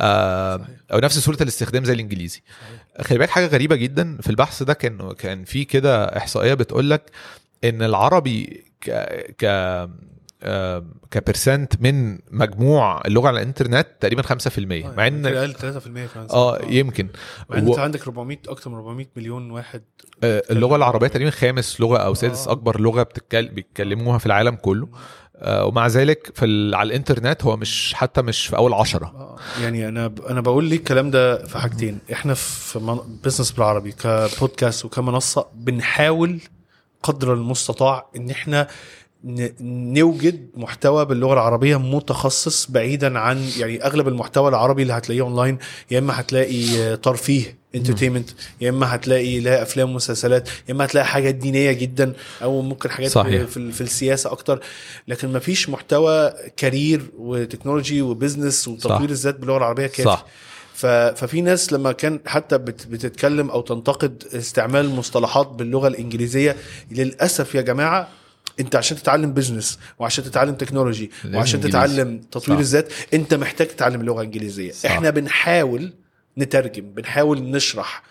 آه،. 0.01 0.65
أو 0.93 0.99
نفس 0.99 1.19
سهولة 1.19 1.41
الاستخدام 1.41 1.83
زي 1.83 1.93
الإنجليزي 1.93 2.41
خلي 3.01 3.17
بالك 3.17 3.29
حاجة 3.29 3.45
غريبة 3.47 3.75
جدا 3.75 4.17
في 4.21 4.29
البحث 4.29 4.63
ده 4.63 4.73
كان 4.73 5.11
كان 5.11 5.43
في 5.43 5.65
كده 5.65 6.05
إحصائية 6.05 6.53
بتقول 6.53 6.89
لك 6.89 7.01
إن 7.63 7.81
العربي 7.81 8.63
ك 8.81 8.91
ك 9.37 9.45
كبرسنت 11.11 11.81
من 11.81 12.19
مجموع 12.31 13.01
اللغة 13.05 13.27
على 13.27 13.41
الإنترنت 13.41 13.87
تقريبا 13.99 14.21
5% 14.21 14.59
مع 14.97 15.07
إن 15.07 15.25
أقل 15.25 15.53
3% 15.53 15.59
كمان 16.13 16.27
آه 16.31 16.59
يمكن. 16.69 17.07
مع 17.49 17.57
إن 17.57 17.67
و- 17.67 17.71
أنت 17.71 17.79
عندك 17.79 18.01
400 18.01 18.37
أكتر 18.47 18.69
من 18.69 18.75
400 18.75 19.05
مليون 19.15 19.51
واحد 19.51 19.81
آه، 20.23 20.43
اللغة 20.51 20.75
العربية 20.75 21.07
تقريبا 21.07 21.29
خامس 21.31 21.81
لغة 21.81 21.97
أو 21.97 22.13
سادس 22.13 22.47
آه. 22.47 22.51
أكبر 22.51 22.81
لغة 22.81 23.03
بتتكلم 23.03 23.53
بيتكلموها 23.53 24.17
في 24.17 24.25
العالم 24.25 24.55
كله. 24.55 24.87
آه، 25.39 25.65
ومع 25.65 25.87
ذلك 25.87 26.31
في 26.35 26.45
ال- 26.45 26.75
على 26.75 26.87
الإنترنت 26.87 27.43
هو 27.43 27.57
مش 27.57 27.93
حتى 27.93 28.21
مش 28.21 28.47
في 28.47 28.55
أول 28.57 28.73
عشرة. 28.73 29.05
آه، 29.05 29.37
يعني 29.61 29.87
أنا 29.87 30.13
أنا 30.29 30.41
بقول 30.41 30.65
ليه 30.65 30.77
الكلام 30.77 31.11
ده 31.11 31.45
في 31.45 31.57
حاجتين. 31.59 31.99
إحنا 32.13 32.33
في 32.33 32.99
Business 33.23 33.51
بالعربي 33.51 33.91
كبودكاست 33.91 34.85
وكمنصة 34.85 35.47
بنحاول 35.53 36.39
قدر 37.03 37.33
المستطاع 37.33 38.09
إن 38.15 38.29
إحنا 38.29 38.67
نوجد 39.61 40.47
محتوى 40.55 41.05
باللغة 41.05 41.33
العربية 41.33 41.77
متخصص 41.77 42.71
بعيدا 42.71 43.19
عن 43.19 43.49
يعني 43.57 43.85
أغلب 43.85 44.07
المحتوى 44.07 44.49
العربي 44.49 44.81
اللي 44.81 44.93
هتلاقيه 44.93 45.21
اونلاين 45.21 45.57
يا 45.91 45.99
إما 45.99 46.19
هتلاقي 46.19 46.79
آه، 46.79 46.95
ترفيه 46.95 47.57
entertainment 47.75 48.29
يا 48.61 48.69
إما 48.69 48.95
هتلاقي 48.95 49.39
لا 49.39 49.61
أفلام 49.61 49.89
ومسلسلات 49.91 50.49
يا 50.69 50.73
إما 50.73 50.85
هتلاقي 50.85 51.05
حاجات 51.05 51.35
دينية 51.35 51.71
جدا 51.71 52.13
أو 52.43 52.61
ممكن 52.61 52.89
حاجات 52.89 53.11
صحيح. 53.11 53.43
في, 53.43 53.71
في, 53.71 53.81
السياسة 53.81 54.31
أكتر 54.31 54.59
لكن 55.07 55.27
ما 55.33 55.39
فيش 55.39 55.69
محتوى 55.69 56.33
career 56.57 57.01
وتكنولوجي 57.17 58.01
و 58.01 58.09
business 58.09 58.67
وتطوير. 58.67 59.09
الذات 59.09 59.39
باللغة 59.39 59.57
العربية 59.57 59.87
كافي 59.87 60.03
صح 60.03 60.25
ففي 60.73 61.41
ناس 61.41 61.73
لما 61.73 61.91
كان 61.91 62.19
حتى 62.25 62.57
بت- 62.57 62.87
بتتكلم 62.87 63.49
أو 63.49 63.61
تنتقد 63.61 64.23
استعمال 64.33 64.89
مصطلحات 64.89 65.47
باللغة 65.47 65.87
الإنجليزية 65.87 66.55
للأسف 66.91 67.55
يا 67.55 67.61
جماعة 67.61 68.07
انت 68.59 68.75
عشان 68.75 68.97
تتعلم 68.97 69.33
business 69.33 69.79
وعشان 69.99 70.23
تتعلم 70.23 70.55
تكنولوجي 70.55 71.11
وعشان. 71.33 71.61
تتعلم 71.61 72.21
تطوير. 72.31 72.59
الذات 72.59 72.93
انت 73.13 73.33
محتاج 73.33 73.67
تتعلم 73.67 74.01
اللغة 74.01 74.21
الإنجليزية 74.21 74.71
صح. 74.71 74.91
إحنا 74.91 75.09
بنحاول 75.09 75.93
نترجم 76.37 76.93
بنحاول 76.93 77.43
نشرح 77.43 78.03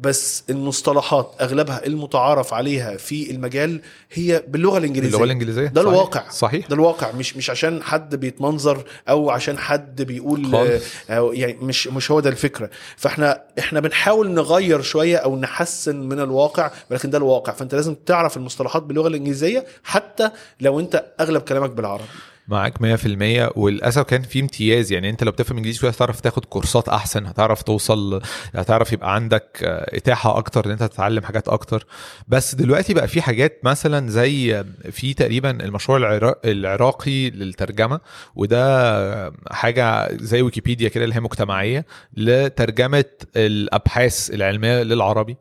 بس 0.00 0.44
المصطلحات 0.50 1.34
أغلبها 1.40 1.86
المتعارف 1.86 2.54
عليها 2.54 2.96
في 2.96 3.30
المجال 3.30 3.80
هي 4.12 4.42
باللغة 4.48 4.78
الإنجليزية. 4.78 5.08
اللغة 5.08 5.24
الإنجليزية؟ 5.24 5.66
ده 5.66 5.82
صحيح. 5.82 5.92
الواقع. 5.92 6.28
صحيح. 6.30 6.66
ده 6.66 6.74
الواقع. 6.74 7.12
مش 7.12 7.36
مش 7.36 7.50
عشان 7.50 7.82
حد 7.82 8.14
بيتمنظر 8.16 8.84
أو 9.08 9.30
عشان 9.30 9.58
حد 9.58 10.02
بيقول 10.02 10.46
خالص. 10.52 10.84
أو 11.10 11.32
يعني 11.32 11.56
مش 11.62 11.86
مش 11.86 12.10
هو 12.10 12.20
ده 12.20 12.30
الفكرة. 12.30 12.70
فاحنا 12.96 13.42
إحنا 13.58 13.80
بنحاول 13.80 14.30
نغير 14.30 14.82
شوية 14.82 15.16
أو 15.16 15.36
نحسن 15.36 15.96
من 15.96 16.20
الواقع 16.20 16.70
ولكن 16.90 17.10
ده 17.10 17.18
الواقع. 17.18 17.52
فأنت 17.52 17.74
لازم 17.74 17.94
تعرف 17.94 18.36
المصطلحات 18.36 18.82
باللغة 18.82 19.08
الإنجليزية 19.08 19.66
حتى 19.84 20.30
لو 20.60 20.80
أنت 20.80 21.04
أغلب 21.20 21.42
كلامك 21.42 21.70
بالعربي. 21.70 22.04
معاك 22.48 22.78
100% 22.82 23.56
وللأسف 23.56 24.02
كان 24.02 24.22
في 24.22 24.40
امتياز. 24.40 24.92
يعني 24.92 25.10
أنت 25.10 25.24
لو 25.24 25.30
بتفهم 25.32 25.56
إنجليزي 25.56 25.78
شوية 25.78 25.90
هتعرف 25.90 26.20
تاخد 26.20 26.44
كورسات 26.44 26.88
أحسن 26.88 27.26
هتعرف 27.26 27.62
توصل 27.62 28.20
هتعرف 28.54 28.92
يبقى 28.92 29.14
عندك 29.14 29.58
آه، 29.62 29.96
إتاحة 29.96 30.38
أكتر 30.38 30.66
إن 30.66 30.70
أنت 30.70 30.82
تتعلم 30.82 31.22
حاجات 31.22 31.48
أكتر. 31.48 31.86
بس 32.28 32.54
دلوقتي 32.54 32.94
بقى 32.94 33.08
في 33.08 33.22
حاجات 33.22 33.60
مثلا 33.64 34.08
زي 34.10 34.64
في 34.90 35.14
تقريبا 35.14 35.50
المشروع 35.50 35.98
العراق 35.98 36.38
العراقي 36.44 37.30
للترجمة. 37.30 38.00
وده 38.34 39.32
حاجة 39.50 40.16
زي 40.16 40.42
ويكيبيديا 40.42 40.88
كده 40.88 41.04
اللي 41.04 41.14
هي 41.16 41.20
مجتمعية 41.20 41.86
لترجمة 42.16 43.04
الأبحاث 43.36 44.30
العلمية 44.30 44.82
للعربي. 44.82 45.36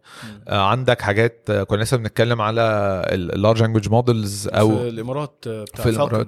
آه، 0.48 0.62
عندك 0.68 1.02
حاجات 1.02 1.46
آه، 1.50 1.64
كنا 1.64 1.84
لسه 1.84 1.98
بنتكلم 1.98 2.42
على 2.42 2.62
ال 3.12 3.20
large 3.20 3.62
language 3.62 3.90
models 3.90 4.48
أو 4.48 4.78
في 4.78 4.88
الإمارات 4.90 5.48
بتاع 5.48 5.84
في 5.84 5.90
الإمارات. 5.90 6.28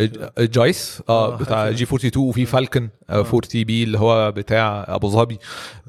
أعتقد. 0.00 0.50
جايس 0.50 1.02
آه 1.08 1.32
آه، 1.32 1.36
بتاع 1.36 1.70
G42 1.70 2.28
وفي 2.28 2.46
Falcon 2.46 2.88
40B 3.10 3.82
اللي 3.82 3.98
هو 3.98 4.32
بتاع 4.32 4.84
أبو 4.88 5.08
ظبي. 5.08 5.38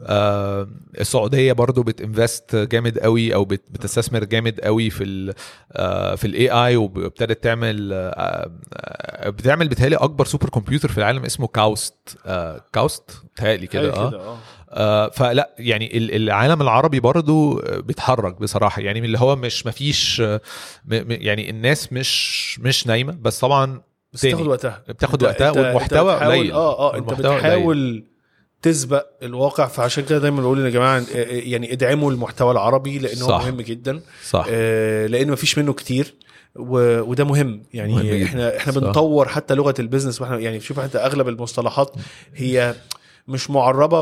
آه 0.03 0.67
السعودية 0.99 1.53
برضو 1.53 1.83
بت 1.83 2.01
invest 2.01 2.55
جامد 2.55 2.99
قوي 2.99 3.33
أو 3.33 3.45
بت- 3.45 3.71
بتستثمر 3.71 4.23
جامد 4.23 4.59
قوي 4.59 4.89
في 4.89 5.03
ال 5.03 5.33
آه 5.71 6.15
في 6.15 6.27
ال 6.27 6.49
AI 6.49 6.75
وابتدت 6.75 7.43
تعمل 7.43 7.89
آه 7.93 8.51
آه، 8.73 9.29
بتعمل 9.29 9.67
بتهيألي 9.67 9.95
أكبر 9.95 10.25
supercomputer 10.25 10.89
في 10.89 10.97
العالم 10.97 11.25
اسمه 11.25 11.47
كاوست 11.47 12.17
آه 12.25 12.61
كاوست 12.73 13.11
بتهيألي 13.35 13.67
كده 13.67 13.91
حاجة 13.91 14.15
آه. 14.15 14.37
آه، 14.73 15.09
فلا 15.09 15.55
يعني 15.59 15.97
ال- 15.97 16.15
العالم 16.15 16.61
العربي 16.61 16.99
برضو 16.99 17.59
آه، 17.59 17.79
بيتحرك 17.79 18.41
بصراحة. 18.41 18.81
يعني 18.81 18.99
اللي 18.99 19.19
هو 19.19 19.35
مش 19.35 19.65
مفيش 19.65 20.21
آه، 20.21 20.41
يعني 21.09 21.49
الناس 21.49 21.93
مش 21.93 22.59
مش 22.59 22.87
نايمة. 22.87 23.17
بس 23.21 23.39
طبعا 23.39 23.81
بس. 24.13 24.21
تاخد 24.21 24.47
وقتها 24.47 24.83
بتاخد 24.89 25.23
وقتها 25.23 25.51
والمحتوى 25.51 26.15
قليل 26.15 26.51
آه 26.51 26.79
آه 26.79 26.97
انت. 26.97 27.13
بتحاول 27.13 28.05
تسبق 28.61 29.05
الواقع 29.23 29.67
فعشان 29.67 30.05
كده 30.05 30.19
دايما 30.19 30.41
بقول 30.41 30.59
يا 30.65 30.69
جماعة 30.69 30.97
آه، 30.97 31.01
آه، 31.15 31.25
يعني 31.27 31.73
ادعموا 31.73 32.11
المحتوى 32.11 32.51
العربي 32.51 32.99
لأنه 32.99 33.25
هو 33.25 33.29
صح. 33.29 33.45
مهم 33.45 33.61
جدا 33.61 34.01
صح 34.29 34.45
آه، 34.49 35.07
لأن 35.07 35.31
مفيش 35.31 35.57
منه 35.57 35.73
كتير 35.73 36.13
و... 36.55 36.99
وده 37.01 37.23
مهم 37.23 37.63
يعني 37.73 37.93
مهم. 37.93 38.23
إحنا 38.23 38.57
إحنا 38.57 38.73
صح. 38.73 38.79
بنطور 38.79 39.27
حتى 39.27 39.53
لغة 39.53 39.73
ال 39.79 39.84
business 39.84 40.21
وإحنا 40.21 40.39
يعني 40.39 40.59
شوف 40.59 40.79
انت 40.79 40.95
أغلب 40.95 41.27
المصطلحات 41.27 41.91
هي 42.35 42.75
مش 43.27 43.49
معربة. 43.49 44.01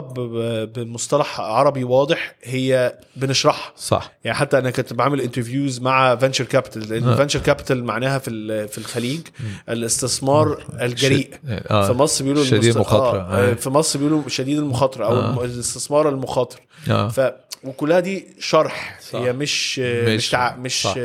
بمصطلح 0.65 1.39
عربي 1.39 1.83
واضح 1.83 2.35
هي 2.43 2.97
بنشرحها 3.15 3.73
صح 3.77 4.11
يعني 4.23 4.37
حتى 4.37 4.57
أنا 4.57 4.71
كنت 4.71 4.93
بعمل 4.93 5.21
interviews 5.21 5.81
مع 5.81 6.15
venture 6.15 6.43
capital 6.45 6.89
لأن 6.89 7.03
آه. 7.03 7.15
venture 7.15 7.39
capital 7.39 7.83
معناها 7.83 8.19
في 8.19 8.67
في 8.67 8.77
الخليج 8.77 9.21
الاستثمار 9.69 10.63
الجريء 10.81 11.29
آه. 11.47 11.87
في 11.87 11.93
مصر 11.93 12.23
بيقولوا 12.23 12.43
شديد 12.45 12.75
المخاطرة. 12.75 13.19
آه. 13.19 13.51
آه. 13.51 13.53
في 13.53 13.69
مصر 13.69 13.99
بيقولوا 13.99 14.21
شديد 14.29 14.57
المخاطرة 14.57 15.05
أو 15.05 15.13
آه. 15.41 15.45
الاستثمار 15.45 16.09
المخاطر 16.09 16.59
آه. 16.89 17.07
ف 17.09 17.31
وكلها 17.63 17.99
دي 17.99 18.27
شرح 18.39 18.99
صح. 19.11 19.19
هي 19.19 19.33
مش 19.33 19.79
مش- 19.79 20.33
مش. 20.33 20.35
مش 20.59 20.81
صح. 20.81 20.95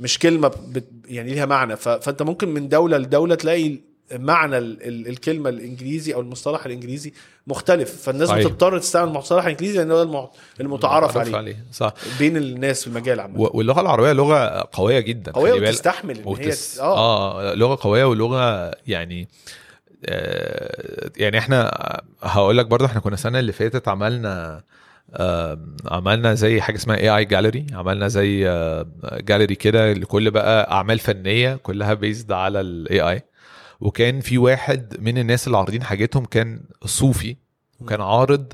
مش 0.00 0.18
كلمة 0.18 0.48
بت... 0.68 0.84
يعني 1.08 1.30
ليها 1.34 1.46
معنى. 1.46 1.76
فأنت 1.76 2.22
ممكن 2.22 2.48
من 2.48 2.68
دولة 2.68 2.98
لدولة 2.98 3.34
تلاقي 3.34 3.78
معنى 4.12 4.58
ال... 4.58 4.82
ال... 4.82 5.08
الكلمة 5.08 5.50
الإنجليزي 5.50 6.14
أو 6.14 6.20
المصطلح 6.20 6.66
الإنجليزي 6.66 7.12
مختلف. 7.46 8.02
فالناس 8.02 8.28
صحيح. 8.28 8.46
بتضطر 8.46 8.78
تستعمل 8.78 9.08
المصطلح 9.08 9.44
الإنجليزي 9.44 9.78
لأن 9.78 9.90
هو 9.90 10.02
الم... 10.02 10.26
المتعارف 10.60 11.16
عليه. 11.16 11.64
صح. 11.72 11.92
بين 12.18 12.36
الناس 12.36 12.80
في 12.80 12.86
المجال 12.86 13.20
عامة. 13.20 13.40
واللغة 13.40 13.80
العربية 13.80 14.12
لغة 14.12 14.68
قوية 14.72 15.00
جدا 15.00 15.32
قوية. 15.32 15.52
وتستحمل 15.52 16.10
إن 16.18 16.24
هي 16.24 16.30
وتس... 16.32 16.78
آه. 16.80 17.50
آه 17.50 17.54
لغة 17.54 17.78
قوية 17.82 18.04
ولغة 18.04 18.70
يعني 18.86 19.28
آه 20.06 21.10
يعني 21.16 21.38
إحنا 21.38 21.70
هقول 22.22 22.58
لك 22.58 22.66
برضه 22.66 22.86
إحنا 22.86 23.00
كنا 23.00 23.14
السنة 23.14 23.38
اللي 23.38 23.52
فاتت 23.52 23.88
عملنا 23.88 24.62
آه 25.14 25.58
عملنا 25.86 26.34
زي 26.34 26.60
حاجة 26.60 26.76
اسمها 26.76 26.96
AI 26.96 27.16
gallery 27.16 27.66
عملنا 27.72 28.08
زي 28.08 28.48
آه 28.48 28.86
جاليري 29.04 29.54
كده 29.54 29.92
لكل 29.92 30.30
بقى 30.30 30.70
أعمال 30.72 30.98
فنية 30.98 31.54
كلها 31.62 31.94
based 31.94 32.32
على 32.32 32.60
ال 32.60 33.00
AI 33.00 33.22
وكان 33.80 34.20
في 34.20 34.38
واحد 34.38 34.96
من 35.00 35.18
الناس 35.18 35.46
اللي 35.46 35.58
عارضين 35.58 35.82
حاجتهم 35.82 36.24
كان 36.24 36.60
صوفي 36.84 37.36
وكان 37.80 38.00
عارض 38.00 38.52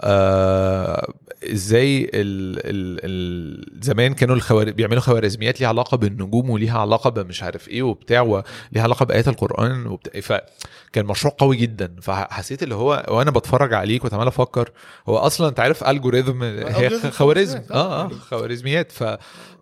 آه 0.00 1.12
إزاي 1.44 2.04
ال 2.14 2.60
ال 3.04 3.82
زمان 3.82 4.14
كانوا 4.14 4.34
الخوار... 4.34 4.70
بيعملوا 4.70 5.00
خوارزميات 5.00 5.60
ليها 5.60 5.68
علاقة 5.68 5.96
بالنجوم 5.96 6.50
وليها 6.50 6.78
علاقة 6.78 7.10
بمش 7.10 7.42
عارف 7.42 7.68
إيه 7.68 7.82
وبتاع 7.82 8.20
وليها 8.20 8.42
علاقة 8.82 9.04
بآيات 9.04 9.28
القرآن 9.28 9.86
وبتاع 9.86 10.20
فكان 10.20 11.06
مشروع 11.06 11.34
قوي 11.38 11.56
جدا. 11.56 11.94
فحسيت 12.02 12.62
اللي 12.62 12.74
هو 12.74 13.06
وأنا 13.08 13.30
بتفرج 13.30 13.74
عليه 13.74 13.98
كنت 13.98 14.14
عمال 14.14 14.26
أفكر 14.26 14.70
هو 15.08 15.16
أصلا 15.16 15.48
أنت 15.48 15.60
عارف 15.60 15.84
الجوريزم 15.84 16.42
هي 16.42 16.90
خوارزم 17.10 17.60
آه 17.70 18.04
آه 18.04 18.08
خوارزميات. 18.08 18.92
ف... 18.92 19.04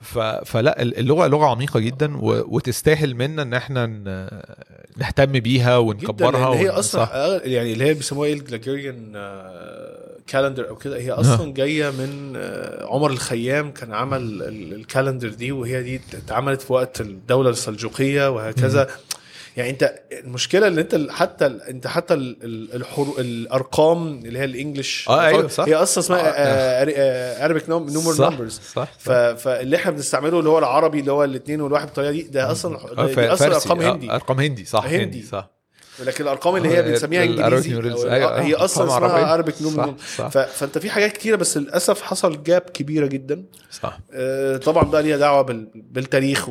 ف... 0.00 0.18
فلا 0.18 0.82
اللغة 0.82 1.26
لغة 1.26 1.46
عميقة 1.46 1.80
جدا 1.80 2.16
و... 2.16 2.44
وتستاهل 2.56 3.14
منا 3.14 3.42
إن 3.42 3.54
إحنا 3.54 3.86
ن... 3.86 4.28
نهتم 4.96 5.32
بيها 5.32 5.78
ونكبرها 5.78 6.54
هي 6.54 6.68
أصلا 6.68 7.40
يعني 7.44 7.72
اللي 7.72 7.84
هي 7.84 7.94
بيسموها 7.94 8.28
إيه 8.28 8.34
ال 8.34 8.42
Gregorian 8.42 9.12
calendar 10.28 10.68
أو 10.68 10.76
كده 10.76 10.96
هي 10.98 11.10
أصلا 11.12 11.52
جاية 11.54 11.90
من 11.90 12.32
آه، 12.36 12.86
عمر 12.86 13.10
الخيام 13.10 13.70
كان 13.72 13.94
عمل 13.94 14.20
ال- 14.42 14.74
ال 14.74 14.80
calendar 14.80 15.28
دي 15.28 15.52
وهي 15.52 15.82
دي 15.82 16.00
اتعملت 16.14 16.62
في 16.62 16.72
وقت 16.72 17.00
الدولة 17.00 17.50
السلجوقية 17.50 18.30
وهكذا. 18.30 18.88
يعني 19.56 19.70
أنت 19.70 19.94
المشكلة 20.12 20.66
اللي 20.66 20.80
أنت 20.80 21.10
حتى 21.10 21.46
أنت 21.46 21.86
حتى 21.86 22.14
الأرقام 23.18 24.18
اللي 24.24 24.38
هي 24.38 24.44
ال 24.44 24.52
English 24.52 25.08
آه 25.08 25.26
أيوه 25.26 25.48
صح. 25.48 25.64
هي 25.64 25.74
أصلا 25.74 26.04
اسمها 26.04 27.44
Arabic 27.44 27.68
نومر 27.68 27.90
numbers 28.30 28.60
صح. 28.74 28.88
فاللي 29.36 29.76
إحنا 29.76 29.90
بنستعمله 29.90 30.38
اللي 30.38 30.50
هو 30.50 30.58
العربي 30.58 31.00
اللي 31.00 31.12
هو 31.12 31.24
الاثنين 31.24 31.60
والواحد 31.60 31.86
بالطريقة 31.86 32.10
دي 32.12 32.22
ده 32.22 32.52
أصلا 32.52 32.78
آه، 32.98 33.06
دي 33.06 33.12
ف- 33.14 33.18
أصلا. 33.18 33.56
أرقام 33.56 33.80
آه، 33.80 33.92
هندي. 33.92 34.10
أرقام 34.12 34.40
هندي 34.40 34.64
صح 34.64 34.84
هندي. 34.84 35.02
هندي 35.04 35.22
صح. 35.22 35.50
لكن 36.06 36.24
الأرقام 36.24 36.56
اللي 36.56 36.68
هي 36.68 36.78
آه، 36.78 36.82
بنسميها 36.82 37.24
إنجليزي. 37.24 37.74
أيوة، 38.10 38.40
هي 38.40 38.54
آه، 38.54 38.64
أصلا 38.64 38.96
أرقام 38.96 39.10
اسمها. 39.10 39.34
ارابيك. 39.34 39.54
ف... 39.98 40.38
فأنت 40.38 40.78
في 40.78 40.90
حاجات 40.90 41.12
كتيرة 41.12 41.36
بس 41.36 41.56
للأسف 41.56 42.02
حصل 42.02 42.42
جاب 42.42 42.60
كبيرة 42.60 43.06
جدا 43.06 43.44
صح 43.70 43.98
آه، 44.12 44.56
طبعا 44.56 44.84
بقى 44.84 45.02
ليها 45.02 45.16
دعوة 45.16 45.42
بال... 45.42 45.68
بالتاريخ. 45.74 46.48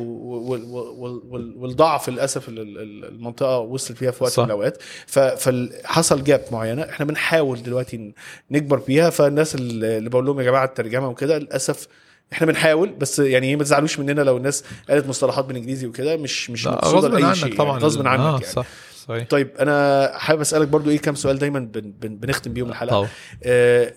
والضعف 1.58 2.08
للأسف 2.08 2.44
المنطقة 2.48 3.58
وصلت 3.58 3.98
فيها 3.98 4.10
في 4.10 4.24
وقت. 4.24 4.38
من 4.38 4.46
الأوقات. 4.46 4.82
فحصل 5.06 6.24
جاب 6.24 6.44
معينة 6.52 6.82
إحنا 6.82 7.06
بنحاول 7.06 7.62
دلوقتي 7.62 8.14
نكبر 8.50 8.78
بيها 8.78 9.10
فالناس 9.10 9.54
اللي 9.54 10.08
بقول 10.10 10.26
لهم 10.26 10.40
يا 10.40 10.44
جماعة 10.44 10.64
الترجمة 10.64 11.08
وكده 11.08 11.38
للأسف 11.38 11.88
إحنا 12.32 12.46
بنحاول 12.46 12.88
بس 12.88 13.18
يعني 13.18 13.46
إيه، 13.46 13.56
ما 13.56 13.64
تزعلوش 13.64 13.98
مننا 13.98 14.20
لو 14.22 14.36
الناس 14.36 14.64
قالت 14.90 15.06
مصطلحات 15.08 15.44
بالإنجليزي 15.44 15.86
وكده 15.86 16.16
مش 16.16 16.50
مش 16.50 16.66
مقصودة 16.66 16.98
غصب 16.98 17.14
لاي 17.14 17.24
عنك 17.24 17.34
شيء 17.34 17.56
طبعا 17.56 17.72
يعني 17.72 17.84
غصب 17.84 18.06
عنك 18.06 18.20
آه 18.20 18.32
يعني 18.32 18.44
صح 18.44 18.66
صحيح 19.08 19.28
طيب 19.28 19.56
أنا 19.56 20.10
حابب 20.18 20.40
أسألك 20.40 20.68
برضو 20.68 20.90
إيه 20.90 20.98
كام 20.98 21.14
سؤال 21.14 21.38
دايما 21.38 21.58
بن 21.58 21.80
بن 22.00 22.16
بنختم 22.16 22.52
بيهم 22.52 22.68
الحلقة. 22.70 22.90
طبعا. 22.92 23.08
آه 23.44 23.92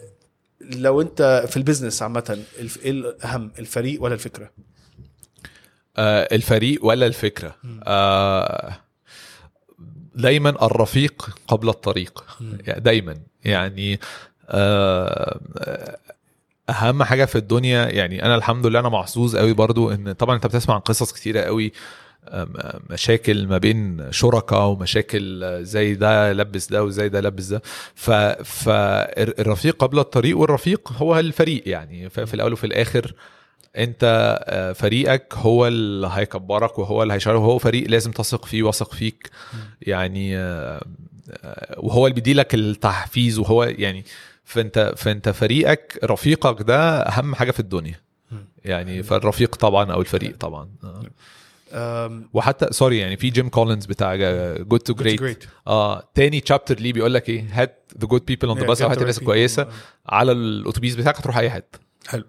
لو 0.62 1.02
أنت 1.02 1.46
في 1.50 1.58
البيزنس 1.58 2.02
عامة 2.02 2.40
الف- 2.60 2.84
إيه 2.86 2.92
الأهم 2.92 3.52
الفريق 3.60 4.04
ولا 4.04 4.14
الفكرة؟ 4.14 4.52
آه 5.98 6.28
الفريق 6.32 6.86
ولا 6.86 7.06
الفكرة؟ 7.08 7.56
آه 7.84 8.76
دايما 10.16 10.50
الرفيق 10.66 11.30
قبل 11.48 11.70
الطريق. 11.70 12.24
يعني 12.66 12.80
دايما. 12.80 13.18
يعني 13.46 14.00
آه 14.50 15.40
أهم 16.70 17.04
حاجة 17.04 17.26
في 17.26 17.38
الدنيا 17.38 17.86
يعني 17.90 18.26
أنا 18.26 18.36
الحمد 18.36 18.66
لله 18.66 18.80
أنا 18.80 18.90
محظوظ 18.90 19.36
قوي 19.36 19.54
برضو 19.54 19.92
إن 19.92 20.12
طبعا 20.12 20.36
أنت 20.36 20.48
بتسمع 20.48 20.76
عن 20.76 20.82
قصص 20.82 21.14
كتيرة 21.14 21.42
قوي 21.42 21.72
مشاكل 22.90 23.48
ما 23.48 23.58
بين 23.58 24.12
شركاء 24.12 24.68
ومشاكل 24.68 25.58
زي 25.66 25.94
ده 25.96 26.34
لبس 26.34 26.70
ده 26.70 26.84
وزي 26.84 27.10
ده 27.10 27.22
لبس 27.22 27.46
ده. 27.46 27.62
فالرفيق 28.44 29.76
قبل 29.84 30.00
الطريق 30.00 30.38
والرفيق 30.38 30.92
هو 30.92 31.20
الفريق 31.20 31.64
يعني. 31.66 32.10
في 32.10 32.34
الأول 32.34 32.54
وفي 32.54 32.64
الآخر 32.64 33.14
أنت 33.78 34.04
آه، 34.46 34.74
فريقك 34.74 35.34
هو 35.34 35.68
اللي 35.68 36.10
هيكبرك 36.14 36.80
وهو 36.80 37.04
اللي 37.04 37.14
هيشغلك 37.14 37.40
وهو 37.40 37.58
فريق 37.58 37.90
لازم 37.90 38.12
تثق 38.12 38.46
فيه 38.46 38.64
واثق 38.64 38.94
فيك. 38.94 39.30
يعني 39.82 40.38
آه، 40.38 40.86
آه، 41.32 41.76
وهو 41.80 42.08
اللي 42.08 42.16
بيديلك 42.16 42.56
التحفيز 42.56 43.40
وهو 43.40 43.64
يعني. 43.64 44.06
فأنت 44.44 44.94
فأنت 44.98 45.30
فريقك 45.30 46.00
رفيقك 46.04 46.62
ده 46.62 47.00
أهم 47.02 47.36
حاجة 47.36 47.52
في 47.52 47.60
الدنيا. 47.60 47.96
مم. 48.32 48.46
يعني 48.66 49.04
فالرفيق 49.04 49.56
طبعا 49.56 49.92
أو 49.94 50.02
الفريق 50.02 50.38
طبعا. 50.38 50.70
آه. 50.84 50.88
أم، 51.00 51.04
وحتى 52.34 52.68
sorry 52.72 52.98
يعني 52.98 53.18
في 53.18 53.30
Jim 53.30 53.50
Collins 53.50 53.86
بتاع 53.86 54.16
Good 54.56 54.80
to 54.80 54.94
Great. 54.94 55.44
آه 55.68 56.10
تاني 56.16 56.40
chapter 56.40 56.80
ليه 56.80 56.94
بيقول 56.94 57.14
لك 57.14 57.30
إيه 57.30 57.46
هات 57.52 57.92
the 58.02 58.08
good 58.08 58.26
people 58.26 58.48
on 58.48 58.60
the 58.60 58.66
bus 58.66 58.82
هات 58.82 59.02
الناس. 59.02 59.18
الكويسه 59.20 59.62
آه. 59.62 59.70
على 60.10 60.32
الأتوبيس 60.32 60.96
بتاعك 60.96 61.18
هتروح 61.18 61.38
أي 61.38 61.50
حتة 61.50 61.80
حلو 62.08 62.24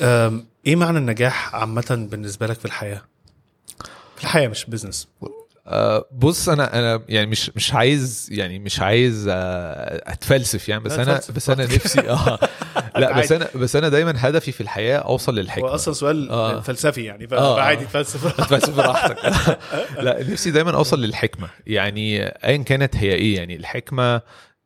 آه. 0.00 0.40
إيه 0.66 0.76
معنى 0.76 0.98
النجاح 0.98 1.54
عامة 1.54 2.08
بالنسبة 2.10 2.46
لك 2.46 2.58
في 2.58 2.64
الحياة؟ 2.64 3.02
في 4.16 4.22
الحياة 4.22 4.48
مش 4.48 4.64
business 4.64 5.08
بص 6.12 6.48
أنا 6.48 6.78
أنا 6.78 7.02
يعني 7.08 7.26
مش 7.26 7.50
مش 7.56 7.74
عايز 7.74 8.28
يعني 8.32 8.58
مش 8.58 8.80
عايز 8.80 9.28
آه، 9.30 10.12
أتفلسف 10.12 10.68
يعني 10.68 10.82
بس 10.82 10.92
أنا 10.92 11.20
بس 11.36 11.50
أنا. 11.50 11.64
نفسي 11.64 12.00
آه 12.00 12.38
لا 12.96 13.18
بس. 13.18 13.32
أنا 13.32 13.48
بس 13.54 13.76
أنا 13.76 13.88
دايما 13.88 14.14
هدفي 14.16 14.52
في 14.52 14.60
الحياة 14.60 14.98
أوصل 14.98 15.32
هو 15.32 15.38
للحكمه 15.38 15.74
أصلا 15.74 15.94
سؤال 15.94 16.30
آه. 16.30 16.60
فلسفي 16.60 17.04
يعني 17.04 17.28
آه. 17.32 17.56
فعادي 17.56 17.84
تفلسف 17.84 18.26
اتفلسف 18.40 18.76
براحتك 18.76 19.16
لا 20.04 20.30
نفسي 20.30 20.50
دايما 20.50 20.74
أوصل 20.74 21.00
للحكمة 21.00 21.48
يعني 21.66 22.24
ايا 22.26 22.56
كانت 22.56 22.96
هي 22.96 23.12
إيه 23.12 23.36
يعني 23.36 23.56
الحكمة 23.56 24.20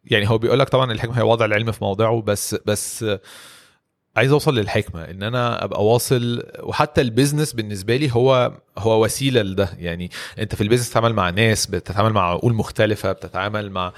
يعني 0.04 0.30
هو 0.30 0.38
بيقول 0.38 0.58
لك 0.58 0.68
طبعا 0.68 0.92
الحكمة 0.92 1.18
هي 1.18 1.22
وضع 1.22 1.44
العلم 1.44 1.72
في 1.72 1.84
موضعه 1.84 2.22
بس 2.22 2.56
بس 2.66 3.04
عايز 4.16 4.32
اوصل 4.32 4.54
للحكمة 4.54 5.04
ان 5.04 5.22
أنا 5.22 5.64
ابقى 5.64 5.84
واصل 5.86 6.42
وحتى 6.62 7.00
ال 7.00 7.06
business 7.06 7.52
بالنسبة 7.52 7.96
لي 7.96 8.10
هو 8.14 8.52
هو 8.78 9.04
وسيلة 9.04 9.42
لده. 9.42 9.68
يعني 9.78 10.10
انت 10.38 10.54
في 10.54 10.60
ال 10.60 10.64
business 10.64 10.88
بتتعامل 10.88 11.12
مع 11.14 11.30
ناس 11.30 11.66
بتتعامل 11.66 12.12
مع 12.12 12.30
عقول 12.30 12.54
مختلفة 12.54 13.12
بتتعامل 13.12 13.70
مع 13.70 13.92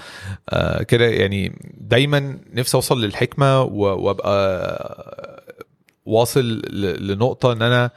آه 0.48 0.82
كده. 0.82 1.04
يعني 1.04 1.58
دايما 1.80 2.38
نفسي 2.52 2.74
اوصل 2.74 3.00
للحكمة 3.00 3.62
وابقى 3.62 5.44
واصل 6.06 6.62
لنقطة 7.00 7.52
ان 7.52 7.62
أنا 7.62 7.90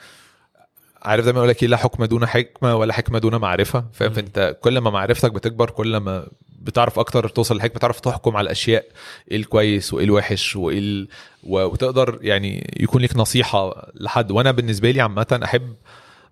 عارف 1.02 1.24
دايما 1.26 1.40
يقول 1.40 1.50
لك 1.50 1.64
إيه 1.64 1.70
لا 1.70 1.78
حكم 1.78 2.06
دون 2.06 2.26
حكمة 2.26 2.76
ولا 2.76 2.94
حكمة 2.94 3.20
دون 3.20 3.36
معرفة 3.36 3.86
فاهم. 3.94 4.14
فانت 4.14 4.58
كل 4.62 4.78
ما 4.78 4.90
معرفتك 4.90 5.32
بتكبر 5.32 5.70
كل 5.70 5.98
ما 5.98 6.28
بتعرف 6.64 7.00
أكتر 7.00 7.28
توصل 7.30 7.56
للحكمه 7.56 7.78
تعرف 7.80 8.00
تحكم 8.00 8.36
على 8.38 8.46
الأشياء 8.46 8.86
إيه 9.32 9.38
الكويس 9.38 9.94
وإيه 9.94 10.06
الوحش 10.06 10.56
وإيه 10.56 10.80
ال... 10.80 11.08
وتقدر 11.44 12.20
يعني 12.22 12.74
يكون 12.80 13.02
لك 13.02 13.18
نصيحة 13.18 13.92
لحد. 13.96 14.32
وأنا 14.32 14.52
بالنسبة 14.52 14.92
لي 14.92 15.02
عامة 15.02 15.40
أحب 15.44 15.76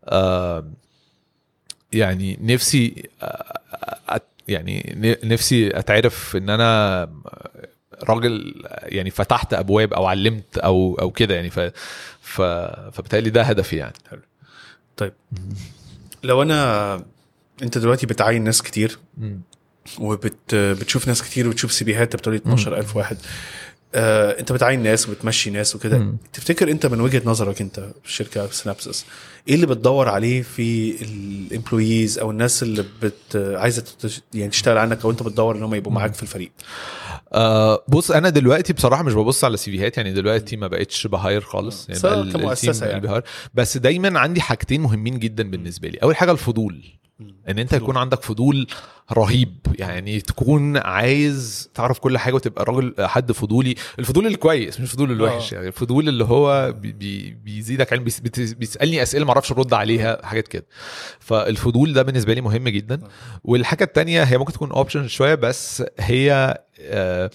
آه 0.05 0.65
يعني 1.93 2.37
نفسي 2.41 3.03
آه 3.21 3.59
أت- 4.11 4.19
يعني 4.47 4.95
نفسي 5.23 5.79
أتعرف 5.79 6.35
إن 6.35 6.49
أنا 6.49 7.09
راجل 8.03 8.63
يعني 8.83 9.09
فتحت 9.09 9.53
أبواب 9.53 9.93
أو 9.93 10.05
علمت 10.05 10.57
أو 10.57 10.97
أو 11.01 11.11
كده 11.11 11.35
يعني. 11.35 11.49
ف 11.49 11.59
ف 12.21 12.41
فبالتالي 12.91 13.29
ده 13.29 13.41
هدفي 13.43 13.75
يعني. 13.75 13.93
لو 16.23 16.41
أنا 16.41 16.95
أنت 17.63 17.77
دلوقتي 17.77 18.05
بتعين 18.05 18.43
ناس 18.43 18.61
كتير. 18.61 18.99
وبت 19.99 20.55
بتشوف 20.55 21.07
ناس 21.07 21.23
كتير 21.23 21.47
وبتشوف 21.47 21.71
سيبيهات 21.71 22.15
بتقولي 22.15 22.37
12000 22.37 22.95
واحد. 22.95 23.17
آه، 23.95 24.39
انت 24.39 24.51
بتعين 24.51 24.83
ناس 24.83 25.09
وبتمشي 25.09 25.49
ناس 25.49 25.75
وكده. 25.75 26.13
تفتكر 26.33 26.71
انت 26.71 26.85
من 26.85 27.01
وجهة 27.01 27.21
نظرك 27.25 27.61
انت 27.61 27.79
في 27.79 28.09
الشركة 28.09 28.47
سينابسس 28.51 29.05
إيه 29.47 29.55
اللي 29.55 29.65
بتدور 29.65 30.09
عليه 30.09 30.41
في 30.41 30.95
ال 31.01 31.13
employees 31.13 32.19
أو 32.19 32.31
الناس 32.31 32.63
اللي 32.63 32.85
بت 33.01 33.55
عايزة 33.55 33.83
يعني 34.33 34.49
تشتغل 34.49 34.77
عنك 34.77 35.03
أو 35.05 35.11
انت 35.11 35.23
بتدور 35.23 35.55
ان 35.55 35.63
هم 35.63 35.75
يبقوا 35.75 35.93
معاك 35.93 36.13
في 36.13 36.23
الفريق؟ 36.23 36.51
آه 37.33 37.83
بص 37.87 38.11
أنا 38.11 38.29
دلوقتي 38.29 38.73
بصراحة 38.73 39.03
مش 39.03 39.13
ببص 39.13 39.43
على 39.43 39.57
CV 39.57 39.77
هات 39.77 39.97
يعني 39.97 40.13
دلوقتي 40.13 40.57
ما 40.57 40.67
بقتش 40.67 41.07
ب 41.07 41.14
hire 41.14 41.41
خالص. 41.41 41.89
يعني 41.89 42.21
ال 42.21 42.32
team 42.32 42.73
يعني. 42.81 43.23
بس 43.53 43.77
دايما 43.77 44.19
عندي 44.19 44.41
حاجتين 44.41 44.81
مهمين 44.81 45.19
جدا 45.19 45.49
بالنسبة 45.49 45.87
لي. 45.87 45.97
أول 45.97 46.15
حاجة 46.15 46.31
الفضول. 46.31 46.98
إن 47.49 47.59
أنت 47.59 47.73
يكون 47.73 47.97
عندك 47.97 48.23
فضول 48.23 48.67
رهيب. 49.11 49.55
يعني 49.79 50.21
تكون 50.21 50.77
عايز 50.77 51.69
تعرف 51.73 51.99
كل 51.99 52.17
حاجة 52.17 52.33
وتبقى 52.33 52.65
راجل 52.65 52.93
حد 52.99 53.31
فضولي. 53.31 53.75
الفضول 53.99 54.27
الكويس 54.27 54.79
مش 54.79 54.85
الفضول 54.89 55.11
الوحش 55.11 55.53
آه. 55.53 55.55
يعني. 55.55 55.67
الفضول 55.67 56.07
اللي 56.09 56.23
هو 56.23 56.71
بي 56.71 56.91
بي 56.91 57.31
بيزيدك 57.31 57.93
علم 57.93 58.03
بيسألني 58.33 59.03
أسئلة 59.03 59.25
ما 59.25 59.31
أعرفش 59.31 59.51
أرد 59.51 59.73
عليها 59.73 60.25
حاجات 60.25 60.47
كده. 60.47 60.65
فالفضول 61.19 61.93
ده 61.93 62.01
بالنسبة 62.01 62.33
لي 62.33 62.41
مهم 62.41 62.69
جدا. 62.69 62.99
والحاجة 63.43 63.83
التانية 63.83 64.23
هي 64.23 64.37
ممكن 64.37 64.53
تكون 64.53 64.71
option 64.71 65.07
شوية 65.07 65.35
بس 65.35 65.83
هي 65.99 66.57
آه 66.81 67.29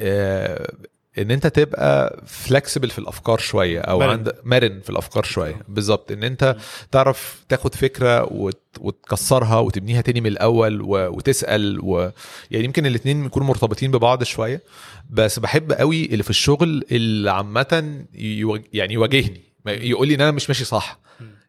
آه 0.00 0.72
إن 1.18 1.30
أنت 1.30 1.46
تبقى 1.46 2.22
flexible 2.26 2.90
في 2.90 2.98
الأفكار 2.98 3.38
شوية 3.38 3.80
أو 3.80 3.98
مرن. 3.98 4.08
عند 4.10 4.32
مرن 4.44 4.80
في 4.80 4.90
الأفكار 4.90 5.22
شوية. 5.24 5.60
بالظبط. 5.68 6.12
إن 6.12 6.24
أنت 6.24 6.56
تعرف 6.90 7.44
تاخد 7.48 7.74
فكرة 7.74 8.32
وت... 8.32 8.62
وتكسرها 8.80 9.58
وتبنيها 9.58 10.00
تاني 10.00 10.20
من 10.20 10.26
الأول 10.26 10.82
و... 10.82 10.88
وتسأل 10.88 11.80
و... 11.82 12.10
يعني 12.50 12.64
يمكن 12.64 12.86
الاثنين 12.86 13.24
يكونوا 13.24 13.48
مرتبطين 13.48 13.90
ببعض 13.90 14.22
شوية. 14.24 14.62
بس 15.10 15.38
بحب 15.38 15.72
قوي 15.72 16.04
اللي 16.04 16.22
في 16.22 16.30
الشغل 16.30 16.84
اللي 16.92 17.30
عامة 17.30 18.04
يو... 18.14 18.58
يعني 18.72 18.94
يواجهني. 18.94 19.40
يقول 19.66 20.08
لي 20.08 20.14
إن 20.14 20.20
أنا 20.20 20.30
مش 20.30 20.50
ماشي 20.50 20.64
صح. 20.64 21.00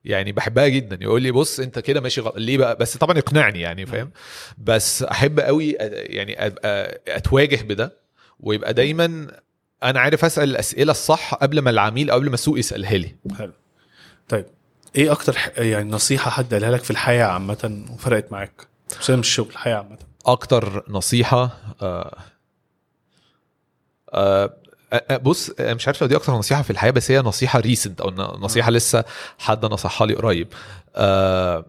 يعني 0.05 0.31
بحبها 0.31 0.67
جدا. 0.67 0.97
يقول 1.01 1.21
لي 1.21 1.31
بص 1.31 1.59
أنت 1.59 1.79
كده 1.79 2.01
ماشي 2.01 2.21
غلط 2.21 2.37
ليه 2.37 2.57
بقى؟ 2.57 2.75
بس 2.75 2.97
طبعا 2.97 3.17
يقنعني 3.17 3.61
يعني 3.61 3.85
فاهم؟ 3.85 4.11
بس 4.57 5.03
أحب 5.03 5.39
قوي 5.39 5.71
يعني 5.79 6.35
أتواجه 7.07 7.61
بده 7.63 8.01
ويبقى 8.39 8.73
دايما 8.73 9.27
أنا 9.83 9.99
عارف 9.99 10.25
أسأل 10.25 10.49
الأسئلة 10.49 10.91
الصح 10.91 11.33
قبل 11.33 11.59
ما 11.59 11.69
العميل 11.69 12.09
أو 12.09 12.15
قبل 12.17 12.27
ما 12.27 12.33
السوق 12.33 12.59
يسألها 12.59 12.97
لي. 12.97 13.15
حلو. 13.37 13.51
طيب 14.29 14.45
إيه 14.95 15.11
أكتر 15.11 15.33
ح- 15.37 15.51
يعني 15.57 15.91
نصيحة 15.91 16.31
حد 16.31 16.53
قالها 16.53 16.71
لك 16.71 16.83
في 16.83 16.91
الحياة 16.91 17.25
عامة 17.25 17.85
وفرقت 17.93 18.31
معاك؟ 18.31 18.67
مش 18.99 19.09
مش 19.09 19.27
الشغل 19.27 19.49
الحياة 19.49 19.75
عامة. 19.75 19.97
أكتر 20.25 20.83
نصيحة 20.89 21.57
آه 21.81 22.17
آه 24.13 24.53
آه، 24.93 25.17
بص 25.17 25.51
آه، 25.59 25.73
مش 25.73 25.87
عارف 25.87 26.01
لو 26.01 26.07
دي 26.07 26.15
أكتر 26.15 26.33
نصيحة 26.33 26.61
في 26.61 26.69
الحياة 26.69 26.91
بس 26.91 27.11
هي 27.11 27.19
نصيحة 27.19 27.59
ريسنت 27.59 28.01
أو 28.01 28.09
نصيحة 28.39 28.71
لسه 28.71 29.03
حد 29.39 29.65
نصحها 29.65 30.07
لي 30.07 30.13
قريب. 30.13 30.47
آه 30.95 31.65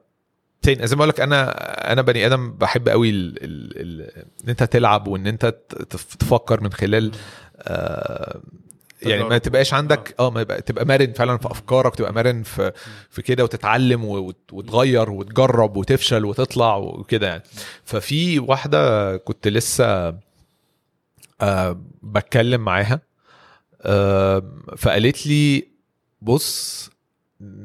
تاني 0.62 0.86
زي 0.86 0.96
ما 0.96 0.98
بقول 0.98 1.08
لك 1.08 1.20
أنا 1.20 1.52
أنا 1.92 2.02
بني 2.02 2.26
آدم 2.26 2.52
بحب 2.52 2.88
قوي 2.88 3.10
ال... 3.10 3.44
ال... 3.44 3.80
ال... 3.80 4.24
إن 4.44 4.48
أنت 4.48 4.62
تلعب 4.62 5.08
وإن 5.08 5.26
أنت 5.26 5.54
تفكر 6.18 6.60
من 6.60 6.72
خلال 6.72 7.12
آه 7.12 7.51
يعني 9.02 9.24
ما. 9.24 9.38
تبقاش 9.38 9.74
عندك 9.74 10.14
آه. 10.20 10.30
ما 10.30 10.40
يبقى 10.40 10.62
تبقى 10.62 10.84
مرن 10.84 11.12
فعلا 11.12 11.38
في 11.38 11.50
أفكارك 11.50 11.94
تبقى 11.96 12.12
مرن 12.12 12.42
في 12.42 12.72
في 13.10 13.22
كده 13.22 13.44
وتتعلم 13.44 14.04
وتغير 14.52 15.10
وتجرب 15.10 15.76
وتفشل 15.76 16.24
وتطلع 16.24 16.76
وكده 16.76 17.26
يعني. 17.26 17.42
ففي 17.84 18.38
واحدة 18.38 19.16
كنت 19.16 19.48
لسه 19.48 20.14
آه 21.40 21.80
بتكلم 22.02 22.60
معاها 22.60 23.00
آه 23.82 24.42
فقالت 24.76 25.26
لي 25.26 25.68
بص 26.22 26.90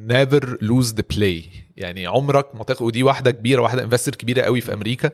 never 0.09 0.41
lose 0.61 0.93
the 0.93 1.15
play. 1.15 1.43
يعني 1.77 2.07
عمرك 2.07 2.55
ما 2.55 2.63
تاخد 2.63 2.81
ودي 2.81 3.03
واحدة 3.03 3.31
كبيرة 3.31 3.61
واحدة 3.61 3.83
انفستر 3.83 4.15
كبيرة 4.15 4.41
قوي 4.41 4.61
في 4.61 4.73
أمريكا. 4.73 5.09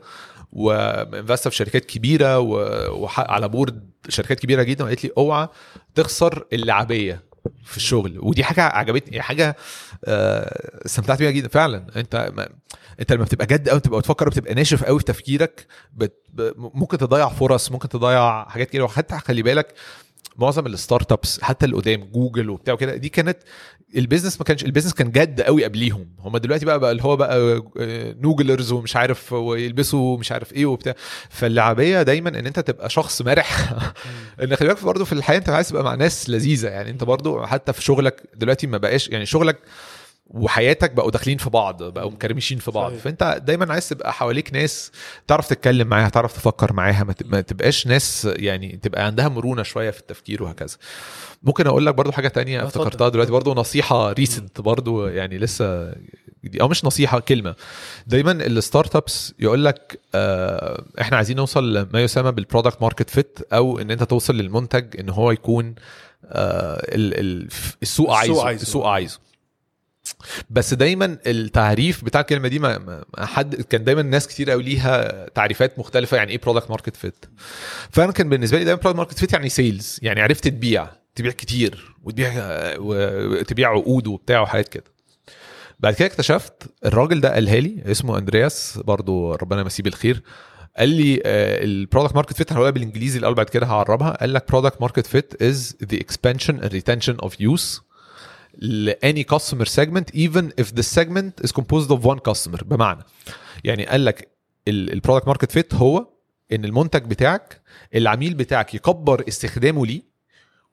وانفستر 0.54 1.50
في 1.50 1.56
شركات 1.56 1.84
كبيرة 1.84 2.38
و- 2.38 3.02
وحق 3.04 3.30
على 3.30 3.48
بورد 3.48 3.90
شركات 4.08 4.40
كبيرة 4.40 4.62
جدا. 4.62 4.84
وقالت 4.84 5.04
لي 5.04 5.10
اوعى 5.18 5.48
تخسر 5.94 6.46
اللعبية 6.52 7.22
في 7.64 7.76
الشغل. 7.76 8.18
ودي 8.22 8.44
حاجة 8.44 8.62
عجبتني 8.62 9.22
حاجة 9.22 9.56
آه، 10.04 10.84
استمتعت 10.86 11.18
بيها 11.18 11.30
جدا. 11.30 11.48
فعلا 11.48 11.86
انت 11.96 12.32
ما 12.36 12.48
انت 13.00 13.12
لما 13.12 13.24
بتبقى 13.24 13.46
جد 13.46 13.68
قوي 13.68 13.78
بتبقى 13.78 14.00
بتفكر 14.00 14.28
بتبقى 14.28 14.54
ناشف 14.54 14.84
قوي 14.84 14.98
في 14.98 15.04
تفكيرك 15.04 15.66
بت... 15.92 16.14
ممكن 16.56 16.98
تضيع 16.98 17.28
فرص 17.28 17.72
ممكن 17.72 17.88
تضيع 17.88 18.48
حاجات 18.48 18.70
كده 18.70 18.84
وحتى 18.84 19.18
خلي 19.18 19.42
بالك 19.42 19.74
معظم 20.36 20.66
ال 20.66 21.12
startups 21.12 21.40
حتى 21.42 21.66
اللي 21.66 21.76
قدام 21.76 22.04
جوجل 22.04 22.50
وبتاع 22.50 22.74
وكده 22.74 22.96
دي 22.96 23.08
كانت 23.08 23.38
ال 23.96 24.01
business 24.01 24.38
ما 24.38 24.44
كانش 24.44 24.64
ال 24.64 24.67
business 24.67 24.94
كان 24.94 25.10
جد 25.10 25.40
قوي 25.40 25.64
قبليهم. 25.64 26.06
هم 26.20 26.38
دلوقتي 26.38 26.66
بقى 26.66 26.80
بقى 26.80 26.90
اللي 26.92 27.02
هو 27.02 27.16
بقى 27.16 27.62
Nooglers 28.20 28.72
ومش 28.72 28.96
عارف 28.96 29.32
ويلبسوا 29.32 30.18
مش 30.18 30.32
عارف 30.32 30.52
إيه 30.52 30.66
وبتاع. 30.66 30.94
فاللعبيه 31.30 32.02
دايما 32.02 32.28
إن 32.28 32.46
أنت 32.46 32.60
تبقى 32.60 32.90
شخص 32.90 33.22
مرح. 33.22 33.72
إن 34.42 34.56
خلي 34.56 34.68
بالك 34.68 34.84
برضه 34.84 35.04
في 35.04 35.12
الحياة 35.12 35.38
أنت 35.38 35.48
عايز 35.48 35.68
تبقى 35.68 35.84
مع 35.84 35.94
ناس 35.94 36.30
لذيذة. 36.30 36.68
يعني 36.68 36.90
أنت 36.90 37.04
برضه 37.04 37.46
حتى 37.46 37.72
في 37.72 37.82
شغلك 37.82 38.22
دلوقتي 38.36 38.66
ما 38.66 38.78
بقاش 38.78 39.08
يعني 39.08 39.26
شغلك 39.26 39.58
وحياتك 40.26 40.90
بقوا 40.92 41.10
داخلين 41.10 41.38
في 41.38 41.50
بعض 41.50 41.82
بقوا 41.82 42.10
مكرمشين 42.10 42.58
في 42.58 42.70
بعض. 42.70 42.90
صحيح. 42.90 43.02
فأنت 43.02 43.40
دايما 43.44 43.72
عايز 43.72 43.88
تبقى 43.88 44.12
حواليك 44.12 44.52
ناس 44.54 44.92
تعرف 45.26 45.48
تتكلم 45.48 45.86
معاها 45.88 46.08
تعرف 46.08 46.32
تفكر 46.32 46.72
معاها 46.72 47.04
ما 47.04 47.12
تب- 47.12 47.32
ما 47.32 47.40
تبقاش 47.40 47.86
ناس 47.86 48.28
يعني 48.36 48.78
تبقى 48.82 49.06
عندها 49.06 49.28
مرونة 49.28 49.62
شوية 49.62 49.90
في 49.90 50.00
التفكير 50.00 50.42
وهكذا. 50.42 50.76
ممكن 51.42 51.66
أقول 51.66 51.86
لك 51.86 51.94
برضو 51.94 52.12
حاجة 52.12 52.28
تانية 52.28 52.64
افتكرتها. 52.64 53.08
دلوقتي 53.08 53.32
برضو 53.32 53.54
نصيحة 53.54 54.12
ريسنت 54.12 54.60
برضو 54.60 55.06
يعني 55.06 55.38
لسه 55.38 55.94
أو 56.60 56.68
مش 56.68 56.84
نصيحة 56.84 57.20
كلمة. 57.20 57.54
دايما 58.06 58.32
ال 58.32 58.96
startups 58.96 59.34
يقول 59.38 59.64
لك 59.64 60.00
آه 60.14 60.84
إحنا 61.00 61.16
عايزين 61.16 61.36
نوصل 61.36 61.74
لما 61.74 62.00
يسمى 62.02 62.32
بال 62.32 62.43
product 62.43 62.82
market 62.82 63.10
fit 63.10 63.38
أو 63.52 63.78
إن 63.78 63.90
أنت 63.90 64.02
توصل 64.02 64.34
للمنتج 64.36 65.00
إن 65.00 65.08
هو 65.10 65.30
يكون 65.30 65.74
آه 66.24 66.74
ال- 66.94 67.20
ال- 67.20 67.48
السوق 67.82 68.12
عايزه 68.16 68.44
عايزه. 68.44 68.62
السوق 68.62 68.86
عايزه. 68.86 69.18
بس 70.50 70.74
دايما 70.74 71.18
التعريف 71.26 72.04
بتاع 72.04 72.20
الكلمة 72.20 72.48
دي 72.48 72.58
ما 72.58 73.04
حد 73.18 73.54
كان 73.54 73.84
دايما 73.84 74.02
ناس 74.02 74.28
كتير 74.28 74.50
قوي 74.50 74.62
ليها 74.62 75.26
تعريفات 75.28 75.78
مختلفة 75.78 76.16
يعني 76.16 76.32
إيه 76.32 76.40
product 76.40 76.70
market 76.70 76.96
fit 76.96 77.24
فأنا 77.90 78.12
كان 78.12 78.28
بالنسبة 78.28 78.58
لي 78.58 78.64
دايما 78.64 78.80
product 78.80 78.98
market 78.98 79.18
fit 79.18 79.32
يعني 79.32 79.48
sales 79.48 79.98
يعني 80.02 80.20
عرفت 80.20 80.48
تبيع 80.48 80.88
تبيع 81.14 81.32
كتير 81.32 81.94
وتبيع 82.02 82.32
وتبيع 82.78 83.70
عقود 83.70 84.06
وبتاع 84.06 84.40
وحاجات 84.40 84.68
كده. 84.68 84.84
بعد 85.80 85.94
كده 85.94 86.06
اكتشفت 86.06 86.52
الراجل 86.84 87.20
ده 87.20 87.32
قالها 87.34 87.60
لي 87.60 87.82
اسمه 87.86 88.18
أندرياس 88.18 88.78
برضو 88.84 89.34
ربنا 89.34 89.60
يمسيه 89.60 89.82
بالخير 89.82 90.22
قال 90.78 90.88
لي 90.88 91.22
ال 91.24 91.35
product 91.35 92.14
market 92.14 92.32
fit 92.32 92.52
هقولها 92.52 92.70
بالإنجليزي 92.70 93.18
الأول 93.18 93.34
بعد 93.34 93.48
كده 93.48 93.66
هعربها. 93.66 94.10
قال 94.20 94.32
لك 94.32 94.48
product 94.50 94.80
market 94.80 95.06
fit 95.06 95.42
is 95.42 95.76
the 95.84 95.96
expansion 96.00 96.60
and 96.60 96.72
retention 96.72 97.26
of 97.26 97.30
use 97.32 97.80
لأي 98.58 99.22
customer 99.22 99.64
segment 99.64 100.10
even 100.10 100.62
if 100.62 100.66
the 100.66 100.82
segment 100.82 101.46
is 101.46 101.50
composed 101.52 101.90
of 101.90 102.04
one 102.04 102.18
customer 102.30 102.64
بمعنى. 102.64 103.02
يعني 103.64 103.86
قال 103.86 104.04
لك 104.04 104.28
ال 104.68 104.75
product 104.75 105.26
market 105.26 105.52
fit 105.52 105.74
هو 105.74 106.06
إن 106.52 106.64
المنتج 106.64 107.02
بتاعك 107.04 107.62
العميل 107.94 108.34
بتاعك 108.34 108.74
يكبر 108.74 109.24
استخدامه 109.28 109.86
ليه 109.86 110.02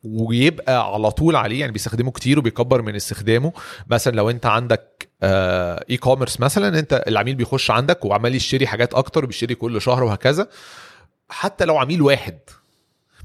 ويبقى 0.04 0.94
على 0.94 1.12
طول 1.12 1.36
عليه 1.36 1.60
يعني 1.60 1.72
بيستخدمه 1.72 2.12
كتير 2.12 2.40
وبيكبر 2.40 2.82
من 2.82 2.96
استخدامه. 2.96 3.54
مثلا 3.88 4.16
لو 4.16 4.30
أنت 4.30 4.46
عندك 4.46 5.10
e-commerce 5.24 6.40
مثلا 6.40 6.80
أنت 6.80 7.04
العميل 7.08 7.36
بيخش 7.36 7.72
عندك 7.72 8.06
وعمال 8.06 8.36
يشتري 8.36 8.68
حاجات 8.68 8.94
أكتر 8.94 9.26
بيشتري 9.26 9.56
كل 9.56 9.82
شهر 9.82 10.04
وهكذا. 10.04 10.50
حتى 11.30 11.66
لو 11.66 11.78
عميل 11.78 12.02
واحد 12.02 12.40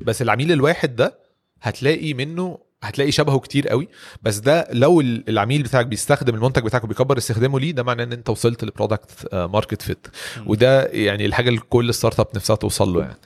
بس 0.01 0.23
العميل 0.23 0.53
الواحد 0.53 0.97
ده 0.97 1.19
هتلاقي 1.62 2.15
منه 2.15 2.59
هتلاقي 2.89 3.13
شبهه 3.13 3.39
كتير 3.39 3.69
قوي 3.69 3.89
بس 4.23 4.37
ده 4.39 4.67
لو 4.73 5.01
ال- 5.01 5.29
العميل 5.29 5.63
بتاعك 5.63 5.87
بيستخدم 5.87 6.35
المنتج 6.35 6.63
بتاعك 6.65 6.85
وبيكبر 6.85 7.19
استخدامه 7.19 7.61
ليه 7.61 7.73
ده 7.73 7.83
معناه 7.83 8.05
إن 8.05 8.13
أنت 8.13 8.29
وصلت 8.29 8.65
ل 8.65 8.73
product 8.73 9.35
market 9.35 9.83
fit 9.83 10.07
وده 10.47 10.85
يعني 10.87 11.27
الحاجة 11.27 11.49
اللي 11.49 11.61
كل 11.61 11.95
startup 11.95 12.27
نفسها 12.35 12.57
توصل 12.57 12.93
له 12.95 13.01
يعني. 13.01 13.17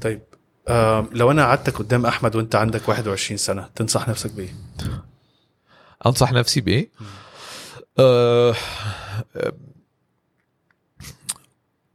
طيب 0.00 0.20
آه 0.68 1.06
لو 1.12 1.30
أنا 1.30 1.44
قعدتك 1.44 1.78
قدام 1.78 2.06
أحمد 2.06 2.36
وأنت 2.36 2.54
عندك 2.54 2.88
21 2.88 3.36
سنة 3.38 3.68
تنصح 3.74 4.08
نفسك 4.08 4.32
بإيه؟ 4.32 4.54
أنصح 6.06 6.32
نفسي 6.32 6.60
بإيه؟ 6.60 6.90
أه 7.98 8.54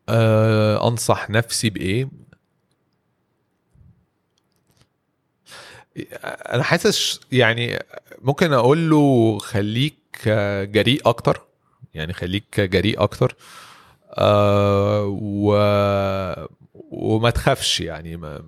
أه 0.09 0.87
أنصح 0.87 1.29
نفسي 1.29 1.69
بإيه؟ 1.69 2.09
أنا 6.23 6.63
حاسس 6.63 7.19
يعني 7.31 7.79
ممكن 8.21 8.53
أقول 8.53 8.89
له 8.89 9.37
خليك 9.37 9.97
جريء 10.71 11.01
أكتر 11.05 11.41
يعني 11.93 12.13
خليك 12.13 12.59
جريء 12.59 13.03
أكتر 13.03 13.35
و 15.07 15.53
وما 16.91 17.29
تخافش 17.29 17.81
يعني 17.81 18.17
ما 18.17 18.43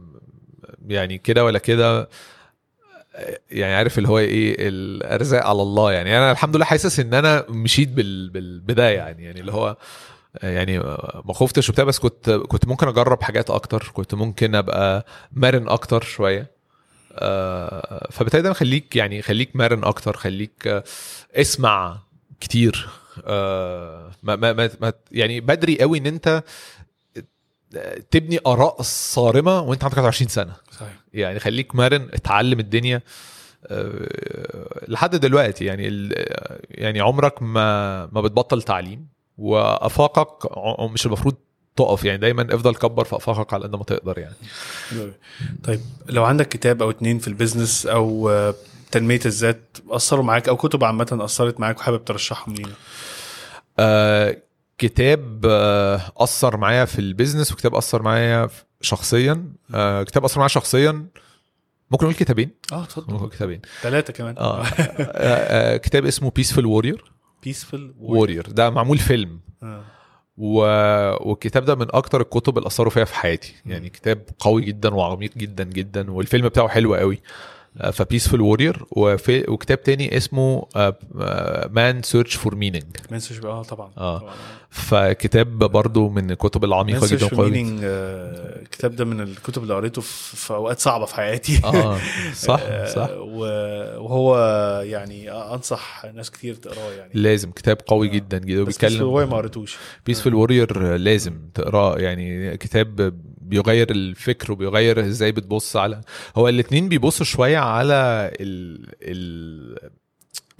يعني 0.87 1.17
كده 1.17 1.45
ولا 1.45 1.59
كده 1.59 2.09
يعني 3.51 3.73
عارف 3.75 3.97
اللي 3.97 4.09
هو 4.09 4.19
إيه 4.19 4.55
الأرزاق 4.59 5.45
على 5.45 5.61
الله 5.61 5.91
يعني. 5.91 6.17
أنا 6.17 6.31
الحمد 6.31 6.55
لله 6.55 6.65
حاسس 6.65 6.99
إن 6.99 7.13
أنا 7.13 7.45
مشيت 7.49 7.89
بال 7.89 8.29
بالبداية 8.29 8.97
يعني 8.97 9.23
يعني 9.23 9.39
اللي 9.39 9.51
هو 9.51 9.77
يعني 10.43 10.79
ما 11.25 11.33
خفتش 11.33 11.69
وبتاع 11.69 11.85
بس 11.85 11.99
كنت 11.99 12.29
كنت 12.29 12.67
ممكن 12.67 12.87
أجرب 12.87 13.23
حاجات 13.23 13.49
أكتر 13.49 13.91
كنت 13.93 14.13
ممكن 14.15 14.55
أبقى 14.55 15.05
مرن 15.31 15.69
أكتر 15.69 16.01
شوية. 16.03 16.54
فبالتالي 18.11 18.41
ده 18.43 18.53
خليك 18.53 18.95
يعني 18.95 19.21
خليك 19.21 19.55
مرن 19.55 19.83
أكتر 19.83 20.17
خليك 20.17 20.67
آه، 20.67 20.83
اسمع 21.35 21.97
كتير. 22.39 22.89
آه، 23.25 24.11
ما 24.23 24.35
ما 24.35 24.53
ما 24.53 24.93
يعني 25.11 25.39
بدري 25.39 25.81
قوي 25.81 25.97
إن 25.97 26.05
أنت 26.05 26.43
تبني 28.11 28.39
آراء 28.47 28.81
صارمة 28.81 29.59
وأنت 29.61 29.83
عندك 29.83 29.99
20 29.99 30.29
سنة. 30.29 30.53
صحيح. 30.71 30.93
يعني 31.13 31.39
خليك 31.39 31.75
مرن 31.75 32.09
اتعلم 32.13 32.59
الدنيا. 32.59 33.01
لحد 34.87 35.15
دلوقتي 35.15 35.65
يعني 35.65 36.09
يعني 36.69 36.99
عمرك 36.99 37.41
ما 37.41 38.05
ما 38.05 38.21
بتبطل 38.21 38.61
تعليم 38.61 39.07
وأفاقك 39.37 40.57
مش 40.93 41.05
المفروض 41.05 41.35
تقف 41.75 42.03
يعني 42.03 42.17
دايما 42.17 42.55
افضل 42.55 42.75
كبر 42.75 43.03
في 43.03 43.45
على 43.51 43.63
قد 43.63 43.75
ما 43.75 43.83
تقدر 43.83 44.19
يعني. 44.19 44.35
طيب 45.63 45.79
لو 46.09 46.23
عندك 46.23 46.49
كتاب 46.49 46.81
أو 46.81 46.89
اتنين 46.89 47.19
في 47.19 47.27
ال 47.27 47.34
business 47.34 47.85
أو 47.85 48.29
آه، 48.29 48.55
تنمية 48.91 49.19
الذات 49.25 49.77
أثروا 49.89 50.23
معاك 50.23 50.49
أو 50.49 50.57
كتب 50.57 50.83
عامة 50.83 51.17
أثرت 51.21 51.59
معاك 51.59 51.79
وحابب 51.79 52.05
ترشحهم 52.05 52.55
لينا؟ 52.55 52.73
أه 53.79 54.37
كتاب 54.77 55.45
آه، 55.45 56.01
أثر 56.17 56.57
معايا 56.57 56.85
في 56.85 56.99
ال 56.99 57.05
business 57.05 57.51
وكتاب 57.51 57.75
أثر 57.75 58.01
معايا 58.01 58.49
شخصيا. 58.81 59.51
أه 59.75 60.03
كتاب 60.03 60.25
أثر 60.25 60.39
معايا 60.39 60.49
شخصيا 60.49 60.91
ممكن 61.91 62.05
نقول 62.05 62.13
كتابين. 62.13 62.49
آه 62.71 62.75
ممكن 62.75 62.91
اتفضل 62.91 63.29
كتابين. 63.29 63.61
ثلاثة 63.81 64.13
كمان. 64.13 64.37
آه 64.37 64.63
آه، 64.63 64.65
آه، 64.99 65.77
كتاب 65.77 66.05
اسمه 66.05 66.31
Peaceful 66.39 66.65
Warrior 66.65 67.11
Peaceful 67.43 67.93
Warrior 67.99 68.47
ده 68.49 68.69
معمول 68.69 68.97
فيلم. 68.97 69.39
و... 70.37 70.57
والكتاب 71.29 71.65
ده 71.65 71.75
من 71.75 71.87
أكتر 71.89 72.21
الكتب 72.21 72.57
اللي 72.57 72.67
أثروا 72.67 72.89
فيها 72.89 73.05
في 73.05 73.15
حياتي. 73.15 73.55
يعني 73.65 73.89
كتاب 73.89 74.21
قوي 74.39 74.61
جدا 74.61 74.95
وعميق 74.95 75.31
جدا 75.37 75.63
جدا 75.63 76.11
والفيلم 76.11 76.47
بتاعه 76.47 76.67
حلو 76.67 76.95
قوي. 76.95 77.21
ف 77.91 77.97
Peaceful 77.97 78.39
Warrior 78.39 78.85
وفي... 78.91 79.51
وكتاب 79.51 79.83
تاني 79.83 80.17
اسمه 80.17 80.67
Man's 81.69 82.01
Search 82.03 82.35
for 82.35 82.55
Meaning 82.55 82.85
منسوش 83.11 83.39
آه 83.45 83.63
طبعا. 83.63 83.91
آه. 83.97 84.19
طبعاً. 84.19 84.33
فكتاب 84.75 85.57
برضو 85.59 86.09
من 86.09 86.31
الكتب 86.31 86.63
العميقة 86.63 87.07
جدا 87.07 87.27
جدا. 87.27 87.41
Meaning 87.43 87.79
آه، 87.83 88.61
الكتاب 88.61 88.95
ده 88.95 89.05
من 89.05 89.21
الكتب 89.21 89.63
اللي 89.63 89.73
قريته 89.73 90.01
في 90.01 90.35
في 90.35 90.53
أوقات 90.53 90.79
صعبة 90.79 91.05
في 91.05 91.15
حياتي. 91.15 91.61
آه 91.63 91.99
صح 92.47 92.59
آه، 92.63 92.85
صح. 92.93 93.09
وهو 93.11 94.37
يعني 94.85 95.31
أنصح 95.31 96.05
ناس 96.13 96.31
كتير 96.31 96.55
تقراه 96.55 96.91
يعني. 96.91 97.11
لازم 97.13 97.51
كتاب 97.51 97.77
قوي 97.87 98.07
جدا 98.07 98.37
جدا. 98.37 98.63
بس 98.63 98.75
وبيتكلم 98.75 99.01
هو 99.01 99.25
ما 99.25 99.37
قريتوش. 99.37 99.77
Peaceful 100.09 100.33
Warrior 100.33 100.95
لازم 100.95 101.39
تقراه. 101.53 101.97
يعني 101.97 102.57
كتاب 102.57 103.13
بيغير 103.41 103.91
الفكر 103.91 104.51
وبيغير 104.51 104.99
إزاي 104.99 105.31
بتبص 105.31 105.75
على 105.75 106.01
هو 106.35 106.49
الاتنين 106.49 106.89
بيبصوا 106.89 107.25
شوية 107.25 107.57
على 107.57 108.31
ال 108.41 108.85
ال 109.01 109.89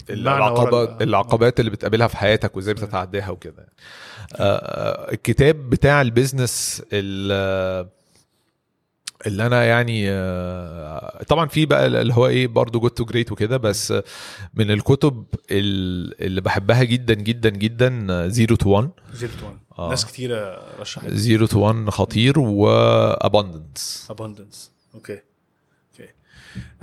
العقبات 0.10 1.02
ال- 1.02 1.10
العقبات 1.10 1.60
اللي 1.60 1.72
بتقابلها 1.72 2.07
في 2.07 2.18
حياتك 2.18 2.56
وازاي 2.56 2.73
بتتعداها 2.73 3.30
وكده. 3.30 3.68
آه، 4.36 5.11
الكتاب 5.14 5.56
بتاع 5.69 6.02
ال 6.02 6.11
business 6.11 6.84
ال- 6.94 7.88
اللي 9.27 9.45
أنا 9.45 9.64
يعني 9.65 10.10
آه، 10.10 11.23
طبعا 11.27 11.48
في 11.48 11.65
بقى 11.65 11.88
اللي 11.88 12.14
هو 12.14 12.27
إيه 12.27 12.48
برضه 12.48 12.80
Good 12.80 12.91
to 12.91 13.06
Great 13.06 13.32
وكده 13.32 13.57
بس 13.57 13.94
من 14.53 14.72
الكتب 14.72 15.26
ال- 15.52 16.22
اللي 16.26 16.41
بحبها 16.41 16.84
جدا 16.84 17.14
جدا 17.14 17.49
جدا 17.49 18.27
Zero 18.27 18.56
to 18.56 18.69
1 18.69 18.90
Zero 19.14 19.32
One 19.44 19.57
آه. 19.80 19.90
ناس 19.90 20.06
كتيرة 20.06 20.61
رشحت. 20.80 21.07
Zero 21.10 21.45
to 21.45 21.60
1 21.60 21.90
خطير 21.90 22.40
و 22.40 22.56
Abundance 22.56 24.07
Abundance 24.10 24.72
okay 24.95 25.22
okay 25.94 26.10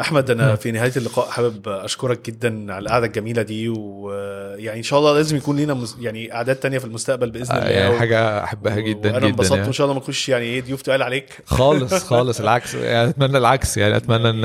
أحمد 0.01 0.31
أنا 0.31 0.55
في 0.57 0.71
نهاية 0.73 0.93
اللقاء 0.97 1.31
حابب 1.31 1.69
أشكرك 1.69 2.27
جدا 2.31 2.73
على 2.75 2.83
القعدة 2.83 3.07
الجميلة 3.07 3.43
دي 3.43 3.69
ويعني 3.69 4.79
إن 4.79 4.83
شاء 4.83 4.99
الله 4.99 5.15
لازم 5.15 5.37
يكون 5.37 5.57
لينا 5.57 5.75
مس... 5.75 5.97
يعني 6.01 6.35
قعدات 6.35 6.57
تانية 6.57 6.79
في 6.79 6.85
المستقبل 6.85 7.31
بإذن 7.31 7.57
الله 7.57 7.69
يعني 7.69 7.95
و- 7.95 7.99
حاجة 7.99 8.45
أحبها 8.45 8.81
جدا 8.81 9.11
جدا 9.19 9.27
انبسطت 9.27 9.51
يعني. 9.53 9.63
وإن 9.65 9.73
شاء 9.73 9.85
الله 9.85 9.95
ما 9.99 10.01
نخش 10.05 10.29
يعني 10.29 10.45
إيه 10.45 10.63
ضيوف 10.63 10.83
تقال 10.83 11.03
عليك. 11.03 11.27
خالص 11.45 11.95
خالص 12.05 12.41
العكس 12.41 12.75
يعني 12.75 13.09
أتمنى 13.09 13.39
العكس 13.39 13.77
يعني 13.77 13.97
أتمنى 13.97 14.31
إن 14.31 14.43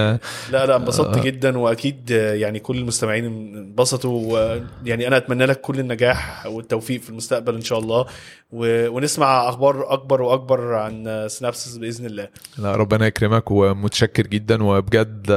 لا 0.52 0.66
لا 0.66 0.76
انبسطت 0.76 1.20
جدا 1.20 1.58
وأكيد 1.58 2.10
يعني 2.12 2.60
كل 2.60 2.78
المستمعين 2.78 3.26
انبسطوا 3.26 4.56
يعني 4.86 5.08
أنا 5.08 5.18
أتمنى 5.18 5.46
لك 5.46 5.62
كل 5.62 5.80
النجاح 5.80 6.46
والتوفيق 6.46 7.02
في 7.02 7.10
المستقبل 7.10 7.56
إن 7.56 7.62
شاء 7.62 7.80
الله 7.80 8.06
و... 8.52 8.88
ونسمع 8.90 9.50
أخبار 9.50 9.94
أكبر 9.94 10.22
وأكبر 10.22 10.74
عن 10.74 11.26
Synapse 11.30 11.78
بإذن 11.78 12.06
الله. 12.06 12.28
لا 12.58 12.76
ربنا 12.76 13.06
يكرمك 13.08 13.52
ومتشكر 13.52 14.28
جدا 14.28 14.64
وبجد 14.64 15.32
آه، 15.32 15.37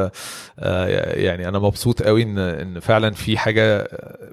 يعني 1.15 1.49
أنا 1.49 1.59
مبسوط 1.59 2.03
قوي 2.03 2.23
إن 2.23 2.39
إن 2.39 2.81
فعلا 2.81 3.11
في 3.11 3.39
حاجة 3.39 3.89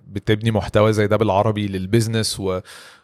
بتبني 0.08 0.52
محتوى 0.52 0.94
زي 0.94 1.08
ده 1.08 1.18
بالعربي 1.18 1.68
لل 1.68 1.82
business 1.82 2.40
و 2.40 2.60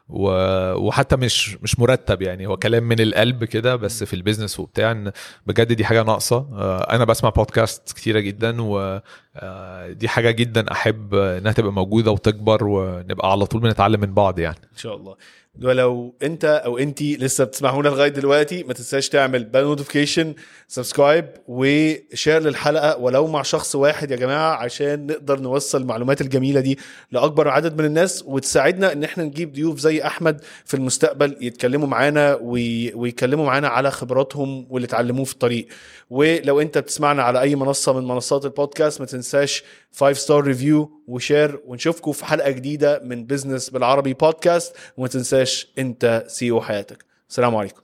و... 0.10 0.30
وحتى 0.74 1.16
مش 1.16 1.58
مش 1.64 1.80
مرتب 1.80 2.22
يعني 2.22 2.48
هو 2.48 2.58
كلام 2.58 2.84
من 2.84 3.00
القلب 3.00 3.44
كده 3.44 3.76
بس 3.76 4.04
في 4.04 4.14
ال 4.14 4.19
business 4.19 4.60
وبتاع 4.60 4.92
إن 4.92 5.12
بجد 5.48 5.74
دي 5.74 5.86
حاجة 5.86 6.04
ناقصة. 6.04 6.38
آه، 6.38 6.96
أنا 6.96 7.06
بسمع 7.06 7.30
بودكاست 7.30 7.92
كتيرة 7.92 8.20
جدا 8.20 8.56
ودي 8.62 10.08
حاجة 10.08 10.32
جدا 10.32 10.72
أحب 10.72 11.16
إنها 11.16 11.52
تبقى 11.52 11.74
موجودة 11.74 12.12
وتكبر 12.12 12.64
ونبقى 12.64 13.32
على 13.32 13.46
طول 13.46 13.62
بنتعلم 13.62 14.00
من 14.00 14.14
بعض 14.14 14.40
يعني. 14.40 14.58
إن 14.74 14.78
شاء 14.78 14.96
الله. 14.96 15.16
ولو 15.62 16.16
أنت 16.24 16.46
أو 16.46 16.78
انت 16.78 17.02
لسه 17.04 17.44
بتسمعونا 17.44 17.90
لغاية 17.90 18.10
دلوقتي 18.10 18.64
ما 18.64 18.74
تنساش 18.74 19.10
تعمل 19.10 19.44
bell 19.44 19.64
notification 19.64 20.34
subscribe 20.74 21.26
و 21.48 21.63
share 21.63 22.40
للحلقة 22.42 22.98
ولو 22.98 23.28
مع 23.28 23.42
شخص 23.42 23.76
واحد 23.76 24.12
يا 24.12 24.16
جماعة 24.16 24.56
عشان 24.56 25.08
نقدر 25.08 25.40
نوصل 25.40 25.82
المعلومات 25.82 26.22
الجميلة 26.22 26.60
دي 26.60 26.80
لأكبر 27.12 27.48
عدد 27.48 27.78
من 27.80 27.86
الناس 27.86 28.24
وتساعدنا 28.28 28.92
إن 28.94 29.04
إحنا 29.04 29.24
نجيب 29.24 29.54
ضيوف 29.54 29.80
زي 29.80 30.02
أحمد 30.04 30.42
في 30.66 30.74
المستقبل 30.74 31.38
يتكلموا 31.42 31.88
معانا 31.88 32.36
وي... 32.42 32.94
ويتكلموا 32.94 33.46
معانا 33.46 33.68
على 33.68 33.92
خبراتهم 33.92 34.68
واللي 34.70 34.86
اتعلموه 34.86 35.26
في 35.26 35.34
الطريق. 35.34 35.68
ولو 36.10 36.62
أنت 36.62 36.78
بتسمعنا 36.78 37.24
على 37.24 37.42
أي 37.42 37.56
منصة 37.56 37.94
من 37.94 38.08
منصات 38.08 38.46
البودكاست 38.46 39.00
ما 39.00 39.06
تنساش 39.06 39.64
5 39.96 40.14
star 40.14 40.44
review 40.44 40.92
و 41.08 41.16
share 41.16 41.60
ونشوفكم 41.68 42.12
في 42.12 42.26
حلقة 42.26 42.52
جديدة 42.52 43.02
من 43.04 43.26
Business 43.26 43.70
بالعربي 43.70 44.14
بودكاست 44.14 44.76
وما 44.98 45.08
تنساش 45.08 45.68
أنت 45.78 46.24
CEO 46.28 46.62
حياتك. 46.62 47.06
السلام 47.30 47.56
عليكم. 47.56 47.82